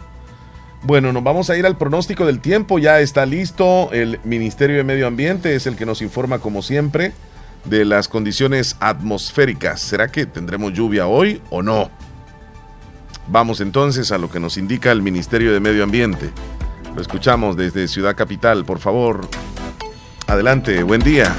Bueno, 0.84 1.12
nos 1.14 1.24
vamos 1.24 1.50
a 1.50 1.58
ir 1.58 1.66
al 1.66 1.78
pronóstico 1.78 2.26
del 2.26 2.40
tiempo, 2.40 2.80
ya 2.80 3.00
está 3.00 3.26
listo, 3.26 3.92
el 3.94 4.20
Ministerio 4.24 4.78
de 4.78 4.84
Medio 4.84 5.08
Ambiente 5.08 5.56
es 5.56 5.68
el 5.68 5.76
que 5.76 5.86
nos 5.86 6.02
informa 6.02 6.40
como 6.40 6.62
siempre 6.62 7.14
de 7.66 7.84
las 7.86 8.08
condiciones 8.08 8.76
atmosféricas. 8.80 9.82
¿Será 9.82 10.10
que 10.10 10.26
tendremos 10.26 10.74
lluvia 10.74 11.08
hoy 11.08 11.42
o 11.50 11.64
no? 11.64 11.90
Vamos 13.28 13.60
entonces 13.60 14.12
a 14.12 14.18
lo 14.18 14.30
que 14.30 14.40
nos 14.40 14.58
indica 14.58 14.92
el 14.92 15.02
Ministerio 15.02 15.52
de 15.52 15.60
Medio 15.60 15.84
Ambiente. 15.84 16.30
Lo 16.98 17.02
escuchamos 17.02 17.56
desde 17.56 17.88
Ciudad 17.88 18.16
Capital, 18.16 18.66
por 18.66 18.80
favor. 18.80 19.22
Adelante, 20.26 20.82
buen 20.82 21.00
día. 21.00 21.32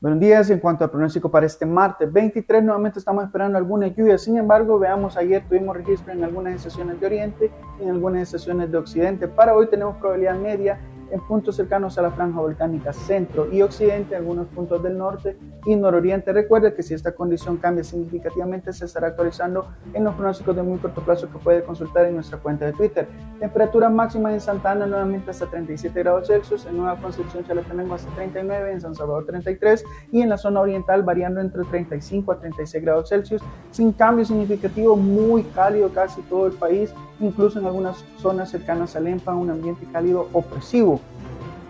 Buenos 0.00 0.20
días, 0.20 0.48
en 0.50 0.60
cuanto 0.60 0.84
al 0.84 0.90
pronóstico 0.90 1.28
para 1.28 1.46
este 1.46 1.66
martes 1.66 2.12
23, 2.12 2.62
nuevamente 2.62 3.00
estamos 3.00 3.24
esperando 3.24 3.58
alguna 3.58 3.88
lluvia, 3.88 4.16
sin 4.16 4.36
embargo, 4.36 4.78
veamos, 4.78 5.16
ayer 5.16 5.42
tuvimos 5.48 5.76
registro 5.76 6.12
en 6.12 6.22
algunas 6.22 6.54
estaciones 6.54 7.00
de 7.00 7.06
oriente 7.06 7.50
y 7.80 7.82
en 7.82 7.90
algunas 7.90 8.22
estaciones 8.22 8.70
de 8.70 8.78
occidente, 8.78 9.26
para 9.26 9.56
hoy 9.56 9.68
tenemos 9.68 9.96
probabilidad 9.96 10.36
media 10.36 10.78
en 11.10 11.20
puntos 11.20 11.56
cercanos 11.56 11.98
a 11.98 12.02
la 12.02 12.10
franja 12.10 12.40
volcánica 12.40 12.92
centro 12.92 13.52
y 13.52 13.62
occidente, 13.62 14.16
algunos 14.16 14.46
puntos 14.48 14.82
del 14.82 14.96
norte 14.96 15.36
y 15.66 15.76
nororiente. 15.76 16.32
Recuerde 16.32 16.74
que 16.74 16.82
si 16.82 16.94
esta 16.94 17.12
condición 17.12 17.56
cambia 17.56 17.84
significativamente, 17.84 18.72
se 18.72 18.84
estará 18.84 19.08
actualizando 19.08 19.68
en 19.94 20.04
los 20.04 20.14
pronósticos 20.14 20.56
de 20.56 20.62
muy 20.62 20.78
corto 20.78 21.02
plazo 21.02 21.30
que 21.30 21.38
puede 21.38 21.62
consultar 21.62 22.06
en 22.06 22.14
nuestra 22.14 22.38
cuenta 22.38 22.66
de 22.66 22.72
Twitter. 22.72 23.08
Temperatura 23.38 23.88
máxima 23.88 24.32
en 24.32 24.40
Santa 24.40 24.72
Ana 24.72 24.86
nuevamente 24.86 25.30
hasta 25.30 25.46
37 25.46 25.98
grados 26.00 26.26
Celsius, 26.26 26.66
en 26.66 26.76
Nueva 26.76 26.96
Concepción 27.00 27.44
Chalatenango 27.44 27.94
hasta 27.94 28.10
39, 28.14 28.72
en 28.72 28.80
San 28.80 28.94
Salvador 28.94 29.26
33 29.26 29.84
y 30.12 30.22
en 30.22 30.28
la 30.28 30.38
zona 30.38 30.60
oriental 30.60 31.02
variando 31.02 31.40
entre 31.40 31.64
35 31.64 32.32
a 32.32 32.38
36 32.38 32.84
grados 32.84 33.08
Celsius, 33.08 33.42
sin 33.70 33.92
cambio 33.92 34.24
significativo, 34.24 34.96
muy 34.96 35.42
cálido 35.42 35.90
casi 35.90 36.22
todo 36.22 36.46
el 36.46 36.52
país, 36.52 36.92
incluso 37.20 37.58
en 37.58 37.66
algunas 37.66 38.04
zonas 38.18 38.50
cercanas 38.50 38.96
a 38.96 39.00
Lempa, 39.00 39.34
un 39.34 39.50
ambiente 39.50 39.86
cálido 39.92 40.28
opresivo. 40.32 41.00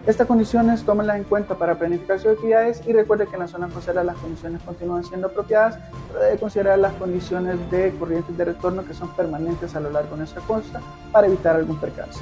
Estas 0.06 0.26
condiciones 0.26 0.84
tómenlas 0.84 1.18
en 1.18 1.24
cuenta 1.24 1.56
para 1.56 1.78
planificar 1.78 2.18
sus 2.18 2.32
actividades 2.32 2.80
y 2.86 2.92
recuerde 2.94 3.26
que 3.26 3.34
en 3.34 3.40
la 3.40 3.48
zona 3.48 3.68
costera 3.68 4.02
las 4.02 4.16
condiciones 4.16 4.62
continúan 4.62 5.04
siendo 5.04 5.26
apropiadas, 5.26 5.78
pero 6.08 6.24
debe 6.24 6.38
considerar 6.38 6.78
las 6.78 6.94
condiciones 6.94 7.58
de 7.70 7.92
corrientes 7.98 8.36
de 8.38 8.44
retorno 8.46 8.86
que 8.86 8.94
son 8.94 9.14
permanentes 9.14 9.76
a 9.76 9.80
lo 9.80 9.90
largo 9.90 10.12
de 10.12 10.18
nuestra 10.18 10.40
costa 10.42 10.80
para 11.12 11.26
evitar 11.26 11.56
algún 11.56 11.78
percance. 11.78 12.20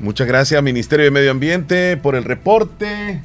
Muchas 0.00 0.26
gracias 0.26 0.62
Ministerio 0.62 1.04
de 1.04 1.10
Medio 1.10 1.30
Ambiente 1.30 1.96
por 1.96 2.14
el 2.14 2.24
reporte 2.24 3.22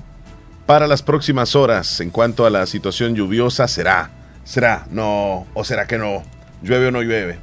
para 0.67 0.85
las 0.85 1.01
próximas 1.01 1.55
horas 1.55 1.99
en 2.01 2.11
cuanto 2.11 2.45
a 2.45 2.51
la 2.51 2.67
situación 2.67 3.15
lluviosa. 3.15 3.67
¿Será? 3.67 4.11
¿Será? 4.43 4.85
No. 4.91 5.47
¿O 5.55 5.63
será 5.63 5.87
que 5.87 5.97
no? 5.97 6.23
¿Llueve 6.61 6.87
o 6.87 6.91
no 6.91 7.01
llueve? 7.01 7.39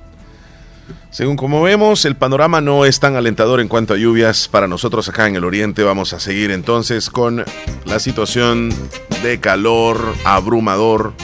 Según 1.11 1.37
como 1.37 1.63
vemos, 1.63 2.05
el 2.05 2.15
panorama 2.15 2.61
no 2.61 2.85
es 2.85 3.01
tan 3.01 3.17
alentador 3.17 3.61
en 3.61 3.69
cuanto 3.69 3.95
a 3.95 3.97
lluvias 3.97 4.47
para 4.49 4.69
nosotros 4.69 5.09
acá 5.09 5.27
en 5.27 5.35
el 5.35 5.45
oriente. 5.45 5.83
Vamos 5.83 6.13
a 6.13 6.21
seguir 6.21 6.53
entonces 6.53 7.11
con 7.11 7.45
la 7.87 7.99
situación 7.99 8.73
de 9.23 9.41
calor 9.41 10.15
abrumador 10.25 11.15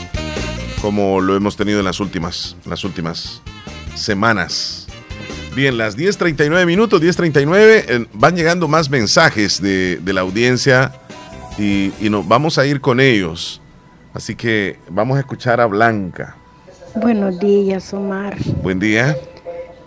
como 0.81 1.21
lo 1.21 1.37
hemos 1.37 1.57
tenido 1.57 1.79
en 1.79 1.85
las 1.85 2.01
últimas, 2.01 2.57
las 2.65 2.85
últimas 2.85 3.43
semanas. 3.95 4.87
Bien, 5.55 5.77
las 5.77 5.99
10.39 5.99 6.65
minutos, 6.65 7.03
10.39, 7.03 8.09
van 8.15 8.37
llegando 8.37 8.69
más 8.69 8.89
mensajes 8.89 9.61
de, 9.61 10.01
la 10.07 10.21
audiencia 10.21 10.93
y, 11.61 11.93
y 12.01 12.11
nos 12.11 12.27
vamos 12.27 12.59
a 12.59 12.66
ir 12.66 12.81
con 12.81 13.01
ellos. 13.01 13.61
Así 14.15 14.35
que 14.35 14.78
vamos 14.89 15.16
a 15.16 15.20
escuchar 15.20 15.61
a 15.61 15.66
Blanca. 15.66 16.37
Buenos 16.97 17.39
días, 17.39 17.93
Omar. 17.95 18.37
Buen 18.62 18.81
día. 18.81 19.16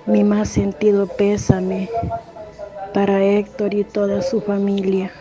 Mi 0.05 0.23
más 0.23 0.49
sentido 0.49 1.07
pésame 1.07 1.89
para 2.93 3.23
Héctor 3.23 3.73
y 3.73 3.83
toda 3.83 4.21
su 4.21 4.39
familia. 4.41 5.11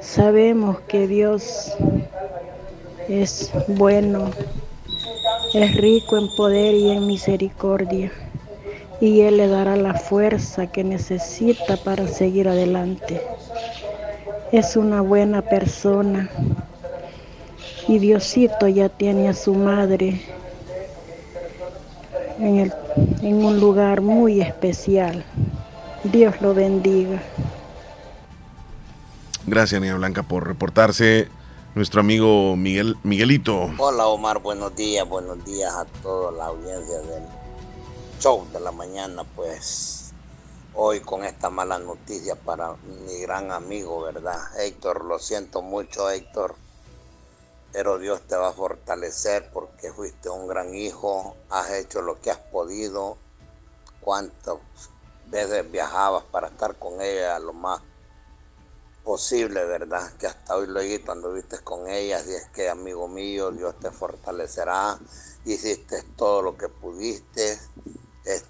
Sabemos 0.00 0.80
que 0.88 1.06
Dios 1.06 1.72
es 3.08 3.50
bueno, 3.68 4.30
es 5.52 5.76
rico 5.76 6.16
en 6.16 6.28
poder 6.36 6.74
y 6.74 6.90
en 6.92 7.06
misericordia, 7.06 8.12
y 9.00 9.22
Él 9.22 9.38
le 9.38 9.48
dará 9.48 9.76
la 9.76 9.94
fuerza 9.94 10.66
que 10.68 10.84
necesita 10.84 11.76
para 11.78 12.06
seguir 12.06 12.48
adelante. 12.48 13.20
Es 14.52 14.76
una 14.76 15.00
buena 15.00 15.42
persona 15.42 16.30
y 17.88 17.98
Diosito 17.98 18.68
ya 18.68 18.88
tiene 18.88 19.28
a 19.28 19.34
su 19.34 19.54
madre 19.54 20.20
en, 22.38 22.72
en 23.22 23.44
un 23.44 23.60
lugar 23.60 24.00
muy 24.00 24.40
especial. 24.40 25.24
Dios 26.04 26.40
lo 26.40 26.54
bendiga. 26.54 27.22
Gracias, 29.46 29.80
Niña 29.80 29.96
Blanca, 29.96 30.22
por 30.22 30.46
reportarse. 30.46 31.28
Nuestro 31.76 32.00
amigo 32.00 32.56
Miguel, 32.56 32.96
Miguelito. 33.02 33.70
Hola, 33.78 34.06
Omar. 34.06 34.40
Buenos 34.40 34.74
días. 34.74 35.06
Buenos 35.08 35.44
días 35.44 35.72
a 35.74 35.84
toda 36.02 36.32
la 36.32 36.46
audiencia 36.46 36.98
del 37.00 37.22
show 38.18 38.46
de 38.52 38.60
la 38.60 38.72
mañana. 38.72 39.24
Pues 39.36 39.95
hoy 40.78 41.00
con 41.00 41.24
esta 41.24 41.48
mala 41.48 41.78
noticia 41.78 42.34
para 42.36 42.74
mi 42.74 43.18
gran 43.20 43.50
amigo, 43.50 44.02
¿verdad? 44.02 44.38
Héctor, 44.60 45.06
lo 45.06 45.18
siento 45.18 45.62
mucho, 45.62 46.10
Héctor. 46.10 46.54
Pero 47.72 47.98
Dios 47.98 48.20
te 48.28 48.36
va 48.36 48.48
a 48.48 48.52
fortalecer 48.52 49.50
porque 49.52 49.90
fuiste 49.90 50.28
un 50.28 50.46
gran 50.46 50.74
hijo. 50.74 51.34
Has 51.48 51.70
hecho 51.70 52.02
lo 52.02 52.20
que 52.20 52.30
has 52.30 52.38
podido. 52.38 53.16
Cuántas 54.02 54.56
veces 55.28 55.70
viajabas 55.70 56.24
para 56.24 56.48
estar 56.48 56.76
con 56.76 57.00
ella 57.00 57.38
lo 57.38 57.54
más 57.54 57.80
posible, 59.02 59.64
¿verdad? 59.64 60.12
Que 60.18 60.26
hasta 60.26 60.56
hoy 60.56 60.66
luego 60.66 61.32
viste 61.32 61.58
con 61.60 61.88
ellas 61.88 62.26
y 62.28 62.34
es 62.34 62.48
que, 62.50 62.68
amigo 62.68 63.08
mío, 63.08 63.50
Dios 63.50 63.78
te 63.80 63.90
fortalecerá, 63.90 64.98
hiciste 65.44 66.02
todo 66.16 66.42
lo 66.42 66.56
que 66.56 66.68
pudiste, 66.68 67.58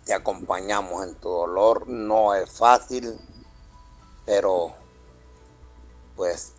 te 0.05 0.15
acompañamos 0.15 1.05
en 1.05 1.15
tu 1.16 1.28
dolor, 1.28 1.86
no 1.86 2.35
es 2.35 2.51
fácil, 2.51 3.19
pero 4.24 4.73
pues 6.16 6.53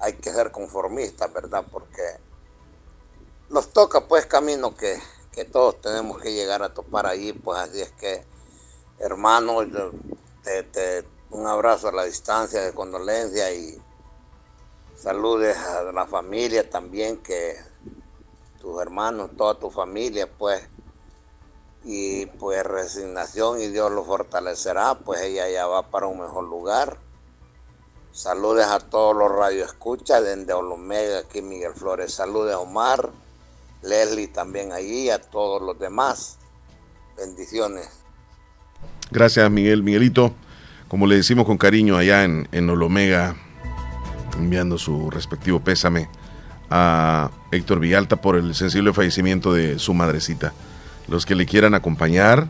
hay 0.00 0.14
que 0.14 0.30
ser 0.30 0.50
conformistas, 0.50 1.32
¿verdad? 1.32 1.64
Porque 1.70 2.02
nos 3.50 3.68
toca 3.72 4.08
pues 4.08 4.24
camino 4.26 4.74
que, 4.74 4.98
que 5.30 5.44
todos 5.44 5.80
tenemos 5.80 6.20
que 6.20 6.32
llegar 6.32 6.62
a 6.62 6.72
topar 6.72 7.06
ahí, 7.06 7.32
pues 7.32 7.58
así 7.58 7.82
es 7.82 7.92
que, 7.92 8.24
hermano, 8.98 9.58
un 11.30 11.46
abrazo 11.46 11.88
a 11.88 11.92
la 11.92 12.04
distancia 12.04 12.62
de 12.62 12.72
condolencia 12.72 13.52
y 13.52 13.78
saludes 14.96 15.56
a 15.58 15.82
la 15.92 16.06
familia 16.06 16.68
también, 16.68 17.18
que 17.18 17.56
tus 18.58 18.80
hermanos, 18.80 19.30
toda 19.36 19.58
tu 19.58 19.70
familia, 19.70 20.30
pues, 20.38 20.66
y 21.84 22.26
pues 22.26 22.64
resignación 22.64 23.60
y 23.60 23.68
Dios 23.68 23.92
lo 23.92 24.04
fortalecerá, 24.04 24.94
pues 24.94 25.20
ella 25.22 25.48
ya 25.50 25.66
va 25.66 25.90
para 25.90 26.06
un 26.06 26.20
mejor 26.20 26.44
lugar. 26.44 26.98
Saludes 28.12 28.66
a 28.66 28.78
todos 28.78 29.16
los 29.16 29.30
radioescuchas 29.30 30.22
desde 30.22 30.52
Olomega, 30.52 31.18
aquí 31.18 31.42
Miguel 31.42 31.74
Flores. 31.74 32.14
Saludes 32.14 32.54
a 32.54 32.60
Omar, 32.60 33.10
Leslie 33.82 34.28
también 34.28 34.72
allí, 34.72 35.10
a 35.10 35.20
todos 35.20 35.60
los 35.60 35.78
demás. 35.78 36.38
Bendiciones. 37.16 37.88
Gracias 39.10 39.50
Miguel, 39.50 39.82
Miguelito 39.82 40.32
como 40.94 41.08
le 41.08 41.16
decimos 41.16 41.44
con 41.44 41.58
cariño 41.58 41.96
allá 41.96 42.22
en, 42.22 42.46
en 42.52 42.70
Olomega, 42.70 43.34
enviando 44.38 44.78
su 44.78 45.10
respectivo 45.10 45.58
pésame 45.58 46.08
a 46.70 47.32
Héctor 47.50 47.80
Villalta 47.80 48.14
por 48.14 48.36
el 48.36 48.54
sensible 48.54 48.92
fallecimiento 48.92 49.52
de 49.52 49.80
su 49.80 49.92
madrecita. 49.92 50.52
Los 51.08 51.26
que 51.26 51.34
le 51.34 51.46
quieran 51.46 51.74
acompañar, 51.74 52.48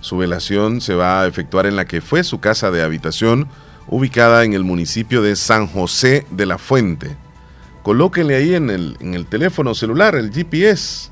su 0.00 0.16
velación 0.16 0.80
se 0.80 0.94
va 0.94 1.22
a 1.22 1.26
efectuar 1.26 1.66
en 1.66 1.76
la 1.76 1.86
que 1.86 2.00
fue 2.00 2.24
su 2.24 2.40
casa 2.40 2.70
de 2.70 2.82
habitación, 2.82 3.48
ubicada 3.88 4.44
en 4.44 4.52
el 4.52 4.64
municipio 4.64 5.22
de 5.22 5.34
San 5.36 5.66
José 5.66 6.26
de 6.30 6.46
la 6.46 6.58
Fuente. 6.58 7.16
Colóquenle 7.82 8.36
ahí 8.36 8.54
en 8.54 8.70
el, 8.70 8.96
en 9.00 9.14
el 9.14 9.26
teléfono 9.26 9.74
celular 9.74 10.14
el 10.14 10.32
GPS, 10.32 11.10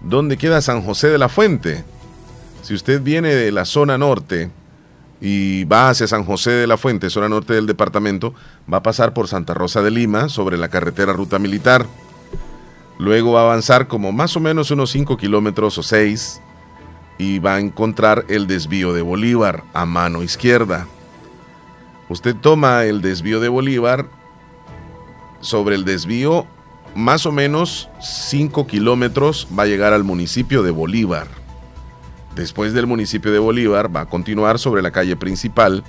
donde 0.00 0.36
queda 0.36 0.60
San 0.60 0.82
José 0.82 1.08
de 1.08 1.18
la 1.18 1.28
Fuente. 1.28 1.84
Si 2.62 2.74
usted 2.74 3.00
viene 3.00 3.34
de 3.34 3.52
la 3.52 3.64
zona 3.64 3.96
norte, 3.96 4.50
y 5.20 5.64
va 5.64 5.90
hacia 5.90 6.06
San 6.06 6.24
José 6.24 6.50
de 6.50 6.66
la 6.66 6.76
Fuente, 6.76 7.10
zona 7.10 7.28
norte 7.28 7.54
del 7.54 7.66
departamento, 7.66 8.34
va 8.72 8.78
a 8.78 8.82
pasar 8.82 9.14
por 9.14 9.28
Santa 9.28 9.54
Rosa 9.54 9.82
de 9.82 9.90
Lima 9.90 10.28
sobre 10.28 10.58
la 10.58 10.68
carretera 10.68 11.12
Ruta 11.12 11.38
Militar. 11.38 11.86
Luego 12.98 13.32
va 13.32 13.40
a 13.40 13.44
avanzar 13.44 13.88
como 13.88 14.12
más 14.12 14.36
o 14.36 14.40
menos 14.40 14.70
unos 14.70 14.90
5 14.90 15.16
kilómetros 15.16 15.76
o 15.78 15.82
6 15.82 16.40
y 17.18 17.38
va 17.38 17.56
a 17.56 17.60
encontrar 17.60 18.24
el 18.28 18.46
desvío 18.46 18.92
de 18.92 19.02
Bolívar 19.02 19.64
a 19.74 19.84
mano 19.84 20.22
izquierda. 20.22 20.86
Usted 22.08 22.36
toma 22.36 22.84
el 22.84 23.02
desvío 23.02 23.40
de 23.40 23.48
Bolívar, 23.48 24.06
sobre 25.40 25.74
el 25.74 25.84
desvío 25.84 26.46
más 26.94 27.26
o 27.26 27.32
menos 27.32 27.90
5 28.00 28.66
kilómetros 28.66 29.46
va 29.56 29.64
a 29.64 29.66
llegar 29.66 29.92
al 29.92 30.02
municipio 30.02 30.62
de 30.62 30.70
Bolívar. 30.70 31.28
Después 32.34 32.72
del 32.72 32.86
municipio 32.86 33.32
de 33.32 33.38
Bolívar 33.38 33.94
va 33.94 34.02
a 34.02 34.06
continuar 34.06 34.58
sobre 34.58 34.82
la 34.82 34.90
calle 34.90 35.16
principal 35.16 35.84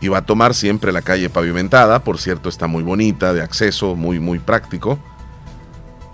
y 0.00 0.08
va 0.08 0.18
a 0.18 0.26
tomar 0.26 0.54
siempre 0.54 0.92
la 0.92 1.02
calle 1.02 1.30
pavimentada, 1.30 2.02
por 2.04 2.18
cierto 2.18 2.48
está 2.48 2.66
muy 2.66 2.82
bonita, 2.82 3.34
de 3.34 3.42
acceso 3.42 3.96
muy 3.96 4.18
muy 4.18 4.38
práctico, 4.38 4.98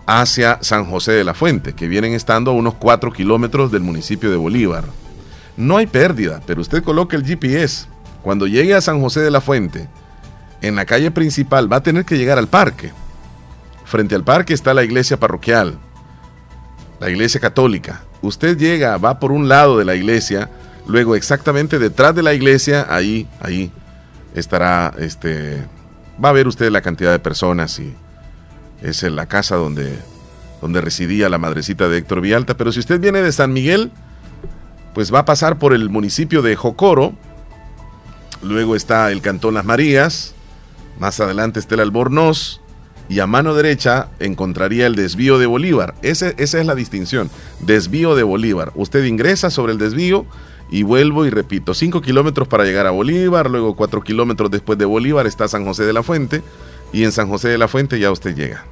hacia 0.06 0.58
San 0.62 0.86
José 0.86 1.12
de 1.12 1.24
la 1.24 1.34
Fuente, 1.34 1.74
que 1.74 1.88
vienen 1.88 2.12
estando 2.12 2.50
a 2.50 2.54
unos 2.54 2.74
4 2.74 3.12
kilómetros 3.12 3.72
del 3.72 3.82
municipio 3.82 4.30
de 4.30 4.36
Bolívar. 4.36 4.84
No 5.56 5.76
hay 5.76 5.86
pérdida, 5.86 6.40
pero 6.46 6.60
usted 6.60 6.82
coloque 6.82 7.16
el 7.16 7.24
GPS. 7.24 7.86
Cuando 8.22 8.46
llegue 8.46 8.74
a 8.74 8.80
San 8.80 9.00
José 9.00 9.20
de 9.20 9.30
la 9.30 9.40
Fuente, 9.40 9.88
en 10.62 10.76
la 10.76 10.84
calle 10.84 11.10
principal 11.10 11.70
va 11.70 11.76
a 11.76 11.82
tener 11.82 12.04
que 12.04 12.18
llegar 12.18 12.38
al 12.38 12.48
parque. 12.48 12.92
Frente 13.84 14.14
al 14.14 14.24
parque 14.24 14.54
está 14.54 14.74
la 14.74 14.84
iglesia 14.84 15.18
parroquial, 15.18 15.78
la 16.98 17.10
iglesia 17.10 17.40
católica 17.40 18.02
usted 18.26 18.56
llega, 18.56 18.96
va 18.98 19.18
por 19.18 19.32
un 19.32 19.48
lado 19.48 19.78
de 19.78 19.84
la 19.84 19.94
iglesia, 19.94 20.50
luego 20.86 21.16
exactamente 21.16 21.78
detrás 21.78 22.14
de 22.14 22.22
la 22.22 22.34
iglesia, 22.34 22.86
ahí, 22.88 23.28
ahí 23.40 23.72
estará, 24.34 24.92
este, 24.98 25.64
va 26.22 26.30
a 26.30 26.32
ver 26.32 26.46
usted 26.46 26.70
la 26.70 26.82
cantidad 26.82 27.12
de 27.12 27.18
personas 27.18 27.78
y 27.78 27.94
es 28.82 29.02
en 29.02 29.16
la 29.16 29.26
casa 29.26 29.56
donde, 29.56 29.98
donde 30.60 30.80
residía 30.80 31.28
la 31.28 31.38
madrecita 31.38 31.88
de 31.88 31.98
Héctor 31.98 32.20
Vialta. 32.20 32.56
Pero 32.56 32.72
si 32.72 32.80
usted 32.80 33.00
viene 33.00 33.22
de 33.22 33.32
San 33.32 33.52
Miguel, 33.52 33.90
pues 34.94 35.12
va 35.12 35.20
a 35.20 35.24
pasar 35.24 35.58
por 35.58 35.74
el 35.74 35.90
municipio 35.90 36.42
de 36.42 36.56
Jocoro, 36.56 37.12
luego 38.42 38.76
está 38.76 39.10
el 39.12 39.20
Cantón 39.20 39.54
Las 39.54 39.64
Marías, 39.64 40.34
más 40.98 41.20
adelante 41.20 41.60
está 41.60 41.74
el 41.74 41.80
Albornoz, 41.82 42.60
y 43.08 43.20
a 43.20 43.26
mano 43.26 43.54
derecha 43.54 44.08
encontraría 44.18 44.86
el 44.86 44.96
desvío 44.96 45.38
de 45.38 45.46
Bolívar. 45.46 45.94
esa 46.02 46.30
es 46.30 46.54
la 46.54 46.74
distinción. 46.74 47.30
Desvío 47.60 48.16
de 48.16 48.24
Bolívar. 48.24 48.72
Usted 48.74 49.04
ingresa 49.04 49.50
sobre 49.50 49.72
el 49.72 49.78
desvío 49.78 50.26
y 50.70 50.82
vuelvo 50.82 51.24
y 51.24 51.30
repito, 51.30 51.74
5 51.74 52.00
kilómetros 52.00 52.48
para 52.48 52.64
llegar 52.64 52.86
a 52.86 52.90
Bolívar, 52.90 53.48
luego 53.50 53.76
4 53.76 54.00
kilómetros 54.02 54.50
después 54.50 54.78
de 54.78 54.84
Bolívar 54.84 55.26
está 55.26 55.46
San 55.46 55.64
José 55.64 55.84
de 55.84 55.92
la 55.92 56.02
Fuente 56.02 56.42
y 56.92 57.04
en 57.04 57.12
San 57.12 57.28
José 57.28 57.48
de 57.48 57.58
la 57.58 57.68
Fuente 57.68 57.98
ya 57.98 58.10
usted 58.10 58.34
llega. 58.34 58.64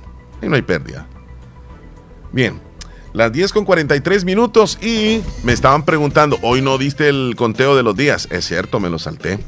Y 0.42 0.46
no 0.46 0.56
hay 0.56 0.62
pérdida. 0.62 1.06
Bien, 2.32 2.60
las 3.12 3.32
10 3.32 3.52
con 3.52 3.64
43 3.64 4.24
minutos 4.24 4.78
y 4.82 5.22
me 5.44 5.52
estaban 5.52 5.84
preguntando, 5.84 6.38
hoy 6.42 6.62
no 6.62 6.78
diste 6.78 7.08
el 7.08 7.34
conteo 7.36 7.76
de 7.76 7.82
los 7.82 7.96
días. 7.96 8.28
Es 8.30 8.46
cierto, 8.46 8.80
me 8.80 8.90
lo 8.90 8.98
salté. 8.98 9.38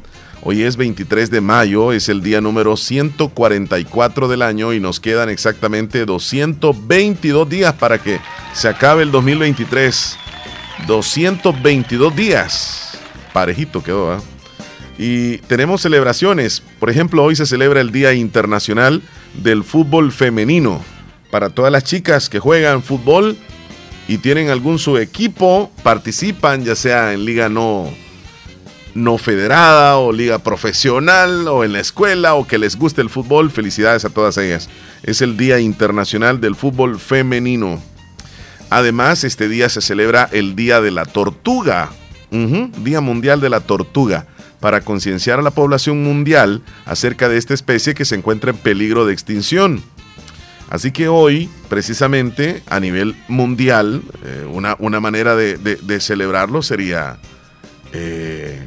Hoy 0.43 0.63
es 0.63 0.77
23 0.77 1.31
de 1.31 1.41
mayo, 1.41 1.93
es 1.93 2.09
el 2.09 2.23
día 2.23 2.41
número 2.41 2.77
144 2.77 4.29
del 4.29 4.43
año 4.43 4.73
y 4.73 4.79
nos 4.79 5.01
quedan 5.01 5.29
exactamente 5.29 6.07
222 6.07 7.49
días 7.49 7.75
para 7.75 7.99
que 8.01 8.21
se 8.53 8.69
acabe 8.69 9.03
el 9.03 9.11
2023. 9.11 10.17
222 10.87 12.15
días. 12.15 12.99
Parejito 13.33 13.83
quedó, 13.83 14.13
¿ah? 14.13 14.21
Y 14.99 15.39
tenemos 15.39 15.83
celebraciones. 15.83 16.63
Por 16.79 16.91
ejemplo, 16.91 17.23
hoy 17.23 17.37
se 17.37 17.47
celebra 17.47 17.81
el 17.81 17.93
Día 17.93 18.15
Internacional 18.15 19.03
del 19.35 19.65
Fútbol 19.65 20.13
Femenino. 20.13 20.83
Para 21.31 21.51
todas 21.51 21.73
las 21.73 21.85
chicas 21.85 22.31
que 22.31 22.39
juegan 22.39 22.83
fútbol 22.83 23.37
y 24.09 24.19
tienen 24.19 24.49
algún 24.49 24.79
su 24.79 24.97
equipo, 24.97 25.71
participan, 25.83 26.65
ya 26.65 26.75
sea 26.75 27.13
en 27.13 27.25
liga 27.25 27.49
no 27.49 27.91
no 28.97 29.19
federada 29.19 29.99
o 29.99 30.11
liga 30.11 30.39
profesional 30.39 31.47
o 31.49 31.65
en 31.65 31.75
la 31.75 31.81
escuela 31.81 32.35
o 32.35 32.47
que 32.47 32.59
les 32.59 32.77
guste 32.77 33.03
el 33.03 33.11
fútbol, 33.11 33.51
felicidades 33.51 34.05
a 34.05 34.11
todas 34.11 34.39
ellas. 34.39 34.69
Es 35.03 35.21
el 35.21 35.37
Día 35.37 35.61
Internacional 35.61 36.41
del 36.41 36.57
Fútbol 36.57 36.99
Femenino. 36.99 37.81
Además, 38.71 39.23
este 39.23 39.49
día 39.49 39.69
se 39.69 39.83
celebra 39.83 40.29
el 40.33 40.57
Día 40.57 40.81
de 40.81 40.91
la 40.91 41.05
Tortuga, 41.05 41.91
Día 42.31 43.01
Mundial 43.01 43.41
de 43.41 43.51
la 43.51 43.61
Tortuga, 43.61 44.27
para 44.61 44.81
concienciar 44.81 45.39
a 45.39 45.43
la 45.43 45.51
población 45.51 46.03
mundial 46.03 46.63
acerca 46.85 47.29
de 47.29 47.37
esta 47.37 47.55
especie 47.55 47.95
que 47.95 48.05
se 48.05 48.15
encuentra 48.15 48.51
en 48.51 48.57
peligro 48.57 49.07
de 49.07 49.13
extinción. 49.13 49.83
Así 50.69 50.91
que 50.91 51.09
hoy, 51.09 51.49
precisamente, 51.69 52.63
a 52.69 52.81
nivel 52.81 53.15
mundial, 53.29 54.03
eh, 54.25 54.47
una, 54.51 54.75
una, 54.81 54.99
manera 54.99 55.37
de, 55.37 56.01
celebrarlo 56.01 56.61
sería 56.61 57.19
eh, 57.93 58.67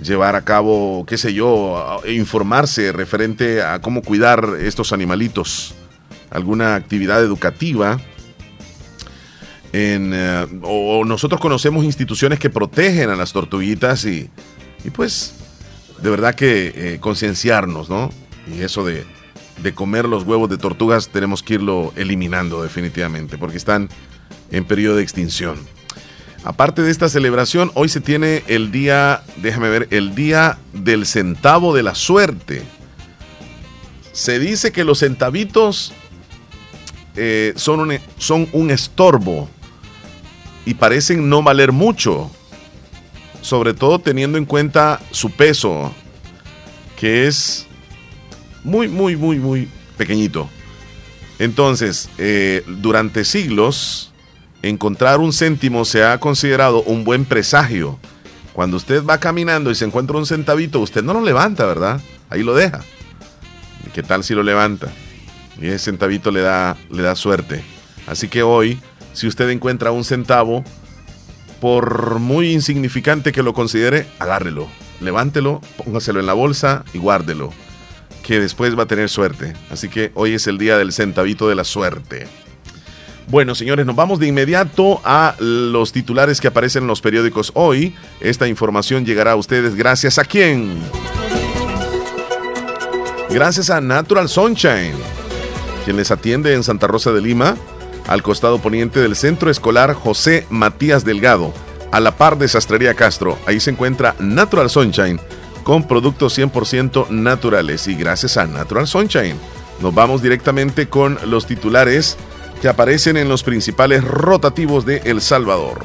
llevar 0.00 0.36
a 0.36 0.44
cabo, 0.44 1.04
qué 1.06 1.18
sé 1.18 1.34
yo, 1.34 2.00
informarse 2.06 2.92
referente 2.92 3.62
a 3.62 3.80
cómo 3.80 4.02
cuidar 4.02 4.48
estos 4.60 4.92
animalitos, 4.92 5.74
alguna 6.30 6.76
actividad 6.76 7.20
educativa. 7.20 7.98
En, 9.72 10.12
eh, 10.14 10.46
o 10.62 11.04
nosotros 11.04 11.40
conocemos 11.40 11.84
instituciones 11.84 12.38
que 12.38 12.48
protegen 12.48 13.10
a 13.10 13.16
las 13.16 13.32
tortuguitas 13.32 14.04
y, 14.04 14.30
y 14.86 14.90
pues 14.90 15.34
de 16.00 16.10
verdad 16.10 16.34
que 16.34 16.98
concienciarnos, 17.00 17.90
¿no? 17.90 18.10
Y 18.54 18.62
eso 18.62 18.84
de, 18.84 19.04
de 19.62 19.74
comer 19.74 20.04
los 20.04 20.22
huevos 20.22 20.48
de 20.48 20.58
tortugas 20.58 21.08
tenemos 21.08 21.42
que 21.42 21.54
irlo 21.54 21.92
eliminando 21.96 22.62
definitivamente, 22.62 23.38
porque 23.38 23.56
están 23.56 23.88
en 24.50 24.64
periodo 24.64 24.96
de 24.96 25.02
extinción. 25.02 25.58
Aparte 26.44 26.82
de 26.82 26.92
esta 26.92 27.08
celebración, 27.08 27.72
hoy 27.74 27.88
se 27.88 28.00
tiene 28.00 28.44
el 28.46 28.70
día, 28.70 29.24
déjame 29.38 29.68
ver, 29.68 29.88
el 29.90 30.14
día 30.14 30.58
del 30.72 31.04
centavo 31.04 31.74
de 31.74 31.82
la 31.82 31.96
suerte. 31.96 32.62
Se 34.12 34.38
dice 34.38 34.70
que 34.70 34.84
los 34.84 35.00
centavitos 35.00 35.92
eh, 37.16 37.52
son, 37.56 37.98
son 38.18 38.48
un 38.52 38.70
estorbo 38.70 39.48
y 40.64 40.74
parecen 40.74 41.28
no 41.28 41.42
valer 41.42 41.72
mucho, 41.72 42.30
sobre 43.46 43.74
todo 43.74 44.00
teniendo 44.00 44.38
en 44.38 44.44
cuenta 44.44 45.00
su 45.12 45.30
peso, 45.30 45.94
que 46.98 47.28
es 47.28 47.68
muy, 48.64 48.88
muy, 48.88 49.14
muy, 49.14 49.38
muy 49.38 49.68
pequeñito. 49.96 50.50
Entonces, 51.38 52.10
eh, 52.18 52.64
durante 52.66 53.24
siglos, 53.24 54.12
encontrar 54.62 55.20
un 55.20 55.32
céntimo 55.32 55.84
se 55.84 56.02
ha 56.02 56.18
considerado 56.18 56.82
un 56.82 57.04
buen 57.04 57.24
presagio. 57.24 58.00
Cuando 58.52 58.78
usted 58.78 59.04
va 59.04 59.18
caminando 59.18 59.70
y 59.70 59.76
se 59.76 59.84
encuentra 59.84 60.16
un 60.16 60.26
centavito, 60.26 60.80
usted 60.80 61.04
no 61.04 61.14
lo 61.14 61.20
levanta, 61.20 61.66
¿verdad? 61.66 62.00
Ahí 62.28 62.42
lo 62.42 62.52
deja. 62.52 62.80
¿Qué 63.94 64.02
tal 64.02 64.24
si 64.24 64.34
lo 64.34 64.42
levanta? 64.42 64.88
Y 65.62 65.68
ese 65.68 65.78
centavito 65.78 66.32
le 66.32 66.40
da, 66.40 66.76
le 66.90 67.02
da 67.02 67.14
suerte. 67.14 67.62
Así 68.08 68.26
que 68.26 68.42
hoy, 68.42 68.80
si 69.12 69.28
usted 69.28 69.48
encuentra 69.50 69.92
un 69.92 70.02
centavo, 70.02 70.64
por 71.66 72.20
muy 72.20 72.52
insignificante 72.52 73.32
que 73.32 73.42
lo 73.42 73.52
considere, 73.52 74.06
agárrelo, 74.20 74.68
levántelo, 75.00 75.60
póngaselo 75.76 76.20
en 76.20 76.26
la 76.26 76.32
bolsa 76.32 76.84
y 76.94 76.98
guárdelo 76.98 77.52
que 78.22 78.38
después 78.38 78.78
va 78.78 78.84
a 78.84 78.86
tener 78.86 79.08
suerte. 79.08 79.52
Así 79.68 79.88
que 79.88 80.12
hoy 80.14 80.34
es 80.34 80.46
el 80.46 80.58
día 80.58 80.78
del 80.78 80.92
centavito 80.92 81.48
de 81.48 81.56
la 81.56 81.64
suerte. 81.64 82.28
Bueno, 83.26 83.56
señores, 83.56 83.84
nos 83.84 83.96
vamos 83.96 84.20
de 84.20 84.28
inmediato 84.28 85.00
a 85.04 85.34
los 85.40 85.90
titulares 85.90 86.40
que 86.40 86.46
aparecen 86.46 86.84
en 86.84 86.86
los 86.86 87.00
periódicos 87.00 87.50
hoy. 87.54 87.96
Esta 88.20 88.46
información 88.46 89.04
llegará 89.04 89.32
a 89.32 89.36
ustedes 89.36 89.74
gracias 89.74 90.20
a 90.20 90.24
quién? 90.24 90.78
Gracias 93.28 93.70
a 93.70 93.80
Natural 93.80 94.28
Sunshine, 94.28 94.94
quien 95.84 95.96
les 95.96 96.12
atiende 96.12 96.54
en 96.54 96.62
Santa 96.62 96.86
Rosa 96.86 97.10
de 97.10 97.22
Lima, 97.22 97.56
al 98.06 98.22
costado 98.22 98.58
poniente 98.58 99.00
del 99.00 99.16
Centro 99.16 99.50
Escolar 99.50 99.94
José 99.94 100.46
Matías 100.50 101.04
Delgado, 101.04 101.52
a 101.92 102.00
la 102.00 102.16
par 102.16 102.38
de 102.38 102.48
Sastrería 102.48 102.94
Castro. 102.94 103.38
Ahí 103.46 103.60
se 103.60 103.70
encuentra 103.70 104.14
Natural 104.18 104.70
Sunshine 104.70 105.20
con 105.64 105.86
productos 105.88 106.38
100% 106.38 107.08
naturales 107.10 107.88
y 107.88 107.94
gracias 107.94 108.36
a 108.36 108.46
Natural 108.46 108.86
Sunshine. 108.86 109.36
Nos 109.80 109.94
vamos 109.94 110.22
directamente 110.22 110.88
con 110.88 111.18
los 111.26 111.46
titulares 111.46 112.16
que 112.62 112.68
aparecen 112.68 113.16
en 113.16 113.28
los 113.28 113.42
principales 113.42 114.04
rotativos 114.04 114.86
de 114.86 114.98
El 115.04 115.20
Salvador. 115.20 115.84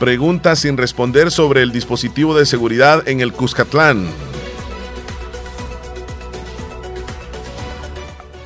Pregunta 0.00 0.56
sin 0.56 0.76
responder 0.76 1.30
sobre 1.30 1.62
el 1.62 1.72
dispositivo 1.72 2.36
de 2.36 2.46
seguridad 2.46 3.08
en 3.08 3.20
el 3.20 3.32
Cuscatlán. 3.32 4.08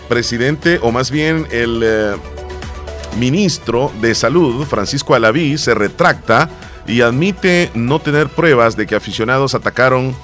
Presidente, 0.09 0.79
o 0.83 0.91
más 0.91 1.11
bien 1.11 1.47
el 1.51 1.83
eh, 1.85 2.17
ministro 3.19 3.93
de 4.01 4.15
Salud, 4.15 4.65
Francisco 4.67 5.15
Alaví, 5.15 5.59
se 5.59 5.75
retracta 5.75 6.49
y 6.87 7.03
admite 7.03 7.71
no 7.75 8.01
tener 8.01 8.29
pruebas 8.29 8.77
de 8.77 8.87
que 8.87 8.95
aficionados 8.95 9.55
atacaron 9.55 10.17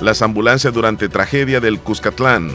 las 0.00 0.22
ambulancias 0.22 0.74
durante 0.74 1.08
tragedia 1.08 1.60
del 1.60 1.78
Cuscatlán. 1.78 2.50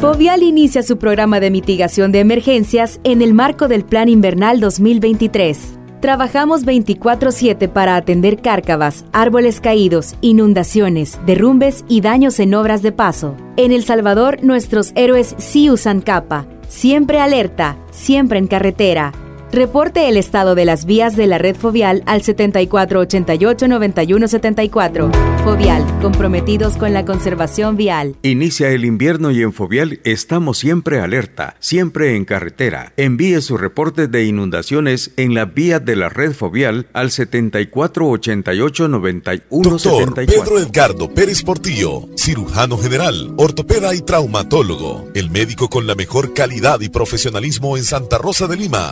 Fovial 0.01 0.43
inicia 0.43 0.83
su 0.83 0.99
programa 0.99 1.41
de 1.41 1.51
mitigación 1.51 2.13
de 2.13 2.21
emergencias 2.21 3.01
en 3.05 3.23
el 3.23 3.33
marco 3.35 3.69
del 3.69 3.85
Plan 3.85 4.09
Invernal 4.09 4.61
2023. 4.61 5.84
Trabajamos 6.05 6.67
24/7 6.67 7.67
para 7.67 7.97
atender 7.97 8.43
cárcavas, 8.43 9.07
árboles 9.15 9.63
caídos, 9.63 10.17
inundaciones, 10.21 11.19
derrumbes 11.25 11.83
y 11.89 12.03
daños 12.03 12.41
en 12.41 12.53
obras 12.53 12.83
de 12.83 12.93
paso. 12.93 13.35
En 13.57 13.73
El 13.73 13.85
Salvador, 13.85 14.45
nuestros 14.45 14.93
héroes 14.97 15.35
sí 15.39 15.71
usan 15.71 16.03
capa 16.03 16.47
Siempre 16.69 17.21
alerta, 17.21 17.79
siempre 17.91 18.39
en 18.39 18.49
carretera. 18.49 19.13
Reporte 19.55 20.09
el 20.09 20.17
estado 20.17 20.57
de 20.57 20.65
las 20.65 20.85
vías 20.85 21.15
de 21.15 21.29
la 21.29 21.39
red 21.39 21.55
Fovial 21.55 22.03
al 22.07 22.23
7488-9174. 22.23 25.13
Fovial, 25.45 25.87
comprometidos 26.01 26.77
con 26.77 26.93
la 26.93 27.05
conservación 27.05 27.77
vial. 27.77 28.17
Inicia 28.23 28.71
el 28.71 28.85
invierno 28.85 29.31
y 29.31 29.43
en 29.43 29.53
Fovial 29.53 30.01
estamos 30.03 30.59
siempre 30.59 30.99
alerta, 30.99 31.55
siempre 31.61 32.17
en 32.17 32.25
carretera. 32.25 32.95
Envíe 32.97 33.41
sus 33.43 33.61
reportes 33.61 34.11
de 34.11 34.25
inundaciones 34.25 35.13
en 35.17 35.35
las 35.35 35.55
vías 35.55 35.85
de 35.85 35.95
la 35.95 36.09
red 36.09 36.33
Fovial 36.33 36.89
al 36.93 37.11
7488-9174. 37.11 39.43
Doctor 39.51 40.15
Pedro 40.15 40.59
Edgardo 40.59 41.15
Pérez 41.15 41.45
Portillo, 41.45 42.09
cirujano 42.17 42.77
general, 42.77 43.33
ortopeda 43.37 43.95
y 43.95 44.01
traumatólogo. 44.01 45.07
El 45.15 45.31
médico 45.31 45.71
con 45.71 45.87
la 45.87 45.95
mejor 45.95 46.35
calidad 46.35 46.81
y 46.81 46.89
profesionalismo 46.89 47.77
en 47.77 47.85
Santa 47.85 48.19
Rosa 48.19 48.49
de 48.49 48.57
Lima. 48.57 48.91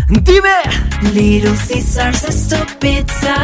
Dime. 0.09 0.49
Little 1.13 1.53
Caesars 1.67 2.23
es 2.23 2.47
tu 2.47 2.55
pizza. 2.79 3.35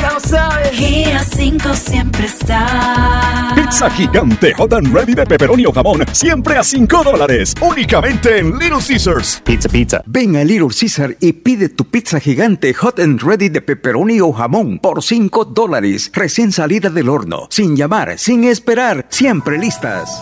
Ya 0.00 0.12
lo 0.12 0.20
sabes. 0.20 0.78
Y 0.78 1.04
a 1.04 1.24
5 1.24 1.74
siempre 1.74 2.26
está. 2.26 3.52
Pizza 3.54 3.88
gigante 3.90 4.52
hot 4.52 4.74
and 4.74 4.92
ready 4.92 5.14
de 5.14 5.24
pepperoni 5.24 5.64
o 5.64 5.72
jamón. 5.72 6.04
Siempre 6.12 6.58
a 6.58 6.62
5 6.62 7.02
dólares. 7.02 7.54
Únicamente 7.62 8.38
en 8.38 8.58
Little 8.58 8.78
Caesars. 8.86 9.40
Pizza, 9.44 9.68
pizza. 9.70 10.02
Ven 10.06 10.36
a 10.36 10.44
Little 10.44 10.68
Caesar 10.68 11.16
y 11.18 11.32
pide 11.32 11.70
tu 11.70 11.86
pizza 11.86 12.20
gigante 12.20 12.74
hot 12.74 13.00
and 13.00 13.22
ready 13.22 13.48
de 13.48 13.62
pepperoni 13.62 14.20
o 14.20 14.32
jamón 14.32 14.78
por 14.80 15.02
5 15.02 15.46
dólares. 15.46 16.10
Recién 16.12 16.52
salida 16.52 16.90
del 16.90 17.08
horno. 17.08 17.46
Sin 17.48 17.74
llamar, 17.74 18.18
sin 18.18 18.44
esperar. 18.44 19.06
Siempre 19.08 19.58
listas. 19.58 20.20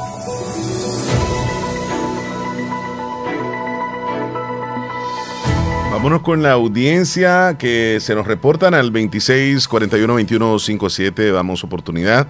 Vámonos 6.01 6.23
con 6.23 6.43
la 6.43 6.53
audiencia 6.53 7.59
que 7.59 7.99
se 8.01 8.15
nos 8.15 8.27
reportan 8.27 8.73
al 8.73 8.91
26 8.91 9.69
41 9.69 10.15
21 10.15 10.59
57. 10.59 11.31
Damos 11.31 11.63
oportunidad. 11.63 12.27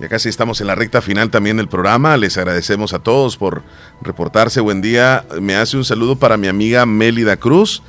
Ya 0.00 0.08
casi 0.08 0.28
estamos 0.28 0.60
en 0.60 0.66
la 0.66 0.74
recta 0.74 1.00
final 1.00 1.30
también 1.30 1.56
del 1.56 1.68
programa. 1.68 2.16
Les 2.16 2.36
agradecemos 2.36 2.92
a 2.94 2.98
todos 2.98 3.36
por 3.36 3.62
reportarse. 4.00 4.60
Buen 4.60 4.82
día. 4.82 5.24
Me 5.40 5.54
hace 5.54 5.76
un 5.76 5.84
saludo 5.84 6.16
para 6.16 6.36
mi 6.36 6.48
amiga 6.48 6.84
Mélida 6.84 7.36
Cruz, 7.36 7.84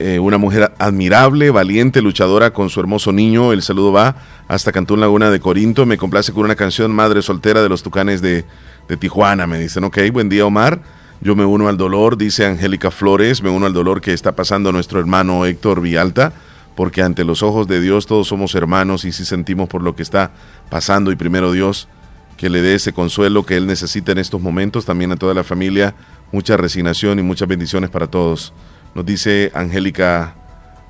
eh, 0.00 0.18
una 0.18 0.36
mujer 0.36 0.74
admirable, 0.78 1.48
valiente, 1.48 2.02
luchadora 2.02 2.52
con 2.52 2.68
su 2.68 2.78
hermoso 2.78 3.10
niño. 3.10 3.54
El 3.54 3.62
saludo 3.62 3.92
va 3.92 4.16
hasta 4.48 4.70
Cantún 4.70 5.00
Laguna 5.00 5.30
de 5.30 5.40
Corinto. 5.40 5.86
Me 5.86 5.96
complace 5.96 6.34
con 6.34 6.44
una 6.44 6.56
canción 6.56 6.90
Madre 6.90 7.22
Soltera 7.22 7.62
de 7.62 7.70
los 7.70 7.82
Tucanes 7.82 8.20
de, 8.20 8.44
de 8.86 8.96
Tijuana. 8.98 9.46
Me 9.46 9.58
dicen, 9.58 9.82
ok, 9.84 9.96
buen 10.12 10.28
día 10.28 10.44
Omar. 10.44 10.97
Yo 11.20 11.34
me 11.34 11.44
uno 11.44 11.68
al 11.68 11.76
dolor, 11.76 12.16
dice 12.16 12.46
Angélica 12.46 12.92
Flores, 12.92 13.42
me 13.42 13.50
uno 13.50 13.66
al 13.66 13.72
dolor 13.72 14.00
que 14.00 14.12
está 14.12 14.36
pasando 14.36 14.70
nuestro 14.70 15.00
hermano 15.00 15.46
Héctor 15.46 15.80
Vialta, 15.80 16.32
porque 16.76 17.02
ante 17.02 17.24
los 17.24 17.42
ojos 17.42 17.66
de 17.66 17.80
Dios 17.80 18.06
todos 18.06 18.28
somos 18.28 18.54
hermanos 18.54 19.04
y 19.04 19.10
si 19.10 19.24
sentimos 19.24 19.68
por 19.68 19.82
lo 19.82 19.96
que 19.96 20.04
está 20.04 20.30
pasando 20.70 21.10
y 21.10 21.16
primero 21.16 21.50
Dios 21.50 21.88
que 22.36 22.48
le 22.48 22.62
dé 22.62 22.76
ese 22.76 22.92
consuelo 22.92 23.44
que 23.44 23.56
él 23.56 23.66
necesita 23.66 24.12
en 24.12 24.18
estos 24.18 24.40
momentos, 24.40 24.84
también 24.84 25.10
a 25.10 25.16
toda 25.16 25.34
la 25.34 25.42
familia, 25.42 25.96
mucha 26.30 26.56
resignación 26.56 27.18
y 27.18 27.22
muchas 27.22 27.48
bendiciones 27.48 27.90
para 27.90 28.06
todos. 28.06 28.52
Nos 28.94 29.04
dice 29.04 29.50
Angélica 29.56 30.36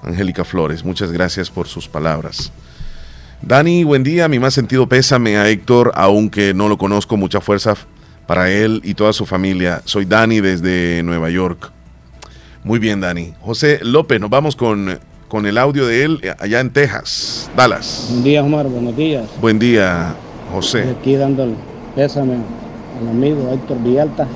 Angélica 0.03 0.45
Flores, 0.45 0.85
muchas 0.85 1.11
gracias 1.11 1.49
por 1.49 1.69
sus 1.69 1.89
palabras. 1.89 2.53
Dani, 3.41 3.83
buen 3.83 4.03
día, 4.03 4.29
mi 4.29 4.39
más 4.39 4.53
sentido 4.53 4.87
pésame 4.91 5.39
a 5.39 5.49
Héctor, 5.49 5.93
aunque 5.95 6.53
no 6.53 6.69
lo 6.69 6.77
conozco, 6.77 7.17
mucha 7.17 7.41
fuerza 7.41 7.77
para 8.29 8.51
él 8.51 8.83
y 8.85 8.93
toda 8.93 9.15
su 9.15 9.25
familia. 9.25 9.81
Soy 9.87 10.05
Dani 10.05 10.43
desde 10.43 11.03
Nueva 11.03 11.31
York. 11.31 11.73
Muy 12.63 12.79
bien, 12.79 13.01
Dani. 13.01 13.33
José 13.41 13.81
López, 13.83 14.21
nos 14.21 14.29
vamos 14.29 14.55
con, 14.55 14.99
con 15.29 15.47
el 15.47 15.57
audio 15.57 15.87
de 15.87 16.05
él 16.05 16.21
allá 16.39 16.61
en 16.61 16.71
Texas, 16.71 17.51
Dallas. 17.57 18.09
Buen 18.11 18.25
día, 18.25 18.45
Omar, 18.45 18.67
buenos 18.67 18.95
días. 18.95 19.25
Buen 19.41 19.59
día, 19.59 20.15
José. 20.53 20.95
Aquí 21.01 21.17
dando 21.17 21.45
el 21.45 21.55
pésame 21.97 22.35
al 23.01 23.09
amigo 23.09 23.51
Héctor 23.51 23.83
Villalta 23.83 24.29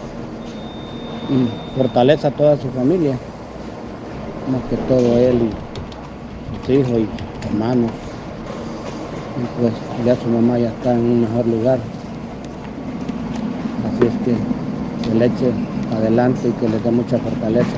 y 1.28 1.76
fortaleza 1.76 2.28
a 2.28 2.30
toda 2.30 2.56
su 2.56 2.70
familia, 2.70 3.18
más 4.50 4.62
que 4.70 4.76
todo 4.88 5.18
él 5.18 5.50
y 5.50 6.66
sus 6.66 6.76
hijos 6.76 6.98
y 6.98 7.46
hermanos. 7.46 7.90
Y 9.36 9.60
pues 9.60 9.74
ya 10.06 10.16
su 10.16 10.28
mamá 10.28 10.58
ya 10.58 10.70
está 10.70 10.92
en 10.94 11.00
un 11.00 11.20
mejor 11.20 11.46
lugar. 11.46 11.78
Así 14.02 14.10
es 14.10 14.24
que 14.24 15.08
se 15.08 15.14
le 15.14 15.26
eche 15.26 15.52
adelante 15.96 16.48
y 16.48 16.52
que 16.52 16.68
le 16.68 16.80
dé 16.80 16.90
mucha 16.90 17.18
fortaleza. 17.18 17.76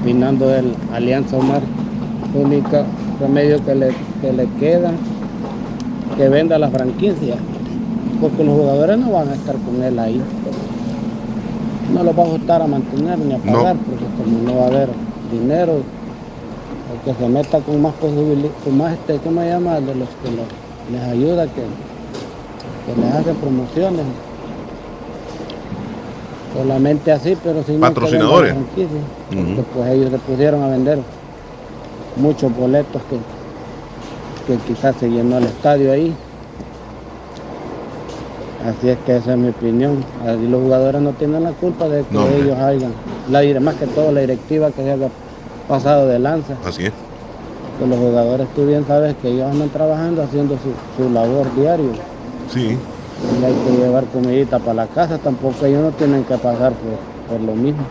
Opinando 0.00 0.48
del 0.48 0.74
Alianza 0.94 1.36
Omar, 1.36 1.60
el 2.34 2.46
único 2.46 2.84
remedio 3.20 3.62
que 3.66 3.74
le, 3.74 3.88
que 4.22 4.32
le 4.32 4.46
queda 4.58 4.92
que 6.16 6.28
venda 6.30 6.58
la 6.58 6.70
franquicia, 6.70 7.36
porque 8.18 8.44
los 8.44 8.54
jugadores 8.54 8.98
no 8.98 9.10
van 9.10 9.28
a 9.28 9.34
estar 9.34 9.56
con 9.56 9.82
él 9.82 9.98
ahí. 9.98 10.22
No 11.92 12.02
los 12.02 12.18
va 12.18 12.22
a 12.22 12.26
ajustar 12.28 12.62
a 12.62 12.66
mantener 12.66 13.18
ni 13.18 13.34
a 13.34 13.38
pagar, 13.38 13.76
porque 13.76 14.06
como 14.16 14.42
no 14.42 14.58
va 14.58 14.64
a 14.64 14.68
haber 14.68 14.88
dinero, 15.30 15.72
el 15.74 17.04
que 17.04 17.20
se 17.20 17.28
meta 17.28 17.60
con 17.60 17.82
más 17.82 17.92
posibilidades, 17.94 18.52
con 18.64 18.78
más, 18.78 18.94
este, 18.94 19.18
¿cómo 19.18 19.42
se 19.42 19.48
llama? 19.48 19.80
De 19.80 19.94
los 19.94 20.08
que 20.08 20.92
les 20.92 21.02
ayuda, 21.02 21.44
que, 21.44 21.62
que 22.94 23.00
les 23.00 23.14
hace 23.14 23.34
promociones. 23.34 24.04
Solamente 26.56 27.12
así, 27.12 27.36
pero 27.42 27.62
sin 27.62 27.80
Patrocinadores. 27.80 28.54
Porque 28.54 29.62
pues 29.74 29.90
ellos 29.90 30.10
le 30.10 30.18
pusieron 30.18 30.62
a 30.62 30.68
vender 30.68 30.98
muchos 32.16 32.54
boletos 32.56 33.02
que, 33.08 34.52
que 34.52 34.58
quizás 34.62 34.96
se 34.96 35.08
llenó 35.08 35.38
el 35.38 35.44
estadio 35.44 35.92
ahí. 35.92 36.14
Así 38.66 38.88
es 38.88 38.98
que 39.06 39.16
esa 39.16 39.32
es 39.32 39.38
mi 39.38 39.50
opinión. 39.50 40.04
Y 40.42 40.48
los 40.48 40.62
jugadores 40.62 41.00
no 41.00 41.12
tienen 41.12 41.44
la 41.44 41.52
culpa 41.52 41.88
de 41.88 42.02
que 42.02 42.14
No, 42.14 42.26
ellos 42.26 42.58
hayan, 42.58 42.92
la, 43.30 43.60
más 43.60 43.76
que 43.76 43.86
todo 43.86 44.10
la 44.10 44.20
directiva 44.20 44.70
que 44.70 44.82
se 44.82 44.92
haya 44.92 45.08
pasado 45.68 46.06
de 46.08 46.18
lanza. 46.18 46.54
Así 46.66 46.86
es. 46.86 46.92
Que 47.78 47.86
los 47.86 47.98
jugadores 47.98 48.48
tú 48.56 48.66
bien 48.66 48.84
sabes 48.86 49.14
que 49.22 49.28
ellos 49.28 49.48
andan 49.48 49.68
trabajando 49.68 50.22
haciendo 50.22 50.56
su, 50.56 51.02
su 51.02 51.10
labor 51.10 51.46
diario. 51.54 51.90
Sí. 52.52 52.76
Y 53.40 53.44
hay 53.44 53.52
que 53.52 53.82
llevar 53.82 54.04
comidita 54.06 54.58
para 54.58 54.74
la 54.74 54.86
casa, 54.86 55.18
tampoco 55.18 55.66
ellos 55.66 55.82
no 55.82 55.90
tienen 55.92 56.24
que 56.24 56.36
pagar 56.36 56.72
por, 56.72 57.36
por 57.36 57.40
lo 57.44 57.52
mismo. 57.54 57.82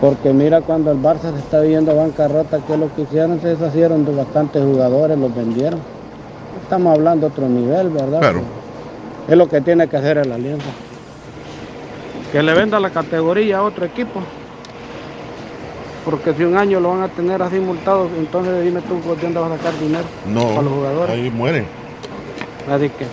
Porque 0.00 0.32
mira 0.32 0.60
cuando 0.62 0.90
el 0.92 0.98
Barça 0.98 1.32
se 1.32 1.38
está 1.38 1.60
viendo 1.60 1.94
bancarrota, 1.94 2.58
que 2.66 2.76
lo 2.76 2.94
que 2.94 3.02
hicieron? 3.02 3.40
Se 3.40 3.48
deshacieron 3.48 4.04
de 4.04 4.14
bastantes 4.14 4.62
jugadores, 4.62 5.18
los 5.18 5.34
vendieron. 5.34 5.80
Estamos 6.62 6.94
hablando 6.96 7.26
de 7.28 7.32
otro 7.32 7.48
nivel, 7.48 7.90
¿verdad? 7.90 8.20
Claro. 8.20 8.40
Es 9.28 9.36
lo 9.36 9.48
que 9.48 9.60
tiene 9.60 9.88
que 9.88 9.96
hacer 9.96 10.18
el 10.18 10.32
Alianza. 10.32 10.70
que 12.32 12.42
le 12.42 12.54
venda 12.54 12.80
la 12.80 12.90
categoría 12.90 13.58
a 13.58 13.62
otro 13.62 13.84
equipo. 13.84 14.20
Porque 16.04 16.32
si 16.32 16.44
un 16.44 16.56
año 16.56 16.80
lo 16.80 16.90
van 16.90 17.02
a 17.02 17.08
tener 17.08 17.42
así 17.42 17.58
multado, 17.60 18.08
entonces 18.18 18.62
dime 18.64 18.80
tú 18.82 18.98
por 19.00 19.20
dónde 19.20 19.38
vas 19.38 19.52
a 19.52 19.56
sacar 19.58 19.78
dinero 19.78 20.04
No, 20.26 20.48
para 20.48 20.62
los 20.62 20.72
jugadores. 20.72 21.14
ahí 21.14 21.30
mueren. 21.30 21.66
Así 22.68 22.90
que 22.90 23.06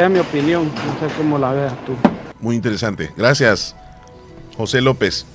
es 0.00 0.10
mi 0.10 0.18
opinión, 0.18 0.64
no 0.74 1.08
sé 1.08 1.14
cómo 1.16 1.38
la 1.38 1.52
veas 1.52 1.72
tú. 1.84 1.94
Muy 2.40 2.56
interesante. 2.56 3.12
Gracias, 3.16 3.74
José 4.56 4.80
López. 4.80 5.26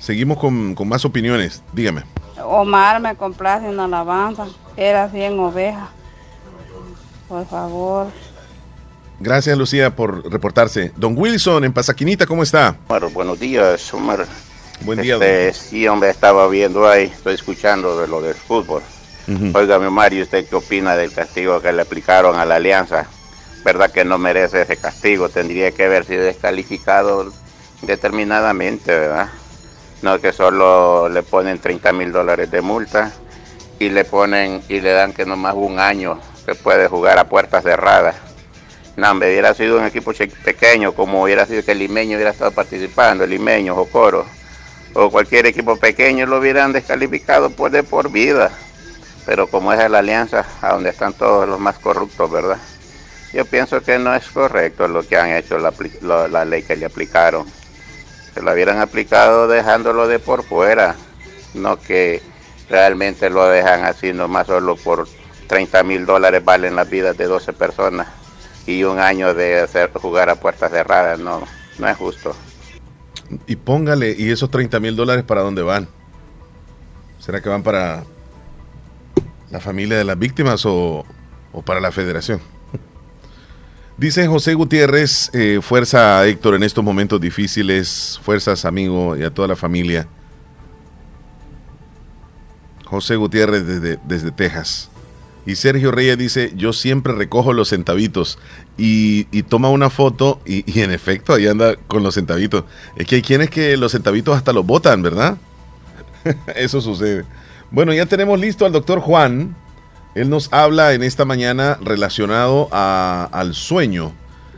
Seguimos 0.00 0.38
con, 0.38 0.74
con 0.74 0.88
más 0.88 1.04
opiniones. 1.04 1.62
Dígame. 1.72 2.02
Omar 2.44 3.00
me 3.00 3.14
complace 3.16 3.68
una 3.68 3.84
alabanza. 3.84 4.46
Era 4.76 5.08
100 5.10 5.38
ovejas. 5.40 5.88
Por 7.28 7.46
favor. 7.46 8.06
Gracias, 9.20 9.58
Lucía, 9.58 9.94
por 9.94 10.30
reportarse. 10.30 10.92
Don 10.96 11.14
Wilson, 11.18 11.64
en 11.64 11.72
Pasaquinita, 11.72 12.26
¿cómo 12.26 12.42
está? 12.44 12.76
Omar, 12.88 13.10
buenos 13.12 13.38
días, 13.40 13.92
Omar. 13.92 14.26
Buen 14.82 15.02
día, 15.02 15.14
Este, 15.16 15.52
sí, 15.52 15.88
hombre, 15.88 16.10
estaba 16.10 16.46
viendo 16.48 16.88
ahí, 16.88 17.04
estoy 17.06 17.34
escuchando 17.34 18.00
de 18.00 18.06
lo 18.06 18.20
del 18.22 18.34
fútbol. 18.34 18.80
Oiga, 19.52 19.78
mi 19.78 19.90
Mario, 19.90 20.22
¿usted 20.22 20.48
qué 20.48 20.56
opina 20.56 20.96
del 20.96 21.12
castigo 21.12 21.60
que 21.60 21.70
le 21.70 21.82
aplicaron 21.82 22.38
a 22.38 22.46
la 22.46 22.56
Alianza? 22.56 23.06
¿Verdad 23.62 23.90
que 23.90 24.02
no 24.02 24.16
merece 24.16 24.62
ese 24.62 24.78
castigo? 24.78 25.28
Tendría 25.28 25.70
que 25.70 25.84
haber 25.84 26.06
sido 26.06 26.24
descalificado 26.24 27.30
determinadamente, 27.82 28.90
¿verdad? 28.90 29.28
No 30.00 30.18
que 30.18 30.32
solo 30.32 31.10
le 31.10 31.22
ponen 31.22 31.58
30 31.58 31.92
mil 31.92 32.10
dólares 32.10 32.50
de 32.50 32.62
multa 32.62 33.12
y 33.78 33.90
le 33.90 34.06
ponen 34.06 34.62
y 34.66 34.80
le 34.80 34.92
dan 34.92 35.12
que 35.12 35.26
nomás 35.26 35.54
un 35.54 35.78
año 35.78 36.18
que 36.46 36.54
puede 36.54 36.88
jugar 36.88 37.18
a 37.18 37.28
puertas 37.28 37.64
cerradas. 37.64 38.16
No, 38.96 39.10
hombre, 39.10 39.28
hubiera 39.30 39.52
sido 39.52 39.78
un 39.78 39.84
equipo 39.84 40.12
pequeño, 40.42 40.94
como 40.94 41.22
hubiera 41.22 41.44
sido 41.44 41.62
que 41.62 41.72
el 41.72 41.80
limeño 41.80 42.16
hubiera 42.16 42.30
estado 42.30 42.52
participando, 42.52 43.24
el 43.24 43.30
limeño 43.30 43.76
o 43.76 43.84
Coro, 43.84 44.24
o 44.94 45.10
cualquier 45.10 45.44
equipo 45.44 45.76
pequeño 45.76 46.24
lo 46.24 46.38
hubieran 46.38 46.72
descalificado 46.72 47.50
por 47.50 47.70
de 47.70 47.82
por 47.82 48.10
vida. 48.10 48.50
Pero 49.28 49.46
como 49.46 49.74
es 49.74 49.90
la 49.90 49.98
alianza, 49.98 50.46
a 50.62 50.72
donde 50.72 50.88
están 50.88 51.12
todos 51.12 51.46
los 51.46 51.60
más 51.60 51.78
corruptos, 51.78 52.30
¿verdad? 52.30 52.56
Yo 53.34 53.44
pienso 53.44 53.82
que 53.82 53.98
no 53.98 54.14
es 54.14 54.26
correcto 54.30 54.88
lo 54.88 55.06
que 55.06 55.18
han 55.18 55.32
hecho, 55.32 55.58
la, 55.58 55.70
la 56.28 56.46
ley 56.46 56.62
que 56.62 56.76
le 56.76 56.86
aplicaron. 56.86 57.44
Se 58.32 58.40
lo 58.40 58.50
hubieran 58.50 58.80
aplicado 58.80 59.46
dejándolo 59.46 60.08
de 60.08 60.18
por 60.18 60.44
fuera, 60.44 60.96
no 61.52 61.78
que 61.78 62.22
realmente 62.70 63.28
lo 63.28 63.46
dejan 63.46 63.84
así 63.84 64.14
nomás 64.14 64.46
solo 64.46 64.76
por 64.76 65.06
30 65.46 65.82
mil 65.82 66.06
dólares 66.06 66.42
valen 66.42 66.74
las 66.74 66.88
vidas 66.88 67.18
de 67.18 67.26
12 67.26 67.52
personas 67.52 68.08
y 68.66 68.84
un 68.84 68.98
año 68.98 69.34
de 69.34 69.60
hacer 69.60 69.90
jugar 69.92 70.30
a 70.30 70.36
puertas 70.36 70.70
cerradas, 70.70 71.18
no, 71.18 71.42
no 71.78 71.86
es 71.86 71.96
justo. 71.98 72.34
Y 73.46 73.56
póngale, 73.56 74.14
¿y 74.16 74.30
esos 74.30 74.50
30 74.50 74.80
mil 74.80 74.96
dólares 74.96 75.24
para 75.24 75.42
dónde 75.42 75.60
van? 75.60 75.86
¿Será 77.18 77.42
que 77.42 77.50
van 77.50 77.62
para 77.62 78.04
la 79.50 79.60
familia 79.60 79.96
de 79.96 80.04
las 80.04 80.18
víctimas 80.18 80.64
o, 80.66 81.04
o 81.52 81.62
para 81.62 81.80
la 81.80 81.92
federación? 81.92 82.40
Dice 83.96 84.26
José 84.26 84.54
Gutiérrez, 84.54 85.30
eh, 85.34 85.60
fuerza 85.62 86.26
Héctor 86.26 86.54
en 86.54 86.62
estos 86.62 86.84
momentos 86.84 87.20
difíciles, 87.20 88.20
fuerzas 88.22 88.64
amigo 88.64 89.16
y 89.16 89.24
a 89.24 89.30
toda 89.30 89.48
la 89.48 89.56
familia. 89.56 90.06
José 92.84 93.16
Gutiérrez 93.16 93.66
desde, 93.66 93.98
desde 94.04 94.30
Texas. 94.30 94.90
Y 95.44 95.56
Sergio 95.56 95.90
Reyes 95.90 96.18
dice, 96.18 96.52
yo 96.56 96.72
siempre 96.74 97.14
recojo 97.14 97.54
los 97.54 97.70
centavitos. 97.70 98.38
Y, 98.76 99.26
y 99.30 99.44
toma 99.44 99.70
una 99.70 99.88
foto 99.88 100.40
y, 100.44 100.70
y 100.70 100.82
en 100.82 100.90
efecto 100.90 101.32
ahí 101.32 101.46
anda 101.46 101.76
con 101.76 102.02
los 102.02 102.14
centavitos. 102.14 102.64
Es 102.96 103.06
que 103.06 103.16
hay 103.16 103.22
quienes 103.22 103.48
que 103.50 103.76
los 103.76 103.92
centavitos 103.92 104.36
hasta 104.36 104.52
los 104.52 104.66
botan, 104.66 105.02
¿verdad? 105.02 105.38
Eso 106.54 106.80
sucede. 106.80 107.24
Bueno, 107.70 107.92
ya 107.92 108.06
tenemos 108.06 108.38
listo 108.40 108.64
al 108.66 108.72
doctor 108.72 109.00
Juan. 109.00 109.54
Él 110.14 110.30
nos 110.30 110.52
habla 110.52 110.94
en 110.94 111.02
esta 111.02 111.24
mañana 111.24 111.78
relacionado 111.82 112.68
al 112.72 113.54
sueño. 113.54 114.12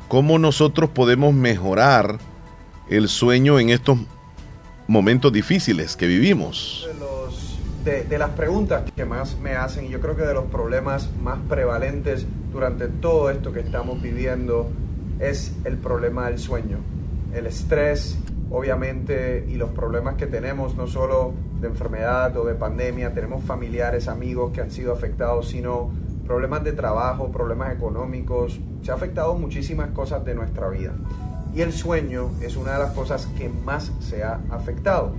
Cómo 0.08 0.38
nosotros 0.38 0.90
podemos 0.90 1.34
mejorar 1.34 2.18
el 2.88 3.08
sueño 3.08 3.58
en 3.58 3.70
estos 3.70 3.98
momentos 4.86 5.32
difíciles 5.32 5.96
que 5.96 6.06
vivimos. 6.06 6.86
de- 7.84 8.04
de 8.04 8.18
las 8.18 8.28
preguntas 8.32 8.82
que 8.94 9.06
más 9.06 9.38
me 9.38 9.52
hacen 9.54 9.86
y 9.86 9.88
yo 9.88 10.00
creo 10.00 10.14
que 10.14 10.20
de 10.24 10.34
los 10.34 10.44
problemas 10.44 11.08
más 11.22 11.38
prevalentes 11.48 12.26
durante 12.52 12.88
todo 12.88 13.30
esto 13.30 13.54
que 13.54 13.60
estamos 13.60 14.02
viviendo 14.02 14.68
es 15.18 15.54
el 15.64 15.78
problema 15.78 16.26
del 16.28 16.38
sueño. 16.38 16.76
El 17.32 17.46
estrés, 17.46 18.18
obviamente, 18.50 19.46
y 19.48 19.54
los 19.54 19.70
problemas 19.70 20.16
que 20.16 20.26
tenemos, 20.26 20.76
no 20.76 20.86
solo 20.86 21.32
de 21.60 21.68
enfermedad 21.68 22.36
o 22.36 22.44
de 22.44 22.54
pandemia, 22.54 23.14
tenemos 23.14 23.44
familiares, 23.44 24.08
amigos 24.08 24.52
que 24.52 24.60
han 24.60 24.70
sido 24.70 24.92
afectados, 24.92 25.48
sino 25.48 25.90
problemas 26.26 26.62
de 26.64 26.72
trabajo, 26.72 27.30
problemas 27.30 27.72
económicos. 27.74 28.60
Se 28.82 28.90
ha 28.90 28.94
afectado 28.94 29.34
muchísimas 29.34 29.90
cosas 29.90 30.24
de 30.24 30.34
nuestra 30.34 30.68
vida. 30.68 30.92
Y 31.54 31.62
el 31.62 31.72
sueño 31.72 32.30
es 32.40 32.56
una 32.56 32.74
de 32.74 32.78
las 32.78 32.92
cosas 32.92 33.26
que 33.36 33.48
más 33.48 33.92
se 34.00 34.22
ha 34.22 34.40
afectado. 34.50 35.12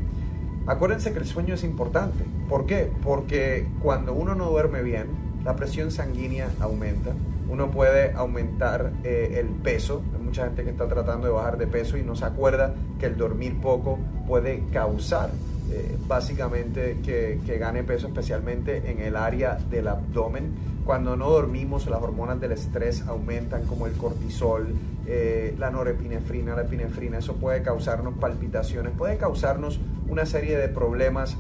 Acuérdense 0.68 1.12
que 1.12 1.20
el 1.20 1.26
sueño 1.26 1.56
es 1.56 1.64
importante. 1.64 2.24
¿Por 2.48 2.66
qué? 2.66 2.90
Porque 3.04 3.68
cuando 3.82 4.14
uno 4.14 4.36
no 4.36 4.50
duerme 4.50 4.84
bien, 4.84 5.08
la 5.44 5.56
presión 5.56 5.92
sanguínea 5.92 6.50
aumenta. 6.60 7.12
Uno 7.52 7.70
puede 7.70 8.14
aumentar 8.14 8.94
eh, 9.04 9.36
el 9.36 9.48
peso. 9.48 10.02
Hay 10.16 10.24
mucha 10.24 10.46
gente 10.46 10.64
que 10.64 10.70
está 10.70 10.88
tratando 10.88 11.28
de 11.28 11.34
bajar 11.34 11.58
de 11.58 11.68
peso 11.68 11.98
y 11.98 12.02
no 12.02 12.16
se 12.16 12.24
acuerda 12.24 12.74
que 12.98 13.08
el 13.08 13.18
dormir 13.18 13.60
poco 13.60 14.00
puede 14.26 14.64
causar 14.72 15.32
eh, 15.70 15.98
básicamente 16.08 17.00
que, 17.04 17.58
gane 17.60 17.84
peso, 17.84 18.08
especialmente 18.08 18.90
en 18.90 19.02
el 19.02 19.18
área 19.18 19.58
del 19.70 19.90
abdomen. 19.90 20.54
Cuando 20.86 21.18
no 21.18 21.30
dormimos, 21.30 21.88
las 21.88 22.02
hormonas 22.02 22.40
del 22.40 22.54
estrés 22.54 23.06
aumentan, 23.06 23.66
como 23.66 23.86
el 23.86 23.94
cortisol, 23.98 24.68
eh, 25.06 25.54
la 25.60 25.72
norepinefrina, 25.72 26.56
la 26.56 26.62
epinefrina. 26.62 27.18
Eso 27.18 27.36
puede 27.36 27.62
causarnos 27.64 28.14
palpitaciones, 28.14 28.94
puede 28.98 29.18
causarnos 29.18 29.78
una 30.08 30.26
serie 30.26 30.58
de 30.58 30.70
problemas 30.70 31.36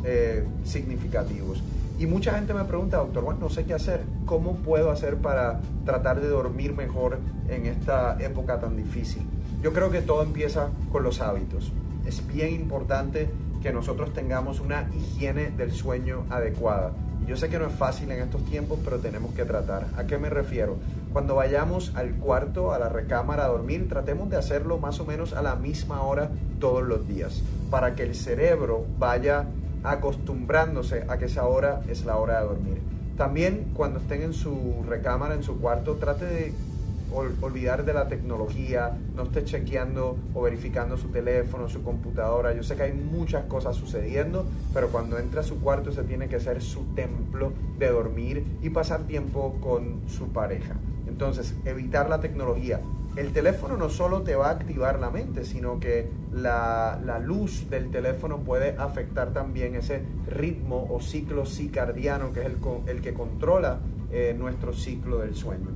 significativos. 0.65 1.63
Y 2.01 2.07
mucha 2.07 2.33
gente 2.33 2.55
me 2.55 2.63
pregunta, 2.63 2.97
doctor, 2.97 3.23
bueno, 3.23 3.41
no 3.41 3.49
sé 3.51 3.63
qué 3.63 3.75
hacer. 3.75 4.01
¿Cómo 4.25 4.55
puedo 4.55 4.89
hacer 4.89 5.17
para 5.17 5.59
tratar 5.85 6.19
de 6.19 6.29
dormir 6.29 6.73
mejor 6.73 7.19
en 7.47 7.67
esta 7.67 8.17
época 8.19 8.59
tan 8.59 8.75
difícil? 8.75 9.21
Yo 9.61 9.71
creo 9.71 9.91
que 9.91 10.01
todo 10.01 10.23
empieza 10.23 10.69
con 10.91 11.03
los 11.03 11.21
hábitos. 11.21 11.71
Es 12.03 12.25
bien 12.25 12.55
importante 12.55 13.29
que 13.61 13.71
nosotros 13.71 14.13
tengamos 14.13 14.61
una 14.61 14.89
higiene 14.97 15.51
del 15.51 15.73
sueño 15.73 16.25
adecuada. 16.31 16.91
Yo 17.27 17.35
sé 17.35 17.49
que 17.49 17.59
no 17.59 17.67
es 17.67 17.73
fácil 17.73 18.11
en 18.11 18.23
estos 18.23 18.43
tiempos, 18.45 18.79
pero 18.83 18.97
tenemos 18.97 19.35
que 19.35 19.45
tratar. 19.45 19.85
¿A 19.95 20.05
qué 20.05 20.17
me 20.17 20.31
refiero? 20.31 20.77
Cuando 21.13 21.35
vayamos 21.35 21.93
al 21.95 22.15
cuarto, 22.15 22.73
a 22.73 22.79
la 22.79 22.89
recámara 22.89 23.45
a 23.45 23.49
dormir, 23.49 23.87
tratemos 23.87 24.27
de 24.31 24.37
hacerlo 24.37 24.79
más 24.79 24.99
o 24.99 25.05
menos 25.05 25.33
a 25.33 25.43
la 25.43 25.55
misma 25.55 26.01
hora 26.01 26.31
todos 26.59 26.81
los 26.81 27.07
días, 27.07 27.43
para 27.69 27.93
que 27.93 28.01
el 28.01 28.15
cerebro 28.15 28.87
vaya 28.97 29.45
acostumbrándose 29.83 31.05
a 31.07 31.17
que 31.17 31.25
esa 31.25 31.45
hora 31.45 31.83
es 31.87 32.05
la 32.05 32.17
hora 32.17 32.39
de 32.41 32.47
dormir. 32.47 32.85
También 33.15 33.71
cuando 33.73 33.99
estén 33.99 34.21
en 34.23 34.33
su 34.33 34.83
recámara, 34.83 35.35
en 35.35 35.43
su 35.43 35.59
cuarto, 35.59 35.97
trate 35.97 36.25
de 36.25 36.61
ol- 37.09 37.37
olvidar 37.41 37.83
de 37.85 37.93
la 37.93 38.07
tecnología, 38.07 38.97
no 39.13 39.23
esté 39.23 39.43
chequeando 39.43 40.19
o 40.33 40.41
verificando 40.41 40.97
su 40.97 41.09
teléfono, 41.11 41.67
su 41.67 41.83
computadora. 41.83 42.53
Yo 42.53 42.63
sé 42.63 42.75
que 42.75 42.83
hay 42.83 42.93
muchas 42.93 43.45
cosas 43.45 43.75
sucediendo, 43.75 44.49
pero 44.71 44.91
cuando 44.91 45.19
entra 45.19 45.41
a 45.41 45.43
su 45.43 45.59
cuarto 45.61 45.91
se 45.91 46.03
tiene 46.03 46.29
que 46.29 46.39
ser 46.39 46.61
su 46.61 46.93
templo 46.93 47.55
de 47.75 47.89
dormir 47.89 48.57
y 48.61 48.69
pasar 48.69 49.05
tiempo 49.07 49.59
con 49.59 50.03
su 50.07 50.31
pareja. 50.31 50.81
Entonces, 51.05 51.59
evitar 51.65 52.09
la 52.09 52.19
tecnología. 52.19 52.87
El 53.15 53.33
teléfono 53.33 53.75
no 53.75 53.89
solo 53.89 54.21
te 54.21 54.35
va 54.35 54.47
a 54.47 54.51
activar 54.51 54.99
la 54.99 55.09
mente, 55.09 55.43
sino 55.43 55.81
que 55.81 56.09
la, 56.31 56.97
luz 57.21 57.69
del 57.69 57.91
teléfono 57.91 58.39
puede 58.39 58.75
afectar 58.77 59.33
también 59.33 59.75
ese 59.75 60.01
ritmo 60.27 60.87
o 60.89 61.01
ciclo 61.01 61.45
circadiano 61.45 62.31
que 62.31 62.41
es 62.41 62.51
el 62.87 63.01
que 63.01 63.13
controla 63.13 63.79
eh, 64.11 64.33
nuestro 64.37 64.71
ciclo 64.71 65.19
del 65.19 65.35
sueño. 65.35 65.69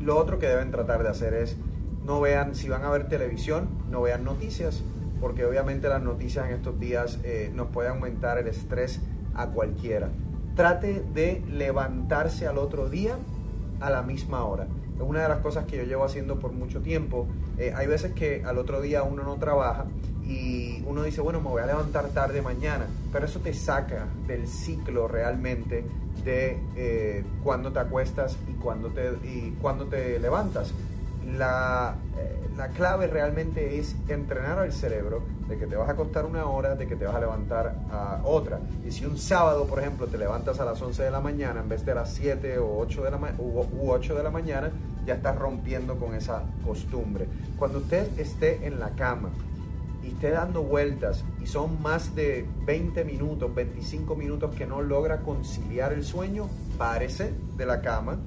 Lo 0.00 0.18
otro 0.18 0.38
que 0.38 0.46
deben 0.46 0.70
tratar 0.70 1.02
de 1.02 1.08
hacer 1.08 1.32
es 1.32 1.56
no 2.04 2.20
vean, 2.20 2.54
si 2.54 2.68
van 2.68 2.84
a 2.84 2.90
ver 2.90 3.08
televisión, 3.08 3.68
no 3.90 4.02
vean 4.02 4.22
noticias, 4.22 4.82
porque 5.20 5.44
obviamente 5.44 5.88
las 5.88 6.02
noticias 6.02 6.46
en 6.46 6.54
estos 6.54 6.78
días 6.78 7.18
eh, 7.24 7.50
nos 7.54 7.68
puede 7.68 7.88
aumentar 7.88 8.38
el 8.38 8.46
estrés 8.46 9.00
a 9.34 9.48
cualquiera. 9.48 10.10
Trate 10.54 11.02
de 11.14 11.42
levantarse 11.48 12.46
al 12.46 12.58
otro 12.58 12.88
día 12.88 13.16
a 13.80 13.90
la 13.90 14.02
misma 14.02 14.44
hora. 14.44 14.66
Es 14.96 15.02
una 15.02 15.22
de 15.22 15.28
las 15.28 15.38
cosas 15.38 15.64
que 15.66 15.76
yo 15.76 15.84
llevo 15.84 16.04
haciendo 16.04 16.38
por 16.38 16.52
mucho 16.52 16.80
tiempo. 16.80 17.26
Eh, 17.58 17.72
hay 17.74 17.86
veces 17.86 18.12
que 18.12 18.42
al 18.44 18.58
otro 18.58 18.80
día 18.80 19.02
uno 19.02 19.24
no 19.24 19.36
trabaja 19.36 19.86
y 20.26 20.82
uno 20.86 21.02
dice, 21.02 21.20
bueno, 21.20 21.40
me 21.40 21.48
voy 21.48 21.62
a 21.62 21.66
levantar 21.66 22.08
tarde 22.08 22.42
mañana, 22.42 22.86
pero 23.12 23.26
eso 23.26 23.40
te 23.40 23.52
saca 23.52 24.06
del 24.26 24.48
ciclo 24.48 25.06
realmente 25.06 25.84
de 26.24 26.58
eh, 26.76 27.24
cuándo 27.44 27.72
te 27.72 27.78
acuestas 27.78 28.36
y 28.48 28.52
cuándo 28.54 28.88
te, 28.88 29.12
y 29.24 29.52
cuándo 29.60 29.86
te 29.86 30.18
levantas. 30.18 30.72
La, 31.26 31.96
eh, 32.18 32.48
la 32.56 32.68
clave 32.68 33.06
realmente 33.06 33.78
es 33.78 33.96
entrenar 34.08 34.58
al 34.58 34.72
cerebro 34.72 35.22
de 35.48 35.58
que 35.58 35.66
te 35.66 35.76
vas 35.76 35.88
a 35.88 35.92
acostar 35.92 36.24
una 36.24 36.46
hora, 36.46 36.74
de 36.74 36.86
que 36.86 36.96
te 36.96 37.04
vas 37.04 37.14
a 37.14 37.20
levantar 37.20 37.74
a 37.90 38.20
otra. 38.24 38.60
Y 38.86 38.90
si 38.90 39.04
un 39.04 39.18
sábado, 39.18 39.66
por 39.66 39.80
ejemplo, 39.80 40.06
te 40.06 40.18
levantas 40.18 40.60
a 40.60 40.64
las 40.64 40.80
11 40.80 41.02
de 41.02 41.10
la 41.10 41.20
mañana 41.20 41.60
en 41.60 41.68
vez 41.68 41.84
de 41.84 41.94
las 41.94 42.12
7 42.14 42.58
o 42.58 42.78
8 42.78 43.02
de 43.04 43.10
la, 43.10 43.18
u 43.38 43.90
8 43.90 44.14
de 44.14 44.22
la 44.22 44.30
mañana, 44.30 44.70
ya 45.04 45.14
estás 45.14 45.36
rompiendo 45.36 45.96
con 45.96 46.14
esa 46.14 46.42
costumbre. 46.64 47.28
Cuando 47.58 47.78
usted 47.78 48.18
esté 48.18 48.66
en 48.66 48.80
la 48.80 48.90
cama 48.90 49.30
y 50.02 50.08
esté 50.08 50.30
dando 50.30 50.62
vueltas 50.62 51.24
y 51.42 51.46
son 51.46 51.80
más 51.80 52.14
de 52.14 52.46
20 52.64 53.04
minutos, 53.04 53.54
25 53.54 54.16
minutos 54.16 54.54
que 54.54 54.66
no 54.66 54.82
logra 54.82 55.20
conciliar 55.20 55.92
el 55.92 56.04
sueño, 56.04 56.48
párese 56.76 57.32
de 57.56 57.66
la 57.66 57.80
cama, 57.80 58.18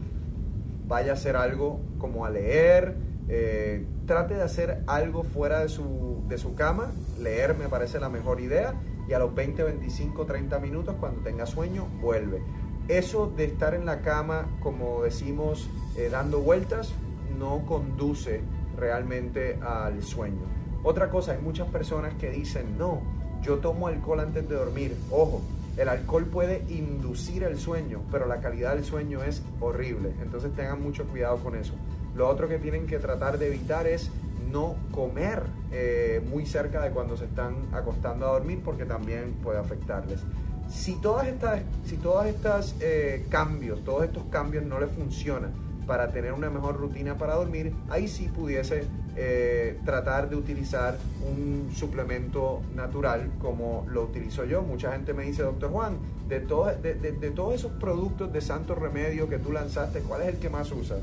vaya 0.89 1.11
a 1.11 1.13
hacer 1.13 1.37
algo 1.37 1.79
como 1.99 2.25
a 2.25 2.31
leer, 2.31 2.95
eh, 3.29 3.85
trate 4.07 4.33
de 4.33 4.41
hacer 4.41 4.83
algo 4.87 5.23
fuera 5.23 5.59
de 5.59 5.69
su, 5.69 6.23
de 6.27 6.37
su 6.39 6.55
cama, 6.55 6.91
leer 7.19 7.55
me 7.55 7.69
parece 7.69 7.99
la 7.99 8.09
mejor 8.09 8.41
idea 8.41 8.73
y 9.07 9.13
a 9.13 9.19
los 9.19 9.33
20, 9.33 9.63
25, 9.63 10.25
30 10.25 10.59
minutos 10.59 10.95
cuando 10.99 11.21
tenga 11.21 11.45
sueño 11.45 11.85
vuelve. 12.01 12.41
Eso 12.87 13.31
de 13.37 13.45
estar 13.45 13.75
en 13.75 13.85
la 13.85 14.01
cama, 14.01 14.47
como 14.63 15.03
decimos, 15.03 15.69
eh, 15.95 16.09
dando 16.11 16.41
vueltas, 16.41 16.91
no 17.37 17.63
conduce 17.67 18.41
realmente 18.75 19.59
al 19.61 20.01
sueño. 20.01 20.41
Otra 20.83 21.11
cosa, 21.11 21.33
hay 21.33 21.37
muchas 21.39 21.67
personas 21.67 22.15
que 22.15 22.31
dicen, 22.31 22.79
no, 22.79 23.01
yo 23.43 23.59
tomo 23.59 23.87
alcohol 23.87 24.21
antes 24.21 24.49
de 24.49 24.55
dormir. 24.55 24.95
Ojo, 25.11 25.41
el 25.79 25.87
alcohol 25.87 26.25
puede 26.25 26.65
inducir 26.67 27.43
el 27.43 27.57
sueño, 27.57 28.01
pero 28.11 28.27
la 28.27 28.41
calidad 28.41 28.75
del 28.75 28.83
sueño 28.83 29.23
es 29.23 29.41
horrible. 29.61 30.13
Entonces 30.21 30.53
tengan 30.53 30.81
mucho 30.81 31.05
cuidado 31.05 31.37
con 31.37 31.55
eso. 31.55 31.73
Lo 32.15 32.27
otro 32.27 32.49
que 32.49 32.57
tienen 32.57 32.85
que 32.85 32.99
tratar 32.99 33.37
de 33.37 33.47
evitar 33.47 33.87
es 33.87 34.11
no 34.51 34.75
comer 34.91 35.43
eh, 35.71 36.21
muy 36.29 36.45
cerca 36.45 36.81
de 36.81 36.89
cuando 36.89 37.15
se 37.15 37.25
están 37.25 37.55
acostando 37.71 38.27
a 38.27 38.33
dormir 38.33 38.61
porque 38.63 38.83
también 38.83 39.35
puede 39.41 39.57
afectarles. 39.57 40.19
Si 40.67 40.95
todas 40.95 41.27
estas, 41.27 41.61
si 41.85 41.95
todas 41.95 42.27
estas 42.27 42.75
eh, 42.81 43.25
cambios, 43.29 43.81
todos 43.85 44.03
estos 44.03 44.23
cambios 44.25 44.65
no 44.65 44.81
les 44.81 44.91
funcionan 44.91 45.68
para 45.89 46.11
tener 46.11 46.33
una 46.33 46.51
mejor 46.51 46.77
rutina 46.77 47.15
para 47.17 47.33
dormir, 47.33 47.73
ahí 47.89 48.07
sí 48.07 48.27
pudiese 48.27 48.83
eh, 49.15 49.79
tratar 49.85 50.29
de 50.29 50.35
utilizar 50.35 50.95
un 51.27 51.71
suplemento 51.73 52.61
natural 52.75 53.31
como 53.41 53.87
lo 53.89 54.03
utilizo 54.03 54.45
yo. 54.45 54.61
Mucha 54.61 54.91
gente 54.91 55.15
me 55.15 55.23
dice, 55.23 55.41
doctor 55.41 55.71
Juan, 55.71 55.97
de, 56.27 56.41
todo- 56.41 56.67
de, 56.75 56.93
de- 56.93 57.13
de 57.13 57.31
todos 57.31 57.55
esos 57.55 57.71
productos 57.71 58.31
de 58.31 58.39
Santo 58.39 58.75
Remedio 58.75 59.27
que 59.27 59.39
tú 59.39 59.51
lanzaste, 59.51 60.01
¿cuál 60.01 60.21
es 60.21 60.27
el 60.27 60.35
que 60.37 60.47
más 60.51 60.71
usas? 60.71 60.99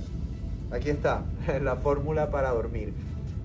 Aquí 0.70 0.88
está, 0.90 1.24
la 1.62 1.74
fórmula 1.74 2.30
para 2.30 2.50
dormir. 2.50 2.92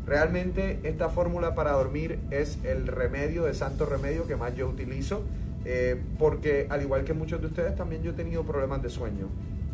Realmente 0.05 0.79
esta 0.83 1.09
fórmula 1.09 1.55
para 1.55 1.71
dormir 1.71 2.19
es 2.29 2.59
el 2.63 2.85
remedio 2.85 3.45
de 3.45 3.55
santo 3.55 3.87
remedio 3.87 4.27
que 4.27 4.35
más 4.35 4.55
yo 4.55 4.67
utilizo, 4.67 5.23
eh, 5.65 5.99
porque 6.19 6.67
al 6.69 6.83
igual 6.83 7.03
que 7.03 7.13
muchos 7.13 7.41
de 7.41 7.47
ustedes 7.47 7.75
también 7.75 8.03
yo 8.03 8.11
he 8.11 8.13
tenido 8.13 8.43
problemas 8.43 8.83
de 8.83 8.89
sueño. 8.89 9.27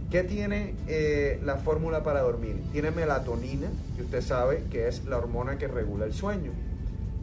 ¿Qué 0.10 0.24
tiene 0.24 0.74
eh, 0.88 1.38
la 1.44 1.58
fórmula 1.58 2.02
para 2.02 2.22
dormir? 2.22 2.56
Tiene 2.72 2.92
melatonina, 2.92 3.70
que 3.96 4.04
usted 4.04 4.22
sabe 4.22 4.64
que 4.70 4.88
es 4.88 5.06
la 5.06 5.18
hormona 5.18 5.58
que 5.58 5.68
regula 5.68 6.06
el 6.06 6.14
sueño. 6.14 6.52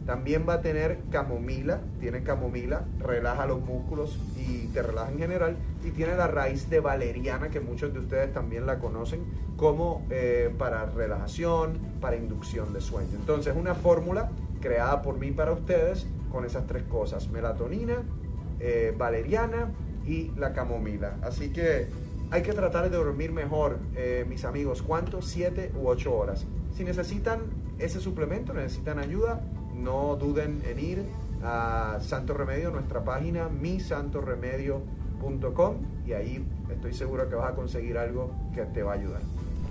También 0.05 0.45
va 0.47 0.55
a 0.55 0.61
tener 0.61 0.99
camomila, 1.09 1.81
tiene 1.99 2.21
camomila, 2.21 2.85
relaja 2.99 3.47
los 3.47 3.59
músculos 3.61 4.19
y 4.35 4.67
te 4.67 4.83
relaja 4.83 5.11
en 5.11 5.17
general. 5.17 5.57
Y 5.83 5.89
tiene 5.91 6.15
la 6.15 6.27
raíz 6.27 6.69
de 6.69 6.79
valeriana, 6.79 7.49
que 7.49 7.59
muchos 7.59 7.91
de 7.91 7.99
ustedes 7.99 8.31
también 8.31 8.67
la 8.67 8.77
conocen, 8.77 9.21
como 9.57 10.05
eh, 10.11 10.53
para 10.59 10.85
relajación, 10.85 11.79
para 11.99 12.17
inducción 12.17 12.71
de 12.71 12.81
sueño. 12.81 13.15
Entonces, 13.15 13.55
una 13.55 13.73
fórmula 13.73 14.29
creada 14.59 15.01
por 15.01 15.17
mí 15.17 15.31
para 15.31 15.53
ustedes 15.53 16.05
con 16.27 16.45
esas 16.45 16.67
tres 16.67 16.83
cosas, 16.83 17.31
melatonina, 17.31 18.03
eh, 18.59 18.93
valeriana 18.95 19.73
y 20.03 20.33
la 20.35 20.53
camomila. 20.53 21.17
Así 21.23 21.51
que 21.51 22.04
hay 22.35 22.43
que 22.43 22.51
tratar 22.51 22.89
de 22.89 22.97
dormir 22.97 23.31
mejor, 23.31 23.79
eh, 23.95 24.25
mis 24.27 24.43
amigos. 24.43 24.81
¿Cuánto? 24.81 25.21
Siete 25.21 25.71
u 25.73 25.87
ocho 25.87 26.13
horas. 26.13 26.45
Si 26.75 26.83
necesitan 26.83 27.43
ese 27.79 28.01
suplemento, 28.01 28.53
necesitan 28.53 28.99
ayuda, 28.99 29.39
no 29.73 30.17
duden 30.17 30.61
en 30.69 30.79
ir 30.81 31.01
a 31.41 31.99
Santo 32.01 32.33
Remedio, 32.33 32.71
nuestra 32.71 33.05
página, 33.05 33.47
misantoremedio.com 33.47 35.75
y 36.05 36.11
ahí 36.11 36.45
estoy 36.69 36.93
seguro 36.93 37.29
que 37.29 37.35
vas 37.35 37.53
a 37.53 37.55
conseguir 37.55 37.97
algo 37.97 38.35
que 38.53 38.63
te 38.63 38.83
va 38.83 38.91
a 38.91 38.95
ayudar. 38.95 39.21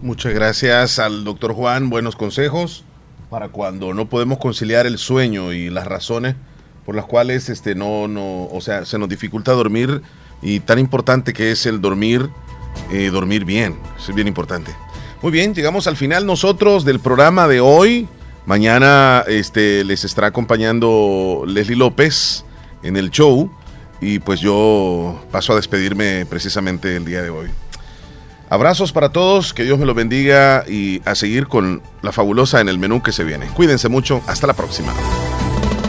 Muchas 0.01 0.33
gracias 0.33 0.99
al 0.99 1.25
doctor 1.25 1.53
Juan, 1.53 1.91
buenos 1.91 2.17
consejos 2.17 2.83
para 3.29 3.51
cuando 3.51 3.93
no 3.93 4.09
podemos 4.09 4.39
conciliar 4.39 4.87
el 4.87 4.97
sueño 4.97 5.53
y 5.53 5.69
las 5.69 5.87
razones 5.87 6.35
por 6.87 6.95
las 6.95 7.05
cuales 7.05 7.51
este 7.51 7.75
no 7.75 8.09
no, 8.09 8.47
o 8.47 8.63
sea, 8.63 8.87
se 8.87 8.99
nos 8.99 9.11
dificulta 9.11 9.53
dormir 9.53 10.01
y 10.41 10.61
tan 10.61 10.79
importante 10.79 11.35
que 11.35 11.51
es 11.51 11.67
el 11.67 11.83
dormir 11.83 12.31
eh, 12.91 13.11
dormir 13.11 13.45
bien, 13.45 13.79
Eso 13.99 14.11
es 14.11 14.15
bien 14.15 14.29
importante. 14.29 14.75
Muy 15.23 15.33
bien, 15.33 15.55
llegamos 15.55 15.87
al 15.87 15.97
final 15.97 16.27
nosotros 16.27 16.85
del 16.85 17.01
programa 17.01 17.49
de 17.49 17.61
hoy. 17.61 18.09
Mañana 18.47 19.25
este 19.27 19.85
les 19.85 20.05
estará 20.05 20.27
acompañando 20.27 21.45
Leslie 21.47 21.77
López 21.77 22.45
en 22.83 22.97
el 22.97 23.11
show 23.11 23.51
y 24.01 24.19
pues 24.19 24.41
yo 24.41 25.19
paso 25.31 25.55
a 25.55 25.57
despedirme 25.57 26.27
precisamente 26.27 26.95
el 26.97 27.07
día 27.07 27.23
de 27.23 27.31
hoy. 27.31 27.49
Abrazos 28.51 28.93
para 28.93 29.09
todos, 29.09 29.55
que 29.55 29.65
Dios 29.65 29.79
me 29.79 29.87
los 29.87 29.97
bendiga 29.97 30.65
y 30.69 31.01
a 31.07 31.15
seguir 31.15 31.49
con 31.49 31.83
la 32.03 32.13
fabulosa 32.13 32.61
en 32.61 32.69
el 32.69 32.79
menú 32.79 33.03
que 33.03 33.11
se 33.11 33.25
viene. 33.25 33.47
Cuídense 33.47 33.89
mucho, 33.89 34.21
hasta 34.27 34.47
la 34.47 34.53
próxima. 34.53 34.93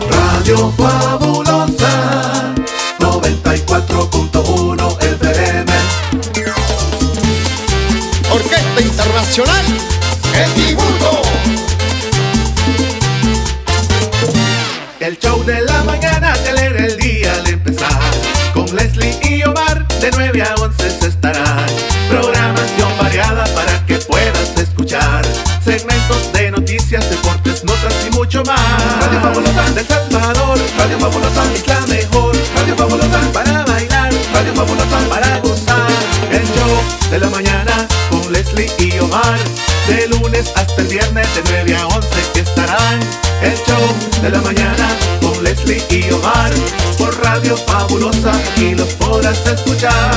Radio 0.10 0.72
Fabulosa 0.72 2.56
94.1 3.00 4.85
Orquesta 8.76 8.82
Internacional 8.82 9.66
El 10.34 10.54
Dibujo. 10.56 11.22
El 15.00 15.18
show 15.20 15.44
de 15.46 15.62
la 15.62 15.84
mañana 15.84 16.34
te 16.34 16.50
alegra 16.50 16.86
el 16.86 16.98
día 16.98 17.34
al 17.34 17.48
empezar. 17.48 18.00
Con 18.54 18.66
Leslie 18.76 19.18
y 19.24 19.44
Omar 19.44 19.88
de 20.00 20.12
9 20.12 20.42
a 20.42 20.56
11 20.56 20.90
se 20.90 21.08
estarán. 21.08 21.66
Programación 22.10 22.98
variada 22.98 23.46
para 23.54 23.86
que 23.86 23.98
puedas 24.00 24.58
escuchar. 24.58 25.26
Segmentos 25.64 26.34
de 26.34 26.52
noticias, 26.52 27.10
deportes, 27.10 27.64
notas 27.64 27.94
y 28.08 28.10
mucho 28.12 28.44
más. 28.44 28.60
Radio 29.02 29.22
Fabulosa. 29.22 29.72
De 29.72 29.84
Salvador. 29.84 30.60
Radio 30.78 31.00
Fabulosa. 31.00 31.54
Es 31.54 31.68
la 31.68 31.80
mejor. 31.88 32.36
Radio 32.56 32.76
Fabulosa. 32.76 33.20
Para 33.34 33.64
bailar. 33.66 34.14
Radio 34.34 34.54
Fabulosa. 34.54 35.00
Para 35.10 35.40
gozar. 35.40 35.92
El 36.32 36.44
show 36.44 37.12
de 37.12 37.20
la 37.20 37.30
mañana 37.30 37.45
Leslie 38.56 38.96
y 38.96 39.00
Omar. 39.00 39.40
De 39.88 40.08
lunes 40.08 40.52
hasta 40.56 40.82
el 40.82 40.88
viernes 40.88 41.28
de 41.36 41.42
9 41.66 41.76
a 41.78 41.88
11 41.88 42.10
que 42.34 42.40
estarán 42.40 43.00
El 43.42 43.54
show 43.54 44.22
de 44.22 44.30
la 44.30 44.42
mañana 44.42 44.90
con 45.22 45.44
Leslie 45.44 45.84
y 45.90 46.12
Omar. 46.12 46.52
Por 46.98 47.16
Radio 47.24 47.56
Fabulosa 47.58 48.32
y 48.58 48.76
los 48.76 48.94
podrás 48.94 49.46
escuchar 49.46 50.12